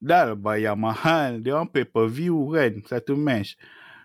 dah 0.00 0.32
bayar 0.32 0.72
mahal. 0.72 1.44
Dia 1.44 1.60
orang 1.60 1.68
pay 1.68 1.84
per 1.84 2.08
view 2.08 2.56
kan 2.56 2.80
satu 2.88 3.12
match. 3.12 3.60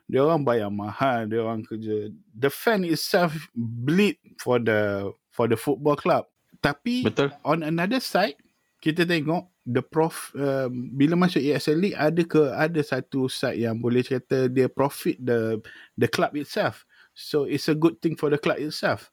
Dia 0.05 0.21
orang 0.21 0.45
bayar 0.45 0.69
mahal, 0.69 1.25
dia 1.25 1.41
orang 1.41 1.65
kerja. 1.65 2.13
The 2.37 2.53
fan 2.53 2.85
itself 2.85 3.49
bleed 3.57 4.21
for 4.37 4.61
the 4.61 5.09
for 5.33 5.49
the 5.49 5.57
football 5.57 5.97
club. 5.97 6.29
Tapi 6.61 7.05
Betul. 7.05 7.33
on 7.41 7.65
another 7.65 8.01
side 8.01 8.37
kita 8.85 9.01
tengok 9.01 9.49
the 9.65 9.81
prof 9.81 10.29
uh, 10.37 10.69
bila 10.69 11.17
masuk 11.17 11.41
ESL 11.41 11.81
League 11.81 11.97
ada 11.97 12.21
ke 12.21 12.37
ada 12.53 12.81
satu 12.85 13.25
side 13.25 13.65
yang 13.65 13.81
boleh 13.81 14.05
kata 14.05 14.45
dia 14.45 14.69
profit 14.69 15.17
the 15.17 15.57
the 15.97 16.05
club 16.05 16.37
itself 16.37 16.85
so 17.17 17.49
it's 17.49 17.65
a 17.65 17.73
good 17.73 17.97
thing 17.97 18.13
for 18.13 18.29
the 18.29 18.37
club 18.37 18.61
itself 18.61 19.09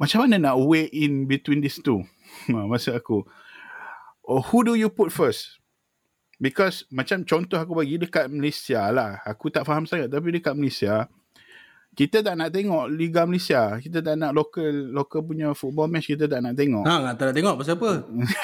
macam 0.00 0.24
mana 0.24 0.40
nak 0.40 0.56
weigh 0.56 0.88
in 0.88 1.28
between 1.28 1.60
these 1.60 1.76
two 1.84 2.00
maksud 2.48 2.96
aku 2.96 3.28
oh, 4.24 4.40
who 4.40 4.64
do 4.64 4.72
you 4.72 4.88
put 4.88 5.12
first 5.12 5.60
because 6.36 6.84
macam 6.92 7.24
contoh 7.24 7.56
aku 7.56 7.72
bagi 7.76 8.00
dekat 8.00 8.28
Malaysia 8.28 8.88
lah. 8.92 9.20
Aku 9.24 9.48
tak 9.48 9.64
faham 9.64 9.84
sangat 9.84 10.12
tapi 10.12 10.34
dekat 10.34 10.52
Malaysia 10.56 11.08
kita 11.96 12.20
tak 12.20 12.36
nak 12.36 12.52
tengok 12.52 12.92
Liga 12.92 13.24
Malaysia. 13.24 13.80
Kita 13.80 14.04
tak 14.04 14.20
nak 14.20 14.36
local 14.36 14.92
local 14.92 15.24
punya 15.24 15.56
football 15.56 15.88
match 15.88 16.12
kita 16.12 16.28
tak 16.28 16.44
nak 16.44 16.52
tengok. 16.52 16.84
Ha, 16.84 17.16
tak 17.16 17.32
nak 17.32 17.34
tengok 17.40 17.54
pasal 17.56 17.80
apa? 17.80 17.90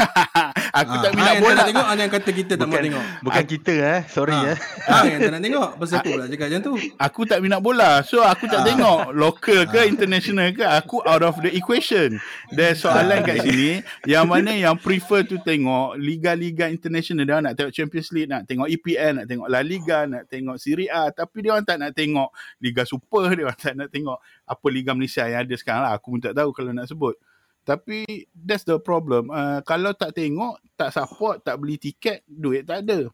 aku 0.72 0.92
Ha, 0.92 1.02
tak 1.04 1.10
ha, 1.12 1.16
minat 1.16 1.32
yang 1.32 1.42
bola. 1.42 1.52
tak 1.52 1.56
nak 1.56 1.68
tengok, 1.68 1.86
ada 1.86 2.00
yang 2.00 2.12
kata 2.12 2.30
kita 2.32 2.52
tak 2.56 2.66
mau 2.66 2.78
tengok. 2.80 3.04
bukan 3.20 3.44
kita 3.44 3.74
eh. 3.76 4.00
Sorry 4.08 4.32
Ha, 4.32 4.50
eh. 4.50 4.56
ha, 4.88 4.96
yang 5.04 5.20
tak 5.20 5.32
nak 5.36 5.42
tengok. 5.44 5.68
Pasal 5.76 5.96
apa 6.00 6.08
pula 6.08 6.24
cakap 6.26 6.46
macam 6.48 6.60
tu? 6.62 6.72
aku 6.96 7.20
tak 7.22 7.38
minat 7.38 7.60
bola 7.60 7.90
so 8.02 8.18
aku 8.20 8.44
tak 8.48 8.60
tengok. 8.64 9.00
Local 9.12 9.60
ke 9.68 9.80
international 9.84 10.48
ke 10.50 10.64
aku 10.64 10.96
out 11.04 11.20
of 11.20 11.36
the 11.38 11.52
equation. 11.52 12.16
There's 12.50 12.80
soalan 12.80 13.22
kat 13.22 13.44
sini. 13.44 13.84
Yang 14.04 14.24
mana 14.24 14.52
yang 14.52 14.74
prefer 14.74 15.22
tu 15.22 15.36
tengok 15.38 15.94
liga-liga 15.96 16.66
international. 16.66 17.22
Dia 17.22 17.38
nak 17.38 17.54
tengok 17.54 17.72
Champions 17.72 18.08
League 18.10 18.26
nak 18.26 18.48
tengok 18.48 18.66
EPL 18.66 19.22
nak 19.22 19.26
tengok 19.28 19.46
La 19.46 19.60
Liga 19.60 20.08
nak 20.08 20.24
tengok 20.26 20.56
Serie 20.56 20.88
A. 20.88 21.08
Tapi 21.08 21.44
dia 21.44 21.52
orang 21.52 21.66
tak 21.66 21.76
nak 21.76 21.92
tengok 21.92 22.28
Liga 22.58 22.82
Super 22.82 23.32
dia 23.32 23.44
orang 23.44 23.60
tak 23.60 23.74
nak 23.76 23.88
tengok 23.88 24.18
apa 24.42 24.66
Liga 24.68 24.90
Malaysia 24.96 25.28
yang 25.28 25.44
ada 25.44 25.54
sekarang 25.54 25.82
lah. 25.84 25.92
Aku 25.94 26.16
pun 26.16 26.20
tak 26.20 26.32
tahu 26.32 26.50
kalau 26.50 26.72
nak 26.72 26.88
sebut 26.88 27.14
tapi 27.62 28.26
that's 28.34 28.66
the 28.66 28.76
problem 28.78 29.30
uh, 29.30 29.62
kalau 29.62 29.94
tak 29.94 30.14
tengok 30.18 30.58
tak 30.74 30.90
support 30.90 31.42
tak 31.46 31.58
beli 31.62 31.78
tiket 31.78 32.22
duit 32.26 32.66
tak 32.66 32.86
ada 32.86 33.10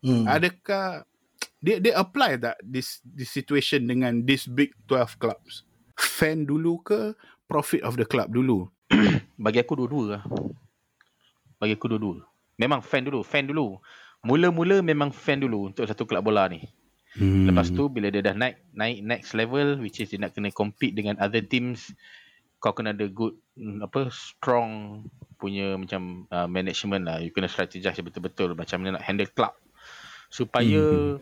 Hmm. 0.00 0.24
adakah 0.24 1.04
dia 1.60 1.76
dia 1.76 1.92
apply 2.00 2.40
tak 2.40 2.56
this 2.64 3.04
this 3.04 3.28
situation 3.28 3.84
dengan 3.84 4.24
this 4.24 4.48
big 4.48 4.72
12 4.88 5.20
clubs 5.20 5.68
fan 5.92 6.48
dulu 6.48 6.80
ke 6.80 7.12
profit 7.44 7.84
of 7.84 8.00
the 8.00 8.08
club 8.08 8.32
dulu 8.32 8.64
Bagi 9.44 9.58
aku 9.62 9.78
dua-dua 9.78 10.04
lah. 10.18 10.22
Bagi 11.60 11.76
aku 11.76 11.86
dua-dua. 11.96 12.24
Memang 12.60 12.84
fan 12.84 13.06
dulu, 13.06 13.24
fan 13.24 13.48
dulu. 13.48 13.80
Mula-mula 14.20 14.84
memang 14.84 15.08
fan 15.14 15.40
dulu 15.40 15.72
untuk 15.72 15.88
satu 15.88 16.04
kelab 16.04 16.28
bola 16.28 16.44
ni. 16.50 16.60
hmm. 17.16 17.48
Lepas 17.48 17.72
tu 17.72 17.88
bila 17.88 18.12
dia 18.12 18.20
dah 18.20 18.36
naik 18.36 18.60
naik 18.76 18.98
next 19.00 19.30
level 19.32 19.80
which 19.80 20.02
is 20.04 20.12
dia 20.12 20.20
nak 20.20 20.36
kena 20.36 20.52
compete 20.52 20.92
dengan 20.92 21.16
other 21.16 21.40
teams 21.40 21.88
kau 22.60 22.76
kena 22.76 22.92
ada 22.92 23.08
good 23.08 23.32
apa 23.80 24.08
strong 24.08 25.02
punya 25.40 25.76
macam 25.76 26.28
uh, 26.28 26.44
management 26.44 27.04
lah. 27.08 27.16
You 27.20 27.32
kena 27.32 27.48
strategize 27.48 27.96
betul-betul. 28.00 28.52
Macam 28.52 28.80
mana 28.84 29.00
nak 29.00 29.04
handle 29.04 29.28
club. 29.32 29.52
Supaya 30.28 30.84
Mhm. 30.84 31.20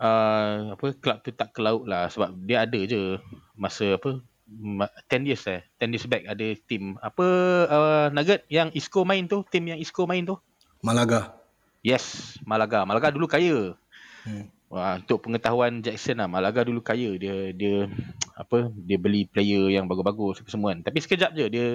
uh, 0.00 0.56
apa 0.74 0.86
club 0.98 1.18
tu 1.20 1.30
tak 1.32 1.52
ke 1.52 1.60
laut 1.60 1.84
lah. 1.84 2.08
Sebab 2.08 2.32
dia 2.44 2.64
ada 2.64 2.80
je 2.80 3.20
masa 3.54 4.00
apa 4.00 4.24
ma- 4.48 4.92
10 5.08 5.28
years 5.28 5.44
eh. 5.48 5.60
10 5.76 5.92
years 5.92 6.08
back 6.08 6.24
ada 6.24 6.46
team 6.64 6.96
apa 6.98 7.26
uh, 7.68 8.06
Nugget 8.10 8.44
yang 8.48 8.72
Isco 8.72 9.04
main 9.04 9.28
tu? 9.28 9.44
Team 9.48 9.68
yang 9.68 9.80
Isco 9.80 10.08
main 10.08 10.24
tu? 10.24 10.36
Malaga. 10.82 11.36
yes 11.84 12.36
Malaga. 12.42 12.82
Malaga 12.88 13.12
dulu 13.12 13.28
kaya. 13.28 13.76
Hmm. 14.24 14.46
Wah, 14.72 14.96
untuk 14.96 15.28
pengetahuan 15.28 15.84
Jackson 15.84 16.16
lah, 16.16 16.32
Malaga 16.32 16.64
dulu 16.64 16.80
kaya. 16.80 17.12
Dia 17.20 17.52
dia 17.52 17.92
apa? 18.32 18.72
Dia 18.72 18.96
beli 18.96 19.28
player 19.28 19.68
yang 19.68 19.84
bagus-bagus 19.84 20.40
semua 20.48 20.72
kan. 20.72 20.80
Tapi 20.80 20.96
sekejap 21.04 21.36
je 21.36 21.44
dia 21.52 21.66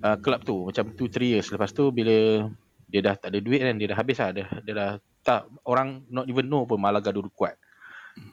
uh, 0.00 0.16
club 0.16 0.40
tu 0.40 0.56
macam 0.64 0.88
2 0.88 1.04
3 1.04 1.20
years 1.20 1.52
lepas 1.52 1.76
tu 1.76 1.92
bila 1.92 2.48
dia 2.88 3.00
dah 3.04 3.14
tak 3.20 3.28
ada 3.28 3.44
duit 3.44 3.60
kan, 3.60 3.76
dia 3.76 3.92
dah 3.92 3.98
habis 4.00 4.16
lah. 4.16 4.32
Dia, 4.32 4.48
dia 4.64 4.72
dah 4.72 4.90
tak 5.20 5.52
orang 5.68 6.00
not 6.08 6.24
even 6.24 6.48
know 6.48 6.64
pun 6.64 6.80
Malaga 6.80 7.12
dulu 7.12 7.28
kuat. 7.28 7.60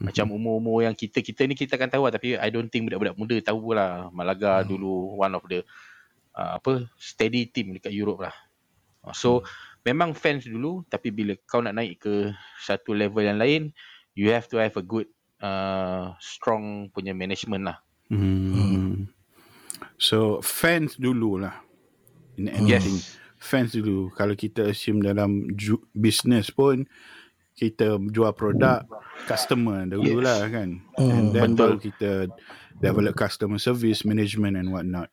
Macam 0.00 0.32
umur-umur 0.32 0.88
yang 0.88 0.96
kita 0.96 1.20
kita 1.20 1.44
ni 1.44 1.52
kita 1.52 1.76
akan 1.76 1.92
tahu 1.92 2.02
lah 2.08 2.12
tapi 2.16 2.40
I 2.40 2.48
don't 2.48 2.72
think 2.72 2.88
budak-budak 2.88 3.18
muda 3.20 3.36
tahu 3.44 3.76
lah 3.76 4.08
Malaga 4.08 4.64
dulu 4.64 5.20
one 5.20 5.36
of 5.36 5.44
the 5.52 5.60
uh, 6.32 6.56
apa 6.56 6.88
steady 6.96 7.44
team 7.44 7.76
dekat 7.76 7.92
Europe 7.92 8.24
lah. 8.24 8.32
So 9.12 9.44
memang 9.82 10.14
fans 10.14 10.46
dulu 10.46 10.86
tapi 10.86 11.10
bila 11.10 11.34
kau 11.44 11.58
nak 11.58 11.74
naik 11.74 11.98
ke 12.00 12.30
satu 12.58 12.94
level 12.94 13.22
yang 13.22 13.38
lain 13.38 13.62
you 14.14 14.30
have 14.30 14.46
to 14.46 14.56
have 14.56 14.74
a 14.76 14.84
good 14.84 15.08
uh, 15.40 16.14
strong 16.18 16.86
punya 16.90 17.10
management 17.10 17.66
lah. 17.66 17.78
Hmm. 18.06 19.08
So 19.96 20.38
fans 20.44 20.94
dulu 20.94 21.40
lah. 21.40 21.56
In 22.36 22.48
Yes. 22.62 22.84
anything. 22.84 22.98
Fans 23.42 23.70
dulu. 23.74 24.12
Kalau 24.14 24.38
kita 24.38 24.70
assume 24.70 25.02
dalam 25.02 25.50
ju- 25.56 25.82
business 25.90 26.52
pun 26.52 26.86
kita 27.52 27.98
jual 28.08 28.32
produk 28.32 28.86
customer 29.26 29.82
dulu 29.84 30.20
Yes. 30.20 30.22
lah 30.22 30.38
kan. 30.46 30.68
And 31.00 31.34
then 31.34 31.52
betul. 31.52 31.58
baru 31.58 31.76
kita 31.80 32.10
develop 32.78 33.14
customer 33.16 33.58
service 33.58 34.06
management 34.06 34.54
and 34.56 34.70
whatnot. 34.70 35.10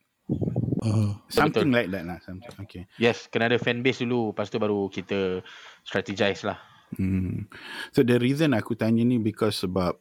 Hmm. 0.80 1.20
Something 1.28 1.70
like 1.70 1.92
that 1.92 2.08
lah. 2.08 2.18
Something. 2.24 2.56
Okay. 2.64 2.88
Yes, 2.96 3.28
kena 3.28 3.52
ada 3.52 3.60
fan 3.60 3.84
base 3.84 4.00
dulu 4.00 4.32
lepas 4.32 4.48
tu 4.48 4.56
baru 4.56 4.88
kita 4.88 5.44
strategize 5.84 6.40
lah. 6.42 6.56
Hmm. 6.96 7.46
So 7.92 8.00
the 8.02 8.16
reason 8.16 8.56
aku 8.56 8.74
tanya 8.74 9.04
ni 9.04 9.20
because 9.20 9.60
sebab 9.60 9.94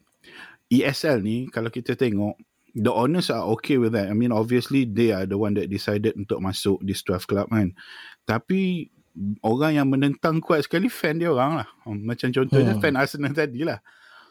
ESL 0.71 1.19
ni 1.21 1.51
kalau 1.51 1.69
kita 1.69 1.93
tengok 1.93 2.39
the 2.73 2.89
owners 2.89 3.27
are 3.29 3.43
okay 3.53 3.75
with 3.75 3.91
that. 3.93 4.07
I 4.07 4.15
mean 4.15 4.31
obviously 4.31 4.87
they 4.87 5.11
are 5.11 5.27
the 5.27 5.37
one 5.37 5.53
that 5.59 5.67
decided 5.67 6.15
untuk 6.15 6.39
masuk 6.39 6.79
this 6.81 7.03
12 7.03 7.27
club 7.27 7.45
kan. 7.51 7.75
Tapi 8.23 8.87
orang 9.43 9.75
yang 9.83 9.87
menentang 9.91 10.39
kuat 10.39 10.63
sekali 10.63 10.87
fan 10.87 11.19
dia 11.19 11.27
orang 11.33 11.59
lah. 11.59 11.67
Hmm, 11.83 12.07
Macam 12.07 12.31
contohnya 12.31 12.77
Hmm. 12.77 12.81
fan 12.81 12.95
Arsenal 12.95 13.35
tadi 13.35 13.67
lah. 13.67 13.83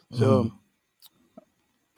So 0.09 0.49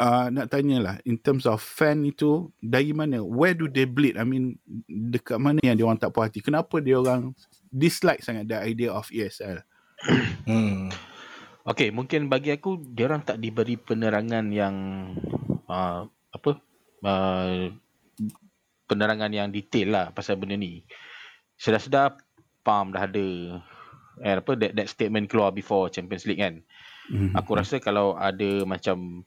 uh, 0.01 0.33
nak 0.33 0.49
tanyalah 0.49 0.97
in 1.05 1.21
terms 1.21 1.45
of 1.45 1.61
fan 1.61 2.03
itu 2.09 2.49
dari 2.57 2.97
mana 2.97 3.21
where 3.21 3.53
do 3.53 3.69
they 3.69 3.85
bleed 3.85 4.17
I 4.17 4.25
mean 4.25 4.57
dekat 4.89 5.37
mana 5.37 5.61
yang 5.61 5.77
dia 5.77 5.85
orang 5.85 6.01
tak 6.01 6.17
puas 6.17 6.33
hati 6.33 6.41
kenapa 6.41 6.81
dia 6.81 6.97
orang 6.97 7.37
dislike 7.69 8.25
sangat 8.25 8.49
the 8.49 8.57
idea 8.57 8.91
of 8.91 9.07
ESL 9.13 9.61
Hmm. 10.49 10.89
Okay, 11.61 11.93
mungkin 11.93 12.33
bagi 12.33 12.57
aku 12.57 12.81
dia 12.97 13.05
orang 13.07 13.21
tak 13.21 13.37
diberi 13.37 13.77
penerangan 13.77 14.49
yang 14.49 14.77
uh, 15.69 16.09
apa 16.09 16.51
uh, 17.05 17.69
penerangan 18.89 19.31
yang 19.31 19.53
detail 19.53 19.93
lah 19.93 20.07
pasal 20.11 20.41
benda 20.41 20.57
ni. 20.57 20.83
Sedar-sedar 21.61 22.17
PAM 22.65 22.97
dah 22.97 23.05
ada 23.05 23.27
eh, 24.25 24.35
apa 24.41 24.53
that, 24.57 24.73
that 24.73 24.89
statement 24.89 25.29
keluar 25.29 25.53
before 25.53 25.93
Champions 25.93 26.25
League 26.25 26.41
kan. 26.41 26.65
Mhm. 27.13 27.37
Aku 27.37 27.55
rasa 27.55 27.77
kalau 27.77 28.17
ada 28.17 28.65
macam 28.65 29.23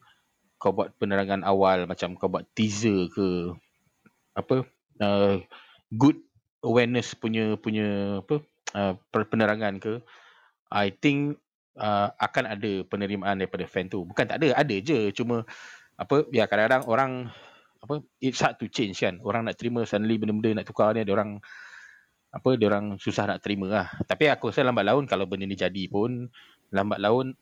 kau 0.64 0.72
buat 0.72 0.96
penerangan 0.96 1.44
awal 1.44 1.84
macam 1.84 2.16
kau 2.16 2.32
buat 2.32 2.48
teaser 2.56 3.12
ke 3.12 3.52
apa 4.32 4.64
uh, 5.04 5.36
good 5.92 6.16
awareness 6.64 7.12
punya 7.12 7.60
punya 7.60 8.18
apa 8.24 8.40
uh, 8.72 8.96
penerangan 9.12 9.76
ke 9.76 10.00
I 10.72 10.88
think 10.88 11.36
uh, 11.76 12.08
akan 12.18 12.56
ada 12.56 12.72
penerimaan 12.88 13.38
daripada 13.38 13.68
fan 13.68 13.86
tu. 13.86 14.02
Bukan 14.02 14.26
tak 14.26 14.42
ada, 14.42 14.56
ada 14.58 14.76
je. 14.80 15.12
Cuma 15.14 15.46
apa 15.94 16.26
ya 16.34 16.50
kadang-kadang 16.50 16.82
orang 16.90 17.12
apa 17.78 18.00
it's 18.18 18.40
hard 18.40 18.58
to 18.58 18.66
change 18.66 18.98
kan. 18.98 19.20
Orang 19.22 19.46
nak 19.46 19.60
terima 19.60 19.84
suddenly 19.86 20.18
benda-benda 20.18 20.64
nak 20.64 20.66
tukar 20.66 20.96
ni 20.96 21.04
ada 21.04 21.12
orang 21.12 21.38
apa 22.34 22.58
dia 22.58 22.66
orang 22.66 22.98
susah 22.98 23.30
nak 23.30 23.44
terima 23.44 23.70
lah. 23.70 23.86
Tapi 24.08 24.26
aku 24.32 24.50
rasa 24.50 24.66
lambat 24.66 24.88
laun 24.88 25.04
kalau 25.06 25.28
benda 25.28 25.46
ni 25.46 25.54
jadi 25.54 25.86
pun 25.86 26.26
lambat 26.74 26.98
laun 26.98 27.38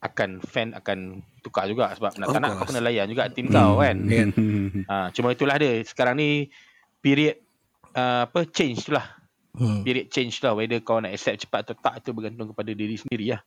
akan 0.00 0.40
fan 0.40 0.72
akan 0.72 1.20
tukar 1.44 1.68
juga 1.68 1.92
sebab 1.92 2.16
nak 2.16 2.32
tak 2.32 2.40
nak 2.40 2.56
kau 2.56 2.72
kena 2.72 2.80
layan 2.80 3.04
juga 3.12 3.28
tim 3.28 3.52
kau 3.52 3.84
kan. 3.84 3.96
Kan? 4.08 4.28
Ha, 4.88 5.12
cuma 5.12 5.36
itulah 5.36 5.60
dia. 5.60 5.84
Sekarang 5.84 6.16
ni 6.16 6.48
period 7.04 7.36
uh, 7.92 8.24
apa 8.24 8.48
change 8.48 8.88
tu 8.88 8.96
lah. 8.96 9.04
Hmm. 9.52 9.84
Period 9.84 10.08
change 10.08 10.40
lah 10.40 10.56
whether 10.56 10.80
kau 10.80 11.04
nak 11.04 11.12
accept 11.12 11.44
cepat 11.44 11.68
atau 11.68 11.76
tak 11.76 12.00
tu 12.00 12.16
bergantung 12.16 12.48
kepada 12.48 12.72
diri 12.72 12.96
sendiri 12.96 13.36
lah. 13.36 13.42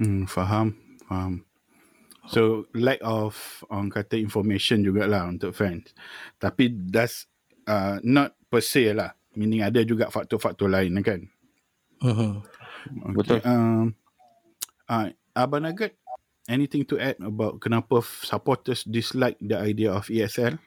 Hmm, 0.00 0.24
faham. 0.24 0.72
Faham. 1.04 1.44
So 2.28 2.68
lack 2.76 3.00
of 3.04 3.36
orang 3.72 3.92
kata 3.92 4.16
information 4.20 4.84
jugalah 4.84 5.28
untuk 5.28 5.52
fans. 5.52 5.92
Tapi 6.40 6.72
that's 6.88 7.28
uh, 7.68 8.00
not 8.00 8.32
per 8.48 8.64
se 8.64 8.96
lah. 8.96 9.12
Meaning 9.36 9.60
ada 9.64 9.84
juga 9.84 10.08
faktor-faktor 10.08 10.72
lain 10.72 10.96
kan. 11.04 11.20
Uh-huh. 12.00 12.40
Okay. 12.88 13.14
Betul. 13.16 13.38
Um, 13.44 13.96
uh, 14.88 15.08
Abang 15.38 15.62
Nugget, 15.62 15.94
anything 16.50 16.82
to 16.82 16.98
add 16.98 17.14
about 17.22 17.62
kenapa 17.62 18.02
supporters 18.26 18.82
dislike 18.82 19.38
the 19.38 19.54
idea 19.54 19.94
of 19.94 20.10
ESL? 20.10 20.58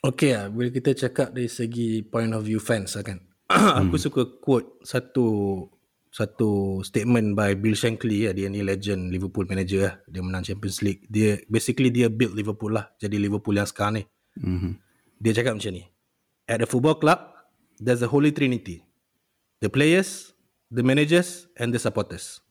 Okay 0.00 0.34
lah, 0.34 0.50
bila 0.50 0.72
kita 0.72 0.96
cakap 0.96 1.30
dari 1.30 1.46
segi 1.46 2.02
point 2.02 2.32
of 2.34 2.42
view 2.42 2.58
fans 2.58 2.98
lah 2.98 3.04
kan. 3.06 3.22
Aku 3.84 4.00
suka 4.00 4.26
quote 4.40 4.82
satu 4.82 5.26
satu 6.10 6.82
statement 6.82 7.38
by 7.38 7.54
Bill 7.54 7.78
Shankly 7.78 8.26
lah. 8.26 8.34
Dia 8.34 8.50
ni 8.50 8.66
legend 8.66 9.14
Liverpool 9.14 9.46
manager 9.46 9.86
lah. 9.86 9.94
Dia 10.10 10.20
menang 10.24 10.42
Champions 10.42 10.82
League. 10.82 11.06
Dia 11.06 11.38
basically 11.46 11.94
dia 11.94 12.10
build 12.10 12.34
Liverpool 12.34 12.74
lah. 12.74 12.90
Jadi 12.98 13.20
Liverpool 13.20 13.54
yang 13.54 13.68
sekarang 13.70 14.02
ni. 14.02 14.04
Mm-hmm. 14.42 14.72
Dia 15.22 15.32
cakap 15.38 15.52
macam 15.60 15.72
ni. 15.76 15.84
At 16.50 16.64
a 16.64 16.66
football 16.66 16.98
club, 16.98 17.20
there's 17.78 18.02
a 18.02 18.10
holy 18.10 18.34
trinity. 18.34 18.82
The 19.62 19.70
players, 19.70 20.34
the 20.72 20.82
managers 20.82 21.46
and 21.54 21.70
the 21.70 21.78
supporters. 21.78 22.42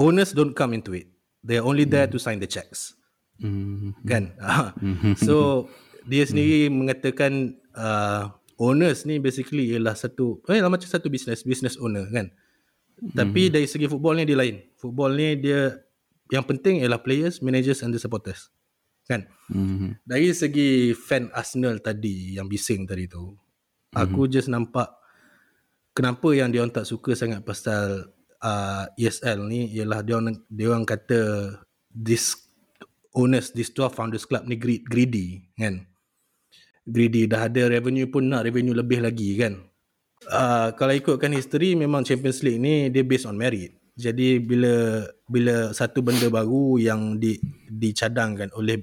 Owners 0.00 0.32
don't 0.32 0.56
come 0.56 0.72
into 0.72 0.96
it. 0.96 1.12
They 1.44 1.60
are 1.60 1.66
only 1.68 1.84
there 1.84 2.08
to 2.08 2.16
sign 2.16 2.40
the 2.40 2.48
checks. 2.48 2.96
Mm-hmm. 3.40 4.04
kan? 4.04 4.36
So 5.26 5.68
dia 6.08 6.24
sendiri 6.24 6.72
mengatakan 6.72 7.56
uh, 7.76 8.32
owners 8.60 9.04
ni 9.04 9.20
basically 9.20 9.72
ialah 9.72 9.96
satu 9.96 10.40
eh 10.48 10.60
macam 10.64 10.88
satu 10.88 11.12
business 11.12 11.44
business 11.44 11.76
owner 11.76 12.08
kan? 12.08 12.32
Tapi 13.00 13.48
dari 13.48 13.64
segi 13.64 13.88
football 13.88 14.20
ni 14.20 14.28
dia 14.28 14.36
lain. 14.36 14.60
Football 14.76 15.16
ni 15.16 15.40
dia 15.40 15.80
yang 16.32 16.44
penting 16.44 16.84
ialah 16.84 17.00
players 17.00 17.40
managers 17.44 17.80
and 17.84 17.92
the 17.92 18.00
supporters. 18.00 18.52
Kan? 19.08 19.26
Mm-hmm. 19.50 20.06
dari 20.06 20.30
segi 20.30 20.94
fan 20.94 21.34
Arsenal 21.34 21.82
tadi 21.82 22.38
yang 22.38 22.46
bising 22.46 22.86
tadi 22.86 23.10
tu 23.10 23.34
aku 23.90 24.30
just 24.30 24.46
nampak 24.46 24.86
kenapa 25.90 26.30
yang 26.30 26.54
dia 26.54 26.62
orang 26.62 26.70
tak 26.70 26.86
suka 26.86 27.18
sangat 27.18 27.42
pasal 27.42 28.06
uh, 28.42 28.84
ESL 28.96 29.46
ni 29.46 29.70
ialah 29.76 30.00
dia 30.04 30.18
orang 30.18 30.36
dia 30.48 30.66
orang 30.72 30.84
kata 30.84 31.52
this 31.90 32.36
owners 33.16 33.50
this 33.52 33.72
12 33.74 33.92
founders 33.94 34.24
club 34.26 34.46
ni 34.46 34.56
greed, 34.60 34.86
greedy 34.86 35.44
kan 35.56 35.84
greedy 36.86 37.26
dah 37.28 37.46
ada 37.46 37.68
revenue 37.70 38.08
pun 38.08 38.26
nak 38.26 38.46
revenue 38.46 38.74
lebih 38.74 39.02
lagi 39.04 39.36
kan 39.38 39.60
uh, 40.30 40.72
kalau 40.74 40.92
ikutkan 40.94 41.34
history 41.34 41.74
memang 41.74 42.06
Champions 42.06 42.40
League 42.42 42.62
ni 42.62 42.88
dia 42.88 43.02
based 43.02 43.26
on 43.26 43.36
merit 43.36 43.74
jadi 44.00 44.40
bila 44.40 45.04
bila 45.28 45.76
satu 45.76 46.00
benda 46.00 46.32
baru 46.32 46.80
yang 46.80 47.20
di 47.20 47.36
dicadangkan 47.68 48.48
oleh 48.56 48.80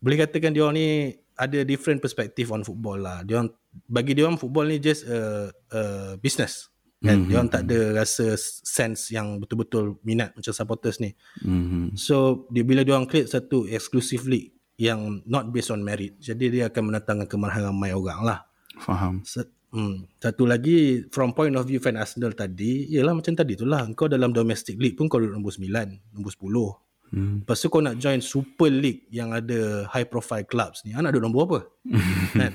boleh 0.00 0.16
katakan 0.22 0.54
dia 0.54 0.64
orang 0.64 0.76
ni 0.78 0.88
ada 1.36 1.60
different 1.68 2.00
perspective 2.00 2.48
on 2.48 2.64
football 2.64 2.96
lah. 2.96 3.20
Dia 3.20 3.44
orang 3.44 3.52
bagi 3.84 4.16
dia 4.16 4.24
orang 4.24 4.40
football 4.40 4.72
ni 4.72 4.80
just 4.80 5.04
a, 5.04 5.52
a 5.68 5.80
business. 6.16 6.72
Kan? 7.06 7.16
Mm-hmm. 7.22 7.28
Dia 7.30 7.36
orang 7.38 7.52
tak 7.54 7.62
ada 7.70 7.78
rasa 8.02 8.26
sense 8.66 9.14
yang 9.14 9.38
betul-betul 9.38 10.02
minat 10.02 10.34
macam 10.34 10.50
supporters 10.50 10.98
ni. 10.98 11.14
Mm-hmm. 11.46 11.94
So 11.94 12.46
dia 12.50 12.66
bila 12.66 12.82
dia 12.82 12.98
orang 12.98 13.06
create 13.06 13.30
satu 13.30 13.70
exclusive 13.70 14.26
league 14.26 14.56
yang 14.76 15.24
not 15.24 15.48
based 15.50 15.72
on 15.72 15.80
merit. 15.80 16.20
Jadi 16.20 16.60
dia 16.60 16.68
akan 16.68 16.92
mendatangkan 16.92 17.26
kemarahan 17.26 17.72
ramai 17.72 17.96
orang 17.96 18.20
lah. 18.22 18.38
Faham. 18.76 19.24
Set, 19.24 19.48
hmm. 19.72 20.20
Satu 20.20 20.44
lagi 20.44 21.08
from 21.08 21.32
point 21.32 21.56
of 21.56 21.64
view 21.64 21.80
fan 21.80 21.96
Arsenal 21.96 22.36
tadi, 22.36 22.92
ialah 22.92 23.16
macam 23.16 23.32
tadi 23.32 23.56
tu 23.56 23.64
lah. 23.64 23.88
Kau 23.96 24.06
dalam 24.06 24.36
domestic 24.36 24.76
league 24.76 24.94
pun 24.94 25.08
kau 25.08 25.16
duduk 25.16 25.32
nombor 25.32 25.56
9, 25.56 26.12
nombor 26.12 26.32
10. 26.32 27.16
Hmm. 27.16 27.36
Lepas 27.46 27.56
tu 27.62 27.66
kau 27.72 27.80
nak 27.80 27.96
join 27.96 28.20
Super 28.20 28.68
League 28.68 29.08
yang 29.08 29.32
ada 29.32 29.88
high 29.88 30.04
profile 30.04 30.44
clubs 30.44 30.84
ni. 30.84 30.92
Anak 30.92 31.16
duduk 31.16 31.24
nombor 31.32 31.42
apa? 31.48 31.60
kan? 32.40 32.52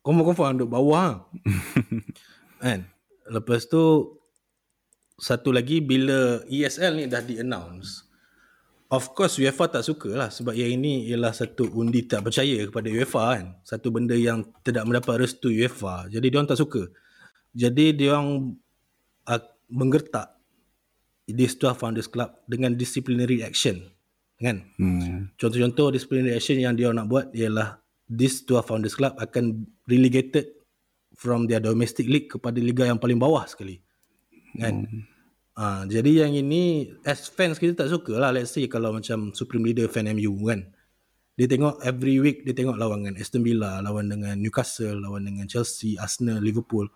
Confirm-confirm 0.00 0.64
duduk 0.64 0.72
bawah. 0.72 1.28
kan? 2.64 2.88
Lepas 3.28 3.68
tu, 3.68 4.16
satu 5.18 5.50
lagi 5.50 5.82
bila 5.82 6.42
ESL 6.46 6.92
ni 6.94 7.04
dah 7.10 7.20
di-announce, 7.20 8.08
of 8.88 9.12
course 9.12 9.36
UEFA 9.36 9.68
tak 9.68 9.84
suka 9.84 10.08
lah 10.16 10.30
sebab 10.32 10.56
yang 10.56 10.80
ini 10.80 11.10
ialah 11.12 11.34
satu 11.36 11.68
undi 11.76 12.08
tak 12.08 12.24
percaya 12.24 12.64
kepada 12.64 12.88
UEFA 12.88 13.22
kan. 13.36 13.46
Satu 13.66 13.92
benda 13.92 14.16
yang 14.16 14.46
tidak 14.64 14.88
mendapat 14.88 15.20
restu 15.20 15.52
UEFA. 15.52 16.08
Jadi 16.08 16.26
dia 16.32 16.36
orang 16.40 16.50
tak 16.50 16.60
suka. 16.60 16.82
Jadi 17.52 17.96
dia 17.96 18.16
orang 18.16 18.56
uh, 19.28 19.42
menggertak 19.68 20.38
this 21.28 21.58
12 21.60 21.76
Founders 21.76 22.08
Club 22.08 22.32
dengan 22.48 22.72
disciplinary 22.72 23.44
action. 23.44 23.84
Kan? 24.38 24.70
Hmm. 24.78 25.34
Contoh-contoh 25.36 25.92
disciplinary 25.92 26.38
action 26.38 26.56
yang 26.56 26.78
dia 26.78 26.88
nak 26.94 27.10
buat 27.10 27.28
ialah 27.34 27.82
this 28.08 28.46
12 28.46 28.64
Founders 28.64 28.96
Club 28.96 29.12
akan 29.20 29.68
relegated 29.84 30.57
from 31.18 31.50
their 31.50 31.58
domestic 31.58 32.06
league 32.06 32.30
kepada 32.30 32.62
liga 32.62 32.86
yang 32.86 33.02
paling 33.02 33.18
bawah 33.18 33.42
sekali. 33.50 33.82
Kan? 34.54 34.86
Hmm. 34.86 35.02
Uh, 35.58 35.82
jadi 35.90 36.22
yang 36.22 36.38
ini 36.38 36.94
as 37.02 37.26
fans 37.26 37.58
kita 37.58 37.74
tak 37.74 37.90
suka 37.90 38.14
lah 38.14 38.30
let's 38.30 38.54
say 38.54 38.62
kalau 38.70 38.94
macam 38.94 39.34
supreme 39.34 39.66
leader 39.66 39.90
fan 39.90 40.06
MU 40.14 40.30
kan. 40.46 40.62
Dia 41.34 41.50
tengok 41.50 41.82
every 41.82 42.22
week 42.22 42.46
dia 42.46 42.54
tengok 42.54 42.78
lawan 42.78 43.02
dengan 43.02 43.18
Aston 43.18 43.42
Villa, 43.42 43.82
lawan 43.82 44.06
dengan 44.06 44.38
Newcastle, 44.38 45.02
lawan 45.02 45.26
dengan 45.26 45.50
Chelsea, 45.50 45.98
Arsenal, 45.98 46.38
Liverpool. 46.38 46.86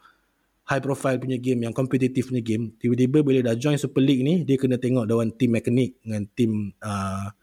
High 0.70 0.78
profile 0.78 1.18
punya 1.18 1.42
game 1.42 1.66
yang 1.66 1.74
kompetitif 1.74 2.30
punya 2.30 2.42
game. 2.46 2.78
Tiba-tiba 2.78 3.26
bila 3.26 3.42
dah 3.42 3.58
join 3.58 3.74
Super 3.74 4.06
League 4.06 4.22
ni 4.22 4.46
dia 4.46 4.54
kena 4.54 4.78
tengok 4.78 5.10
lawan 5.10 5.34
team 5.34 5.58
mekanik 5.58 5.98
dengan 5.98 6.22
team 6.30 6.70
uh, 6.78 7.34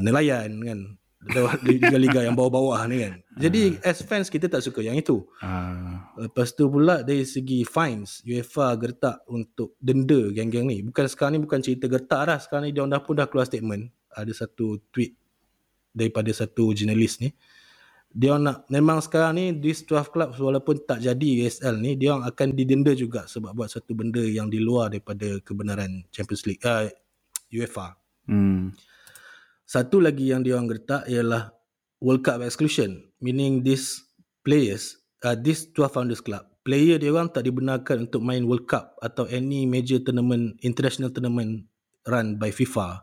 nelayan 0.00 0.56
kan. 0.64 0.80
Liga-liga 1.68 2.26
yang 2.26 2.34
bawah-bawah 2.34 2.82
ni 2.90 3.06
kan. 3.06 3.14
Jadi 3.38 3.78
as 3.86 4.02
fans 4.02 4.26
kita 4.26 4.50
tak 4.50 4.62
suka 4.66 4.82
yang 4.82 4.98
itu. 4.98 5.22
Ah. 5.38 6.10
Lepas 6.18 6.50
tu 6.50 6.66
pula 6.66 7.06
dari 7.06 7.22
segi 7.22 7.62
fines, 7.62 8.26
UEFA 8.26 8.74
gertak 8.74 9.22
untuk 9.30 9.78
denda 9.78 10.34
geng-geng 10.34 10.66
ni. 10.66 10.82
Bukan 10.82 11.06
sekarang 11.06 11.38
ni 11.38 11.40
bukan 11.46 11.62
cerita 11.62 11.86
gertak 11.86 12.22
dah. 12.26 12.38
Sekarang 12.42 12.66
ni 12.66 12.74
dia 12.74 12.82
dah 12.82 13.00
pun 13.00 13.14
dah 13.14 13.30
keluar 13.30 13.46
statement. 13.46 13.86
Ada 14.12 14.44
satu 14.44 14.82
tweet 14.90 15.14
daripada 15.94 16.28
satu 16.34 16.74
jurnalis 16.74 17.22
ni. 17.22 17.30
Dia 18.12 18.36
nak 18.36 18.68
memang 18.68 19.00
sekarang 19.00 19.40
ni 19.40 19.44
these 19.56 19.88
12 19.88 20.12
clubs 20.12 20.36
walaupun 20.36 20.84
tak 20.84 21.00
jadi 21.00 21.48
ESL 21.48 21.80
ni 21.80 21.96
dia 21.96 22.12
akan 22.12 22.52
didenda 22.52 22.92
juga 22.92 23.24
sebab 23.24 23.56
buat 23.56 23.72
satu 23.72 23.96
benda 23.96 24.20
yang 24.20 24.52
di 24.52 24.60
luar 24.60 24.92
daripada 24.92 25.40
kebenaran 25.40 26.04
Champions 26.12 26.44
League 26.44 26.60
uh, 26.68 26.92
UEFA. 27.48 27.96
Hmm. 28.28 28.76
Satu 29.72 30.04
lagi 30.04 30.28
yang 30.28 30.44
dia 30.44 30.60
orang 30.60 30.68
ialah 31.08 31.56
World 32.04 32.20
Cup 32.20 32.44
exclusion. 32.44 33.08
Meaning 33.24 33.64
these 33.64 34.04
players, 34.44 35.00
uh, 35.24 35.32
this 35.32 35.64
12 35.72 35.96
Founders 35.96 36.20
Club, 36.20 36.44
player 36.60 37.00
dia 37.00 37.08
orang 37.08 37.32
tak 37.32 37.48
dibenarkan 37.48 38.04
untuk 38.04 38.20
main 38.20 38.44
World 38.44 38.68
Cup 38.68 39.00
atau 39.00 39.24
any 39.32 39.64
major 39.64 39.96
tournament, 40.04 40.60
international 40.60 41.08
tournament 41.08 41.64
run 42.04 42.36
by 42.36 42.52
FIFA 42.52 43.00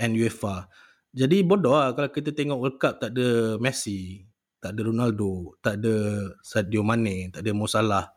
and 0.00 0.16
UEFA. 0.16 0.72
Jadi 1.12 1.44
bodoh 1.44 1.76
lah 1.76 1.92
kalau 1.92 2.08
kita 2.08 2.32
tengok 2.32 2.56
World 2.56 2.78
Cup 2.80 3.04
tak 3.04 3.12
ada 3.12 3.60
Messi, 3.60 4.24
tak 4.64 4.80
ada 4.80 4.88
Ronaldo, 4.88 5.60
tak 5.60 5.76
ada 5.76 6.24
Sadio 6.40 6.80
Mane, 6.80 7.28
tak 7.36 7.44
ada 7.44 7.52
Mo 7.52 7.68
Salah. 7.68 8.08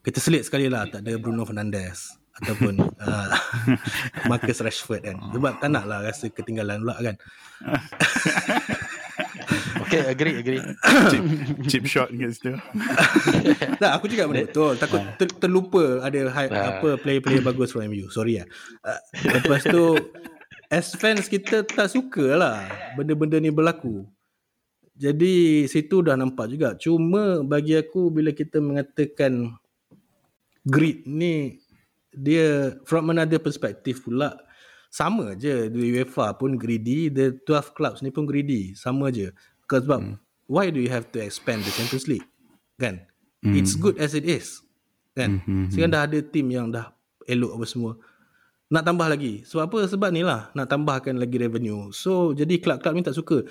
Kita 0.00 0.16
selit 0.16 0.48
sekali 0.48 0.72
lah 0.72 0.88
tak 0.88 1.04
ada 1.04 1.12
Bruno 1.20 1.44
Fernandes 1.44 2.21
ataupun 2.40 2.80
uh, 2.80 3.28
Marcus 4.30 4.62
Rashford 4.64 5.02
kan. 5.04 5.16
Sebab 5.32 5.60
tak 5.60 5.68
nak 5.68 5.84
lah 5.84 6.00
rasa 6.00 6.32
ketinggalan 6.32 6.80
pula 6.80 6.96
kan. 7.00 7.16
Okay, 9.82 10.08
agree, 10.08 10.40
agree. 10.40 10.62
Chip, 11.12 11.24
chip 11.68 11.84
shot 11.84 12.08
kat 12.08 12.32
situ. 12.32 12.56
tak, 13.76 13.92
aku 13.92 14.08
cakap 14.08 14.32
benda 14.32 14.48
betul. 14.48 14.72
Takut 14.80 15.04
ter, 15.20 15.28
terlupa 15.36 16.00
ada 16.00 16.32
hype, 16.32 16.52
Ah. 16.56 16.80
apa 16.80 16.88
player-player 16.96 17.44
bagus 17.44 17.76
from 17.76 17.84
MU. 17.92 18.08
Sorry 18.08 18.40
lah. 18.40 18.48
Uh, 18.80 19.00
lepas 19.36 19.60
tu, 19.68 20.00
as 20.72 20.96
fans 20.96 21.28
kita 21.28 21.60
tak 21.68 21.92
suka 21.92 22.24
lah 22.40 22.64
benda-benda 22.96 23.36
ni 23.36 23.52
berlaku. 23.52 24.08
Jadi 24.96 25.68
situ 25.68 26.00
dah 26.00 26.16
nampak 26.16 26.48
juga. 26.48 26.72
Cuma 26.80 27.44
bagi 27.44 27.76
aku 27.76 28.08
bila 28.08 28.32
kita 28.32 28.64
mengatakan 28.64 29.52
greed 30.64 31.04
ni 31.04 31.60
dia 32.12 32.76
from 32.84 33.08
another 33.08 33.40
perspective 33.40 34.04
pula 34.04 34.36
sama 34.92 35.32
je 35.32 35.72
the 35.72 35.80
UEFA 35.96 36.36
pun 36.36 36.60
greedy 36.60 37.08
the 37.08 37.32
12 37.48 37.72
clubs 37.72 37.98
ni 38.04 38.12
pun 38.12 38.28
greedy 38.28 38.76
sama 38.76 39.08
je. 39.08 39.32
Because 39.64 39.88
sebab 39.88 40.00
hmm. 40.04 40.16
why 40.52 40.68
do 40.68 40.78
you 40.78 40.92
have 40.92 41.08
to 41.10 41.18
expand 41.18 41.64
the 41.64 41.72
Champions 41.72 42.06
League? 42.06 42.28
Kan? 42.76 43.08
Hmm. 43.42 43.56
it's 43.56 43.74
good 43.74 43.96
as 43.96 44.12
it 44.12 44.28
is. 44.28 44.60
Kan? 45.16 45.40
Hmm. 45.44 45.68
sekarang 45.72 45.92
dah 45.92 46.04
ada 46.04 46.18
team 46.20 46.52
yang 46.52 46.68
dah 46.68 46.92
elok 47.24 47.56
apa 47.56 47.64
semua. 47.64 47.92
Nak 48.72 48.84
tambah 48.84 49.08
lagi. 49.08 49.44
Sebab 49.44 49.68
apa 49.68 49.78
sebab 49.88 50.10
ni 50.12 50.24
lah 50.24 50.52
nak 50.52 50.68
tambahkan 50.68 51.16
lagi 51.16 51.36
revenue. 51.40 51.88
So 51.92 52.36
jadi 52.36 52.60
club-club 52.60 53.00
ni 53.00 53.04
tak 53.04 53.16
suka. 53.16 53.44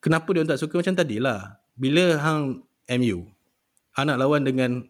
Kenapa 0.00 0.28
dia 0.32 0.44
tak 0.48 0.60
suka? 0.60 0.80
Macam 0.80 0.96
tadi 0.96 1.20
lah 1.20 1.60
bila 1.78 2.16
hang 2.18 2.64
MU 2.98 3.28
hang 3.94 4.06
nak 4.10 4.18
lawan 4.18 4.42
dengan 4.42 4.82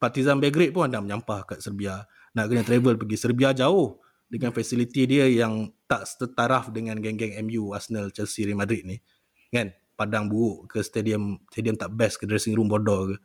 Partizan 0.00 0.40
Belgrade 0.40 0.72
pun 0.72 0.88
anda 0.88 1.00
menyampah 1.00 1.48
kat 1.48 1.64
Serbia 1.64 2.04
nak 2.34 2.50
kena 2.50 2.66
travel 2.66 2.98
pergi 2.98 3.16
Serbia 3.16 3.54
jauh 3.54 4.02
dengan 4.26 4.50
fasiliti 4.50 5.06
dia 5.06 5.30
yang 5.30 5.70
tak 5.86 6.10
setaraf 6.10 6.74
dengan 6.74 6.98
geng-geng 6.98 7.38
MU, 7.46 7.70
Arsenal, 7.70 8.10
Chelsea, 8.10 8.42
Real 8.42 8.58
Madrid 8.58 8.82
ni. 8.82 8.98
Kan? 9.54 9.70
Padang 9.94 10.26
buruk 10.26 10.74
ke 10.74 10.82
stadium 10.82 11.38
stadium 11.54 11.78
tak 11.78 11.94
best 11.94 12.18
ke 12.18 12.26
dressing 12.26 12.58
room 12.58 12.66
bodoh 12.66 13.14
ke. 13.14 13.16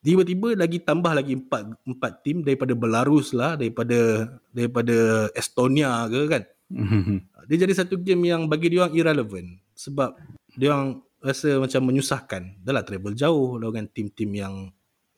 Tiba-tiba 0.00 0.56
lagi 0.56 0.80
tambah 0.80 1.12
lagi 1.12 1.36
empat 1.36 1.76
empat 1.84 2.12
tim 2.24 2.40
daripada 2.44 2.72
Belarus 2.76 3.32
lah, 3.32 3.56
daripada 3.56 4.28
daripada 4.52 5.28
Estonia 5.32 6.04
ke 6.08 6.20
kan. 6.28 6.42
Dia 7.48 7.56
jadi 7.66 7.72
satu 7.72 7.96
game 7.96 8.28
yang 8.30 8.46
bagi 8.46 8.70
dia 8.70 8.86
orang 8.86 8.94
irrelevant 8.94 9.58
sebab 9.74 10.14
dia 10.54 10.70
orang 10.70 11.02
rasa 11.18 11.58
macam 11.58 11.82
menyusahkan. 11.82 12.62
Dah 12.62 12.70
lah 12.70 12.86
travel 12.86 13.18
jauh 13.18 13.58
dengan 13.58 13.90
tim-tim 13.90 14.30
yang 14.38 14.54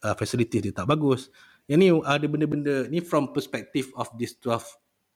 uh, 0.01 0.15
facilities 0.17 0.65
dia 0.65 0.73
tak 0.73 0.89
bagus. 0.89 1.29
Yang 1.73 1.79
ni 1.81 1.89
ada 2.05 2.27
benda-benda 2.29 2.75
ni 2.93 3.01
from 3.01 3.33
perspective 3.33 3.89
of 3.97 4.13
this 4.21 4.37
12 4.45 4.61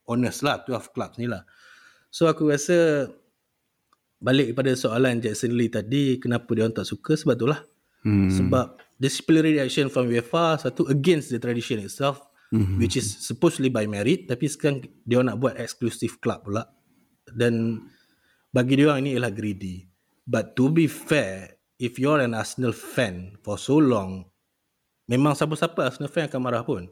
owners 0.09 0.41
lah, 0.41 0.65
12 0.65 0.97
clubs 0.97 1.21
ni 1.21 1.29
lah. 1.29 1.45
So 2.09 2.25
aku 2.25 2.49
rasa 2.49 3.13
balik 4.17 4.57
kepada 4.57 4.73
soalan 4.73 5.21
Jackson 5.21 5.53
Lee 5.53 5.69
tadi, 5.69 6.17
kenapa 6.17 6.49
dia 6.57 6.65
orang 6.65 6.73
tak 6.73 6.89
suka 6.89 7.13
sebab 7.13 7.37
itulah. 7.37 7.61
Hmm. 8.01 8.33
Sebab 8.33 8.81
disciplinary 8.97 9.61
action 9.61 9.93
from 9.93 10.09
UEFA 10.09 10.57
satu 10.57 10.89
against 10.89 11.29
the 11.29 11.37
tradition 11.37 11.85
itself 11.85 12.25
hmm. 12.49 12.81
which 12.81 12.97
is 12.97 13.05
supposedly 13.05 13.69
by 13.69 13.85
merit 13.85 14.25
tapi 14.25 14.49
sekarang 14.49 14.89
dia 15.05 15.21
nak 15.21 15.37
buat 15.37 15.61
exclusive 15.61 16.17
club 16.25 16.49
pula 16.49 16.65
dan 17.37 17.85
bagi 18.55 18.81
dia 18.81 18.89
orang 18.89 19.05
ini 19.05 19.21
ialah 19.21 19.33
greedy. 19.35 19.85
But 20.25 20.57
to 20.57 20.73
be 20.73 20.89
fair, 20.89 21.61
if 21.77 22.01
you're 22.01 22.19
an 22.19 22.33
Arsenal 22.33 22.73
fan 22.73 23.37
for 23.45 23.61
so 23.61 23.77
long, 23.77 24.33
memang 25.07 25.35
siapa-siapa 25.35 25.87
Arsenal 25.87 26.11
fan 26.11 26.27
akan 26.27 26.41
marah 26.43 26.63
pun. 26.67 26.91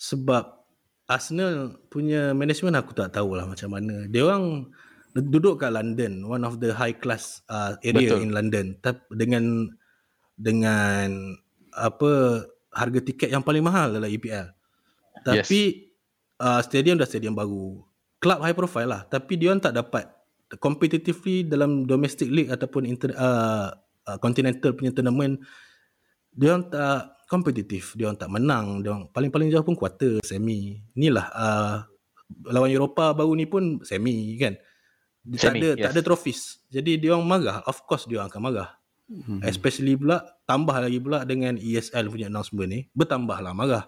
Sebab 0.00 0.64
Arsenal 1.04 1.76
punya 1.92 2.32
management 2.32 2.80
aku 2.80 2.96
tak 2.96 3.14
tahulah 3.14 3.44
macam 3.44 3.72
mana. 3.72 4.08
Dia 4.08 4.24
orang 4.24 4.72
duduk 5.14 5.62
kat 5.62 5.70
London, 5.70 6.26
one 6.26 6.42
of 6.42 6.58
the 6.58 6.72
high 6.74 6.96
class 6.96 7.44
uh, 7.46 7.76
area 7.84 8.16
Betul. 8.16 8.24
in 8.24 8.30
London. 8.32 8.66
Tapi 8.80 9.00
dengan 9.12 9.68
dengan 10.34 11.36
apa 11.76 12.42
harga 12.74 13.00
tiket 13.04 13.30
yang 13.30 13.44
paling 13.44 13.62
mahal 13.62 13.94
dalam 13.94 14.10
EPL. 14.10 14.50
Tapi 15.22 15.60
yes. 15.62 16.42
uh, 16.42 16.60
stadium 16.64 16.98
dah 16.98 17.06
stadium 17.06 17.36
baru. 17.36 17.84
Club 18.18 18.40
high 18.40 18.56
profile 18.56 18.88
lah, 18.88 19.02
tapi 19.04 19.36
dia 19.36 19.52
orang 19.52 19.60
tak 19.60 19.76
dapat 19.76 20.08
competitively 20.56 21.44
dalam 21.44 21.84
domestic 21.84 22.32
league 22.32 22.48
ataupun 22.48 22.88
inter, 22.88 23.12
uh, 23.20 23.68
uh, 24.08 24.18
continental 24.18 24.72
punya 24.72 24.96
tournament 24.96 25.40
dia 26.34 26.54
orang 26.54 26.66
tak 26.66 27.13
kompetitif, 27.34 27.98
dia 27.98 28.06
orang 28.06 28.18
tak 28.20 28.30
menang, 28.30 28.84
dia 28.84 28.94
orang 28.94 29.10
paling-paling 29.10 29.50
jauh 29.50 29.66
pun 29.66 29.74
quarter, 29.74 30.22
semi. 30.22 30.78
Inilah 30.94 31.26
uh, 31.34 31.76
lawan 32.46 32.70
Eropah 32.70 33.12
baru 33.18 33.34
ni 33.34 33.50
pun 33.50 33.82
semi 33.82 34.38
kan. 34.38 34.54
Semi, 35.24 35.40
tak 35.40 35.52
ada 35.56 35.68
yes. 35.74 35.82
tak 35.82 35.90
ada 35.96 36.02
trophies. 36.04 36.40
Jadi 36.70 37.00
dia 37.00 37.16
orang 37.16 37.26
marah, 37.26 37.58
of 37.66 37.82
course 37.88 38.06
dia 38.06 38.22
orang 38.22 38.30
akan 38.30 38.42
marah. 38.46 38.70
Hmm. 39.04 39.40
Especially 39.44 39.98
pula 39.98 40.24
tambah 40.48 40.72
lagi 40.72 40.96
pula 40.96 41.28
dengan 41.28 41.60
ESL 41.60 42.08
punya 42.08 42.32
announcement 42.32 42.70
ni, 42.70 42.80
bertambahlah 42.96 43.52
marah. 43.52 43.84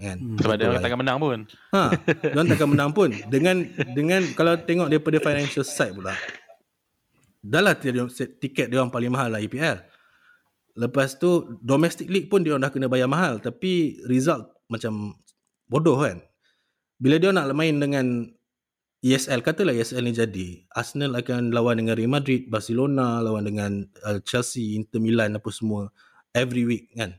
Kan? 0.00 0.16
Hmm. 0.16 0.36
Sebab 0.40 0.54
dia 0.56 0.66
orang 0.72 0.82
takkan 0.82 1.00
menang 1.04 1.18
pun. 1.20 1.38
Ha, 1.76 1.82
dia 2.08 2.38
orang 2.38 2.48
takkan 2.48 2.68
menang 2.72 2.90
pun. 2.96 3.10
Dengan 3.34 3.56
dengan 3.92 4.24
kalau 4.32 4.56
tengok 4.56 4.88
daripada 4.88 5.20
financial 5.20 5.60
side 5.60 5.92
pula. 5.92 6.16
Dah 7.40 7.60
lah 7.60 7.76
tiket 7.76 8.72
dia 8.72 8.80
orang 8.80 8.88
paling 8.88 9.12
mahal 9.12 9.28
lah 9.32 9.40
EPL. 9.44 9.89
Lepas 10.80 11.20
tu 11.20 11.60
domestic 11.60 12.08
league 12.08 12.32
pun 12.32 12.40
dia 12.40 12.56
dah 12.56 12.72
kena 12.72 12.88
bayar 12.88 13.04
mahal 13.04 13.36
tapi 13.36 14.00
result 14.08 14.48
macam 14.72 15.12
bodoh 15.68 16.00
kan. 16.00 16.24
Bila 16.96 17.20
dia 17.20 17.36
nak 17.36 17.52
main 17.52 17.76
dengan 17.76 18.24
ESL 19.00 19.44
katalah 19.44 19.76
ESL 19.76 20.04
ni 20.08 20.12
jadi 20.16 20.48
Arsenal 20.72 21.16
akan 21.20 21.52
lawan 21.52 21.80
dengan 21.80 21.96
Real 21.96 22.12
Madrid, 22.12 22.48
Barcelona 22.48 23.20
lawan 23.20 23.44
dengan 23.48 23.84
uh, 24.04 24.20
Chelsea, 24.24 24.76
Inter 24.76 25.00
Milan 25.00 25.36
apa 25.36 25.48
semua 25.52 25.92
every 26.32 26.64
week 26.64 26.92
kan. 26.96 27.16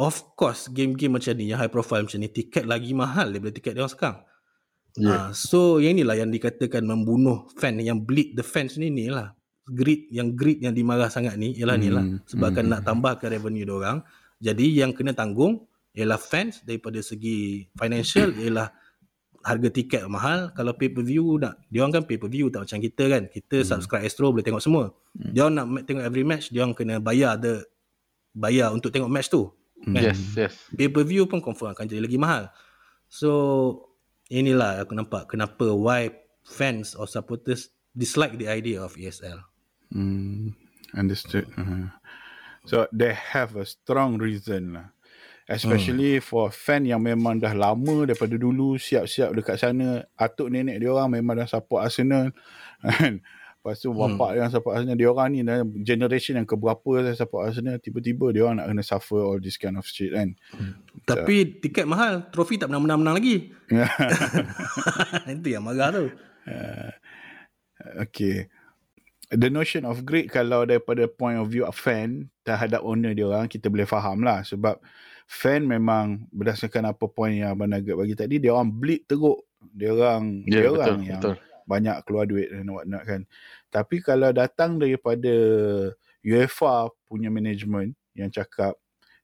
Of 0.00 0.36
course 0.36 0.72
game-game 0.72 1.20
macam 1.20 1.36
ni 1.36 1.52
yang 1.52 1.60
high 1.60 1.72
profile 1.72 2.04
macam 2.04 2.20
ni 2.20 2.32
tiket 2.32 2.64
lagi 2.64 2.96
mahal 2.96 3.32
daripada 3.32 3.56
tiket 3.60 3.72
dia 3.76 3.84
orang 3.84 3.92
sekarang. 3.92 4.18
Yeah. 4.96 5.12
Uh, 5.12 5.30
so 5.36 5.58
yang 5.80 6.00
inilah 6.00 6.16
yang 6.20 6.32
dikatakan 6.32 6.84
membunuh 6.84 7.48
fan 7.60 7.76
yang 7.80 8.04
bleed 8.04 8.36
the 8.36 8.44
fans 8.44 8.80
ni 8.80 8.88
ni 8.88 9.12
lah 9.12 9.37
greed 9.68 10.08
yang 10.08 10.32
greed 10.32 10.64
yang 10.64 10.72
dimarah 10.72 11.12
sangat 11.12 11.36
ni 11.36 11.52
ialah 11.56 11.76
hmm. 11.76 11.84
ni 11.84 11.88
lah 11.92 12.04
sebab 12.24 12.46
akan 12.56 12.64
hmm. 12.64 12.72
nak 12.72 12.80
tambahkan 12.84 13.28
revenue 13.28 13.64
dia 13.68 13.76
orang 13.76 13.98
jadi 14.40 14.66
yang 14.84 14.90
kena 14.96 15.12
tanggung 15.12 15.68
ialah 15.92 16.16
fans 16.16 16.64
daripada 16.64 17.02
segi 17.04 17.68
financial 17.76 18.32
ialah 18.44 18.72
harga 19.44 19.68
tiket 19.70 20.02
mahal 20.10 20.50
kalau 20.52 20.74
pay 20.74 20.90
per 20.90 21.04
view 21.04 21.38
nak 21.40 21.60
dia 21.70 21.84
orang 21.84 22.00
kan 22.00 22.04
pay 22.04 22.18
per 22.20 22.28
view 22.28 22.50
tak 22.52 22.68
macam 22.68 22.78
kita 22.82 23.04
kan 23.08 23.22
kita 23.30 23.56
hmm. 23.62 23.66
subscribe 23.66 24.04
Astro 24.04 24.34
boleh 24.34 24.44
tengok 24.44 24.62
semua 24.64 24.84
hmm. 25.16 25.32
dia 25.32 25.40
orang 25.46 25.56
nak 25.56 25.66
tengok 25.88 26.04
every 26.04 26.24
match 26.24 26.50
dia 26.52 26.64
orang 26.64 26.74
kena 26.76 26.98
bayar 26.98 27.38
the 27.38 27.64
bayar 28.34 28.74
untuk 28.74 28.92
tengok 28.92 29.08
match 29.08 29.32
tu 29.32 29.48
hmm. 29.84 29.94
kan? 29.94 30.02
yes 30.12 30.18
yes 30.36 30.52
pay 30.74 30.92
per 30.92 31.04
view 31.08 31.24
pun 31.24 31.40
confirm 31.40 31.72
akan 31.72 31.86
jadi 31.88 32.02
lagi 32.04 32.18
mahal 32.20 32.52
so 33.08 33.30
inilah 34.28 34.84
aku 34.84 34.92
nampak 34.92 35.32
kenapa 35.32 35.72
why 35.72 36.12
fans 36.44 36.92
or 36.92 37.08
supporters 37.08 37.72
dislike 37.96 38.36
the 38.36 38.48
idea 38.50 38.84
of 38.84 38.92
ESL 39.00 39.47
Hmm, 39.92 40.52
understood. 40.92 41.48
Uh-huh. 41.56 41.88
So 42.68 42.84
they 42.92 43.16
have 43.16 43.56
a 43.56 43.64
strong 43.64 44.20
reason 44.20 44.76
lah. 44.76 44.92
Especially 45.48 46.20
hmm. 46.20 46.24
for 46.24 46.52
fan 46.52 46.84
yang 46.84 47.00
memang 47.00 47.40
dah 47.40 47.56
lama 47.56 48.04
daripada 48.04 48.36
dulu 48.36 48.76
siap-siap 48.76 49.32
dekat 49.32 49.56
sana. 49.56 50.04
Atuk 50.20 50.52
nenek 50.52 50.76
dia 50.76 50.92
orang 50.92 51.16
memang 51.16 51.40
dah 51.40 51.48
support 51.48 51.88
Arsenal. 51.88 52.36
Kan? 52.84 53.24
Lepas 53.58 53.80
tu 53.80 53.90
bapak 53.90 54.28
hmm. 54.28 54.36
dia 54.36 54.52
support 54.52 54.72
Arsenal. 54.76 54.96
Dia 55.00 55.08
orang 55.08 55.28
ni 55.32 55.40
dah 55.40 55.64
generation 55.80 56.36
yang 56.36 56.44
keberapa 56.44 57.00
saya 57.00 57.16
support 57.16 57.48
Arsenal. 57.48 57.80
Tiba-tiba 57.80 58.28
dia 58.36 58.44
orang 58.44 58.60
nak 58.60 58.68
kena 58.68 58.84
suffer 58.84 59.24
all 59.24 59.40
this 59.40 59.56
kind 59.56 59.80
of 59.80 59.88
shit 59.88 60.12
kan. 60.12 60.36
Hmm. 60.52 60.84
So. 61.08 61.16
Tapi 61.16 61.64
tiket 61.64 61.88
mahal. 61.88 62.28
Trofi 62.28 62.60
tak 62.60 62.68
pernah 62.68 62.84
menang-menang 62.84 63.16
lagi. 63.16 63.48
Itu 65.32 65.48
yang 65.48 65.64
marah 65.64 65.88
tu. 65.96 66.12
Uh, 66.44 66.92
okay 68.04 68.52
the 69.28 69.50
notion 69.52 69.84
of 69.84 70.04
greed 70.08 70.32
kalau 70.32 70.64
daripada 70.64 71.04
point 71.04 71.36
of 71.36 71.52
view 71.52 71.68
of 71.68 71.76
fan 71.76 72.32
terhadap 72.44 72.80
owner 72.80 73.12
dia 73.12 73.28
orang 73.28 73.48
kita 73.48 73.68
boleh 73.68 73.84
faham 73.84 74.24
lah. 74.24 74.40
Sebab 74.44 74.80
fan 75.28 75.68
memang 75.68 76.24
berdasarkan 76.32 76.88
apa 76.88 77.04
point 77.08 77.36
yang 77.36 77.52
Abang 77.52 77.68
Nugget 77.68 77.96
bagi 77.96 78.16
tadi 78.16 78.40
dia 78.40 78.56
orang 78.56 78.72
bleed 78.72 79.04
teruk. 79.04 79.44
Dia 79.76 79.92
orang 79.92 80.48
yeah, 80.48 80.64
dia 80.64 80.68
betul, 80.72 80.76
orang 80.80 80.98
yang 81.04 81.20
betul. 81.20 81.36
banyak 81.68 81.96
keluar 82.08 82.24
duit 82.24 82.48
dan 82.48 82.66
what 82.72 82.88
not 82.88 83.04
kan. 83.04 83.28
Tapi 83.68 84.00
kalau 84.00 84.32
datang 84.32 84.80
daripada 84.80 85.34
UEFA 86.24 86.88
punya 87.04 87.28
management 87.28 87.92
yang 88.16 88.32
cakap 88.32 88.74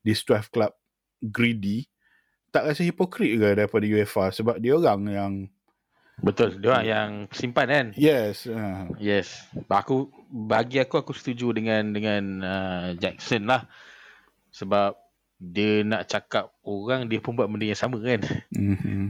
this 0.05 0.21
12 0.23 0.53
club 0.53 0.73
greedy 1.25 1.89
tak 2.55 2.71
rasa 2.71 2.87
hipokrit 2.87 3.35
ke 3.35 3.49
daripada 3.59 3.83
UEFA? 3.83 4.31
Sebab 4.31 4.63
dia 4.63 4.79
orang 4.79 5.01
yang 5.11 5.33
Betul, 6.23 6.63
dia 6.63 6.69
orang 6.71 6.87
yang 6.87 7.11
simpan 7.35 7.67
kan? 7.67 7.87
Yes. 7.99 8.47
Uh. 8.47 8.87
Yes. 9.03 9.51
Aku 9.67 10.15
bagi 10.31 10.79
aku 10.79 11.03
aku 11.03 11.11
setuju 11.11 11.51
dengan 11.51 11.91
dengan 11.91 12.23
uh, 12.45 12.87
Jackson 12.95 13.51
lah. 13.51 13.67
Sebab 14.55 14.95
dia 15.43 15.83
nak 15.83 16.07
cakap 16.07 16.55
orang 16.63 17.11
dia 17.11 17.19
pun 17.19 17.35
buat 17.35 17.51
benda 17.51 17.67
yang 17.67 17.79
sama 17.79 17.99
kan. 17.99 18.23
Mm-hmm. 18.55 19.07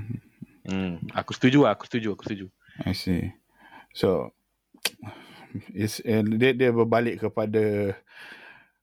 Hmm, 0.65 0.97
aku 1.13 1.37
setuju 1.37 1.69
lah, 1.69 1.77
aku 1.77 1.85
setuju, 1.85 2.17
aku 2.17 2.25
setuju. 2.25 2.47
I 2.89 2.97
see. 2.97 3.37
So 3.93 4.33
is 5.77 6.01
uh, 6.03 6.25
dia 6.25 6.57
dia 6.57 6.73
berbalik 6.73 7.21
kepada 7.21 7.95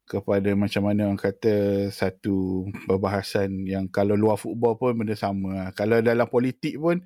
kepada 0.05 0.51
macam 0.53 0.91
mana 0.91 1.07
orang 1.07 1.19
kata 1.19 1.87
satu 1.89 2.67
perbahasan 2.85 3.63
yang 3.63 3.87
kalau 3.87 4.13
luar 4.13 4.37
football 4.37 4.77
pun 4.77 4.93
benda 4.93 5.17
sama. 5.17 5.71
Kalau 5.73 6.03
dalam 6.03 6.27
politik 6.29 6.77
pun 6.77 7.01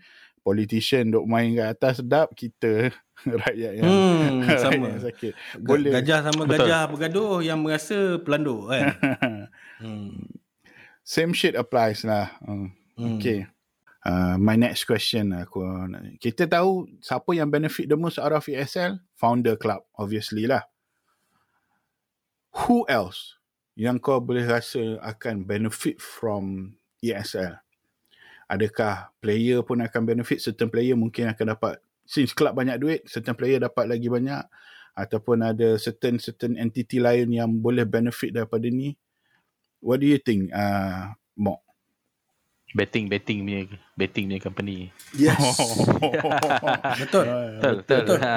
politician 0.46 1.10
duk 1.10 1.26
main 1.26 1.58
kat 1.58 1.74
atas 1.74 2.06
sedap 2.06 2.38
kita 2.38 2.94
rakyat 3.50 3.82
yang 3.82 3.90
hmm, 3.90 4.30
rakyat 4.46 4.62
sama. 4.62 4.86
yang 4.94 5.02
sakit. 5.02 5.34
Boleh. 5.58 5.92
gajah 5.98 6.20
sama 6.30 6.42
Betul. 6.46 6.70
gajah 6.70 6.82
bergaduh 6.94 7.34
yang 7.42 7.60
merasa 7.66 8.22
pelanduk 8.22 8.70
kan? 8.70 8.86
Hmm. 9.76 10.32
same 11.04 11.36
shit 11.36 11.52
applies 11.52 12.08
lah. 12.08 12.32
Hmm. 12.40 12.72
okay. 12.96 13.44
Uh, 14.06 14.40
my 14.40 14.56
next 14.56 14.88
question 14.88 15.36
lah 15.36 15.44
aku 15.44 15.66
kita 16.22 16.48
tahu 16.48 16.88
siapa 17.04 17.28
yang 17.36 17.52
benefit 17.52 17.92
the 17.92 17.98
most 18.00 18.16
out 18.22 18.32
of 18.32 18.48
ESL 18.48 19.02
founder 19.20 19.60
club 19.60 19.84
obviously 20.00 20.48
lah. 20.48 20.64
Who 22.64 22.88
else 22.88 23.36
yang 23.76 24.00
kau 24.00 24.24
boleh 24.24 24.48
rasa 24.48 24.96
akan 25.04 25.44
benefit 25.44 26.00
from 26.00 26.78
ESL 27.04 27.65
adakah 28.46 29.10
player 29.20 29.62
pun 29.66 29.82
akan 29.82 30.02
benefit 30.06 30.42
certain 30.42 30.70
player 30.70 30.94
mungkin 30.94 31.34
akan 31.34 31.58
dapat 31.58 31.82
since 32.06 32.32
club 32.32 32.54
banyak 32.54 32.78
duit 32.78 33.02
certain 33.10 33.34
player 33.34 33.58
dapat 33.58 33.90
lagi 33.90 34.06
banyak 34.06 34.46
ataupun 34.96 35.44
ada 35.44 35.76
certain 35.82 36.22
certain 36.22 36.56
entity 36.56 37.02
lain 37.02 37.34
yang 37.34 37.50
boleh 37.60 37.84
benefit 37.84 38.32
daripada 38.32 38.70
ni 38.70 38.96
what 39.82 40.00
do 40.00 40.08
you 40.08 40.22
think 40.22 40.54
uh, 40.54 41.12
Mok 41.36 41.66
betting 42.76 43.08
betting 43.08 43.48
punya 43.48 43.62
betting 43.96 44.28
punya 44.28 44.42
company. 44.44 44.92
Yes. 45.16 45.40
Betul. 47.00 47.24
Betul 47.24 47.24
betul. 47.80 48.04
Betul. 48.04 48.20
Ha. 48.20 48.36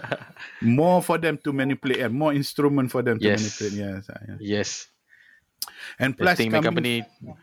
more 0.64 1.04
for 1.04 1.20
them 1.20 1.36
to 1.36 1.52
manipulate 1.52 2.00
and 2.00 2.16
more 2.16 2.32
instrument 2.32 2.88
for 2.88 3.04
them 3.04 3.20
to 3.20 3.24
Yes. 3.28 3.44
manipulate. 3.44 3.76
Yes. 3.76 4.02
yeah. 4.08 4.36
Yes. 4.40 4.70
And 5.94 6.12
plus 6.12 6.36
coming, 6.36 6.50
company. 6.60 6.94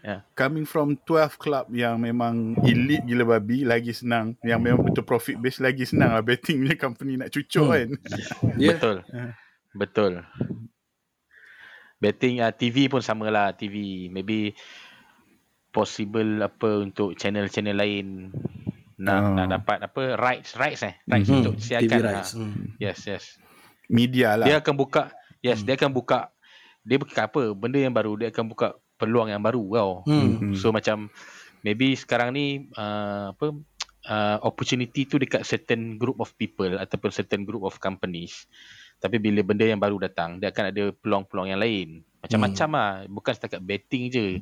Ya. 0.01 0.25
coming 0.31 0.63
from 0.63 0.99
12 0.99 1.37
club 1.37 1.65
yang 1.71 1.95
memang 1.97 2.33
elite 2.61 3.03
gila 3.03 3.23
babi 3.31 3.63
lagi 3.63 3.91
senang. 3.91 4.35
Yang 4.41 4.59
memang 4.61 4.81
betul 4.83 5.03
profit 5.03 5.35
base 5.35 5.57
lagi 5.57 5.83
senang 5.83 6.11
lah 6.11 6.21
betting 6.21 6.59
punya 6.59 6.75
company 6.75 7.15
nak 7.15 7.29
cucuk 7.29 7.63
Hmm. 7.63 7.73
kan. 7.73 7.89
Yeah. 8.57 8.75
Betul. 8.75 8.95
Betul. 9.71 10.11
Betting 11.97 12.39
uh, 12.39 12.51
TV 12.51 12.87
pun 12.87 12.99
samalah 12.99 13.53
TV. 13.53 14.07
Maybe 14.07 14.57
possible 15.69 16.41
apa 16.41 16.81
untuk 16.81 17.13
channel-channel 17.13 17.73
lain 17.73 18.33
nak 18.97 19.17
Oh. 19.19 19.33
nak 19.33 19.47
dapat 19.55 19.77
apa 19.81 20.01
rights 20.13 20.53
rights 20.53 20.83
eh 20.83 20.93
rights 21.05 21.25
Hmm, 21.25 21.41
untuk 21.41 21.55
TV 21.55 21.63
siarkan 21.63 21.99
rights. 22.03 22.31
ah. 22.31 22.37
Hmm. 22.37 22.75
yes 22.77 22.99
yes 23.03 23.23
Media 23.87 24.35
lah. 24.35 24.45
dia 24.45 24.59
akan 24.59 24.75
buka 24.75 25.09
yes 25.39 25.63
dia 25.63 25.73
akan 25.73 25.89
buka 25.89 26.29
dia 26.81 26.97
bukan 26.97 27.23
apa 27.23 27.41
benda 27.53 27.77
yang 27.77 27.93
baru 27.93 28.17
dia 28.17 28.29
akan 28.33 28.45
buka 28.49 28.73
peluang 28.97 29.29
yang 29.29 29.41
baru 29.41 29.63
tau 29.73 29.91
Hmm. 30.05 30.53
so 30.57 30.69
macam 30.69 31.09
maybe 31.61 31.93
sekarang 31.93 32.33
ni 32.33 32.69
uh, 32.73 33.33
apa 33.33 33.53
uh, 34.09 34.37
opportunity 34.41 35.05
tu 35.05 35.21
dekat 35.21 35.45
certain 35.45 35.97
group 36.01 36.17
of 36.17 36.33
people 36.37 36.69
ataupun 36.73 37.13
certain 37.13 37.45
group 37.45 37.61
of 37.61 37.77
companies. 37.77 38.49
Tapi 39.01 39.17
bila 39.17 39.41
benda 39.41 39.65
yang 39.65 39.81
baru 39.81 39.97
datang 39.97 40.37
dia 40.37 40.53
akan 40.53 40.73
ada 40.73 40.93
peluang-peluang 40.93 41.53
yang 41.53 41.61
lain. 41.61 42.05
Macam-macam 42.21 42.67
Hmm. 42.69 42.77
lah. 42.77 42.91
Bukan 43.09 43.33
setakat 43.33 43.61
betting 43.61 44.13
je. 44.13 44.37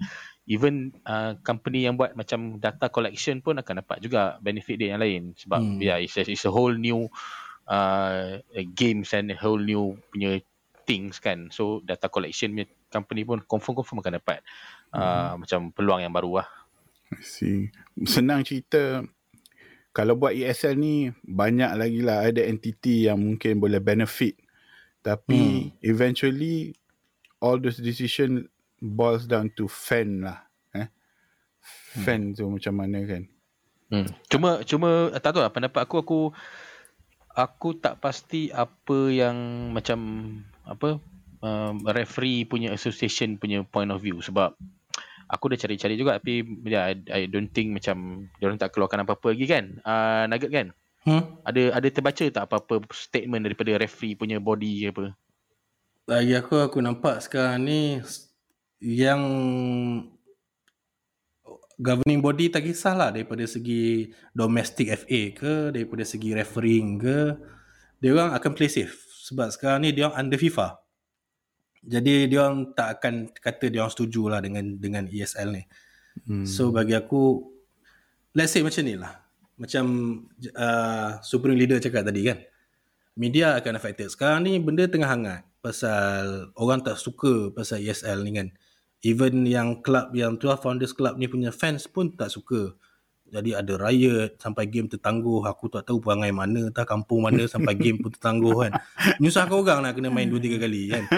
Even 0.48 0.92
uh, 1.08 1.40
company 1.44 1.88
yang 1.88 1.96
buat 1.96 2.12
macam 2.12 2.60
data 2.60 2.92
collection 2.92 3.40
pun 3.40 3.56
akan 3.60 3.84
dapat 3.84 4.04
juga 4.04 4.36
benefit 4.44 4.76
dia 4.80 4.96
yang 4.96 5.04
lain. 5.04 5.32
Sebab 5.36 5.60
Hmm. 5.60 5.80
yeah 5.80 5.96
it's 6.00 6.20
a, 6.20 6.24
it's 6.28 6.44
a 6.44 6.52
whole 6.52 6.76
new 6.76 7.08
uh, 7.72 8.40
games 8.76 9.16
and 9.16 9.32
a 9.32 9.38
whole 9.40 9.60
new 9.60 9.96
punya 10.12 10.44
things 10.90 11.22
kan 11.22 11.54
so 11.54 11.86
data 11.86 12.10
collection 12.10 12.58
punya 12.58 12.66
company 12.90 13.22
pun 13.22 13.46
confirm-confirm 13.46 14.02
akan 14.02 14.18
dapat 14.18 14.42
uh, 14.98 15.38
macam 15.38 15.70
peluang 15.70 16.02
yang 16.02 16.10
baru 16.10 16.42
lah 16.42 16.50
I 17.10 17.22
see. 17.26 17.74
Senang 18.06 18.46
cerita 18.46 19.02
kalau 19.90 20.14
buat 20.14 20.38
ESL 20.38 20.78
ni 20.78 21.10
banyak 21.26 21.72
lagi 21.74 22.00
lah 22.06 22.22
ada 22.22 22.46
entity 22.46 23.10
yang 23.10 23.18
mungkin 23.18 23.58
boleh 23.58 23.82
benefit. 23.82 24.38
Tapi 25.02 25.74
eventually 25.82 26.78
all 27.42 27.58
those 27.58 27.82
decision 27.82 28.46
boils 28.78 29.26
down 29.26 29.50
to 29.58 29.66
fan 29.66 30.22
lah. 30.22 30.46
Eh? 30.78 30.88
Fan 32.06 32.38
tu 32.38 32.46
macam 32.46 32.74
mana 32.78 33.02
kan. 33.10 33.24
Hmm. 33.90 34.10
Cuma 34.30 34.62
cuma 34.62 35.10
tak 35.18 35.34
tahu 35.34 35.42
lah 35.42 35.50
pendapat 35.50 35.82
aku 35.82 35.96
aku 35.98 36.20
aku 37.34 37.70
tak 37.82 37.98
pasti 37.98 38.54
apa 38.54 39.10
yang 39.10 39.70
macam 39.74 40.00
apa 40.70 41.02
um, 41.42 41.76
referee 41.90 42.46
punya 42.46 42.72
association 42.72 43.36
punya 43.42 43.66
point 43.66 43.90
of 43.90 44.00
view 44.00 44.22
sebab 44.22 44.54
aku 45.30 45.54
dah 45.54 45.58
cari-cari 45.62 45.94
juga 45.94 46.18
tapi 46.18 46.42
yeah, 46.66 46.90
I, 46.90 46.94
I 47.10 47.22
don't 47.30 47.50
think 47.54 47.74
macam 47.74 48.28
dia 48.42 48.50
orang 48.50 48.58
tak 48.58 48.74
keluarkan 48.74 49.06
apa-apa 49.06 49.38
lagi 49.38 49.46
kan. 49.46 49.66
Uh, 49.86 50.26
nugget 50.26 50.52
kan? 50.52 50.68
Hmm. 51.06 51.24
Ada 51.48 51.80
ada 51.80 51.88
terbaca 51.88 52.26
tak 52.28 52.44
apa-apa 52.50 52.84
statement 52.92 53.46
daripada 53.46 53.78
referee 53.78 54.18
punya 54.18 54.42
body 54.42 54.72
ke 54.84 54.88
apa? 54.92 55.06
Bagi 56.10 56.34
aku 56.34 56.58
aku 56.58 56.78
nampak 56.82 57.22
sekarang 57.22 57.70
ni 57.70 58.02
yang 58.82 59.22
governing 61.80 62.20
body 62.20 62.52
tak 62.52 62.68
kisahlah 62.68 63.14
daripada 63.14 63.46
segi 63.48 64.12
domestic 64.36 64.92
FA 65.06 65.22
ke 65.32 65.54
daripada 65.72 66.04
segi 66.04 66.36
refereeing 66.36 67.00
ke 67.00 67.18
dia 68.04 68.12
orang 68.12 68.36
akan 68.36 68.52
play 68.52 68.68
safe 68.68 69.09
sebab 69.30 69.54
sekarang 69.54 69.86
ni 69.86 69.94
dia 69.94 70.10
under 70.18 70.42
FIFA 70.42 70.82
jadi 71.80 72.28
dia 72.28 72.50
orang 72.50 72.74
tak 72.74 73.00
akan 73.00 73.14
kata 73.32 73.70
dia 73.70 73.86
orang 73.86 73.94
setuju 73.94 74.22
lah 74.28 74.40
dengan 74.42 74.66
dengan 74.82 75.06
ESL 75.06 75.52
ni 75.54 75.66
Hmm. 76.28 76.44
so 76.44 76.68
bagi 76.68 76.98
aku 76.98 77.48
let's 78.36 78.52
say 78.52 78.60
macam 78.60 78.84
ni 78.84 79.00
lah 79.00 79.24
macam 79.56 79.86
uh, 80.52 81.16
Supreme 81.24 81.56
Leader 81.56 81.80
cakap 81.80 82.04
tadi 82.04 82.28
kan 82.28 82.44
media 83.20 83.60
akan 83.60 83.76
affected. 83.76 84.08
Sekarang 84.08 84.48
ni 84.48 84.56
benda 84.64 84.88
tengah 84.88 85.12
hangat 85.12 85.44
pasal 85.60 86.48
orang 86.56 86.80
tak 86.80 86.96
suka 86.96 87.52
pasal 87.52 87.84
ESL 87.84 88.24
ni 88.24 88.32
kan. 88.40 88.48
Even 89.04 89.44
yang 89.44 89.84
club 89.84 90.16
yang 90.16 90.40
12 90.40 90.64
Founders 90.64 90.96
Club 90.96 91.20
ni 91.20 91.28
punya 91.28 91.52
fans 91.52 91.84
pun 91.88 92.16
tak 92.16 92.32
suka. 92.32 92.72
Jadi 93.30 93.54
ada 93.54 93.74
riot 93.78 94.42
sampai 94.42 94.66
game 94.66 94.90
tertangguh. 94.90 95.46
Aku 95.46 95.70
tak 95.70 95.86
tahu 95.86 96.02
perangai 96.02 96.34
mana, 96.34 96.74
tak 96.74 96.90
kampung 96.90 97.26
mana 97.26 97.46
sampai 97.46 97.78
game 97.78 98.02
pun 98.02 98.10
tertangguh 98.10 98.68
kan. 98.68 98.72
Nyusahkan 99.22 99.54
orang 99.54 99.80
nak 99.86 99.94
kena 99.96 100.10
main 100.10 100.28
2-3 100.28 100.60
kali 100.60 100.82
kan. 100.90 101.04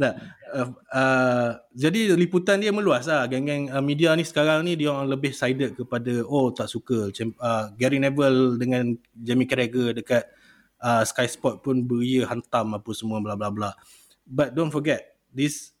nah, 0.00 0.12
uh, 0.54 0.68
uh, 0.94 1.48
jadi 1.74 2.14
liputan 2.14 2.62
dia 2.62 2.70
meluas 2.70 3.10
lah. 3.10 3.26
Geng-geng 3.26 3.74
uh, 3.74 3.82
media 3.82 4.14
ni 4.14 4.22
sekarang 4.22 4.62
ni 4.62 4.78
dia 4.78 4.94
orang 4.94 5.10
lebih 5.10 5.34
sided 5.34 5.74
kepada 5.74 6.22
oh 6.26 6.54
tak 6.54 6.70
suka. 6.70 7.10
Uh, 7.10 7.64
Gary 7.74 7.98
Neville 7.98 8.56
dengan 8.56 8.94
Jamie 9.18 9.50
Carragher 9.50 9.92
dekat 9.92 10.30
uh, 10.80 11.02
Sky 11.02 11.28
Sport 11.28 11.66
pun 11.66 11.82
beria 11.84 12.30
hantam 12.30 12.78
apa 12.78 12.90
semua 12.94 13.18
bla 13.18 13.34
bla 13.34 13.50
bla. 13.50 13.74
But 14.24 14.54
don't 14.54 14.70
forget 14.70 15.10
this 15.34 15.54
is 15.54 15.79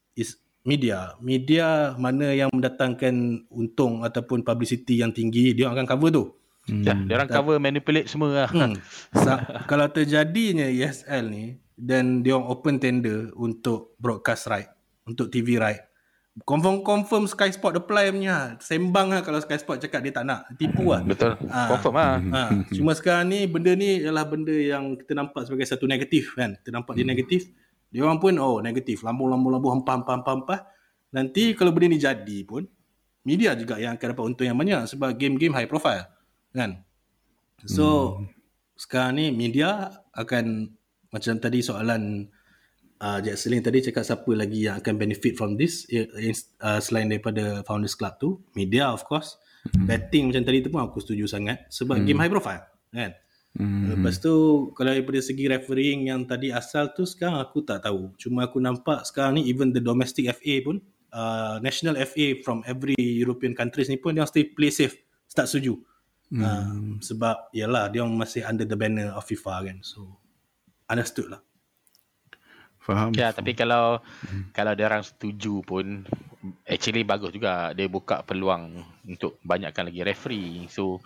media. 0.64 1.16
Media 1.20 1.96
mana 1.96 2.32
yang 2.32 2.50
mendatangkan 2.52 3.46
untung 3.48 4.04
ataupun 4.04 4.44
publicity 4.44 5.00
yang 5.00 5.12
tinggi 5.12 5.56
dia 5.56 5.68
orang 5.68 5.84
akan 5.84 5.88
cover 5.96 6.10
tu. 6.12 6.24
Hmm. 6.68 6.84
Ya, 6.84 6.94
dia 6.94 7.14
orang 7.16 7.30
cover 7.30 7.56
manipulate 7.56 8.08
semua 8.08 8.46
lah. 8.46 8.50
Hmm. 8.52 8.76
Sa- 9.16 9.42
kalau 9.70 9.88
terjadinya 9.88 10.68
ESL 10.68 11.24
ni 11.32 11.56
dan 11.74 12.20
dia 12.20 12.36
orang 12.36 12.48
open 12.52 12.76
tender 12.76 13.32
untuk 13.34 13.96
broadcast 13.96 14.52
right, 14.52 14.68
untuk 15.08 15.32
TV 15.32 15.56
right. 15.56 15.80
Confirm 16.46 16.86
confirm 16.86 17.26
Sky 17.26 17.50
Sport 17.50 17.84
apply 17.84 18.14
punya. 18.14 18.54
Sembang 18.62 19.10
lah 19.10 19.20
kalau 19.20 19.42
Sky 19.42 19.58
Sport 19.58 19.82
cakap 19.82 20.00
dia 20.00 20.14
tak 20.14 20.24
nak. 20.24 20.46
Tipu 20.56 20.94
lah. 20.94 21.02
Betul. 21.02 21.34
Ah. 21.50 21.74
Confirm 21.74 21.94
lah. 21.98 22.16
Ha, 22.22 22.40
cuma 22.70 22.94
sekarang 22.94 23.34
ni 23.34 23.50
benda 23.50 23.74
ni 23.74 23.98
adalah 23.98 24.24
benda 24.30 24.54
yang 24.54 24.94
kita 24.94 25.18
nampak 25.18 25.50
sebagai 25.50 25.66
satu 25.66 25.90
negatif 25.90 26.38
kan. 26.38 26.54
Kita 26.62 26.70
nampak 26.70 26.94
dia 26.94 27.04
negatif. 27.04 27.50
Dia 27.90 28.06
orang 28.06 28.22
pun 28.22 28.38
oh 28.38 28.62
negatif. 28.62 29.02
Lambung-lambung-lambung 29.02 29.82
hempah 29.82 29.94
hempah 30.00 30.14
hempah 30.18 30.34
hempah. 30.38 30.60
Nanti 31.10 31.58
kalau 31.58 31.74
benda 31.74 31.90
ni 31.90 31.98
jadi 31.98 32.38
pun 32.46 32.62
media 33.26 33.52
juga 33.58 33.76
yang 33.76 33.98
akan 33.98 34.06
dapat 34.16 34.24
untung 34.24 34.46
yang 34.46 34.56
banyak 34.56 34.86
sebab 34.88 35.18
game-game 35.18 35.52
high 35.52 35.68
profile 35.68 36.06
kan. 36.54 36.86
So 37.66 38.18
sekarang 38.78 39.20
ni 39.20 39.26
media 39.34 39.92
akan 40.16 40.72
macam 41.10 41.34
tadi 41.42 41.60
soalan 41.60 42.30
uh, 43.02 43.18
Jack 43.20 43.36
Seling 43.36 43.60
tadi 43.60 43.84
cakap 43.84 44.06
siapa 44.06 44.30
lagi 44.32 44.70
yang 44.70 44.78
akan 44.78 44.94
benefit 44.96 45.34
from 45.34 45.58
this 45.58 45.84
uh, 45.90 46.80
selain 46.80 47.10
daripada 47.10 47.60
Founders 47.66 47.98
Club 47.98 48.14
tu 48.16 48.28
media 48.54 48.88
of 48.88 49.02
course 49.04 49.36
betting 49.84 50.30
macam 50.30 50.46
tadi 50.46 50.64
tu 50.64 50.72
pun 50.72 50.80
aku 50.86 51.02
setuju 51.02 51.28
sangat 51.28 51.68
sebab 51.68 52.00
game 52.06 52.20
high 52.22 52.32
profile 52.32 52.64
kan 52.94 53.12
Hmm. 53.50 53.90
lepas 53.90 54.22
tu 54.22 54.70
kalau 54.78 54.94
daripada 54.94 55.18
segi 55.18 55.50
refereeing 55.50 56.06
yang 56.06 56.22
tadi 56.22 56.54
asal 56.54 56.94
tu 56.94 57.02
sekarang 57.02 57.42
aku 57.42 57.66
tak 57.66 57.82
tahu 57.82 58.14
cuma 58.14 58.46
aku 58.46 58.62
nampak 58.62 59.02
sekarang 59.02 59.42
ni 59.42 59.50
even 59.50 59.74
the 59.74 59.82
domestic 59.82 60.30
FA 60.30 60.62
pun 60.62 60.78
uh, 61.10 61.58
national 61.58 61.98
FA 62.06 62.38
from 62.46 62.62
every 62.62 62.94
European 62.94 63.50
countries 63.58 63.90
ni 63.90 63.98
pun 63.98 64.14
dia 64.14 64.22
still 64.30 64.46
play 64.54 64.70
safe 64.70 64.94
tak 65.34 65.50
setuju 65.50 65.78
Hmm. 66.30 66.46
uh, 66.46 67.02
sebab 67.02 67.50
yalah 67.50 67.90
dia 67.90 68.06
masih 68.06 68.46
under 68.46 68.62
the 68.62 68.78
banner 68.78 69.10
of 69.18 69.26
FIFA 69.26 69.66
kan 69.66 69.78
so 69.82 70.14
understood 70.86 71.26
lah 71.26 71.42
Faham. 72.80 73.12
Ya, 73.12 73.28
tapi 73.30 73.52
kalau 73.52 74.00
kalau 74.56 74.72
dia 74.72 74.88
orang 74.88 75.04
setuju 75.04 75.60
pun 75.60 76.08
actually 76.64 77.04
bagus 77.04 77.28
juga 77.30 77.76
dia 77.76 77.86
buka 77.86 78.24
peluang 78.24 78.80
untuk 79.04 79.36
banyakkan 79.44 79.92
lagi 79.92 80.00
referee. 80.00 80.64
So 80.72 81.04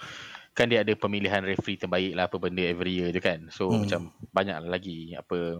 kan 0.54 0.70
dia 0.70 0.86
ada 0.86 0.94
pemilihan 0.94 1.42
referee 1.42 1.76
terbaik 1.76 2.14
lah 2.14 2.30
apa 2.30 2.38
benda 2.38 2.62
every 2.62 3.02
year 3.02 3.10
je 3.10 3.18
kan. 3.18 3.50
So 3.50 3.68
Hmm. 3.68 3.84
macam 3.84 4.00
banyak 4.30 4.56
lagi 4.70 4.98
apa 5.18 5.58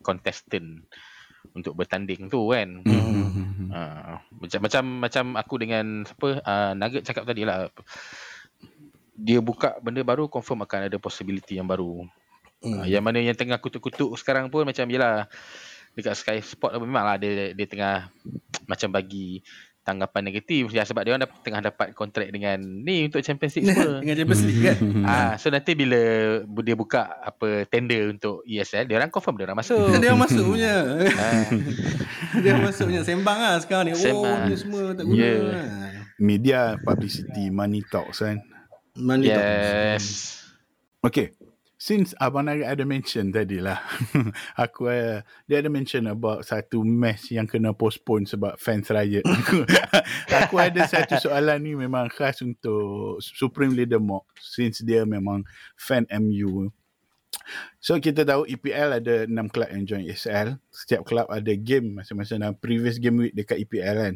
contestant 0.00 0.86
untuk 1.50 1.74
bertanding 1.74 2.30
tu 2.30 2.54
kan. 2.54 2.80
hmm. 2.86 3.68
Uh, 3.76 4.16
macam 4.40 4.60
macam 4.62 4.84
macam 5.04 5.24
aku 5.36 5.54
dengan 5.60 6.06
siapa 6.06 6.40
uh, 6.40 6.72
Nugget 6.78 7.02
cakap 7.04 7.26
tadi 7.26 7.42
lah 7.42 7.68
dia 9.18 9.42
buka 9.42 9.76
benda 9.82 10.00
baru 10.06 10.30
confirm 10.30 10.62
akan 10.62 10.88
ada 10.88 10.96
possibility 11.02 11.58
yang 11.58 11.66
baru. 11.66 12.06
Hmm. 12.62 12.80
Hmm. 12.80 12.88
yang 12.88 13.04
mana 13.04 13.20
yang 13.20 13.36
tengah 13.36 13.60
kutuk-kutuk 13.60 14.16
sekarang 14.16 14.48
pun 14.48 14.64
macam 14.64 14.88
yelah 14.88 15.28
dekat 15.92 16.16
Sky 16.16 16.38
Sport 16.40 16.76
memanglah 16.80 17.20
dia 17.20 17.52
dia 17.52 17.66
tengah 17.68 18.08
macam 18.68 18.88
bagi 18.92 19.40
tanggapan 19.86 20.26
negatif 20.26 20.74
ya 20.74 20.82
sebab 20.82 21.06
dia 21.06 21.14
orang 21.14 21.22
dah 21.22 21.30
tengah 21.40 21.62
dapat 21.62 21.94
kontrak 21.94 22.26
dengan 22.28 22.58
ni 22.58 23.06
untuk 23.06 23.22
Champions 23.22 23.54
League 23.54 23.70
semua. 23.70 24.02
Dengan 24.02 24.16
Champions 24.18 24.42
League 24.42 24.62
kan. 24.62 24.76
Ah, 25.06 25.32
so 25.38 25.46
nanti 25.48 25.78
bila 25.78 26.00
dia 26.42 26.74
buka 26.74 27.06
apa 27.22 27.62
tender 27.70 28.10
untuk 28.10 28.42
ESL, 28.42 28.90
dia 28.90 28.98
orang 28.98 29.14
confirm 29.14 29.38
dia 29.38 29.46
orang 29.46 29.62
masuk. 29.62 29.86
Dia 30.02 30.10
orang 30.10 30.22
masuk 30.26 30.44
punya. 30.44 30.74
Ah, 31.14 31.46
Dia 32.42 32.48
orang 32.52 32.66
masuk 32.66 32.84
punya 32.90 33.02
sembang 33.06 33.38
lah 33.38 33.54
sekarang 33.62 33.84
ni. 33.86 33.92
Oh, 33.94 34.02
Sembang. 34.02 34.40
ni 34.50 34.56
semua 34.58 34.80
tak 34.90 35.04
guna. 35.06 35.14
Yeah. 35.14 35.46
Media, 36.18 36.60
publicity, 36.82 37.54
money 37.54 37.86
talks 37.86 38.18
kan. 38.18 38.42
Money 38.98 39.30
talks. 39.30 39.46
yes. 39.46 40.06
Okay. 41.06 41.35
Since 41.86 42.18
Abang 42.18 42.50
Naga 42.50 42.66
ada 42.66 42.82
mention 42.82 43.30
tadi 43.30 43.62
lah. 43.62 43.78
aku 44.58 44.90
uh, 44.90 45.22
dia 45.46 45.62
ada 45.62 45.70
mention 45.70 46.10
about 46.10 46.42
satu 46.42 46.82
match 46.82 47.30
yang 47.30 47.46
kena 47.46 47.70
postpone 47.70 48.26
sebab 48.26 48.58
fans 48.58 48.90
riot. 48.90 49.22
aku, 49.22 49.62
aku 50.42 50.54
ada 50.58 50.82
satu 50.82 51.14
soalan 51.22 51.62
ni 51.62 51.78
memang 51.78 52.10
khas 52.10 52.42
untuk 52.42 53.22
Supreme 53.22 53.70
Leader 53.70 54.02
Mock 54.02 54.26
since 54.34 54.82
dia 54.82 55.06
memang 55.06 55.46
fan 55.78 56.10
MU. 56.10 56.74
So 57.78 58.02
kita 58.02 58.26
tahu 58.26 58.50
EPL 58.50 58.98
ada 58.98 59.14
6 59.30 59.54
kelab 59.54 59.70
yang 59.70 59.86
join 59.86 60.02
ESL. 60.10 60.58
Setiap 60.74 61.06
kelab 61.06 61.30
ada 61.30 61.54
game 61.54 62.02
masing-masing 62.02 62.42
dalam 62.42 62.58
previous 62.58 62.98
game 62.98 63.22
week 63.22 63.34
dekat 63.38 63.62
EPL 63.62 63.94
kan. 63.94 64.14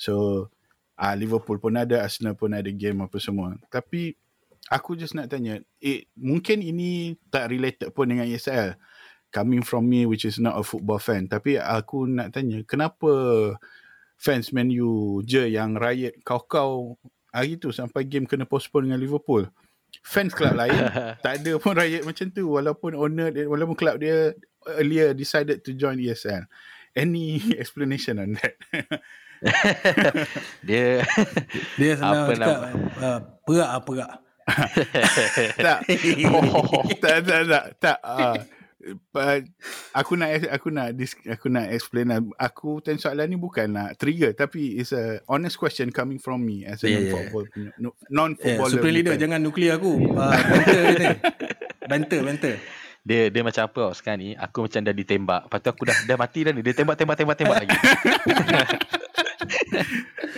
So 0.00 0.48
uh, 0.96 1.14
Liverpool 1.20 1.60
pun 1.60 1.76
ada, 1.76 2.00
Arsenal 2.00 2.32
pun 2.32 2.56
ada 2.56 2.72
game 2.72 3.04
apa 3.04 3.20
semua. 3.20 3.60
Tapi 3.68 4.16
aku 4.70 4.94
just 4.94 5.18
nak 5.18 5.26
tanya, 5.28 5.58
eh, 5.82 6.06
mungkin 6.14 6.62
ini 6.62 7.18
tak 7.28 7.50
related 7.50 7.90
pun 7.90 8.06
dengan 8.06 8.30
ESL. 8.30 8.78
Coming 9.30 9.62
from 9.62 9.86
me 9.86 10.06
which 10.06 10.26
is 10.26 10.38
not 10.38 10.58
a 10.58 10.62
football 10.62 10.98
fan. 10.98 11.26
Tapi 11.26 11.58
aku 11.58 12.06
nak 12.06 12.34
tanya, 12.34 12.62
kenapa 12.66 13.10
fans 14.14 14.50
Man 14.54 14.70
U 14.74 15.22
je 15.22 15.50
yang 15.50 15.74
riot 15.74 16.18
kau-kau 16.22 16.98
hari 17.30 17.58
tu 17.58 17.70
sampai 17.70 18.06
game 18.06 18.26
kena 18.26 18.46
postpone 18.46 18.90
dengan 18.90 19.02
Liverpool? 19.02 19.50
Fans 20.06 20.30
kelab 20.34 20.54
lain 20.54 20.74
tak 21.24 21.42
ada 21.42 21.52
pun 21.58 21.74
riot 21.74 22.06
macam 22.06 22.26
tu 22.30 22.46
walaupun 22.46 22.94
owner 22.94 23.34
dia- 23.34 23.50
walaupun 23.50 23.74
kelab 23.74 23.98
dia 23.98 24.34
earlier 24.78 25.14
decided 25.14 25.62
to 25.66 25.74
join 25.74 25.98
ESL. 25.98 26.46
Any 26.94 27.38
explanation 27.62 28.18
on 28.18 28.34
that? 28.38 28.54
Dia 30.68 31.00
Dia 31.80 31.92
senang 31.96 32.28
Apa 32.28 32.32
cakap 32.36 32.60
uh, 33.00 33.20
perak 33.46 33.68
ah 33.70 33.80
perak. 33.80 34.10
tak. 35.66 35.78
Oh, 36.30 36.84
tak 37.02 37.16
tak 37.24 37.40
tak 37.46 37.64
tak. 37.78 37.98
Uh, 38.00 38.36
aku 39.92 40.16
nak 40.16 40.40
aku 40.48 40.68
nak 40.72 40.96
aku 41.28 41.46
nak 41.52 41.66
explain 41.68 42.08
lah. 42.08 42.20
Aku 42.40 42.80
tanya 42.80 42.96
soalan 42.96 43.28
ni 43.28 43.36
bukan 43.36 43.68
nak 43.68 44.00
trigger 44.00 44.32
tapi 44.32 44.80
it's 44.80 44.96
a 44.96 45.20
honest 45.28 45.60
question 45.60 45.92
coming 45.92 46.16
from 46.16 46.40
me 46.40 46.64
as 46.64 46.80
a 46.82 46.88
Yeah, 46.88 47.04
yeah. 47.04 47.12
non-football 47.12 47.44
punya 47.52 47.70
no, 47.76 47.90
Eh, 47.92 47.96
non-footballer. 48.08 48.72
Supreme 48.72 48.94
Leader 48.96 49.14
fan. 49.16 49.20
jangan 49.20 49.40
nuklear 49.44 49.76
aku. 49.76 49.92
Uh, 50.16 50.32
banter 50.32 50.84
ni. 50.96 51.08
Banter, 51.84 52.20
banter. 52.24 52.56
dia 53.00 53.32
dia 53.32 53.40
macam 53.40 53.64
apa 53.64 53.80
tau 53.80 53.92
sekarang 53.96 54.18
ni 54.20 54.28
aku 54.36 54.58
macam 54.68 54.80
dah 54.84 54.94
ditembak. 54.96 55.42
Lepas 55.48 55.58
tu 55.60 55.68
aku 55.72 55.82
dah 55.88 55.96
dah 56.04 56.16
mati 56.16 56.40
dah 56.44 56.52
ni. 56.52 56.60
Dia 56.64 56.74
tembak 56.76 56.96
tembak 56.96 57.16
tembak 57.20 57.36
tembak 57.36 57.56
lagi. 57.64 57.76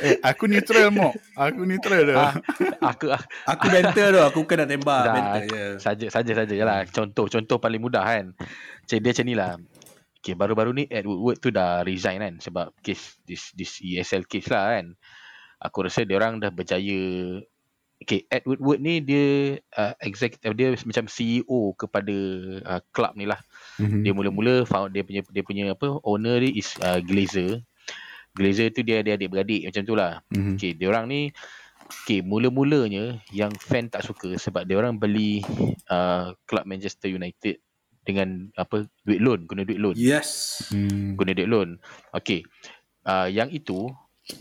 Eh, 0.02 0.18
aku 0.24 0.50
neutral 0.50 0.90
mo. 0.90 1.14
Aku 1.38 1.62
neutral 1.62 2.02
dah. 2.08 2.16
ah, 2.18 2.32
aku 2.82 3.10
ah, 3.12 3.22
Aku 3.54 3.70
banter 3.70 4.14
tu, 4.14 4.20
aku 4.22 4.38
bukan 4.46 4.56
nak 4.64 4.68
tembak. 4.70 5.02
dah, 5.06 5.14
Banter 5.14 5.42
je. 5.46 5.64
saja 5.78 6.06
saja 6.10 6.32
saja 6.42 6.52
je 6.54 6.64
lah. 6.64 6.82
Contoh 6.90 7.26
contoh 7.30 7.58
paling 7.62 7.82
mudah 7.82 8.02
kan. 8.02 8.34
Macam 8.34 8.96
dia 8.98 9.10
macam 9.14 9.26
ni 9.26 9.34
lah. 9.38 9.52
Okay, 10.22 10.38
baru-baru 10.38 10.70
ni 10.70 10.84
Ed 10.86 11.02
Woodward 11.02 11.42
tu 11.42 11.50
dah 11.50 11.82
resign 11.82 12.22
kan 12.22 12.34
sebab 12.38 12.70
case 12.78 13.18
this 13.26 13.50
this 13.58 13.82
ESL 13.82 14.26
case 14.30 14.46
lah 14.50 14.78
kan. 14.78 14.94
Aku 15.62 15.86
rasa 15.86 16.06
dia 16.06 16.18
orang 16.18 16.38
dah 16.42 16.50
berjaya 16.50 17.42
Okay, 18.02 18.26
Ed 18.26 18.42
Woodward 18.50 18.82
ni 18.82 18.98
dia 18.98 19.58
uh, 19.78 19.94
executive 20.02 20.58
dia 20.58 20.74
macam 20.74 21.06
CEO 21.06 21.70
kepada 21.78 22.16
uh, 22.66 22.80
club 22.90 23.14
ni 23.14 23.30
lah. 23.30 23.38
Mhm. 23.78 24.02
Dia 24.02 24.10
mula-mula 24.10 24.66
found 24.66 24.90
dia 24.90 25.06
punya 25.06 25.22
dia 25.30 25.42
punya 25.46 25.64
apa 25.70 26.02
owner 26.02 26.42
dia 26.42 26.50
is 26.50 26.74
uh, 26.82 26.98
Glazer. 26.98 27.62
Glazer 28.32 28.72
tu 28.72 28.80
dia 28.80 29.04
dia 29.04 29.16
adik-beradik 29.20 29.68
macam 29.68 29.82
tu 29.84 29.94
lah. 29.96 30.12
Mhm. 30.32 30.56
Okay, 30.56 30.72
dia 30.72 30.88
orang 30.88 31.04
ni 31.08 31.20
okay, 31.84 32.24
mula-mulanya 32.24 33.20
yang 33.28 33.52
fan 33.60 33.92
tak 33.92 34.08
suka 34.08 34.36
sebab 34.40 34.64
dia 34.64 34.80
orang 34.80 34.96
beli 34.96 35.44
uh, 35.92 36.32
club 36.48 36.64
Manchester 36.64 37.12
United 37.12 37.60
dengan 38.02 38.50
apa 38.58 38.88
duit 39.06 39.20
loan, 39.22 39.46
guna 39.46 39.62
duit 39.62 39.78
loan. 39.78 39.94
Yes. 39.94 40.62
Hmm. 40.72 41.14
Guna 41.14 41.36
duit 41.36 41.46
loan. 41.46 41.78
Okay. 42.10 42.42
Uh, 43.02 43.26
yang 43.30 43.50
itu 43.50 43.90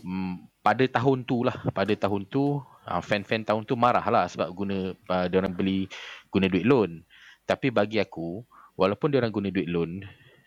mm, 0.02 0.50
pada 0.62 0.82
tahun 0.86 1.26
tu 1.26 1.42
lah, 1.46 1.54
pada 1.74 1.94
tahun 1.94 2.26
tu 2.30 2.58
uh, 2.62 3.02
fan-fan 3.02 3.46
tahun 3.46 3.66
tu 3.66 3.74
marah 3.78 4.02
lah 4.06 4.26
sebab 4.26 4.48
guna 4.54 4.94
uh, 5.10 5.26
dia 5.26 5.38
orang 5.38 5.54
beli 5.54 5.86
guna 6.30 6.50
duit 6.50 6.66
loan. 6.66 7.06
Tapi 7.46 7.74
bagi 7.74 7.98
aku, 7.98 8.42
walaupun 8.78 9.10
dia 9.10 9.18
orang 9.22 9.34
guna 9.34 9.48
duit 9.50 9.66
loan, 9.66 10.02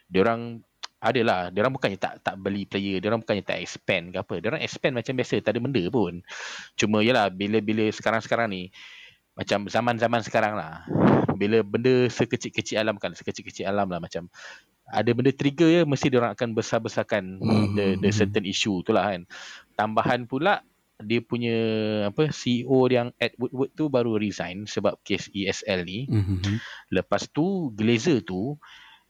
dia 0.07 0.23
orang 0.23 0.63
adalah 1.05 1.53
dia 1.53 1.61
orang 1.61 1.75
bukannya 1.77 1.99
tak 2.01 2.25
tak 2.25 2.35
beli 2.41 2.65
player, 2.65 2.97
dia 2.97 3.07
orang 3.13 3.21
bukannya 3.21 3.45
tak 3.45 3.61
expand 3.61 4.09
ke 4.09 4.17
apa. 4.17 4.35
Dia 4.41 4.47
orang 4.53 4.63
expand 4.65 4.93
macam 4.97 5.13
biasa, 5.13 5.35
tak 5.45 5.51
ada 5.53 5.59
benda 5.61 5.83
pun. 5.93 6.13
Cuma 6.73 7.05
yalah 7.05 7.29
bila-bila 7.29 7.85
sekarang-sekarang 7.93 8.49
ni 8.49 8.73
macam 9.37 9.67
zaman-zaman 9.69 10.21
sekarang 10.25 10.57
lah. 10.57 10.87
Bila 11.35 11.61
benda 11.61 12.07
sekecil-kecil 12.07 12.79
alam 12.79 12.95
kan, 12.97 13.11
sekecil-kecil 13.13 13.67
alam 13.67 13.91
lah 13.91 13.99
macam 13.99 14.31
ada 14.85 15.09
benda 15.17 15.33
trigger 15.33 15.69
ya 15.69 15.81
mesti 15.81 16.13
dia 16.13 16.21
orang 16.21 16.37
akan 16.37 16.53
besar-besarkan 16.53 17.41
the 17.73 17.97
the 17.97 18.09
hmm, 18.09 18.17
certain 18.17 18.45
issue 18.45 18.85
tu 18.85 18.93
lah 18.93 19.11
kan. 19.11 19.25
Tambahan 19.73 20.29
pula 20.29 20.61
dia 21.03 21.19
punya 21.19 21.57
apa 22.07 22.31
CEO 22.31 22.87
yang 22.87 23.11
Ed 23.19 23.35
Woodward 23.35 23.71
tu 23.75 23.91
baru 23.91 24.15
resign 24.15 24.63
sebab 24.63 24.95
kes 25.03 25.27
ESL 25.35 25.83
ni. 25.83 26.07
Mhm. 26.07 26.61
Lepas 26.95 27.27
tu 27.27 27.73
Glazer 27.75 28.23
tu 28.23 28.55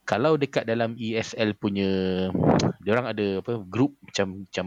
kalau 0.05 0.37
dekat 0.37 0.69
dalam 0.69 0.93
ESL 0.95 1.57
punya 1.57 1.89
dia 2.85 2.91
orang 2.93 3.09
ada 3.11 3.41
apa 3.41 3.57
group 3.65 3.97
macam 4.05 4.45
macam 4.45 4.65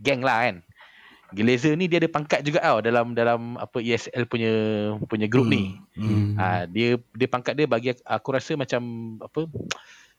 geng 0.00 0.24
lah 0.24 0.48
kan. 0.48 0.56
Glazer 1.28 1.76
ni 1.76 1.92
dia 1.92 2.00
ada 2.00 2.08
pangkat 2.08 2.40
juga 2.40 2.64
tau 2.64 2.80
dalam 2.80 3.12
dalam 3.12 3.60
apa 3.60 3.84
ESL 3.84 4.24
punya 4.24 4.52
punya 5.04 5.28
group 5.28 5.52
ni. 5.52 5.76
Hmm. 5.92 6.32
Ah 6.40 6.64
dia 6.64 6.96
dia 7.12 7.28
pangkat 7.28 7.52
dia 7.52 7.68
bagi 7.68 7.92
aku, 7.92 8.00
aku 8.08 8.28
rasa 8.32 8.56
macam 8.56 8.80
apa 9.20 9.44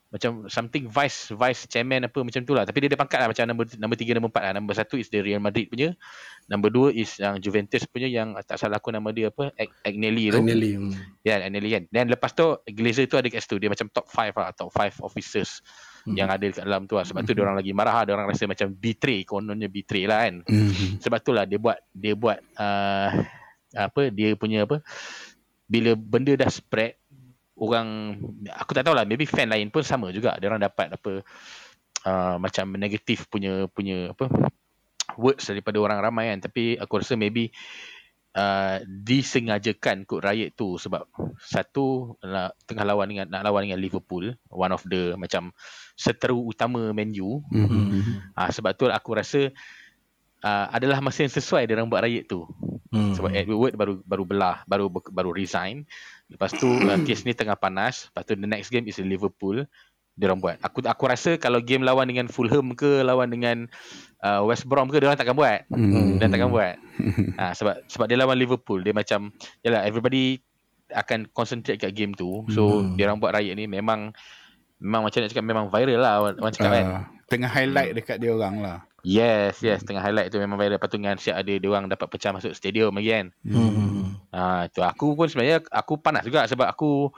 macam 0.09 0.49
something 0.49 0.89
vice 0.89 1.29
vice 1.31 1.65
chairman 1.65 2.01
apa 2.01 2.17
macam 2.19 2.41
tu 2.41 2.51
lah 2.51 2.65
tapi 2.65 2.81
dia 2.81 2.89
ada 2.89 2.97
pangkat 2.97 3.21
lah 3.21 3.27
macam 3.29 3.45
nombor 3.45 3.69
nombor 3.77 3.93
3 3.93 4.17
nombor 4.17 4.31
4 4.31 4.41
lah 4.41 4.53
nombor 4.57 4.73
1 4.73 4.89
is 4.97 5.07
the 5.07 5.21
Real 5.21 5.37
Madrid 5.37 5.69
punya 5.69 5.93
nombor 6.45 6.73
2 6.89 6.97
is 6.97 7.13
yang 7.15 7.37
Juventus 7.37 7.85
punya 7.85 8.09
yang 8.09 8.33
tak 8.41 8.57
salah 8.57 8.77
aku 8.77 8.89
nama 8.89 9.05
dia 9.09 9.29
apa 9.29 9.53
Ag- 9.53 9.77
Agnelli 9.83 10.33
tu 10.33 10.41
Finally. 10.41 10.71
Hmm. 10.75 10.93
ya 11.21 11.37
Agnelli 11.39 11.69
kan 11.69 11.83
dan 11.87 12.09
lepas 12.09 12.33
tu 12.33 12.41
Glazer 12.65 13.05
tu 13.05 13.15
ada 13.15 13.27
kat 13.27 13.37
situ 13.37 13.55
dia 13.55 13.69
macam 13.69 13.85
top 13.87 14.05
5 14.07 14.33
lah 14.33 14.49
top 14.51 14.69
5 14.71 14.97
officers 14.99 15.61
Hmm. 15.99 16.15
yang 16.15 16.31
ada 16.31 16.39
dekat 16.39 16.63
dalam 16.63 16.87
tu 16.87 16.95
lah 16.95 17.03
sebab 17.03 17.21
tu 17.21 17.35
dia 17.35 17.43
orang 17.43 17.59
lagi 17.59 17.69
marah 17.69 17.91
lah 17.91 18.03
dia 18.03 18.13
orang 18.15 18.23
rasa 18.25 18.47
macam 18.47 18.71
betray 18.71 19.21
kononnya 19.21 19.67
betray 19.67 20.07
lah 20.07 20.23
kan 20.23 20.41
Mhm. 20.41 20.97
sebab 20.97 21.19
tu 21.19 21.35
lah 21.35 21.43
dia 21.43 21.59
buat 21.59 21.75
dia 21.91 22.15
buat 22.15 22.39
uh, 22.55 23.09
apa 23.75 24.01
dia 24.07 24.31
punya 24.33 24.63
apa 24.63 24.79
bila 25.67 25.93
benda 25.93 26.33
dah 26.33 26.47
spread 26.47 26.95
orang 27.59 28.17
aku 28.49 28.71
tak 28.71 28.87
tahu 28.87 28.95
lah 28.95 29.03
maybe 29.03 29.27
fan 29.27 29.51
lain 29.51 29.69
pun 29.69 29.83
sama 29.83 30.09
juga 30.15 30.35
dia 30.39 30.47
orang 30.47 30.63
dapat 30.63 30.95
apa 30.95 31.11
uh, 32.07 32.35
macam 32.39 32.75
negatif 32.79 33.27
punya 33.27 33.67
punya 33.67 34.15
apa 34.15 34.31
words 35.19 35.49
daripada 35.51 35.77
orang 35.83 35.99
ramai 35.99 36.31
kan 36.31 36.49
tapi 36.49 36.79
aku 36.79 37.03
rasa 37.03 37.19
maybe 37.19 37.51
uh, 38.39 38.79
disengajakan 38.87 40.07
kot 40.07 40.23
riot 40.23 40.55
tu 40.55 40.79
sebab 40.79 41.05
satu 41.41 42.15
nak 42.23 42.55
tengah 42.63 42.85
lawan 42.87 43.11
dengan 43.11 43.27
nak 43.27 43.43
lawan 43.43 43.67
dengan 43.67 43.81
Liverpool 43.81 44.31
one 44.47 44.73
of 44.73 44.81
the 44.87 45.19
macam 45.19 45.51
seteru 45.99 46.39
utama 46.47 46.95
Man 46.95 47.11
U 47.19 47.43
Mhm. 47.51 48.33
Ah 48.39 48.49
sebab 48.49 48.73
tu 48.79 48.87
aku 48.87 49.19
rasa 49.19 49.51
uh, 50.43 50.67
adalah 50.71 51.03
masa 51.03 51.27
yang 51.27 51.33
sesuai 51.33 51.67
dia 51.67 51.75
orang 51.79 51.91
buat 51.91 52.03
riot 52.03 52.25
tu. 52.27 52.47
Hmm. 52.89 53.13
Sebab 53.13 53.31
Edward 53.33 53.73
baru 53.77 53.93
baru 54.01 54.23
belah, 54.25 54.57
baru 54.65 54.89
baru 54.89 55.31
resign. 55.35 55.85
Lepas 56.29 56.53
tu 56.53 56.69
uh, 56.69 56.99
kes 57.03 57.25
ni 57.25 57.33
tengah 57.33 57.57
panas. 57.57 58.07
Lepas 58.09 58.23
tu 58.23 58.33
the 58.37 58.45
next 58.45 58.69
game 58.69 58.85
is 58.85 59.01
Liverpool. 59.01 59.65
Dia 60.13 60.27
orang 60.27 60.41
buat. 60.43 60.55
Aku 60.61 60.83
aku 60.83 61.03
rasa 61.07 61.39
kalau 61.39 61.63
game 61.63 61.81
lawan 61.81 62.05
dengan 62.05 62.27
Fulham 62.27 62.75
ke 62.75 63.01
lawan 63.01 63.31
dengan 63.31 63.65
uh, 64.19 64.43
West 64.45 64.67
Brom 64.67 64.91
ke 64.91 64.99
dia 64.99 65.07
orang 65.07 65.17
takkan 65.17 65.33
buat. 65.33 65.63
Mhm. 65.71 66.19
Dia 66.19 66.27
takkan 66.27 66.51
buat. 66.51 66.75
ha, 67.39 67.51
sebab 67.57 67.81
sebab 67.87 68.05
dia 68.05 68.19
lawan 68.19 68.35
Liverpool 68.35 68.83
dia 68.83 68.91
macam 68.91 69.31
yalah 69.63 69.87
everybody 69.87 70.43
akan 70.91 71.29
concentrate 71.31 71.79
kat 71.79 71.95
game 71.95 72.11
tu. 72.13 72.43
So 72.51 72.83
Hmm. 72.83 72.97
dia 72.97 73.07
orang 73.07 73.21
buat 73.21 73.31
riot 73.31 73.55
ni 73.55 73.65
memang 73.65 74.11
memang 74.79 75.01
macam 75.07 75.23
nak 75.23 75.29
cakap 75.31 75.45
memang 75.45 75.65
viral 75.71 75.99
lah 76.03 76.13
orang 76.35 76.53
cakap 76.53 76.71
kan. 76.71 76.85
Ah, 76.85 77.03
tengah 77.29 77.49
highlight 77.49 77.91
dekat 77.95 78.17
dia 78.19 78.31
orang 78.35 78.59
lah. 78.59 78.77
Yes, 79.03 79.63
yes. 79.63 79.83
Tengah 79.85 80.03
highlight 80.03 80.29
tu 80.31 80.39
memang 80.39 80.59
viral. 80.59 80.77
Lepas 80.77 80.89
tu 80.91 80.97
dengan 80.99 81.15
siap 81.15 81.39
ada 81.39 81.53
dia 81.53 81.69
orang 81.69 81.87
dapat 81.87 82.07
pecah 82.11 82.31
masuk 82.35 82.51
stadium 82.55 82.95
lagi 82.95 83.09
kan. 83.11 83.25
Hmm. 83.45 84.17
Ha, 84.29 84.69
tu 84.69 84.85
aku 84.85 85.17
pun 85.17 85.25
sebenarnya 85.25 85.65
aku 85.73 85.97
panas 85.97 86.21
juga 86.21 86.45
sebab 86.45 86.69
aku 86.69 87.09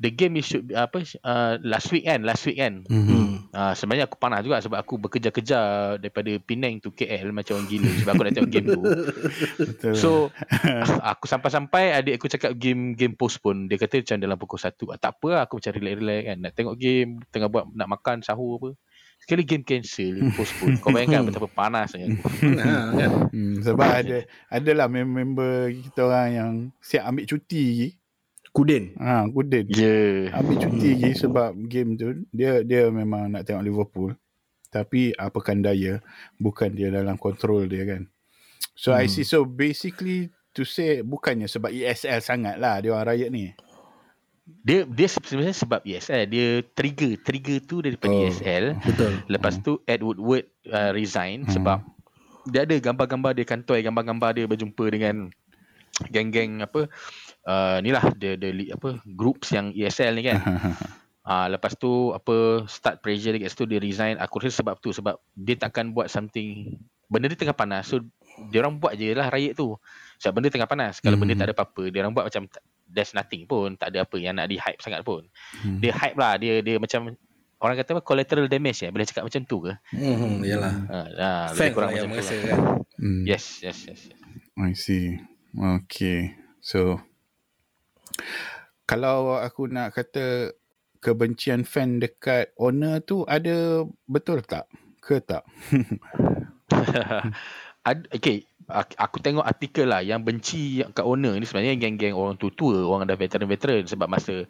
the 0.00 0.12
game 0.12 0.36
is 0.40 0.48
should 0.48 0.68
apa 0.76 1.04
uh, 1.24 1.56
last 1.64 1.88
week 1.92 2.04
kan 2.04 2.20
last 2.24 2.44
week 2.44 2.60
kan 2.60 2.84
Hmm. 2.86 3.48
uh, 3.52 3.72
sebenarnya 3.72 4.08
aku 4.08 4.16
panas 4.20 4.44
juga 4.44 4.60
sebab 4.60 4.76
aku 4.76 5.00
bekerja-kerja 5.00 5.58
daripada 5.96 6.32
Penang 6.44 6.80
to 6.80 6.92
KL 6.92 7.32
macam 7.32 7.60
orang 7.60 7.68
gila 7.68 7.90
sebab 8.00 8.12
aku 8.12 8.22
nak 8.24 8.34
tengok 8.36 8.52
game 8.52 8.66
tu 8.68 8.82
Betul. 9.60 9.94
so 9.96 10.10
aku 11.12 11.24
sampai-sampai 11.24 11.96
adik 11.96 12.20
aku 12.20 12.28
cakap 12.28 12.52
game 12.56 12.92
game 12.92 13.16
postpone 13.16 13.68
dia 13.68 13.80
kata 13.80 14.04
macam 14.04 14.16
dalam 14.20 14.36
pukul 14.36 14.60
1 14.60 14.72
ah, 14.92 14.98
tak 15.00 15.12
apa 15.16 15.26
lah 15.32 15.40
aku 15.48 15.58
macam 15.58 15.72
relax-relax 15.72 16.20
kan 16.28 16.36
nak 16.44 16.52
tengok 16.52 16.74
game 16.76 17.10
tengah 17.32 17.48
buat 17.48 17.64
nak 17.72 17.88
makan 17.88 18.16
sahur 18.20 18.60
apa 18.60 18.70
sekali 19.26 19.42
game 19.42 19.66
cancel 19.66 20.22
postpone 20.38 20.78
kau 20.78 20.94
bayangkan 20.94 21.26
betapa 21.26 21.50
panasnya 21.50 22.14
Ha, 22.46 22.72
kan? 23.02 23.10
hmm, 23.34 23.66
sebab 23.66 23.82
ada 23.90 24.18
adalah 24.46 24.86
member 24.86 25.74
kita 25.74 26.06
orang 26.06 26.28
yang 26.30 26.52
siap 26.78 27.02
ambil 27.10 27.26
cuti 27.26 27.62
lagi. 27.66 27.88
Kudin. 28.54 28.94
Ha, 28.96 29.26
Kudin. 29.28 29.66
ya 29.68 30.30
Ambil 30.32 30.56
cuti 30.62 30.88
lagi 30.96 31.10
sebab 31.12 31.52
game 31.66 31.98
tu 31.98 32.24
dia 32.30 32.62
dia 32.62 32.86
memang 32.88 33.28
nak 33.28 33.44
tengok 33.44 33.66
Liverpool. 33.66 34.10
Tapi 34.70 35.10
apakan 35.12 35.60
daya 35.60 35.98
bukan 36.38 36.70
dia 36.70 36.88
dalam 36.88 37.18
kontrol 37.18 37.66
dia 37.66 37.82
kan. 37.84 38.06
So 38.72 38.94
I 38.94 39.10
see 39.10 39.26
so 39.26 39.42
basically 39.42 40.28
to 40.52 40.64
say 40.64 41.02
bukannya 41.02 41.48
sebab 41.48 41.68
ESL 41.68 42.22
sangat 42.22 42.56
lah 42.56 42.78
dia 42.78 42.94
orang 42.94 43.10
rakyat 43.10 43.28
ni. 43.28 43.50
Dia 44.46 44.82
dia 44.84 45.08
sebenarnya 45.08 45.50
sebab 45.52 45.82
ESL 45.82 46.22
dia 46.24 46.46
trigger 46.68 47.18
trigger 47.18 47.58
tu 47.60 47.82
daripada 47.82 48.08
Oh. 48.08 48.22
ESL 48.24 48.78
Betul. 48.78 49.12
Lepas 49.26 49.58
tu 49.58 49.82
Ed 49.84 50.00
Woodward 50.00 50.46
uh, 50.66 50.90
resign 50.90 51.42
Hmm. 51.42 51.52
sebab 51.52 51.78
dia 52.44 52.62
ada 52.62 52.76
gambar-gambar 52.76 53.32
dia 53.32 53.42
kantoi 53.42 53.82
gambar-gambar 53.82 54.30
dia 54.32 54.46
berjumpa 54.46 54.84
dengan 54.86 55.26
geng-geng 56.06 56.60
apa 56.60 56.86
uh, 57.42 57.76
ni 57.80 57.90
lah 57.90 58.06
dia 58.12 58.34
dia 58.34 58.50
li- 58.50 58.68
apa 58.68 59.02
groups 59.04 59.50
yang 59.50 59.72
ESL 59.72 60.14
ni 60.14 60.24
kan. 60.24 60.38
Ah 61.26 61.50
lepas 61.50 61.74
tu 61.74 62.14
apa 62.14 62.62
start 62.64 63.02
pressure 63.02 63.34
dekat 63.34 63.50
situ 63.50 63.66
dia 63.66 63.82
resign 63.82 64.14
aku 64.14 64.38
rasa 64.38 64.62
sebab 64.62 64.78
tu 64.78 64.94
sebab 64.94 65.18
dia 65.34 65.58
takkan 65.58 65.90
buat 65.90 66.06
something 66.06 66.78
benda 67.04 67.26
dia 67.26 67.34
tengah 67.36 67.50
panas 67.52 67.82
so 67.84 67.98
dia 68.46 68.62
orang 68.62 68.78
buat 68.78 68.94
je 68.94 69.10
lah 69.10 69.26
riot 69.26 69.58
tu. 69.58 69.74
Sebab 70.16 70.32
benda 70.32 70.48
tengah 70.48 70.70
panas. 70.70 71.00
Kalau 71.00 71.18
benda 71.18 71.34
Hmm. 71.34 71.42
tak 71.42 71.50
ada 71.50 71.54
apa-apa 71.56 71.82
dia 71.84 71.98
orang 71.98 72.14
buat 72.14 72.30
macam 72.30 72.46
there's 72.90 73.12
nothing 73.12 73.44
pun, 73.44 73.74
tak 73.76 73.92
ada 73.94 74.06
apa 74.06 74.16
yang 74.18 74.38
nak 74.38 74.50
di 74.50 74.56
hype 74.56 74.80
sangat 74.80 75.02
pun. 75.02 75.26
Hmm. 75.62 75.78
Dia 75.82 75.92
hype 75.94 76.18
lah, 76.18 76.38
dia 76.38 76.62
dia 76.62 76.78
macam 76.78 77.14
orang 77.60 77.76
kata 77.80 77.98
apa 77.98 78.02
collateral 78.04 78.46
damage 78.46 78.84
ya, 78.86 78.90
boleh 78.92 79.06
cakap 79.08 79.24
macam 79.26 79.42
tu 79.44 79.58
ke? 79.64 79.72
Hmm, 79.92 80.44
yalah. 80.44 80.74
Ha, 80.86 80.96
ha, 80.96 81.28
lebih 81.50 81.58
Fans 81.58 81.74
kurang 81.74 81.90
lah 81.90 81.96
yang 81.98 82.08
macam 82.08 82.20
tu 82.20 82.20
merasa 82.20 82.34
lah. 82.34 82.44
kan. 82.46 82.58
Hmm. 82.96 83.22
Yes, 83.28 83.44
yes, 83.60 83.78
yes. 83.88 84.00
yes. 84.08 84.26
I 84.56 84.72
see. 84.72 85.20
Okay. 85.52 86.36
So 86.64 87.00
kalau 88.86 89.36
aku 89.36 89.68
nak 89.68 89.98
kata 89.98 90.56
kebencian 91.02 91.62
fan 91.66 92.00
dekat 92.00 92.56
owner 92.56 93.02
tu 93.04 93.22
ada 93.28 93.84
betul 94.08 94.40
tak? 94.42 94.70
Ke 95.02 95.20
tak? 95.22 95.44
Ad, 97.86 98.10
okay, 98.10 98.42
aku 98.74 99.22
tengok 99.22 99.46
artikel 99.46 99.86
lah 99.86 100.02
yang 100.02 100.26
benci 100.26 100.82
kat 100.90 101.06
owner 101.06 101.38
ni 101.38 101.46
sebenarnya 101.46 101.78
geng-geng 101.78 102.18
orang 102.18 102.34
tua-tua, 102.34 102.82
orang 102.82 103.06
dah 103.06 103.14
veteran-veteran 103.14 103.86
sebab 103.86 104.10
masa 104.10 104.46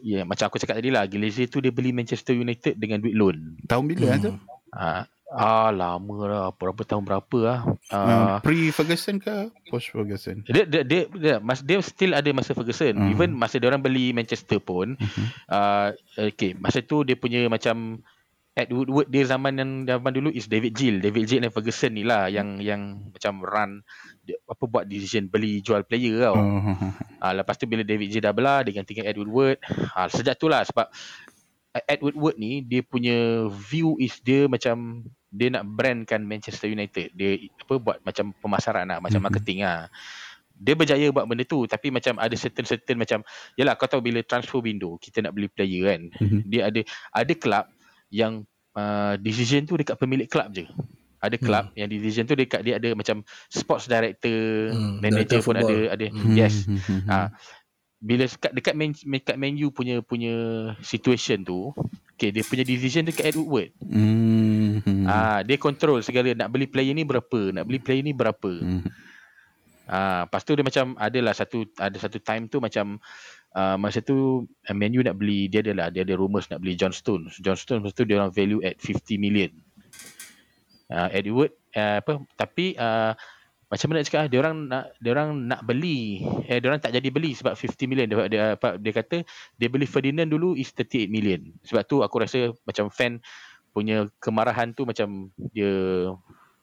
ya, 0.00 0.24
macam 0.24 0.48
aku 0.48 0.56
cakap 0.56 0.80
tadi 0.80 0.88
lah, 0.88 1.04
Glazer 1.04 1.48
tu 1.52 1.60
dia 1.60 1.68
beli 1.68 1.92
Manchester 1.92 2.32
United 2.32 2.80
dengan 2.80 3.04
duit 3.04 3.12
loan. 3.12 3.60
Tahun 3.68 3.84
bila 3.84 4.16
hmm. 4.16 4.22
tu? 4.24 4.32
Ha, 4.74 5.06
ah 5.34 5.70
lama 5.70 6.16
lah, 6.24 6.46
berapa 6.56 6.80
tahun 6.88 7.04
berapa 7.04 7.38
lah. 7.44 7.60
Uh, 7.92 7.94
Uh, 7.94 8.36
pre 8.40 8.72
Ferguson 8.72 9.20
ke 9.20 9.52
post 9.68 9.92
Ferguson? 9.92 10.40
dia, 10.48 10.64
dia, 10.64 10.82
dia, 10.82 11.04
dia, 11.12 11.34
mas, 11.38 11.60
dia 11.60 11.78
still 11.84 12.16
ada 12.16 12.30
masa 12.32 12.56
Ferguson. 12.56 12.96
Hmm. 12.96 13.12
Even 13.12 13.36
masa 13.36 13.60
dia 13.60 13.68
orang 13.68 13.84
beli 13.84 14.16
Manchester 14.16 14.56
pun, 14.56 14.96
uh, 15.52 15.92
okay, 16.16 16.56
masa 16.56 16.80
tu 16.80 17.04
dia 17.04 17.14
punya 17.14 17.44
macam 17.52 18.00
Ed 18.54 18.70
Woodward 18.70 19.10
dia 19.10 19.26
zaman 19.26 19.58
yang 19.58 19.70
zaman 19.82 20.14
dulu 20.14 20.30
is 20.30 20.46
David 20.46 20.78
Gill. 20.78 21.02
David 21.02 21.26
Gill 21.26 21.42
dan 21.42 21.50
Ferguson 21.50 21.90
ni 21.90 22.06
lah 22.06 22.30
yang 22.30 22.62
yang 22.62 23.10
macam 23.10 23.42
run 23.42 23.82
dia, 24.22 24.38
apa 24.46 24.64
buat 24.70 24.86
decision 24.86 25.26
beli 25.26 25.58
jual 25.58 25.82
player 25.82 26.30
tau. 26.30 26.38
Oh. 26.38 26.62
Ah 27.18 27.34
lepas 27.34 27.58
tu 27.58 27.66
bila 27.66 27.82
David 27.82 28.14
Gill 28.14 28.22
dah 28.22 28.30
belah 28.30 28.62
dia 28.62 28.78
gantikan 28.78 29.10
Ed 29.10 29.18
Woodward. 29.18 29.58
Ah 29.90 30.06
sejak 30.06 30.38
tu 30.38 30.46
lah 30.46 30.62
sebab 30.62 30.86
Ed 31.74 31.98
Woodward 31.98 32.38
ni 32.38 32.62
dia 32.62 32.86
punya 32.86 33.50
view 33.50 33.98
is 33.98 34.22
dia 34.22 34.46
macam 34.46 35.02
dia 35.34 35.50
nak 35.50 35.66
brandkan 35.66 36.22
Manchester 36.22 36.70
United. 36.70 37.10
Dia 37.10 37.34
apa 37.58 37.74
buat 37.82 37.98
macam 38.06 38.30
pemasaran 38.38 38.86
lah, 38.86 39.02
macam 39.02 39.18
Mhm. 39.18 39.26
marketing 39.34 39.66
lah. 39.66 39.90
Dia 40.54 40.78
berjaya 40.78 41.10
buat 41.10 41.26
benda 41.26 41.42
tu 41.42 41.66
tapi 41.66 41.90
macam 41.90 42.22
ada 42.22 42.38
certain-certain 42.38 42.94
macam 42.94 43.26
yalah 43.58 43.74
kau 43.74 43.90
tahu 43.90 43.98
bila 43.98 44.22
transfer 44.22 44.62
window 44.62 44.94
kita 45.02 45.26
nak 45.26 45.34
beli 45.34 45.50
player 45.50 45.90
kan. 45.90 46.00
Mhm. 46.22 46.38
Dia 46.46 46.70
ada 46.70 46.80
ada 47.10 47.34
club 47.34 47.66
yang 48.14 48.46
uh, 48.78 49.18
decision 49.18 49.66
tu 49.66 49.74
dekat 49.74 49.98
pemilik 49.98 50.30
club 50.30 50.54
je. 50.54 50.70
Ada 51.18 51.40
club 51.40 51.72
yang 51.72 51.88
decision 51.88 52.28
tu 52.28 52.36
dekat 52.36 52.60
dia 52.62 52.76
ada 52.76 52.92
macam 52.92 53.24
sports 53.48 53.90
director, 53.90 54.70
Hmm, 54.70 55.00
manager 55.00 55.40
director 55.40 55.40
pun 55.42 55.56
ada 55.56 55.66
football. 55.66 55.94
ada 55.96 56.06
Hmm. 56.12 56.36
yes. 56.36 56.54
Ah, 57.08 57.28
bila 58.04 58.28
dekat 58.28 58.52
dekat 58.52 58.74
man, 58.76 58.92
dekat 58.92 59.36
Man 59.40 59.56
U 59.64 59.72
punya 59.72 60.04
punya 60.04 60.34
situation 60.84 61.40
tu, 61.40 61.72
okay 62.12 62.28
dia 62.28 62.44
punya 62.44 62.60
decision 62.60 63.08
dekat 63.08 63.32
Ed 63.32 63.40
Woodward. 63.40 63.72
Hmm. 63.88 65.08
Ah 65.08 65.40
dia 65.40 65.56
control 65.56 66.04
segala 66.04 66.36
nak 66.36 66.52
beli 66.52 66.68
player 66.68 66.92
ni 66.92 67.08
berapa, 67.08 67.56
nak 67.56 67.64
beli 67.64 67.80
player 67.80 68.04
ni 68.04 68.12
berapa. 68.12 68.52
Hmm. 68.60 68.84
Ah 69.88 70.28
lepas 70.28 70.44
tu 70.44 70.52
dia 70.52 70.60
macam 70.60 70.92
adalah 71.00 71.32
satu 71.32 71.64
ada 71.80 71.96
satu 71.96 72.20
time 72.20 72.52
tu 72.52 72.60
macam 72.60 73.00
uh, 73.54 73.76
masa 73.78 74.02
tu 74.02 74.44
uh, 74.44 74.74
Man 74.76 74.94
U 74.98 75.00
nak 75.00 75.16
beli 75.16 75.46
dia 75.48 75.62
adalah 75.64 75.88
dia 75.88 76.02
ada 76.02 76.14
rumours 76.18 76.50
nak 76.50 76.60
beli 76.60 76.74
John 76.76 76.92
Stones. 76.92 77.38
John 77.40 77.56
Stones 77.56 77.86
masa 77.86 77.94
tu 77.94 78.06
dia 78.06 78.20
orang 78.20 78.34
value 78.34 78.60
at 78.66 78.76
50 78.78 79.16
million. 79.22 79.50
Uh, 80.90 81.08
Wood 81.32 81.50
uh, 81.74 81.98
apa 82.04 82.20
tapi 82.36 82.76
uh, 82.76 83.16
macam 83.72 83.86
mana 83.90 84.04
nak 84.04 84.06
cakap 84.06 84.28
dia 84.28 84.38
orang 84.38 84.56
nak 84.68 84.84
dia 85.00 85.10
orang 85.16 85.30
nak 85.48 85.60
beli 85.64 86.22
eh 86.46 86.60
dia 86.60 86.68
orang 86.70 86.78
tak 86.78 86.94
jadi 86.94 87.08
beli 87.10 87.32
sebab 87.34 87.56
50 87.56 87.90
million 87.90 88.06
dia 88.06 88.16
dia, 88.28 88.44
dia 88.54 88.92
kata 88.92 89.16
dia 89.56 89.68
beli 89.72 89.88
Ferdinand 89.88 90.28
dulu 90.28 90.54
is 90.54 90.70
38 90.70 91.08
million. 91.10 91.40
Sebab 91.64 91.82
tu 91.88 92.04
aku 92.04 92.16
rasa 92.22 92.52
macam 92.68 92.92
fan 92.92 93.18
punya 93.74 94.06
kemarahan 94.22 94.70
tu 94.70 94.86
macam 94.86 95.34
dia 95.50 96.12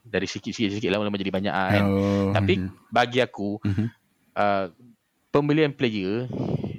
dari 0.01 0.25
sikit-sikit 0.25 0.79
sikit 0.79 0.89
lama-lama 0.89 1.19
jadi 1.19 1.33
banyak 1.33 1.51
kan. 1.53 1.83
Oh. 1.83 2.31
Tapi 2.31 2.71
bagi 2.87 3.19
aku 3.19 3.59
uh, 4.37 4.65
pembelian 5.35 5.75
player 5.75 6.31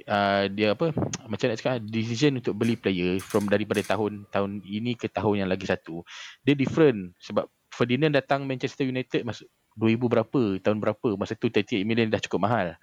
uh, 0.07 0.43
dia 0.51 0.75
apa 0.75 0.91
macam 1.31 1.45
nak 1.51 1.57
cakap 1.59 1.83
decision 1.87 2.39
untuk 2.39 2.53
beli 2.55 2.75
player 2.75 3.19
from 3.19 3.47
daripada 3.47 3.79
tahun 3.83 4.27
tahun 4.29 4.63
ini 4.63 4.95
ke 4.99 5.07
tahun 5.11 5.45
yang 5.45 5.49
lagi 5.49 5.67
satu 5.67 6.03
dia 6.43 6.55
different 6.55 7.15
sebab 7.19 7.47
Ferdinand 7.73 8.13
datang 8.13 8.45
Manchester 8.45 8.85
United 8.85 9.25
masuk 9.25 9.49
2000 9.73 9.97
berapa 9.97 10.41
tahun 10.61 10.77
berapa 10.77 11.07
masa 11.17 11.33
tu 11.33 11.49
38 11.49 11.81
million 11.81 12.05
dah 12.07 12.21
cukup 12.21 12.45
mahal 12.45 12.77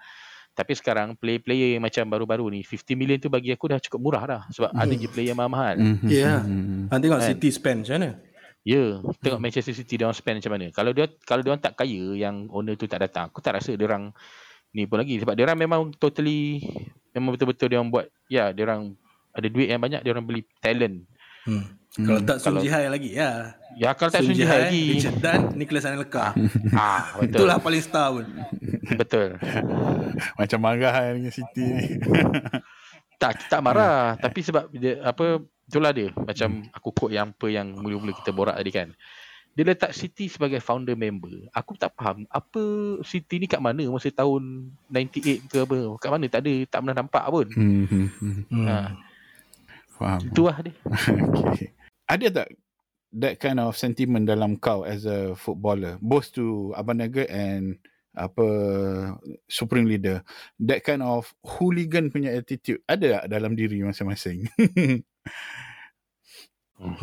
tapi 0.50 0.74
sekarang 0.74 1.14
player-player 1.14 1.78
yang 1.78 1.82
macam 1.86 2.02
baru-baru 2.10 2.50
ni 2.50 2.60
50 2.66 2.98
million 2.98 3.18
tu 3.22 3.30
bagi 3.30 3.54
aku 3.54 3.70
dah 3.70 3.78
cukup 3.78 4.00
murah 4.02 4.24
dah 4.26 4.42
sebab 4.50 4.74
ada 4.74 4.90
je 4.90 5.06
player 5.06 5.30
yang 5.32 5.38
mahal-mahal 5.38 5.78
Mhm. 5.78 6.08
Ya. 6.10 6.42
Mhm. 6.42 6.90
Ha, 6.90 6.98
tengok 6.98 7.20
Kan? 7.22 7.28
City 7.32 7.48
spend 7.54 7.86
macam 7.86 7.94
mana? 7.96 8.10
Ya, 8.60 8.76
yeah, 8.76 8.90
tengok 9.24 9.40
Manchester 9.40 9.72
City 9.72 9.96
dia 9.96 10.04
orang 10.04 10.18
spend 10.20 10.36
macam 10.36 10.52
mana. 10.52 10.68
Kalau 10.68 10.92
dia 10.92 11.08
kalau 11.24 11.40
dia 11.40 11.48
orang 11.56 11.64
tak 11.64 11.80
kaya 11.80 12.12
yang 12.12 12.44
owner 12.52 12.76
tu 12.76 12.84
tak 12.84 13.00
datang, 13.00 13.32
aku 13.32 13.40
tak 13.40 13.56
rasa 13.56 13.72
dia 13.72 13.88
orang 13.88 14.12
ni 14.70 14.86
pun 14.86 14.98
lagi 14.98 15.18
sebab 15.18 15.34
dia 15.34 15.44
orang 15.44 15.58
memang 15.58 15.80
totally 15.96 16.62
memang 17.10 17.34
betul-betul 17.34 17.66
dia 17.66 17.78
orang 17.78 17.90
buat 17.90 18.06
ya, 18.26 18.50
dia 18.50 18.62
orang 18.64 18.94
ada 19.30 19.46
duit 19.46 19.66
yang 19.66 19.78
banyak 19.78 20.00
dia 20.00 20.10
orang 20.10 20.26
beli 20.26 20.42
talent. 20.58 21.06
Hmm. 21.42 21.64
Kalau 21.90 22.22
tak 22.22 22.38
Sun 22.38 22.54
kalau- 22.54 22.62
Ji 22.62 22.70
Hai 22.70 22.86
lagi 22.86 23.10
ya. 23.10 23.50
Ya 23.74 23.90
kalau 23.98 24.14
tak 24.14 24.22
Sun 24.22 24.30
Ji 24.30 24.42
sunyi 24.42 24.46
Hai, 24.46 24.60
lagi. 24.62 24.84
Richard 24.94 25.18
Dan, 25.18 25.40
Nicholas 25.58 25.82
Anelka. 25.82 26.30
Ah, 26.70 27.18
betul. 27.18 27.42
Itulah 27.42 27.58
paling 27.58 27.82
star 27.82 28.14
pun. 28.14 28.26
betul. 28.94 29.28
Macam 30.38 30.58
marah 30.60 30.92
kan 30.92 31.18
dengan 31.18 31.32
City 31.34 31.62
ni. 31.66 31.86
Tak 33.20 33.52
tak 33.52 33.60
marah, 33.60 34.16
tapi 34.16 34.40
sebab 34.40 34.72
dia 34.72 34.96
apa 35.04 35.44
itulah 35.68 35.92
dia. 35.92 36.08
Macam 36.16 36.64
aku 36.72 36.88
quote 36.88 37.12
yang 37.12 37.28
apa 37.28 37.46
yang 37.46 37.68
mula-mula 37.68 38.16
kita 38.16 38.32
borak 38.32 38.56
tadi 38.56 38.72
kan. 38.72 38.88
Dia 39.58 39.66
letak 39.66 39.90
City 39.92 40.30
sebagai 40.30 40.62
founder 40.62 40.94
member. 40.94 41.50
Aku 41.50 41.74
tak 41.74 41.90
faham 41.98 42.22
apa 42.30 42.62
City 43.02 43.42
ni 43.42 43.46
kat 43.50 43.58
mana 43.58 43.82
masa 43.90 44.08
tahun 44.14 44.70
98 44.88 45.50
ke 45.50 45.56
apa. 45.66 45.78
Kat 45.98 46.10
mana 46.14 46.24
tak 46.30 46.46
ada, 46.46 46.54
tak 46.70 46.78
pernah 46.86 46.96
nampak 46.96 47.24
pun. 47.26 47.46
Hmm. 47.50 48.06
Ha, 48.70 48.94
Faham. 49.98 50.20
itu 50.30 50.42
lah 50.46 50.56
dia. 50.62 50.74
okay. 51.50 51.74
Ada 52.06 52.26
tak 52.30 52.48
that 53.10 53.34
kind 53.42 53.58
of 53.58 53.74
sentiment 53.74 54.22
dalam 54.24 54.54
kau 54.54 54.86
as 54.86 55.02
a 55.02 55.34
footballer, 55.34 55.98
both 55.98 56.30
to 56.30 56.70
Abang 56.78 57.02
Nugget 57.02 57.26
and 57.30 57.74
apa 58.14 58.46
supreme 59.46 59.86
leader, 59.86 60.22
that 60.62 60.82
kind 60.82 61.02
of 61.02 61.30
hooligan 61.46 62.10
punya 62.10 62.34
attitude 62.34 62.82
ada 62.90 63.22
tak 63.22 63.26
dalam 63.30 63.54
diri 63.54 63.82
masing-masing? 63.82 64.46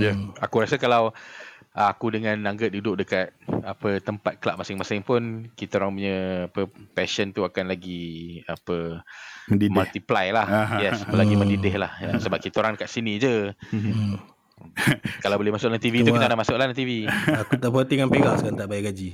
Ya, 0.01 0.17
aku 0.41 0.65
rasa 0.65 0.81
kalau 0.81 1.13
ah, 1.77 1.93
aku 1.93 2.09
dengan 2.09 2.33
Nugget 2.41 2.73
duduk 2.73 3.05
dekat 3.05 3.37
apa 3.61 4.01
tempat 4.01 4.41
kelab 4.41 4.57
masing-masing 4.57 5.05
pun 5.05 5.45
kita 5.53 5.77
orang 5.77 5.93
punya 5.93 6.17
apa 6.49 6.61
passion 6.97 7.29
tu 7.29 7.45
akan 7.45 7.69
lagi 7.69 8.41
apa 8.49 9.05
Mendidih. 9.47 9.77
multiply 9.77 10.33
lah. 10.33 10.45
Aha. 10.49 10.75
yes, 10.81 11.05
lagi 11.13 11.37
mendidih 11.37 11.77
lah. 11.77 11.93
Ya, 12.01 12.17
sebab 12.17 12.41
kita 12.41 12.65
orang 12.65 12.75
dekat 12.75 12.89
sini 12.89 13.21
je. 13.21 13.53
Hmm. 13.69 14.17
Kalau 15.23 15.37
boleh 15.37 15.53
masuk 15.53 15.69
dalam 15.69 15.77
TV 15.77 16.01
Tu 16.01 16.09
tu 16.09 16.17
kita 16.17 16.33
dah 16.33 16.39
masuk 16.39 16.57
dalam 16.57 16.73
TV. 16.73 17.05
Aku 17.45 17.61
tak 17.61 17.69
puas 17.69 17.85
hati 17.85 17.93
dengan 18.01 18.09
Perak 18.09 18.41
sekarang 18.41 18.57
tak 18.57 18.67
bayar 18.67 18.83
gaji. 18.89 19.09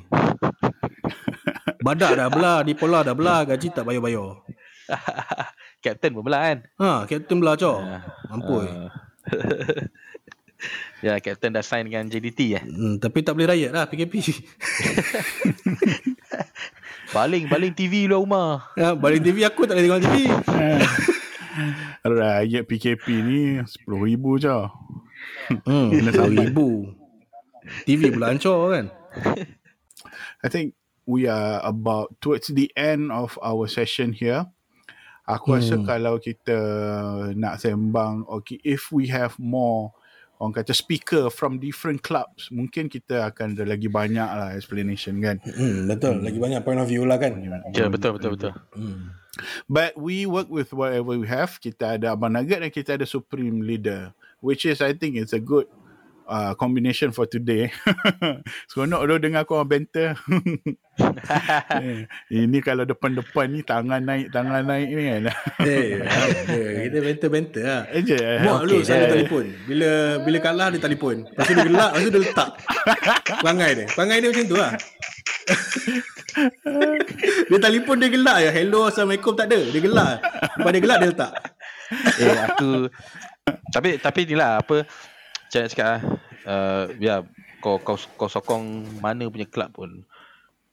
Badak 1.83 2.11
dah 2.15 2.27
belah, 2.31 2.59
di 2.63 2.73
pola 2.79 3.03
dah 3.03 3.11
belah, 3.11 3.43
gaji 3.43 3.67
tak 3.75 3.83
bayar-bayar. 3.83 4.39
Captain 5.83 6.15
pun 6.15 6.23
belah 6.23 6.41
kan. 6.47 6.57
Ha, 6.79 7.03
kapten 7.11 7.43
belah 7.43 7.59
cok. 7.59 7.79
Ah, 7.83 8.01
Mampus. 8.31 8.71
Ya, 11.03 11.19
Captain 11.19 11.51
dah 11.51 11.59
sign 11.59 11.91
dengan 11.91 12.07
JDT 12.07 12.39
eh. 12.55 12.63
Hmm, 12.63 12.95
tapi 12.95 13.19
tak 13.27 13.35
boleh 13.35 13.51
rakyat 13.51 13.75
lah 13.75 13.91
PKP. 13.91 14.23
Baling-baling 17.15 17.75
TV 17.75 18.07
luar 18.07 18.23
rumah. 18.23 18.49
ha, 18.79 18.95
balik 18.95 19.19
TV 19.19 19.43
aku 19.43 19.67
tak 19.67 19.75
boleh 19.75 19.83
tengok 19.83 20.01
TV. 20.07 20.17
Rakyat 22.07 22.63
PKP 22.63 23.05
ni 23.19 23.39
RM10,000 23.83 24.47
je. 24.47 24.57
Hmm, 25.67 25.91
ribu. 26.39 26.95
TV 27.83 28.07
pula 28.07 28.31
hancur 28.31 28.71
kan. 28.71 28.85
I 30.39 30.47
think 30.47 30.71
we 31.03 31.27
are 31.27 31.59
about 31.67 32.15
towards 32.23 32.47
the 32.47 32.71
end 32.79 33.11
of 33.11 33.35
our 33.43 33.67
session 33.67 34.15
here. 34.15 34.47
Aku 35.27 35.51
hmm. 35.51 35.55
rasa 35.59 35.75
kalau 35.83 36.15
kita 36.15 36.57
nak 37.35 37.59
sembang, 37.59 38.23
okay, 38.31 38.59
if 38.63 38.87
we 38.87 39.11
have 39.11 39.35
more 39.35 39.91
orang 40.43 40.59
kata 40.59 40.75
speaker 40.75 41.31
from 41.31 41.55
different 41.57 42.03
clubs, 42.03 42.51
mungkin 42.51 42.91
kita 42.91 43.31
akan 43.31 43.55
ada 43.55 43.63
lagi 43.63 43.87
banyak 43.87 44.27
lah 44.27 44.51
explanation 44.51 45.23
kan. 45.23 45.39
Hmm, 45.47 45.87
betul. 45.87 46.19
Lagi 46.19 46.35
banyak 46.35 46.59
point 46.67 46.83
of 46.83 46.91
view 46.91 47.07
lah 47.07 47.15
kan. 47.15 47.39
Ya, 47.71 47.87
betul 47.87 48.19
betul 48.19 48.35
betul. 48.35 48.51
Hmm. 48.75 49.15
But 49.65 49.97
we 49.97 50.27
work 50.27 50.51
with 50.51 50.75
whatever 50.75 51.17
we 51.17 51.25
have. 51.25 51.57
Kita 51.57 51.97
ada 51.97 52.13
Abang 52.13 52.35
Nugget 52.35 52.61
dan 52.61 52.69
kita 52.69 52.99
ada 52.99 53.07
Supreme 53.07 53.63
Leader. 53.63 54.13
Which 54.43 54.67
is 54.67 54.83
I 54.83 54.91
think 54.91 55.15
it's 55.15 55.31
a 55.31 55.39
good 55.39 55.71
uh, 56.27 56.53
combination 56.55 57.11
for 57.11 57.25
today. 57.25 57.71
Seronok 58.69 59.01
tu 59.05 59.15
dengar 59.19 59.43
kau 59.43 59.59
orang 59.59 59.79
banter. 59.79 60.15
Eh, 61.81 62.05
Ini 62.29 62.61
kalau 62.61 62.85
depan-depan 62.85 63.49
ni 63.49 63.65
tangan 63.65 63.97
naik, 63.97 64.29
tangan 64.29 64.61
naik 64.61 64.93
ni 64.93 65.09
kan. 65.09 65.25
Eh, 65.65 65.97
eh, 66.53 66.85
kita 66.85 67.01
banter-banter 67.01 67.65
lah. 67.65 67.81
Eja. 67.89 68.45
Buat 68.45 68.61
dulu 68.61 68.77
Okey, 68.77 68.85
saya 68.85 69.01
dah. 69.01 69.09
telefon. 69.17 69.49
Bila 69.65 69.89
bila 70.21 70.37
kalah 70.37 70.69
dia 70.69 70.77
telefon. 70.77 71.25
Lepas 71.25 71.49
tu 71.49 71.53
dia 71.57 71.65
gelak, 71.65 71.91
lepas 71.97 72.05
tu 72.05 72.11
dia 72.13 72.21
letak. 72.21 72.49
Perangai 73.41 73.73
dia. 73.73 73.85
Perangai 73.89 74.21
dia 74.21 74.29
macam 74.29 74.45
tu 74.45 74.53
lah. 74.53 74.69
dia 77.49 77.57
telefon 77.57 77.97
dia 77.97 78.09
gelak 78.13 78.37
je. 78.37 78.49
Hello, 78.53 78.85
Assalamualaikum 78.85 79.33
tak 79.33 79.49
ada. 79.49 79.59
Dia 79.65 79.81
gelak. 79.81 80.15
Lepas 80.61 80.69
dia 80.69 80.81
gelak 80.85 80.97
dia 81.01 81.09
letak. 81.09 81.33
eh 82.21 82.37
aku 82.53 82.85
tapi 83.69 83.99
tapi 83.99 84.25
ni 84.25 84.33
lah 84.37 84.61
apa 85.53 85.69
cakap 85.69 85.69
cakap 85.69 85.87
ah 85.87 86.01
uh, 86.49 86.83
ya 86.97 87.21
kau 87.61 87.77
kau 87.79 87.95
kau 88.17 88.27
sokong 88.27 88.83
mana 88.99 89.29
punya 89.29 89.45
kelab 89.45 89.71
pun. 89.71 90.03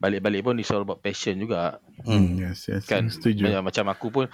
Balik-balik 0.01 0.41
pun 0.41 0.57
it's 0.57 0.73
all 0.73 0.81
about 0.81 1.05
passion 1.05 1.37
juga. 1.37 1.77
Hmm, 2.09 2.41
yes, 2.41 2.73
yes. 2.73 2.89
kan? 2.89 3.13
Setuju. 3.13 3.45
macam, 3.45 3.69
macam 3.69 3.85
aku 3.93 4.07
pun 4.09 4.25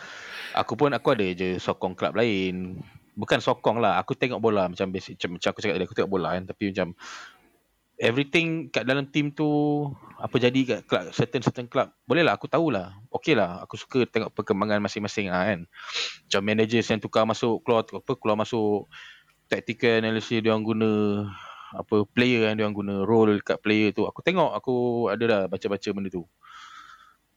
aku 0.54 0.72
pun 0.78 0.94
aku 0.94 1.18
ada 1.18 1.26
je 1.34 1.58
sokong 1.58 1.98
kelab 1.98 2.14
lain. 2.14 2.78
Bukan 3.18 3.42
sokong 3.42 3.82
lah 3.82 3.98
aku 3.98 4.14
tengok 4.14 4.38
bola 4.38 4.70
macam 4.70 4.88
basic 4.94 5.18
macam, 5.18 5.36
macam 5.36 5.48
aku 5.50 5.60
cakap 5.66 5.74
tadi 5.74 5.86
aku 5.90 5.96
tengok 5.98 6.12
bola 6.12 6.28
kan 6.38 6.44
tapi 6.46 6.70
macam 6.70 6.88
everything 7.96 8.68
kat 8.68 8.84
dalam 8.84 9.08
team 9.08 9.32
tu 9.32 9.48
apa 10.20 10.36
jadi 10.36 10.60
kat 10.68 10.80
club 10.84 11.04
certain 11.16 11.40
certain 11.40 11.64
club 11.64 11.88
boleh 12.04 12.20
lah 12.20 12.36
aku 12.36 12.44
tahulah 12.44 12.92
okey 13.08 13.32
lah 13.32 13.64
aku 13.64 13.80
suka 13.80 14.04
tengok 14.04 14.36
perkembangan 14.36 14.84
masing-masing 14.84 15.32
lah 15.32 15.48
kan. 15.48 15.60
Macam 16.28 16.40
managers 16.44 16.88
yang 16.88 17.00
tukar 17.00 17.24
masuk 17.24 17.60
keluar 17.64 17.82
apa 17.88 18.12
keluar 18.16 18.36
masuk 18.36 18.86
tactical 19.46 20.02
analysis 20.02 20.42
dia 20.42 20.52
orang 20.52 20.66
guna 20.66 20.90
apa 21.74 22.06
player 22.08 22.46
yang 22.46 22.54
dia 22.58 22.64
orang 22.66 22.76
guna 22.76 22.94
role 23.02 23.38
kat 23.42 23.58
player 23.62 23.90
tu. 23.90 24.06
Aku 24.06 24.22
tengok 24.22 24.54
aku 24.54 24.74
ada 25.10 25.24
dah 25.26 25.40
baca-baca 25.50 25.88
benda 25.90 26.08
tu. 26.10 26.22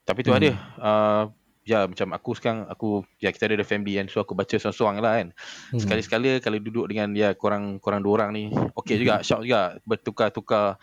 Tapi 0.06 0.20
tu 0.26 0.32
hmm. 0.34 0.40
ada. 0.40 0.50
Uh, 0.80 1.24
ya 1.68 1.86
macam 1.86 2.18
aku 2.18 2.34
sekarang 2.34 2.66
aku 2.66 3.06
ya 3.22 3.30
kita 3.30 3.46
ada 3.46 3.62
the 3.62 3.68
family 3.68 3.94
kan 3.94 4.10
so 4.10 4.18
aku 4.18 4.34
baca 4.34 4.58
seorang-seorang 4.58 4.98
lah 5.06 5.14
kan. 5.22 5.30
Hmm. 5.70 5.78
sekali-sekala 5.78 6.42
kalau 6.42 6.58
duduk 6.58 6.86
dengan 6.90 7.14
ya 7.14 7.38
korang 7.38 7.78
korang 7.78 8.02
dua 8.02 8.26
orang 8.26 8.30
ni 8.34 8.44
okey 8.74 8.98
juga 8.98 9.22
shock 9.22 9.46
juga 9.46 9.78
bertukar-tukar 9.86 10.82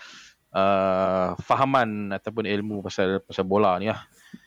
uh, 0.55 1.35
fahaman 1.43 2.15
ataupun 2.15 2.47
ilmu 2.47 2.87
pasal 2.87 3.19
pasal 3.27 3.43
bola 3.43 3.75
ni 3.83 3.91
lah 3.91 4.07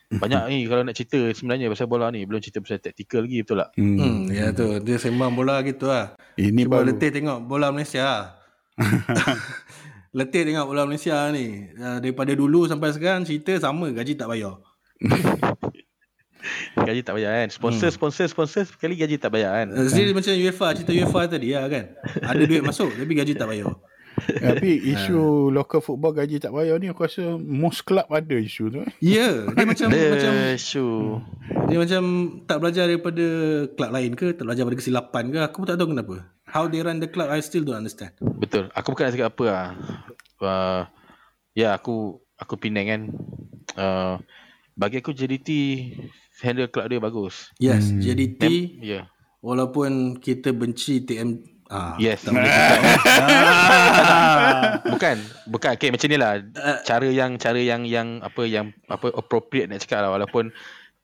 banyak 0.10 0.41
ni 0.49 0.57
kalau 0.65 0.81
nak 0.81 0.98
cerita 0.98 1.22
sebenarnya 1.38 1.69
pasal 1.69 1.86
bola 1.86 2.10
ni 2.10 2.26
belum 2.26 2.41
cerita 2.41 2.57
pasal 2.57 2.81
taktikal 2.81 3.22
lagi 3.22 3.45
betul 3.45 3.61
tak 3.61 3.69
Hmm. 3.77 3.98
Hmm, 4.02 4.19
ya 4.34 4.49
tu. 4.49 4.81
Dia 4.81 4.98
sembang 4.98 5.38
bola 5.38 5.61
gitu 5.61 5.86
lah. 5.86 6.18
Ini 6.34 6.65
Cuba 6.65 6.81
baru. 6.81 6.90
letih 6.90 7.10
tengok 7.14 7.45
bola 7.45 7.69
Malaysia. 7.69 8.34
letih 10.18 10.41
tengok 10.49 10.65
bola 10.65 10.90
Malaysia 10.90 11.14
ni. 11.30 11.69
Uh, 11.77 12.02
daripada 12.02 12.34
dulu 12.34 12.65
sampai 12.65 12.90
sekarang 12.90 13.22
cerita 13.22 13.53
sama 13.61 13.94
gaji 13.94 14.18
tak 14.18 14.34
bayar. 14.34 14.57
gaji 16.80 17.02
tak 17.03 17.14
bayar 17.19 17.45
kan 17.45 17.49
sponsor 17.52 17.91
sponsor 17.91 18.26
sponsor 18.31 18.64
sekali 18.64 18.95
gaji 18.95 19.19
tak 19.19 19.36
bayar 19.36 19.52
kan 19.60 19.68
Uh, 19.76 19.86
Jadi 19.86 20.15
macam 20.15 20.31
UEFA, 20.34 20.68
cerita 20.73 20.91
UEFA 20.95 21.22
tadi 21.30 21.53
lah 21.53 21.69
kan. 21.69 21.86
Ada 22.26 22.44
duit 22.49 22.64
masuk 22.65 22.90
tapi 22.98 23.14
gaji 23.14 23.34
tak 23.38 23.45
bayar. 23.45 23.69
Tapi 24.50 24.70
isu 24.94 25.50
local 25.50 25.80
football 25.80 26.14
gaji 26.16 26.40
tak 26.40 26.52
bayar 26.52 26.76
ni 26.78 26.91
aku 26.91 27.06
rasa 27.06 27.38
most 27.38 27.84
club 27.84 28.06
ada 28.10 28.36
isu 28.36 28.70
tu. 28.72 28.80
eh. 28.84 28.91
Ya, 29.02 29.48
dia 29.50 29.66
macam 29.66 29.88
macam 29.91 30.34
the 30.34 30.56
show 30.60 31.22
dia 31.70 31.78
macam 31.78 32.02
tak 32.50 32.58
belajar 32.62 32.90
daripada 32.90 33.26
kelab 33.78 33.91
lain 33.94 34.12
ke, 34.18 34.34
tak 34.34 34.44
belajar 34.46 34.62
daripada 34.66 34.80
kesilapan 34.82 35.24
ke, 35.30 35.38
aku 35.46 35.56
pun 35.62 35.68
tak 35.70 35.78
tahu 35.78 35.90
kenapa. 35.94 36.16
How 36.50 36.66
they 36.66 36.82
run 36.82 36.98
the 36.98 37.06
club, 37.06 37.30
I 37.30 37.46
still 37.46 37.62
don't 37.62 37.78
understand. 37.78 38.18
Betul. 38.18 38.74
Aku 38.74 38.98
bukan 38.98 39.06
nak 39.06 39.14
cakap 39.14 39.30
apa 39.38 39.46
lah. 39.46 39.68
Uh, 40.41 40.82
ya, 41.54 41.78
aku 41.78 42.18
aku 42.41 42.58
Penang 42.58 42.88
kan. 42.90 43.02
Uh, 43.78 44.16
bagi 44.74 44.98
aku 44.98 45.14
JDT 45.14 45.50
handle 46.41 46.72
club 46.74 46.90
dia 46.90 46.98
bagus. 46.98 47.54
Yes, 47.62 47.94
hmm. 47.94 48.02
JDT 48.02 48.44
Ya. 48.82 48.90
Yeah. 48.90 49.04
walaupun 49.46 50.18
kita 50.18 50.52
benci 50.58 51.06
TM 51.06 51.59
ah, 51.70 51.94
Yes. 51.98 52.22
tak 52.22 52.34
boleh 52.34 52.50
cakap. 52.50 52.82
bukan, 54.94 55.16
bukan. 55.48 55.72
Okay, 55.76 55.90
macam 55.90 56.08
ni 56.08 56.18
lah. 56.18 56.34
Cara 56.84 57.08
yang 57.08 57.38
cara 57.38 57.58
yang 57.58 57.86
yang 57.86 58.20
apa 58.20 58.44
yang 58.44 58.74
apa 58.86 59.10
appropriate 59.12 59.70
nak 59.70 59.82
cakap 59.82 60.04
lah 60.04 60.12
walaupun 60.12 60.52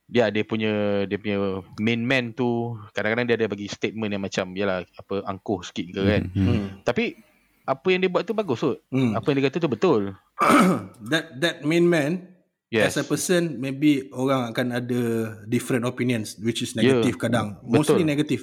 dia 0.06 0.30
dia 0.30 0.46
punya 0.46 0.70
dia 1.06 1.18
punya 1.18 1.38
main 1.78 1.98
man 1.98 2.30
tu 2.30 2.78
kadang-kadang 2.94 3.26
dia 3.26 3.36
ada 3.38 3.50
bagi 3.50 3.66
statement 3.66 4.14
yang 4.14 4.22
macam 4.22 4.54
yalah 4.54 4.86
apa 4.86 5.26
angkuh 5.26 5.62
sikit 5.62 5.86
ke 5.92 6.02
kan. 6.04 6.24
hmm. 6.30 6.66
Tapi 6.86 7.18
apa 7.66 7.88
yang 7.90 8.06
dia 8.06 8.10
buat 8.10 8.22
tu 8.22 8.38
bagus 8.38 8.62
tu. 8.62 8.78
Hmm. 8.94 9.18
Apa 9.18 9.34
yang 9.34 9.42
dia 9.42 9.46
kata 9.50 9.58
tu 9.58 9.70
betul. 9.70 10.14
that 11.10 11.34
that 11.40 11.56
main 11.62 11.86
man 11.86 12.32
Yes. 12.74 12.98
as 12.98 13.06
a 13.06 13.08
person 13.08 13.62
maybe 13.62 14.10
orang 14.10 14.50
akan 14.52 14.68
ada 14.74 15.02
different 15.46 15.86
opinions 15.86 16.34
which 16.42 16.60
is 16.60 16.74
Yeah. 16.74 16.98
negative 16.98 17.22
kadang 17.22 17.62
Betul. 17.62 17.72
mostly 17.72 18.04
negative 18.04 18.42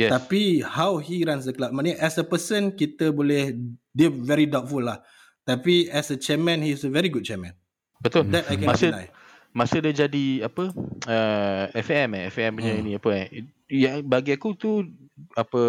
Yes. 0.00 0.16
tapi 0.16 0.64
how 0.64 0.96
he 0.96 1.20
runs 1.28 1.44
the 1.44 1.52
club 1.52 1.76
maknanya 1.76 2.00
as 2.00 2.16
a 2.16 2.24
person 2.24 2.72
kita 2.72 3.12
boleh 3.12 3.52
dia 3.92 4.08
very 4.08 4.48
doubtful 4.48 4.80
lah 4.80 5.04
tapi 5.44 5.92
as 5.92 6.08
a 6.08 6.16
chairman 6.16 6.64
he 6.64 6.72
is 6.72 6.80
a 6.86 6.92
very 6.92 7.12
good 7.12 7.20
chairman 7.20 7.52
Betul. 8.00 8.32
that 8.32 8.48
I 8.48 8.56
cannot 8.56 8.80
masa 8.80 8.86
deny 8.88 9.06
masa 9.50 9.76
dia 9.82 9.92
jadi 10.06 10.46
apa 10.46 10.70
uh, 11.04 11.64
FM 11.74 12.08
eh 12.16 12.24
FM 12.30 12.50
punya 12.56 12.72
Hmm. 12.78 12.84
ni 12.86 12.92
apa 12.96 13.08
eh 13.12 13.26
yang 13.68 14.00
bagi 14.06 14.32
aku 14.32 14.54
tu 14.54 14.86
apa 15.34 15.62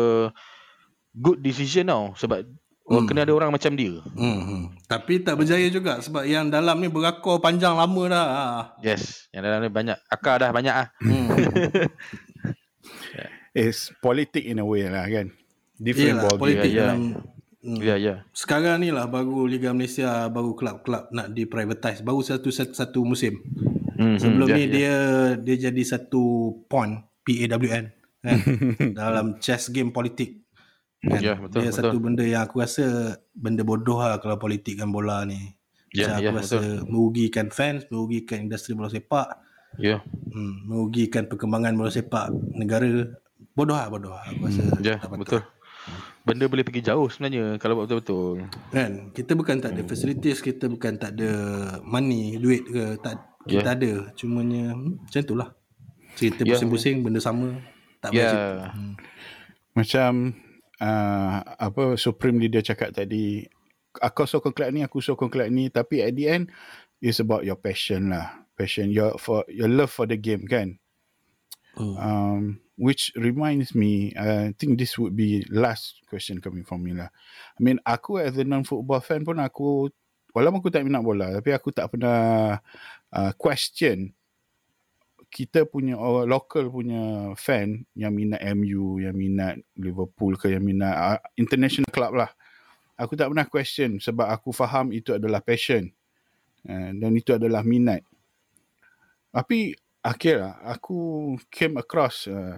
good 1.12 1.42
decision 1.42 1.90
tau 1.90 2.14
sebab 2.16 2.46
hmm. 2.88 3.06
kena 3.10 3.26
ada 3.26 3.34
orang 3.36 3.52
macam 3.52 3.74
dia. 3.74 4.00
hmm, 4.16 4.40
hmm. 4.48 4.64
tapi 4.86 5.26
tak 5.26 5.34
berjaya 5.36 5.68
juga 5.74 5.98
sebab 6.00 6.24
yang 6.24 6.48
dalam 6.48 6.78
ni 6.78 6.88
berakor 6.88 7.42
panjang 7.42 7.74
lama 7.74 8.04
dah 8.08 8.26
Yes, 8.86 9.28
yang 9.34 9.44
dalam 9.44 9.66
ni 9.66 9.70
banyak 9.74 9.98
akar 10.08 10.40
dah 10.40 10.54
banyak 10.54 10.72
ah. 10.72 10.88
hmm. 11.02 11.28
It's 13.52 13.92
politic 14.00 14.48
in 14.48 14.60
a 14.60 14.66
way 14.66 14.88
lah 14.88 15.08
kan. 15.12 15.36
Different 15.76 16.18
Yelah, 16.18 16.24
ball 16.24 16.36
game. 16.36 16.44
politik 16.44 16.72
Ya, 16.72 16.76
ya. 16.76 16.82
dalam 16.88 17.02
hmm. 17.62 17.80
Ya 17.82 17.96
ya. 18.00 18.16
Sekarang 18.34 18.82
ni 18.82 18.90
lah 18.90 19.06
baru 19.06 19.46
Liga 19.46 19.70
Malaysia 19.70 20.26
baru 20.34 20.58
kelab-kelab 20.58 21.14
nak 21.14 21.30
diprivatize 21.30 22.02
baru 22.02 22.26
satu 22.26 22.50
satu, 22.50 22.74
satu 22.74 23.00
musim. 23.06 23.38
Hmm, 24.00 24.18
Sebelum 24.18 24.50
hmm, 24.50 24.58
ni 24.58 24.64
ya, 24.64 24.66
ya. 24.66 24.74
dia 24.74 24.96
dia 25.38 25.56
jadi 25.70 25.84
satu 25.86 26.24
pawn 26.66 27.06
PAWN 27.22 27.86
kan 28.22 28.36
dalam 28.98 29.38
chess 29.38 29.70
game 29.70 29.94
politik. 29.94 30.42
Kan? 31.02 31.22
Ya, 31.22 31.34
betul, 31.38 31.66
dia 31.66 31.70
betul. 31.70 31.80
satu 31.82 31.96
benda 31.98 32.22
yang 32.26 32.46
aku 32.46 32.62
rasa 32.62 33.18
benda 33.34 33.62
bodoh 33.66 33.98
lah 34.02 34.22
kalau 34.22 34.38
politik 34.38 34.78
dan 34.78 34.90
bola 34.94 35.26
ni. 35.26 35.54
Ya, 35.92 36.08
Macam 36.08 36.18
aku 36.18 36.24
ya, 36.24 36.32
rasa 36.40 36.58
merugikan 36.88 37.48
fans, 37.52 37.84
merugikan 37.92 38.48
industri 38.48 38.74
bola 38.78 38.88
sepak, 38.88 39.28
Ya. 39.78 40.00
hmm, 40.06 40.70
merugikan 40.70 41.26
perkembangan 41.30 41.74
bola 41.76 41.90
sepak 41.94 42.30
negara. 42.58 43.12
Bodoh 43.52 43.76
lah, 43.76 43.88
bodoh 43.88 44.12
lah. 44.14 44.24
Aku 44.28 44.48
rasa 44.48 44.62
Ya, 44.80 44.98
patut. 45.02 45.20
betul. 45.20 45.42
benda 46.22 46.46
boleh 46.46 46.62
pergi 46.62 46.86
jauh 46.86 47.10
sebenarnya 47.10 47.58
kalau 47.58 47.82
buat 47.82 47.90
betul-betul. 47.90 48.46
Kan 48.70 49.10
kita 49.12 49.34
bukan 49.34 49.58
tak 49.58 49.74
ada 49.74 49.82
facilities, 49.82 50.38
kita 50.38 50.70
bukan 50.70 50.94
tak 50.96 51.18
ada 51.18 51.32
money, 51.82 52.38
duit 52.38 52.62
ke, 52.70 53.02
tak 53.02 53.18
kita 53.50 53.66
Yeah. 53.66 53.74
ada. 53.74 53.92
Cumanya 54.14 54.78
hmm, 54.78 55.02
macam 55.02 55.22
itulah. 55.26 55.50
Cerita 56.14 56.46
Yeah. 56.46 56.54
pusing-pusing 56.54 57.02
benda 57.02 57.18
sama. 57.18 57.58
Tak 57.98 58.14
Ya. 58.14 58.30
yeah. 58.30 58.58
Macam 59.74 60.38
uh, 60.78 61.36
apa 61.58 61.98
Supreme 61.98 62.38
Leader 62.38 62.62
cakap 62.62 62.94
tadi, 62.94 63.50
aku 63.98 64.30
sokong 64.30 64.54
kelab 64.54 64.72
ni, 64.72 64.86
aku 64.86 65.02
sokong 65.02 65.34
kelab 65.34 65.50
ni, 65.50 65.74
tapi 65.74 66.06
at 66.06 66.14
the 66.14 66.30
end 66.30 66.54
it's 67.02 67.18
about 67.18 67.42
your 67.42 67.58
passion 67.58 68.14
lah. 68.14 68.46
Passion 68.54 68.94
your 68.94 69.18
for 69.18 69.42
your 69.50 69.66
love 69.66 69.90
for 69.90 70.06
the 70.06 70.20
game 70.20 70.46
kan. 70.46 70.78
Hmm. 71.74 71.96
Um, 71.98 72.42
which 72.82 73.14
reminds 73.14 73.78
me, 73.78 74.10
I 74.18 74.58
think 74.58 74.82
this 74.82 74.98
would 74.98 75.14
be 75.14 75.46
last 75.54 76.02
question 76.10 76.42
coming 76.42 76.66
from 76.66 76.82
me 76.82 76.98
lah. 76.98 77.14
I 77.54 77.60
mean, 77.62 77.78
aku 77.86 78.18
as 78.18 78.34
a 78.42 78.42
non-football 78.42 79.06
fan 79.06 79.22
pun 79.22 79.38
aku, 79.38 79.94
walaupun 80.34 80.66
aku 80.66 80.74
tak 80.74 80.82
minat 80.82 81.06
bola, 81.06 81.30
tapi 81.30 81.54
aku 81.54 81.70
tak 81.70 81.94
pernah 81.94 82.58
uh, 83.14 83.32
question 83.38 84.10
kita 85.32 85.64
punya 85.64 85.96
orang 85.96 86.28
local 86.28 86.68
punya 86.68 87.32
fan 87.40 87.88
yang 87.96 88.18
minat 88.18 88.44
MU, 88.58 89.00
yang 89.00 89.16
minat 89.16 89.62
Liverpool 89.80 90.36
ke, 90.36 90.52
yang 90.52 90.66
minat 90.66 90.92
uh, 90.92 91.22
international 91.40 91.88
club 91.88 92.18
lah. 92.18 92.34
Aku 93.00 93.16
tak 93.16 93.32
pernah 93.32 93.48
question 93.48 94.02
sebab 94.02 94.28
aku 94.28 94.52
faham 94.52 94.92
itu 94.92 95.16
adalah 95.16 95.40
passion. 95.40 95.88
Uh, 96.68 96.92
dan 97.00 97.16
itu 97.16 97.32
adalah 97.32 97.64
minat. 97.64 98.04
Tapi 99.32 99.72
akhirnya 100.02 100.58
aku 100.66 101.34
came 101.54 101.78
across 101.78 102.26
uh, 102.26 102.58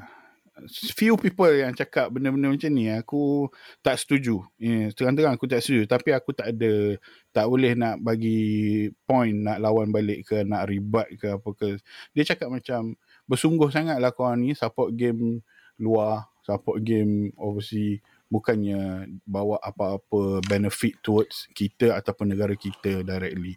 few 0.96 1.18
people 1.18 1.50
yang 1.50 1.74
cakap 1.74 2.14
benda-benda 2.14 2.54
macam 2.54 2.72
ni 2.72 2.88
aku 2.94 3.50
tak 3.82 3.98
setuju. 3.98 4.46
Yeah, 4.62 4.94
terang-terang 4.94 5.36
aku 5.36 5.50
tak 5.50 5.66
setuju 5.66 5.90
tapi 5.90 6.14
aku 6.14 6.32
tak 6.32 6.56
ada 6.56 6.96
tak 7.34 7.46
boleh 7.50 7.74
nak 7.74 8.00
bagi 8.00 8.88
point 9.04 9.34
nak 9.34 9.60
lawan 9.60 9.90
balik 9.90 10.30
ke 10.30 10.46
nak 10.46 10.70
ribat 10.70 11.10
ke 11.18 11.36
apa 11.36 11.50
ke. 11.58 11.82
Dia 12.16 12.24
cakap 12.24 12.54
macam 12.54 12.96
bersungguh 13.26 13.70
sangatlah 13.74 14.14
korang 14.14 14.46
ni 14.46 14.54
support 14.54 14.94
game 14.94 15.42
luar, 15.82 16.30
support 16.46 16.80
game 16.86 17.34
overseas 17.36 18.00
bukannya 18.34 19.06
bawa 19.30 19.62
apa-apa 19.62 20.42
benefit 20.50 20.98
towards 21.06 21.46
kita 21.54 21.94
ataupun 21.94 22.34
negara 22.34 22.58
kita 22.58 23.06
directly. 23.06 23.54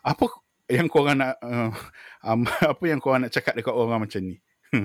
Apa 0.00 0.32
yang 0.66 0.86
korang 0.90 1.18
nak 1.22 1.38
uh, 1.46 1.70
um, 2.26 2.46
apa 2.72 2.84
yang 2.86 3.00
korang 3.02 3.26
nak 3.26 3.32
cakap 3.32 3.54
dekat 3.54 3.74
orang 3.74 4.06
macam 4.06 4.20
ni? 4.22 4.36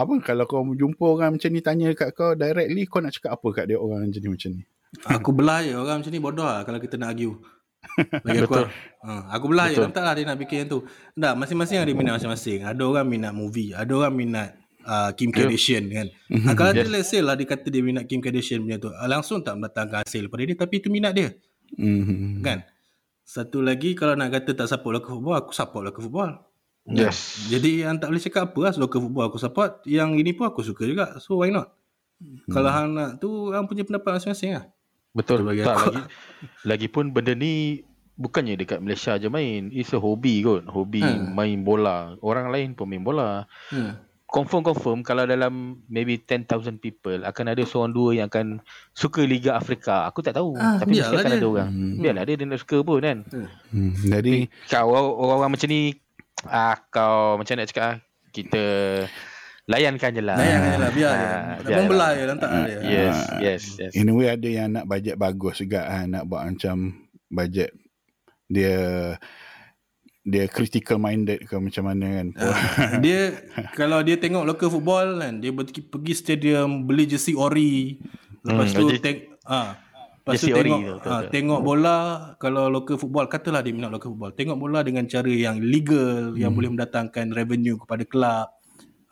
apa 0.00 0.12
kalau 0.26 0.44
kau 0.50 0.66
jumpa 0.74 1.04
orang 1.06 1.38
macam 1.38 1.50
ni 1.54 1.62
tanya 1.62 1.94
kat 1.94 2.10
kau 2.18 2.34
directly 2.34 2.82
kau 2.90 2.98
nak 2.98 3.14
cakap 3.14 3.38
apa 3.38 3.48
kat 3.54 3.64
dia 3.70 3.78
orang 3.78 4.10
jadi 4.10 4.26
macam 4.26 4.50
ni? 4.58 4.62
Aku 5.10 5.34
belah 5.34 5.62
je 5.62 5.74
orang 5.74 6.02
macam 6.02 6.12
ni 6.14 6.22
bodoh 6.22 6.46
lah 6.46 6.62
kalau 6.62 6.78
kita 6.78 6.94
nak 6.94 7.18
argue. 7.18 7.34
Bagi 8.24 8.40
aku 8.40 8.54
Betul. 8.54 8.66
Ha, 9.04 9.10
aku 9.36 9.44
belah 9.50 9.66
je 9.68 9.78
Betul. 9.82 9.92
tak 9.92 10.02
lah 10.06 10.12
dia 10.16 10.24
nak 10.24 10.38
fikir 10.40 10.56
yang 10.64 10.68
tu. 10.70 10.78
Tak, 11.12 11.34
masing-masing 11.36 11.78
ada 11.82 11.92
minat 11.92 12.12
masing-masing. 12.16 12.60
Ada 12.64 12.82
orang 12.82 13.06
minat 13.06 13.32
movie, 13.34 13.70
ada 13.76 13.90
orang 13.92 14.14
minat 14.14 14.48
uh, 14.86 15.10
Kim 15.12 15.28
Kardashian 15.34 15.90
kan. 15.92 16.06
Ha, 16.32 16.54
kalau 16.56 16.70
dia 16.72 16.86
let's 16.88 17.10
say 17.12 17.20
lah 17.20 17.36
dia 17.36 17.44
kata 17.44 17.68
dia 17.68 17.82
minat 17.84 18.08
Kim 18.08 18.24
Kardashian 18.24 18.64
punya 18.64 18.80
tu, 18.80 18.88
ah, 18.88 19.08
langsung 19.10 19.44
tak 19.44 19.58
mendatangkan 19.60 20.06
hasil 20.06 20.30
pada 20.30 20.42
dia 20.46 20.56
tapi 20.56 20.80
itu 20.80 20.88
minat 20.88 21.12
dia. 21.12 21.28
Mm-hmm. 21.74 22.40
Kan? 22.40 22.58
Satu 23.24 23.64
lagi 23.64 23.96
kalau 23.96 24.12
nak 24.14 24.30
kata 24.30 24.52
tak 24.52 24.68
support 24.68 25.00
local 25.00 25.16
football, 25.16 25.36
aku 25.40 25.50
support 25.50 25.82
local 25.82 26.02
football. 26.04 26.30
Yes. 26.84 27.48
Jadi 27.48 27.80
yang 27.80 27.96
tak 27.96 28.12
boleh 28.12 28.20
cakap 28.20 28.52
apa 28.52 28.58
lah 28.60 28.72
local 28.76 29.00
football 29.00 29.26
aku 29.32 29.40
support. 29.40 29.80
Yang 29.88 30.20
ini 30.20 30.30
pun 30.36 30.52
aku 30.52 30.60
suka 30.60 30.84
juga. 30.84 31.16
So 31.16 31.40
why 31.40 31.48
not? 31.48 31.72
Kalau 32.46 32.68
hang 32.68 32.92
nak 32.92 33.10
tu 33.18 33.48
hang 33.50 33.64
punya 33.64 33.88
pendapat 33.88 34.20
masing-masing 34.20 34.60
lah. 34.60 34.64
Betul. 35.16 35.40
Bagi 35.42 35.64
tak 35.64 35.76
aku. 35.80 35.88
lagi. 35.88 36.02
Lagipun 36.68 37.16
benda 37.16 37.32
ni 37.32 37.80
bukannya 38.14 38.60
dekat 38.60 38.84
Malaysia 38.84 39.16
je 39.16 39.32
main. 39.32 39.72
It's 39.72 39.96
a 39.96 39.98
hobby 39.98 40.44
kot. 40.44 40.68
Hobi 40.68 41.00
Hmm. 41.00 41.32
main 41.32 41.64
bola. 41.64 42.20
Orang 42.20 42.52
lain 42.52 42.76
pun 42.76 42.84
main 42.84 43.00
bola. 43.00 43.48
Hmm. 43.72 43.96
Confirm-confirm 44.34 44.98
kalau 45.00 45.22
dalam 45.24 45.52
maybe 45.86 46.18
10,000 46.18 46.50
people 46.76 47.22
akan 47.22 47.44
ada 47.48 47.62
seorang 47.62 47.92
dua 47.92 48.10
yang 48.12 48.26
akan 48.26 48.58
suka 48.90 49.22
Liga 49.22 49.54
Afrika. 49.54 50.04
Aku 50.04 50.20
tak 50.20 50.34
tahu. 50.34 50.54
Ah, 50.54 50.74
Tapi 50.76 50.98
mesti 50.98 51.06
akan 51.08 51.22
dia. 51.24 51.38
ada 51.38 51.46
orang. 51.46 51.70
Hmm. 51.70 51.94
Biarlah 51.96 52.24
dia, 52.24 52.34
dia 52.34 52.44
nak 52.44 52.58
suka 52.58 52.78
pun 52.80 52.98
kan. 52.98 53.18
Hmm. 53.70 53.94
Jadi 54.04 54.50
Kau 54.66 54.90
orang- 54.90 55.14
orang-orang 55.16 55.50
macam 55.52 55.68
ni 55.68 55.94
ah 56.44 56.74
kau 56.84 57.14
macam 57.36 57.54
nak 57.54 57.66
cakap 57.66 57.84
ah, 57.86 57.94
kita 58.28 58.62
layankan 59.64 60.10
je 60.10 60.20
lah. 60.20 60.36
Layankan 60.36 60.68
je 60.68 60.78
lah, 60.78 60.90
biar 60.90 61.12
je. 61.12 61.24
Ah, 61.24 61.40
Nak 61.54 61.62
biar 61.62 61.78
membelah 61.80 62.04
lah. 62.04 62.10
je, 62.12 62.22
lantak 62.26 62.48
Ah, 62.50 62.58
dia. 62.60 62.78
Yes, 62.82 63.14
Ah, 63.14 63.38
yes, 63.40 63.62
yes. 63.78 63.92
in 63.94 64.10
a 64.10 64.12
way 64.12 64.28
ada 64.28 64.48
yang 64.50 64.68
nak 64.68 64.84
bajet 64.84 65.14
bagus 65.16 65.54
juga 65.56 65.80
ah, 65.84 66.02
nak 66.04 66.26
buat 66.26 66.42
macam 66.44 66.76
bajet 67.28 67.70
dia 68.46 68.76
dia 70.24 70.48
critical 70.48 70.96
minded 70.96 71.44
ke 71.44 71.54
macam 71.60 71.84
mana 71.84 72.06
kan. 72.08 72.26
Ah, 72.34 72.56
dia 72.96 73.20
kalau 73.78 74.00
dia 74.00 74.16
tengok 74.16 74.48
local 74.48 74.72
football 74.72 75.20
kan 75.20 75.36
dia 75.38 75.52
pergi, 75.52 75.80
pergi 75.84 76.12
stadium 76.16 76.88
beli 76.88 77.04
jersey 77.04 77.36
ori. 77.36 78.00
Lepas 78.40 78.72
Hmm, 78.72 78.80
tu 78.80 78.84
je- 78.88 79.00
teng 79.04 79.18
ah 79.44 79.76
lepas 80.16 80.32
tu 80.40 80.48
jersey 80.48 80.56
ori 80.56 80.72
tengok 80.72 80.80
tu, 80.80 80.92
betul, 80.96 81.12
ah, 81.12 81.22
tengok 81.28 81.60
bola 81.60 81.96
kalau 82.40 82.72
local 82.72 82.96
football 82.96 83.28
katalah 83.28 83.60
dia 83.60 83.76
minat 83.76 83.92
local 83.92 84.16
football 84.16 84.32
tengok 84.32 84.56
bola 84.56 84.80
dengan 84.80 85.04
cara 85.04 85.28
yang 85.28 85.60
legal 85.60 86.32
yang 86.40 86.56
boleh 86.56 86.72
mendatangkan 86.72 87.28
revenue 87.28 87.76
kepada 87.76 88.02
kelab 88.08 88.48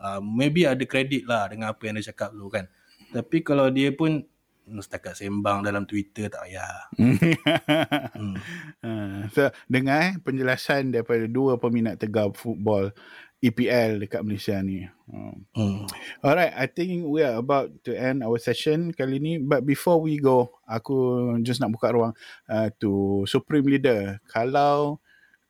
ah, 0.01 0.17
maybe 0.17 0.65
ada 0.65 0.81
kredit 0.83 1.29
lah 1.29 1.45
dengan 1.45 1.77
apa 1.77 1.81
yang 1.85 2.01
dia 2.01 2.09
cakap 2.09 2.33
dulu 2.33 2.49
kan. 2.49 2.65
Tapi 3.13 3.45
kalau 3.45 3.69
dia 3.69 3.93
pun 3.93 4.17
hmm, 4.17 4.32
setakat 4.63 5.19
sembang 5.19 5.59
dalam 5.61 5.83
Twitter 5.83 6.31
tak 6.31 6.47
payah 6.47 6.87
hmm. 6.95 8.35
Ah, 8.83 9.27
so 9.35 9.51
dengar 9.67 9.99
eh, 9.99 10.11
penjelasan 10.23 10.95
daripada 10.95 11.27
dua 11.27 11.59
peminat 11.59 11.99
tegar 11.99 12.31
football 12.31 12.95
EPL 13.43 13.99
dekat 13.99 14.23
Malaysia 14.23 14.55
ni. 14.63 14.87
Hmm. 15.11 15.43
Hmm. 15.51 15.83
Alright, 16.23 16.55
I 16.55 16.63
think 16.71 17.03
we 17.11 17.19
are 17.27 17.35
about 17.35 17.75
to 17.83 17.91
end 17.91 18.23
our 18.23 18.39
session 18.39 18.95
kali 18.95 19.19
ni. 19.19 19.35
But 19.35 19.67
before 19.67 19.99
we 19.99 20.15
go, 20.15 20.63
aku 20.63 21.27
just 21.43 21.59
nak 21.59 21.75
buka 21.75 21.91
ruang 21.91 22.15
uh, 22.47 22.71
to 22.79 23.23
Supreme 23.27 23.67
Leader. 23.67 24.23
Kalau, 24.31 25.03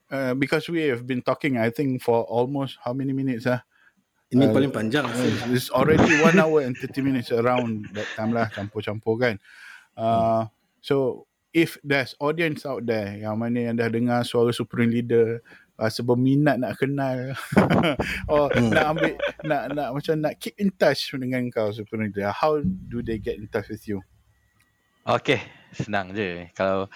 uh, 0.10 0.34
because 0.34 0.66
we 0.74 0.90
have 0.90 1.06
been 1.06 1.22
talking, 1.22 1.62
I 1.62 1.70
think 1.70 2.02
for 2.02 2.26
almost 2.26 2.82
how 2.82 2.98
many 2.98 3.14
minutes 3.14 3.46
ah? 3.46 3.62
Ini 4.34 4.50
Ah, 4.50 4.52
paling 4.52 4.74
panjang 4.74 5.06
It's 5.54 5.70
already 5.70 6.18
one 6.26 6.38
hour 6.42 6.66
and 6.66 6.74
30 6.74 7.06
minutes 7.06 7.30
around 7.30 7.86
that 7.94 8.10
time 8.18 8.34
lah, 8.34 8.50
campur-campur 8.50 9.16
kan. 9.22 9.36
Uh, 9.94 10.50
so, 10.82 11.30
if 11.54 11.78
there's 11.86 12.18
audience 12.18 12.66
out 12.66 12.82
there 12.84 13.14
yang 13.22 13.38
mana 13.38 13.70
yang 13.70 13.78
dah 13.78 13.88
dengar 13.88 14.26
suara 14.26 14.50
Supreme 14.50 14.90
Leader, 14.90 15.40
rasa 15.78 16.02
berminat 16.02 16.62
nak 16.62 16.78
kenal 16.78 17.34
or 18.32 18.50
nak 18.74 18.86
ambil 18.94 19.14
nak 19.42 19.62
nak 19.74 19.88
macam 19.90 20.16
nak 20.22 20.38
keep 20.38 20.54
in 20.62 20.70
touch 20.78 21.14
dengan 21.18 21.50
kau 21.54 21.70
Supreme 21.70 22.10
Leader, 22.10 22.34
how 22.34 22.58
do 22.62 23.06
they 23.06 23.22
get 23.22 23.38
in 23.38 23.46
touch 23.50 23.70
with 23.70 23.86
you? 23.86 24.02
Okey, 25.06 25.42
senang 25.78 26.14
je. 26.18 26.50
Kalau 26.58 26.90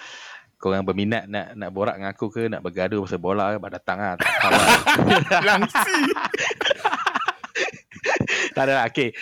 korang 0.57 0.81
berminat 0.81 1.29
nak 1.29 1.53
nak 1.53 1.69
borak 1.69 2.01
dengan 2.01 2.09
aku 2.17 2.33
ke 2.33 2.49
nak 2.49 2.65
bergaduh 2.65 3.05
pasal 3.05 3.21
bola 3.21 3.53
ke 3.53 3.69
datang 3.69 3.97
lah. 4.01 4.13
Tak 4.17 4.25
apa 4.25 4.47
lah. 4.49 4.79
Langsi. 5.53 5.86
Tak 8.57 8.63
ada. 8.65 8.81
Okey. 8.89 9.13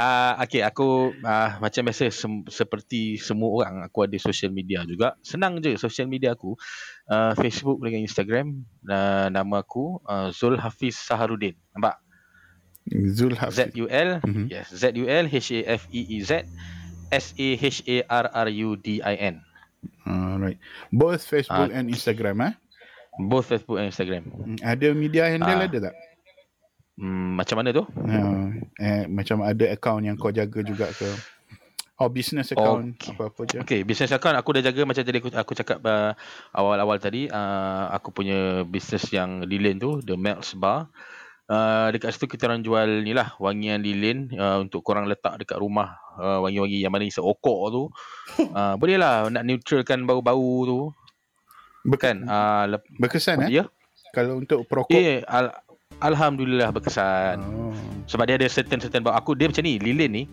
Uh, 0.00 0.32
okay, 0.40 0.64
aku 0.64 1.12
uh, 1.12 1.50
macam 1.60 1.84
biasa 1.84 2.08
sem- 2.08 2.48
seperti 2.48 3.20
semua 3.20 3.52
orang 3.52 3.84
aku 3.84 4.08
ada 4.08 4.16
social 4.16 4.48
media 4.48 4.80
juga. 4.88 5.12
Senang 5.20 5.60
je 5.60 5.76
social 5.76 6.08
media 6.08 6.32
aku. 6.32 6.56
Uh, 7.04 7.36
Facebook 7.36 7.84
dengan 7.84 8.00
Instagram. 8.00 8.64
Uh, 8.88 9.28
nama 9.28 9.60
aku 9.60 10.00
uh, 10.02 10.32
Zul 10.32 10.56
Hafiz 10.56 10.96
Saharudin. 10.96 11.52
Nampak? 11.76 12.00
Zul 13.12 13.36
Hafiz. 13.36 13.60
Z 13.60 13.76
U 13.76 13.86
L 13.86 14.24
Mhm. 14.24 14.48
yes 14.48 14.72
Z 14.72 14.96
U 14.96 15.04
L 15.04 15.28
H 15.28 15.52
A 15.52 15.60
F 15.76 15.84
E 15.92 16.00
E 16.00 16.18
Z 16.24 16.48
S 17.12 17.36
A 17.36 17.48
H 17.60 17.78
A 17.84 17.96
R 18.08 18.26
R 18.32 18.48
U 18.48 18.80
D 18.80 19.04
I 19.04 19.14
N. 19.20 19.44
Alright. 20.08 20.56
Both 20.88 21.28
Facebook 21.28 21.68
and 21.70 21.92
Instagram 21.92 22.40
eh? 22.40 22.52
Both 23.20 23.52
Facebook 23.52 23.76
and 23.76 23.92
Instagram. 23.92 24.32
Ada 24.64 24.96
media 24.96 25.28
handle 25.28 25.60
Ah. 25.60 25.68
ada 25.68 25.78
tak? 25.92 25.94
Hmm, 27.00 27.32
macam 27.40 27.56
mana 27.56 27.72
tu? 27.72 27.84
Uh, 27.96 28.60
eh, 28.76 29.08
macam 29.08 29.40
ada 29.40 29.64
account 29.72 30.04
yang 30.04 30.20
kau 30.20 30.28
jaga 30.28 30.60
juga 30.60 30.92
ke? 30.92 31.08
Or 31.96 32.12
business 32.12 32.52
account 32.52 32.96
Okey. 32.96 33.12
apa-apa 33.16 33.40
je. 33.48 33.56
Okay, 33.64 33.80
business 33.88 34.12
account 34.12 34.36
aku 34.36 34.56
dah 34.56 34.64
jaga 34.68 34.84
macam 34.84 35.00
tadi 35.00 35.20
aku, 35.20 35.32
aku 35.32 35.52
cakap 35.56 35.80
uh, 35.80 36.12
awal-awal 36.52 37.00
tadi. 37.00 37.28
Uh, 37.32 37.88
aku 37.88 38.12
punya 38.12 38.68
business 38.68 39.08
yang 39.16 39.48
di 39.48 39.56
lane 39.56 39.80
tu, 39.80 40.04
The 40.04 40.16
Melts 40.16 40.52
Bar. 40.56 40.92
Uh, 41.50 41.90
dekat 41.90 42.14
situ 42.14 42.30
kita 42.30 42.46
orang 42.46 42.62
jual 42.62 43.02
ni 43.02 43.10
lah 43.10 43.34
wangian 43.42 43.82
lilin 43.82 44.30
uh, 44.38 44.62
untuk 44.62 44.86
korang 44.86 45.10
letak 45.10 45.34
dekat 45.34 45.58
rumah 45.58 45.98
uh, 46.14 46.38
wangi-wangi 46.46 46.78
yang 46.78 46.94
mana 46.94 47.10
isi 47.10 47.18
okok 47.18 47.60
tu 47.74 47.82
uh, 48.54 48.78
boleh 48.78 48.94
lah 48.94 49.26
nak 49.34 49.42
neutralkan 49.42 50.06
bau-bau 50.06 50.62
tu 50.62 50.80
kan 51.98 52.22
uh, 52.22 52.70
lep- 52.70 52.86
Berkesan 52.94 53.50
eh? 53.50 53.50
ya 53.50 53.64
Kalau 54.14 54.38
untuk 54.38 54.62
perokok. 54.62 54.94
eh 54.94 55.26
al- 55.26 55.58
Alhamdulillah 56.00 56.72
berkesan 56.72 57.40
Oh. 57.40 57.76
sebab 58.08 58.26
dia 58.26 58.34
ada 58.40 58.48
certain 58.50 58.80
certain 58.82 59.04
bau 59.04 59.14
aku 59.14 59.38
dia 59.38 59.46
macam 59.46 59.62
ni 59.62 59.78
lilin 59.78 60.10
ni 60.10 60.24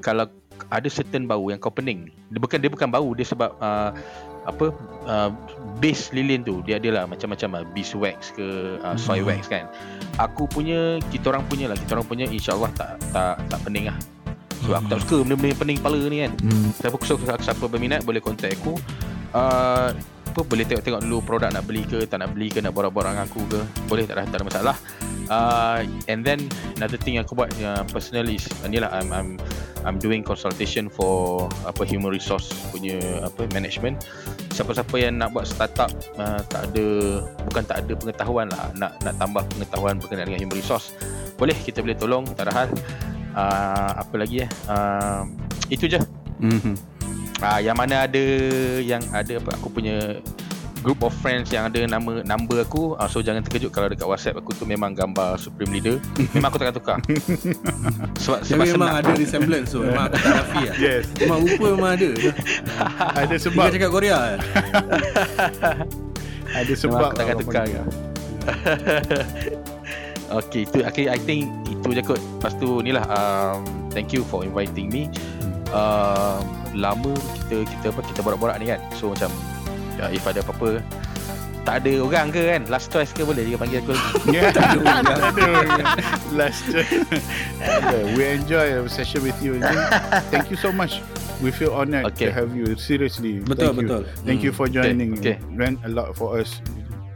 kalau 0.00 0.24
ada 0.68 0.88
certain 0.92 1.24
bau 1.24 1.48
yang 1.48 1.56
kau 1.56 1.72
pening. 1.72 2.12
Dia 2.28 2.36
bukan 2.36 2.58
dia 2.60 2.68
bukan 2.68 2.88
bau, 2.92 3.08
dia 3.16 3.24
sebab 3.24 3.56
uh, 3.58 3.90
apa 4.44 4.72
uh, 5.08 5.30
base 5.80 6.12
lilin 6.16 6.40
tu 6.44 6.64
dia 6.64 6.80
adalah 6.80 7.04
macam-macam 7.04 7.48
lah 7.60 7.62
beeswax 7.72 8.36
ke 8.36 8.76
uh, 8.84 8.96
soy 9.00 9.24
wax 9.24 9.48
kan. 9.48 9.64
Aku 10.20 10.44
punya 10.44 11.00
kita 11.08 11.32
orang 11.32 11.48
punya 11.48 11.72
lah, 11.72 11.76
kita 11.80 11.96
orang 11.96 12.08
punya 12.08 12.26
insya-Allah 12.28 12.70
tak 12.76 13.00
tak 13.10 13.40
tak 13.48 13.60
pening 13.64 13.88
lah. 13.88 13.96
Sebab 14.60 14.76
aku 14.84 14.88
tak 14.92 15.00
suka 15.08 15.16
benda-benda 15.24 15.48
yang 15.56 15.60
pening 15.64 15.76
kepala 15.80 15.98
ni 16.04 16.18
kan. 16.20 16.32
Hmm. 16.44 16.68
Siapa 16.76 16.96
siapa, 17.00 17.24
siapa 17.40 17.64
berminat 17.64 18.04
boleh 18.04 18.20
contact 18.20 18.60
aku. 18.60 18.76
Uh, 19.32 19.96
apa 20.30 20.46
boleh 20.46 20.62
tengok-tengok 20.62 21.02
dulu 21.02 21.18
produk 21.26 21.50
nak 21.50 21.66
beli 21.66 21.82
ke 21.82 22.06
tak 22.06 22.22
nak 22.22 22.30
beli 22.30 22.46
ke 22.46 22.62
nak 22.62 22.70
borak-borak 22.70 23.18
dengan 23.18 23.26
aku 23.26 23.42
ke 23.50 23.60
boleh 23.90 24.06
tak? 24.06 24.14
Ada, 24.22 24.30
tak 24.30 24.38
ada 24.38 24.46
masalah. 24.46 24.76
Uh, 25.26 25.82
and 26.06 26.22
then 26.22 26.46
another 26.78 26.98
thing 26.98 27.18
yang 27.18 27.26
aku 27.26 27.34
buat 27.34 27.50
uh, 27.62 27.82
personal 27.90 28.26
is 28.30 28.46
uh, 28.62 28.70
ni 28.70 28.78
lah 28.78 28.90
I'm, 28.94 29.10
I'm 29.10 29.28
I'm 29.82 29.96
doing 29.98 30.22
consultation 30.22 30.86
for 30.92 31.46
apa 31.66 31.82
human 31.82 32.14
resource 32.14 32.54
punya 32.70 33.26
apa 33.26 33.50
management. 33.50 34.06
Siapa-siapa 34.54 34.94
yang 35.02 35.18
nak 35.18 35.34
buat 35.34 35.50
startup 35.50 35.90
uh, 36.14 36.42
tak 36.46 36.70
ada 36.70 36.86
bukan 37.50 37.62
tak 37.66 37.82
ada 37.86 37.92
pengetahuan 37.98 38.46
lah 38.54 38.70
nak 38.78 38.94
nak 39.02 39.14
tambah 39.18 39.42
pengetahuan 39.50 39.98
berkenaan 39.98 40.30
dengan 40.30 40.46
human 40.46 40.58
resource 40.58 40.94
boleh 41.40 41.56
kita 41.56 41.82
boleh 41.82 41.96
tolong 41.98 42.24
tak 42.38 42.46
ada 42.46 42.52
hal. 42.54 42.68
Uh, 43.30 43.92
apa 44.02 44.14
lagi 44.14 44.46
eh? 44.46 44.50
Uh, 44.70 45.26
itu 45.70 45.86
je. 45.90 45.98
Mhm. 46.42 46.89
Ah 47.40 47.58
yang 47.58 47.76
mana 47.76 48.04
ada 48.04 48.24
yang 48.84 49.00
ada 49.16 49.40
apa 49.40 49.50
aku 49.56 49.72
punya 49.72 50.20
group 50.80 51.04
of 51.04 51.12
friends 51.20 51.52
yang 51.52 51.68
ada 51.68 51.84
nama 51.84 52.24
number 52.24 52.64
aku 52.64 52.96
ah, 52.96 53.04
so 53.04 53.20
jangan 53.20 53.44
terkejut 53.44 53.68
kalau 53.68 53.88
dekat 53.92 54.08
WhatsApp 54.08 54.40
aku 54.40 54.56
tu 54.56 54.64
memang 54.64 54.96
gambar 54.96 55.36
supreme 55.36 55.76
leader 55.76 56.00
memang 56.32 56.48
aku 56.48 56.56
takkan 56.56 56.74
tukar 56.80 56.96
sebab 58.24 58.40
Dia 58.44 58.56
sebab 58.56 58.64
memang 58.64 58.88
senang 58.88 58.96
ada 58.96 59.12
resemblance 59.16 59.68
tu. 59.72 59.80
Memang 59.90 60.04
aku 60.08 60.16
tak 60.20 60.32
nafi 60.32 60.62
lah. 60.68 60.76
Yes. 60.80 61.04
Memang 61.20 61.38
rupa 61.44 61.66
memang 61.76 61.92
ada. 61.96 62.10
Ada 63.20 63.34
Dia 63.36 63.44
sebab 63.44 63.66
cakap 63.72 63.90
Korea. 63.90 64.18
ada 66.50 66.72
memang 66.72 66.76
sebab 66.76 66.98
aku 67.00 67.16
takkan 67.16 67.34
orang 67.36 67.44
tukar 67.44 67.64
panggil. 67.64 67.84
Okay, 70.30 70.62
itu 70.62 70.78
okay, 70.86 71.10
I 71.10 71.18
think 71.18 71.50
itu 71.66 71.88
je 71.90 72.02
kot. 72.06 72.22
Lepas 72.22 72.54
tu 72.54 72.78
ni 72.86 72.94
lah 72.94 73.02
um, 73.10 73.66
thank 73.90 74.14
you 74.14 74.22
for 74.22 74.46
inviting 74.46 74.86
me. 74.86 75.10
Um, 75.70 76.42
lama 76.74 77.14
kita 77.38 77.62
kita 77.62 77.86
apa 77.90 78.00
kita 78.02 78.20
borak-borak 78.20 78.58
ni 78.58 78.66
kan. 78.66 78.80
So 78.94 79.10
macam 79.10 79.30
ya, 79.94 80.10
if 80.10 80.26
ada 80.26 80.42
apa-apa 80.42 80.82
tak 81.60 81.84
ada 81.84 82.00
orang 82.00 82.32
ke 82.32 82.40
kan 82.40 82.64
last 82.72 82.88
choice 82.88 83.12
ke 83.12 83.20
boleh 83.20 83.44
dia 83.44 83.54
panggil 83.54 83.84
aku 83.84 83.92
lagi 83.92 84.12
Yeah, 84.34 84.48
tak 84.48 84.80
ada. 84.80 85.14
Last 86.32 86.64
okay, 86.72 88.16
We 88.16 88.24
enjoy 88.32 88.80
our 88.80 88.88
session 88.88 89.20
with 89.22 89.36
you. 89.44 89.60
Thank 90.32 90.48
you 90.48 90.56
so 90.56 90.72
much. 90.72 91.04
We 91.44 91.52
feel 91.52 91.76
honored 91.76 92.04
to 92.04 92.12
Okay. 92.16 92.32
have 92.32 92.56
you. 92.56 92.76
Seriously. 92.76 93.40
Betul, 93.40 93.76
Thank 93.76 93.76
you. 93.76 93.88
betul. 93.88 94.02
Thank 94.24 94.40
you 94.40 94.52
for 94.52 94.66
joining. 94.68 95.20
Okay, 95.20 95.36
okay. 95.36 95.56
Ran 95.56 95.76
a 95.84 95.90
lot 95.92 96.16
for 96.16 96.40
us. 96.40 96.60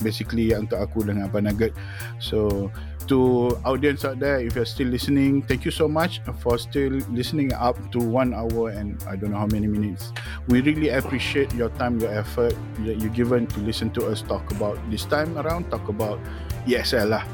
Basically 0.05 0.53
untuk 0.53 0.77
aku 0.85 1.09
dengan 1.09 1.33
Abang 1.33 1.49
Nugget. 1.49 1.73
So 2.21 2.69
to 3.09 3.53
audience 3.65 4.05
out 4.05 4.21
there, 4.21 4.41
if 4.41 4.57
you're 4.57 4.69
still 4.69 4.89
listening, 4.89 5.43
thank 5.45 5.65
you 5.65 5.73
so 5.73 5.89
much 5.89 6.21
for 6.41 6.57
still 6.61 7.01
listening 7.13 7.53
up 7.53 7.77
to 7.93 8.01
one 8.01 8.33
hour 8.33 8.73
and 8.73 9.01
I 9.09 9.17
don't 9.17 9.33
know 9.33 9.41
how 9.41 9.51
many 9.51 9.67
minutes. 9.67 10.13
We 10.49 10.61
really 10.61 10.93
appreciate 10.93 11.53
your 11.53 11.69
time, 11.81 12.01
your 12.01 12.13
effort 12.13 12.57
that 12.85 13.01
you 13.01 13.09
given 13.09 13.49
to 13.57 13.59
listen 13.61 13.91
to 13.97 14.09
us 14.09 14.21
talk 14.21 14.45
about 14.53 14.77
this 14.93 15.05
time 15.05 15.37
around, 15.37 15.73
talk 15.73 15.89
about 15.89 16.21
ESL 16.65 17.13
lah, 17.13 17.25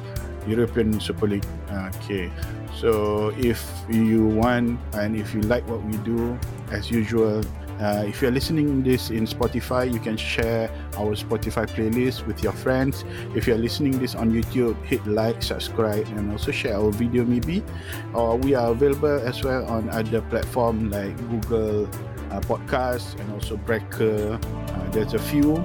European 0.47 0.99
Super 0.99 1.27
League. 1.27 1.47
Okay, 1.71 2.31
so 2.75 3.31
if 3.39 3.63
you 3.87 4.27
want 4.27 4.79
and 4.99 5.15
if 5.15 5.35
you 5.35 5.43
like 5.47 5.63
what 5.71 5.83
we 5.87 5.95
do, 6.03 6.35
as 6.75 6.91
usual, 6.91 7.43
uh, 7.81 8.05
if 8.07 8.21
you're 8.21 8.31
listening 8.31 8.83
this 8.83 9.11
in 9.11 9.27
Spotify, 9.27 9.91
you 9.91 9.99
can 9.99 10.17
share 10.17 10.71
our 10.99 11.15
Spotify 11.17 11.67
playlist 11.67 12.27
with 12.27 12.43
your 12.43 12.53
friends. 12.53 13.05
If 13.35 13.47
you're 13.47 13.59
listening 13.59 13.99
this 13.99 14.15
on 14.15 14.31
YouTube, 14.31 14.77
hit 14.85 15.07
like, 15.07 15.43
subscribe, 15.43 16.07
and 16.09 16.31
also 16.31 16.53
share 16.53 16.77
our 16.77 16.91
video 16.91 17.25
maybe. 17.25 17.65
Or 18.13 18.37
we 18.37 18.55
are 18.55 18.71
available 18.73 19.21
as 19.27 19.43
well 19.43 19.65
on 19.67 19.89
other 19.91 20.21
platform 20.23 20.91
like 20.91 21.17
Google 21.31 21.87
uh, 22.31 22.41
Podcasts 22.41 23.19
and 23.19 23.33
also 23.33 23.57
Breaker. 23.57 24.39
Uh, 24.43 24.91
there's 24.91 25.15
a 25.15 25.19
few. 25.19 25.57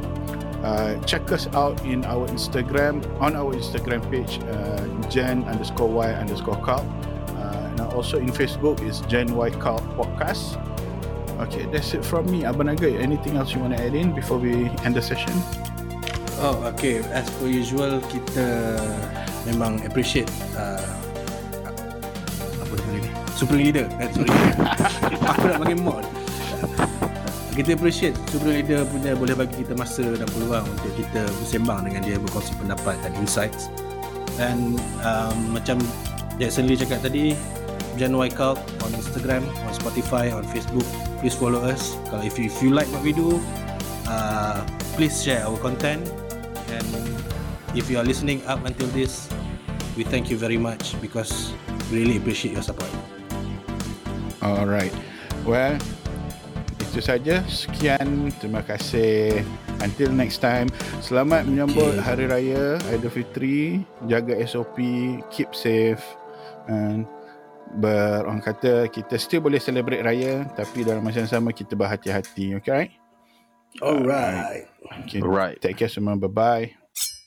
Uh, 0.63 0.99
check 1.03 1.31
us 1.31 1.47
out 1.47 1.83
in 1.85 2.03
our 2.05 2.27
Instagram 2.29 3.03
on 3.21 3.35
our 3.35 3.53
Instagram 3.53 4.01
page, 4.09 4.39
uh, 4.49 5.45
underscore 5.47 5.89
Y 5.89 6.11
underscore 6.13 6.57
Carl. 6.63 6.81
Uh, 7.27 7.69
and 7.71 7.81
also 7.81 8.17
in 8.17 8.29
Facebook 8.29 8.81
is 8.81 9.01
Gen 9.01 9.35
Y 9.35 9.49
Carl 9.51 9.79
Podcast. 9.97 10.74
Okay, 11.35 11.67
that's 11.67 11.91
it 11.93 12.05
from 12.05 12.31
me. 12.31 12.47
Abang 12.47 12.71
Naga, 12.71 12.87
anything 12.95 13.35
else 13.35 13.51
you 13.51 13.59
want 13.59 13.75
to 13.75 13.79
add 13.83 13.91
in 13.91 14.15
before 14.15 14.39
we 14.39 14.71
end 14.87 14.95
the 14.95 15.03
session? 15.03 15.35
Oh, 16.39 16.55
okay. 16.71 17.03
As 17.11 17.27
per 17.35 17.51
usual, 17.51 17.99
kita 18.07 18.79
memang 19.43 19.83
appreciate 19.83 20.31
uh, 20.55 20.95
apa 22.59 22.71
nama 22.79 22.91
ni? 23.03 23.11
Super 23.35 23.59
Leader. 23.59 23.87
Eh, 23.99 24.07
sorry. 24.15 24.31
Aku 25.35 25.43
nak 25.51 25.57
panggil 25.59 25.79
mod. 25.79 26.05
Kita 27.55 27.71
appreciate 27.71 28.15
Super 28.31 28.51
Leader 28.51 28.83
punya 28.87 29.15
boleh 29.15 29.35
bagi 29.35 29.63
kita 29.63 29.79
masa 29.79 30.03
dan 30.03 30.27
peluang 30.27 30.67
untuk 30.67 30.91
kita 30.99 31.23
bersembang 31.39 31.87
dengan 31.87 32.03
dia 32.03 32.19
berkongsi 32.19 32.51
pendapat 32.59 32.95
dan 33.03 33.11
insights. 33.15 33.71
Dan 34.35 34.75
um, 35.03 35.55
macam 35.55 35.79
Jackson 36.35 36.67
Lee 36.67 36.75
cakap 36.75 36.99
tadi, 37.03 37.31
Jan 37.95 38.11
Wyckout 38.11 38.59
on 38.83 38.91
Instagram, 38.91 39.47
on 39.47 39.71
Spotify, 39.71 40.31
on 40.35 40.43
Facebook. 40.51 40.83
Please 41.25 41.41
follow 41.41 41.65
us. 41.65 41.97
Kalau 42.13 42.21
if 42.21 42.37
you, 42.37 42.53
if 42.53 42.61
you 42.61 42.69
like 42.69 42.85
what 42.93 43.01
we 43.01 43.09
do, 43.09 43.41
uh, 44.05 44.61
please 44.93 45.25
share 45.25 45.41
our 45.41 45.57
content. 45.57 46.05
And 46.69 46.85
if 47.73 47.89
you 47.89 47.97
are 47.97 48.05
listening 48.05 48.45
up 48.45 48.61
until 48.61 48.85
this, 48.93 49.25
we 49.97 50.05
thank 50.05 50.29
you 50.29 50.37
very 50.37 50.61
much 50.61 50.93
because 51.01 51.49
we 51.89 52.05
really 52.05 52.21
appreciate 52.21 52.53
your 52.53 52.61
support. 52.61 52.93
Alright. 54.45 54.93
Well, 55.49 55.81
itu 56.77 57.01
saja. 57.01 57.41
Sekian. 57.49 58.29
Terima 58.37 58.61
kasih. 58.61 59.41
Until 59.81 60.13
next 60.13 60.45
time. 60.45 60.69
Selamat 61.01 61.49
menyambut 61.49 61.97
Okay. 61.97 62.05
Hari 62.05 62.25
Raya 62.29 62.77
Aidilfitri. 62.93 63.81
Jaga 64.05 64.37
SOP. 64.45 64.77
Keep 65.33 65.57
safe. 65.57 66.05
And 66.69 67.09
ber, 67.75 68.25
orang 68.25 68.41
kata 68.41 68.87
kita 68.89 69.19
still 69.19 69.43
boleh 69.43 69.59
celebrate 69.59 70.01
raya 70.01 70.47
tapi 70.55 70.87
dalam 70.87 71.03
masa 71.03 71.23
yang 71.23 71.31
sama 71.31 71.51
kita 71.51 71.75
berhati-hati. 71.75 72.57
Okay? 72.63 72.95
Alright. 73.83 74.71
Okay. 75.03 75.19
Right. 75.19 75.59
Take 75.59 75.83
care 75.83 75.91
semua. 75.91 76.15
Bye-bye. 76.15 76.84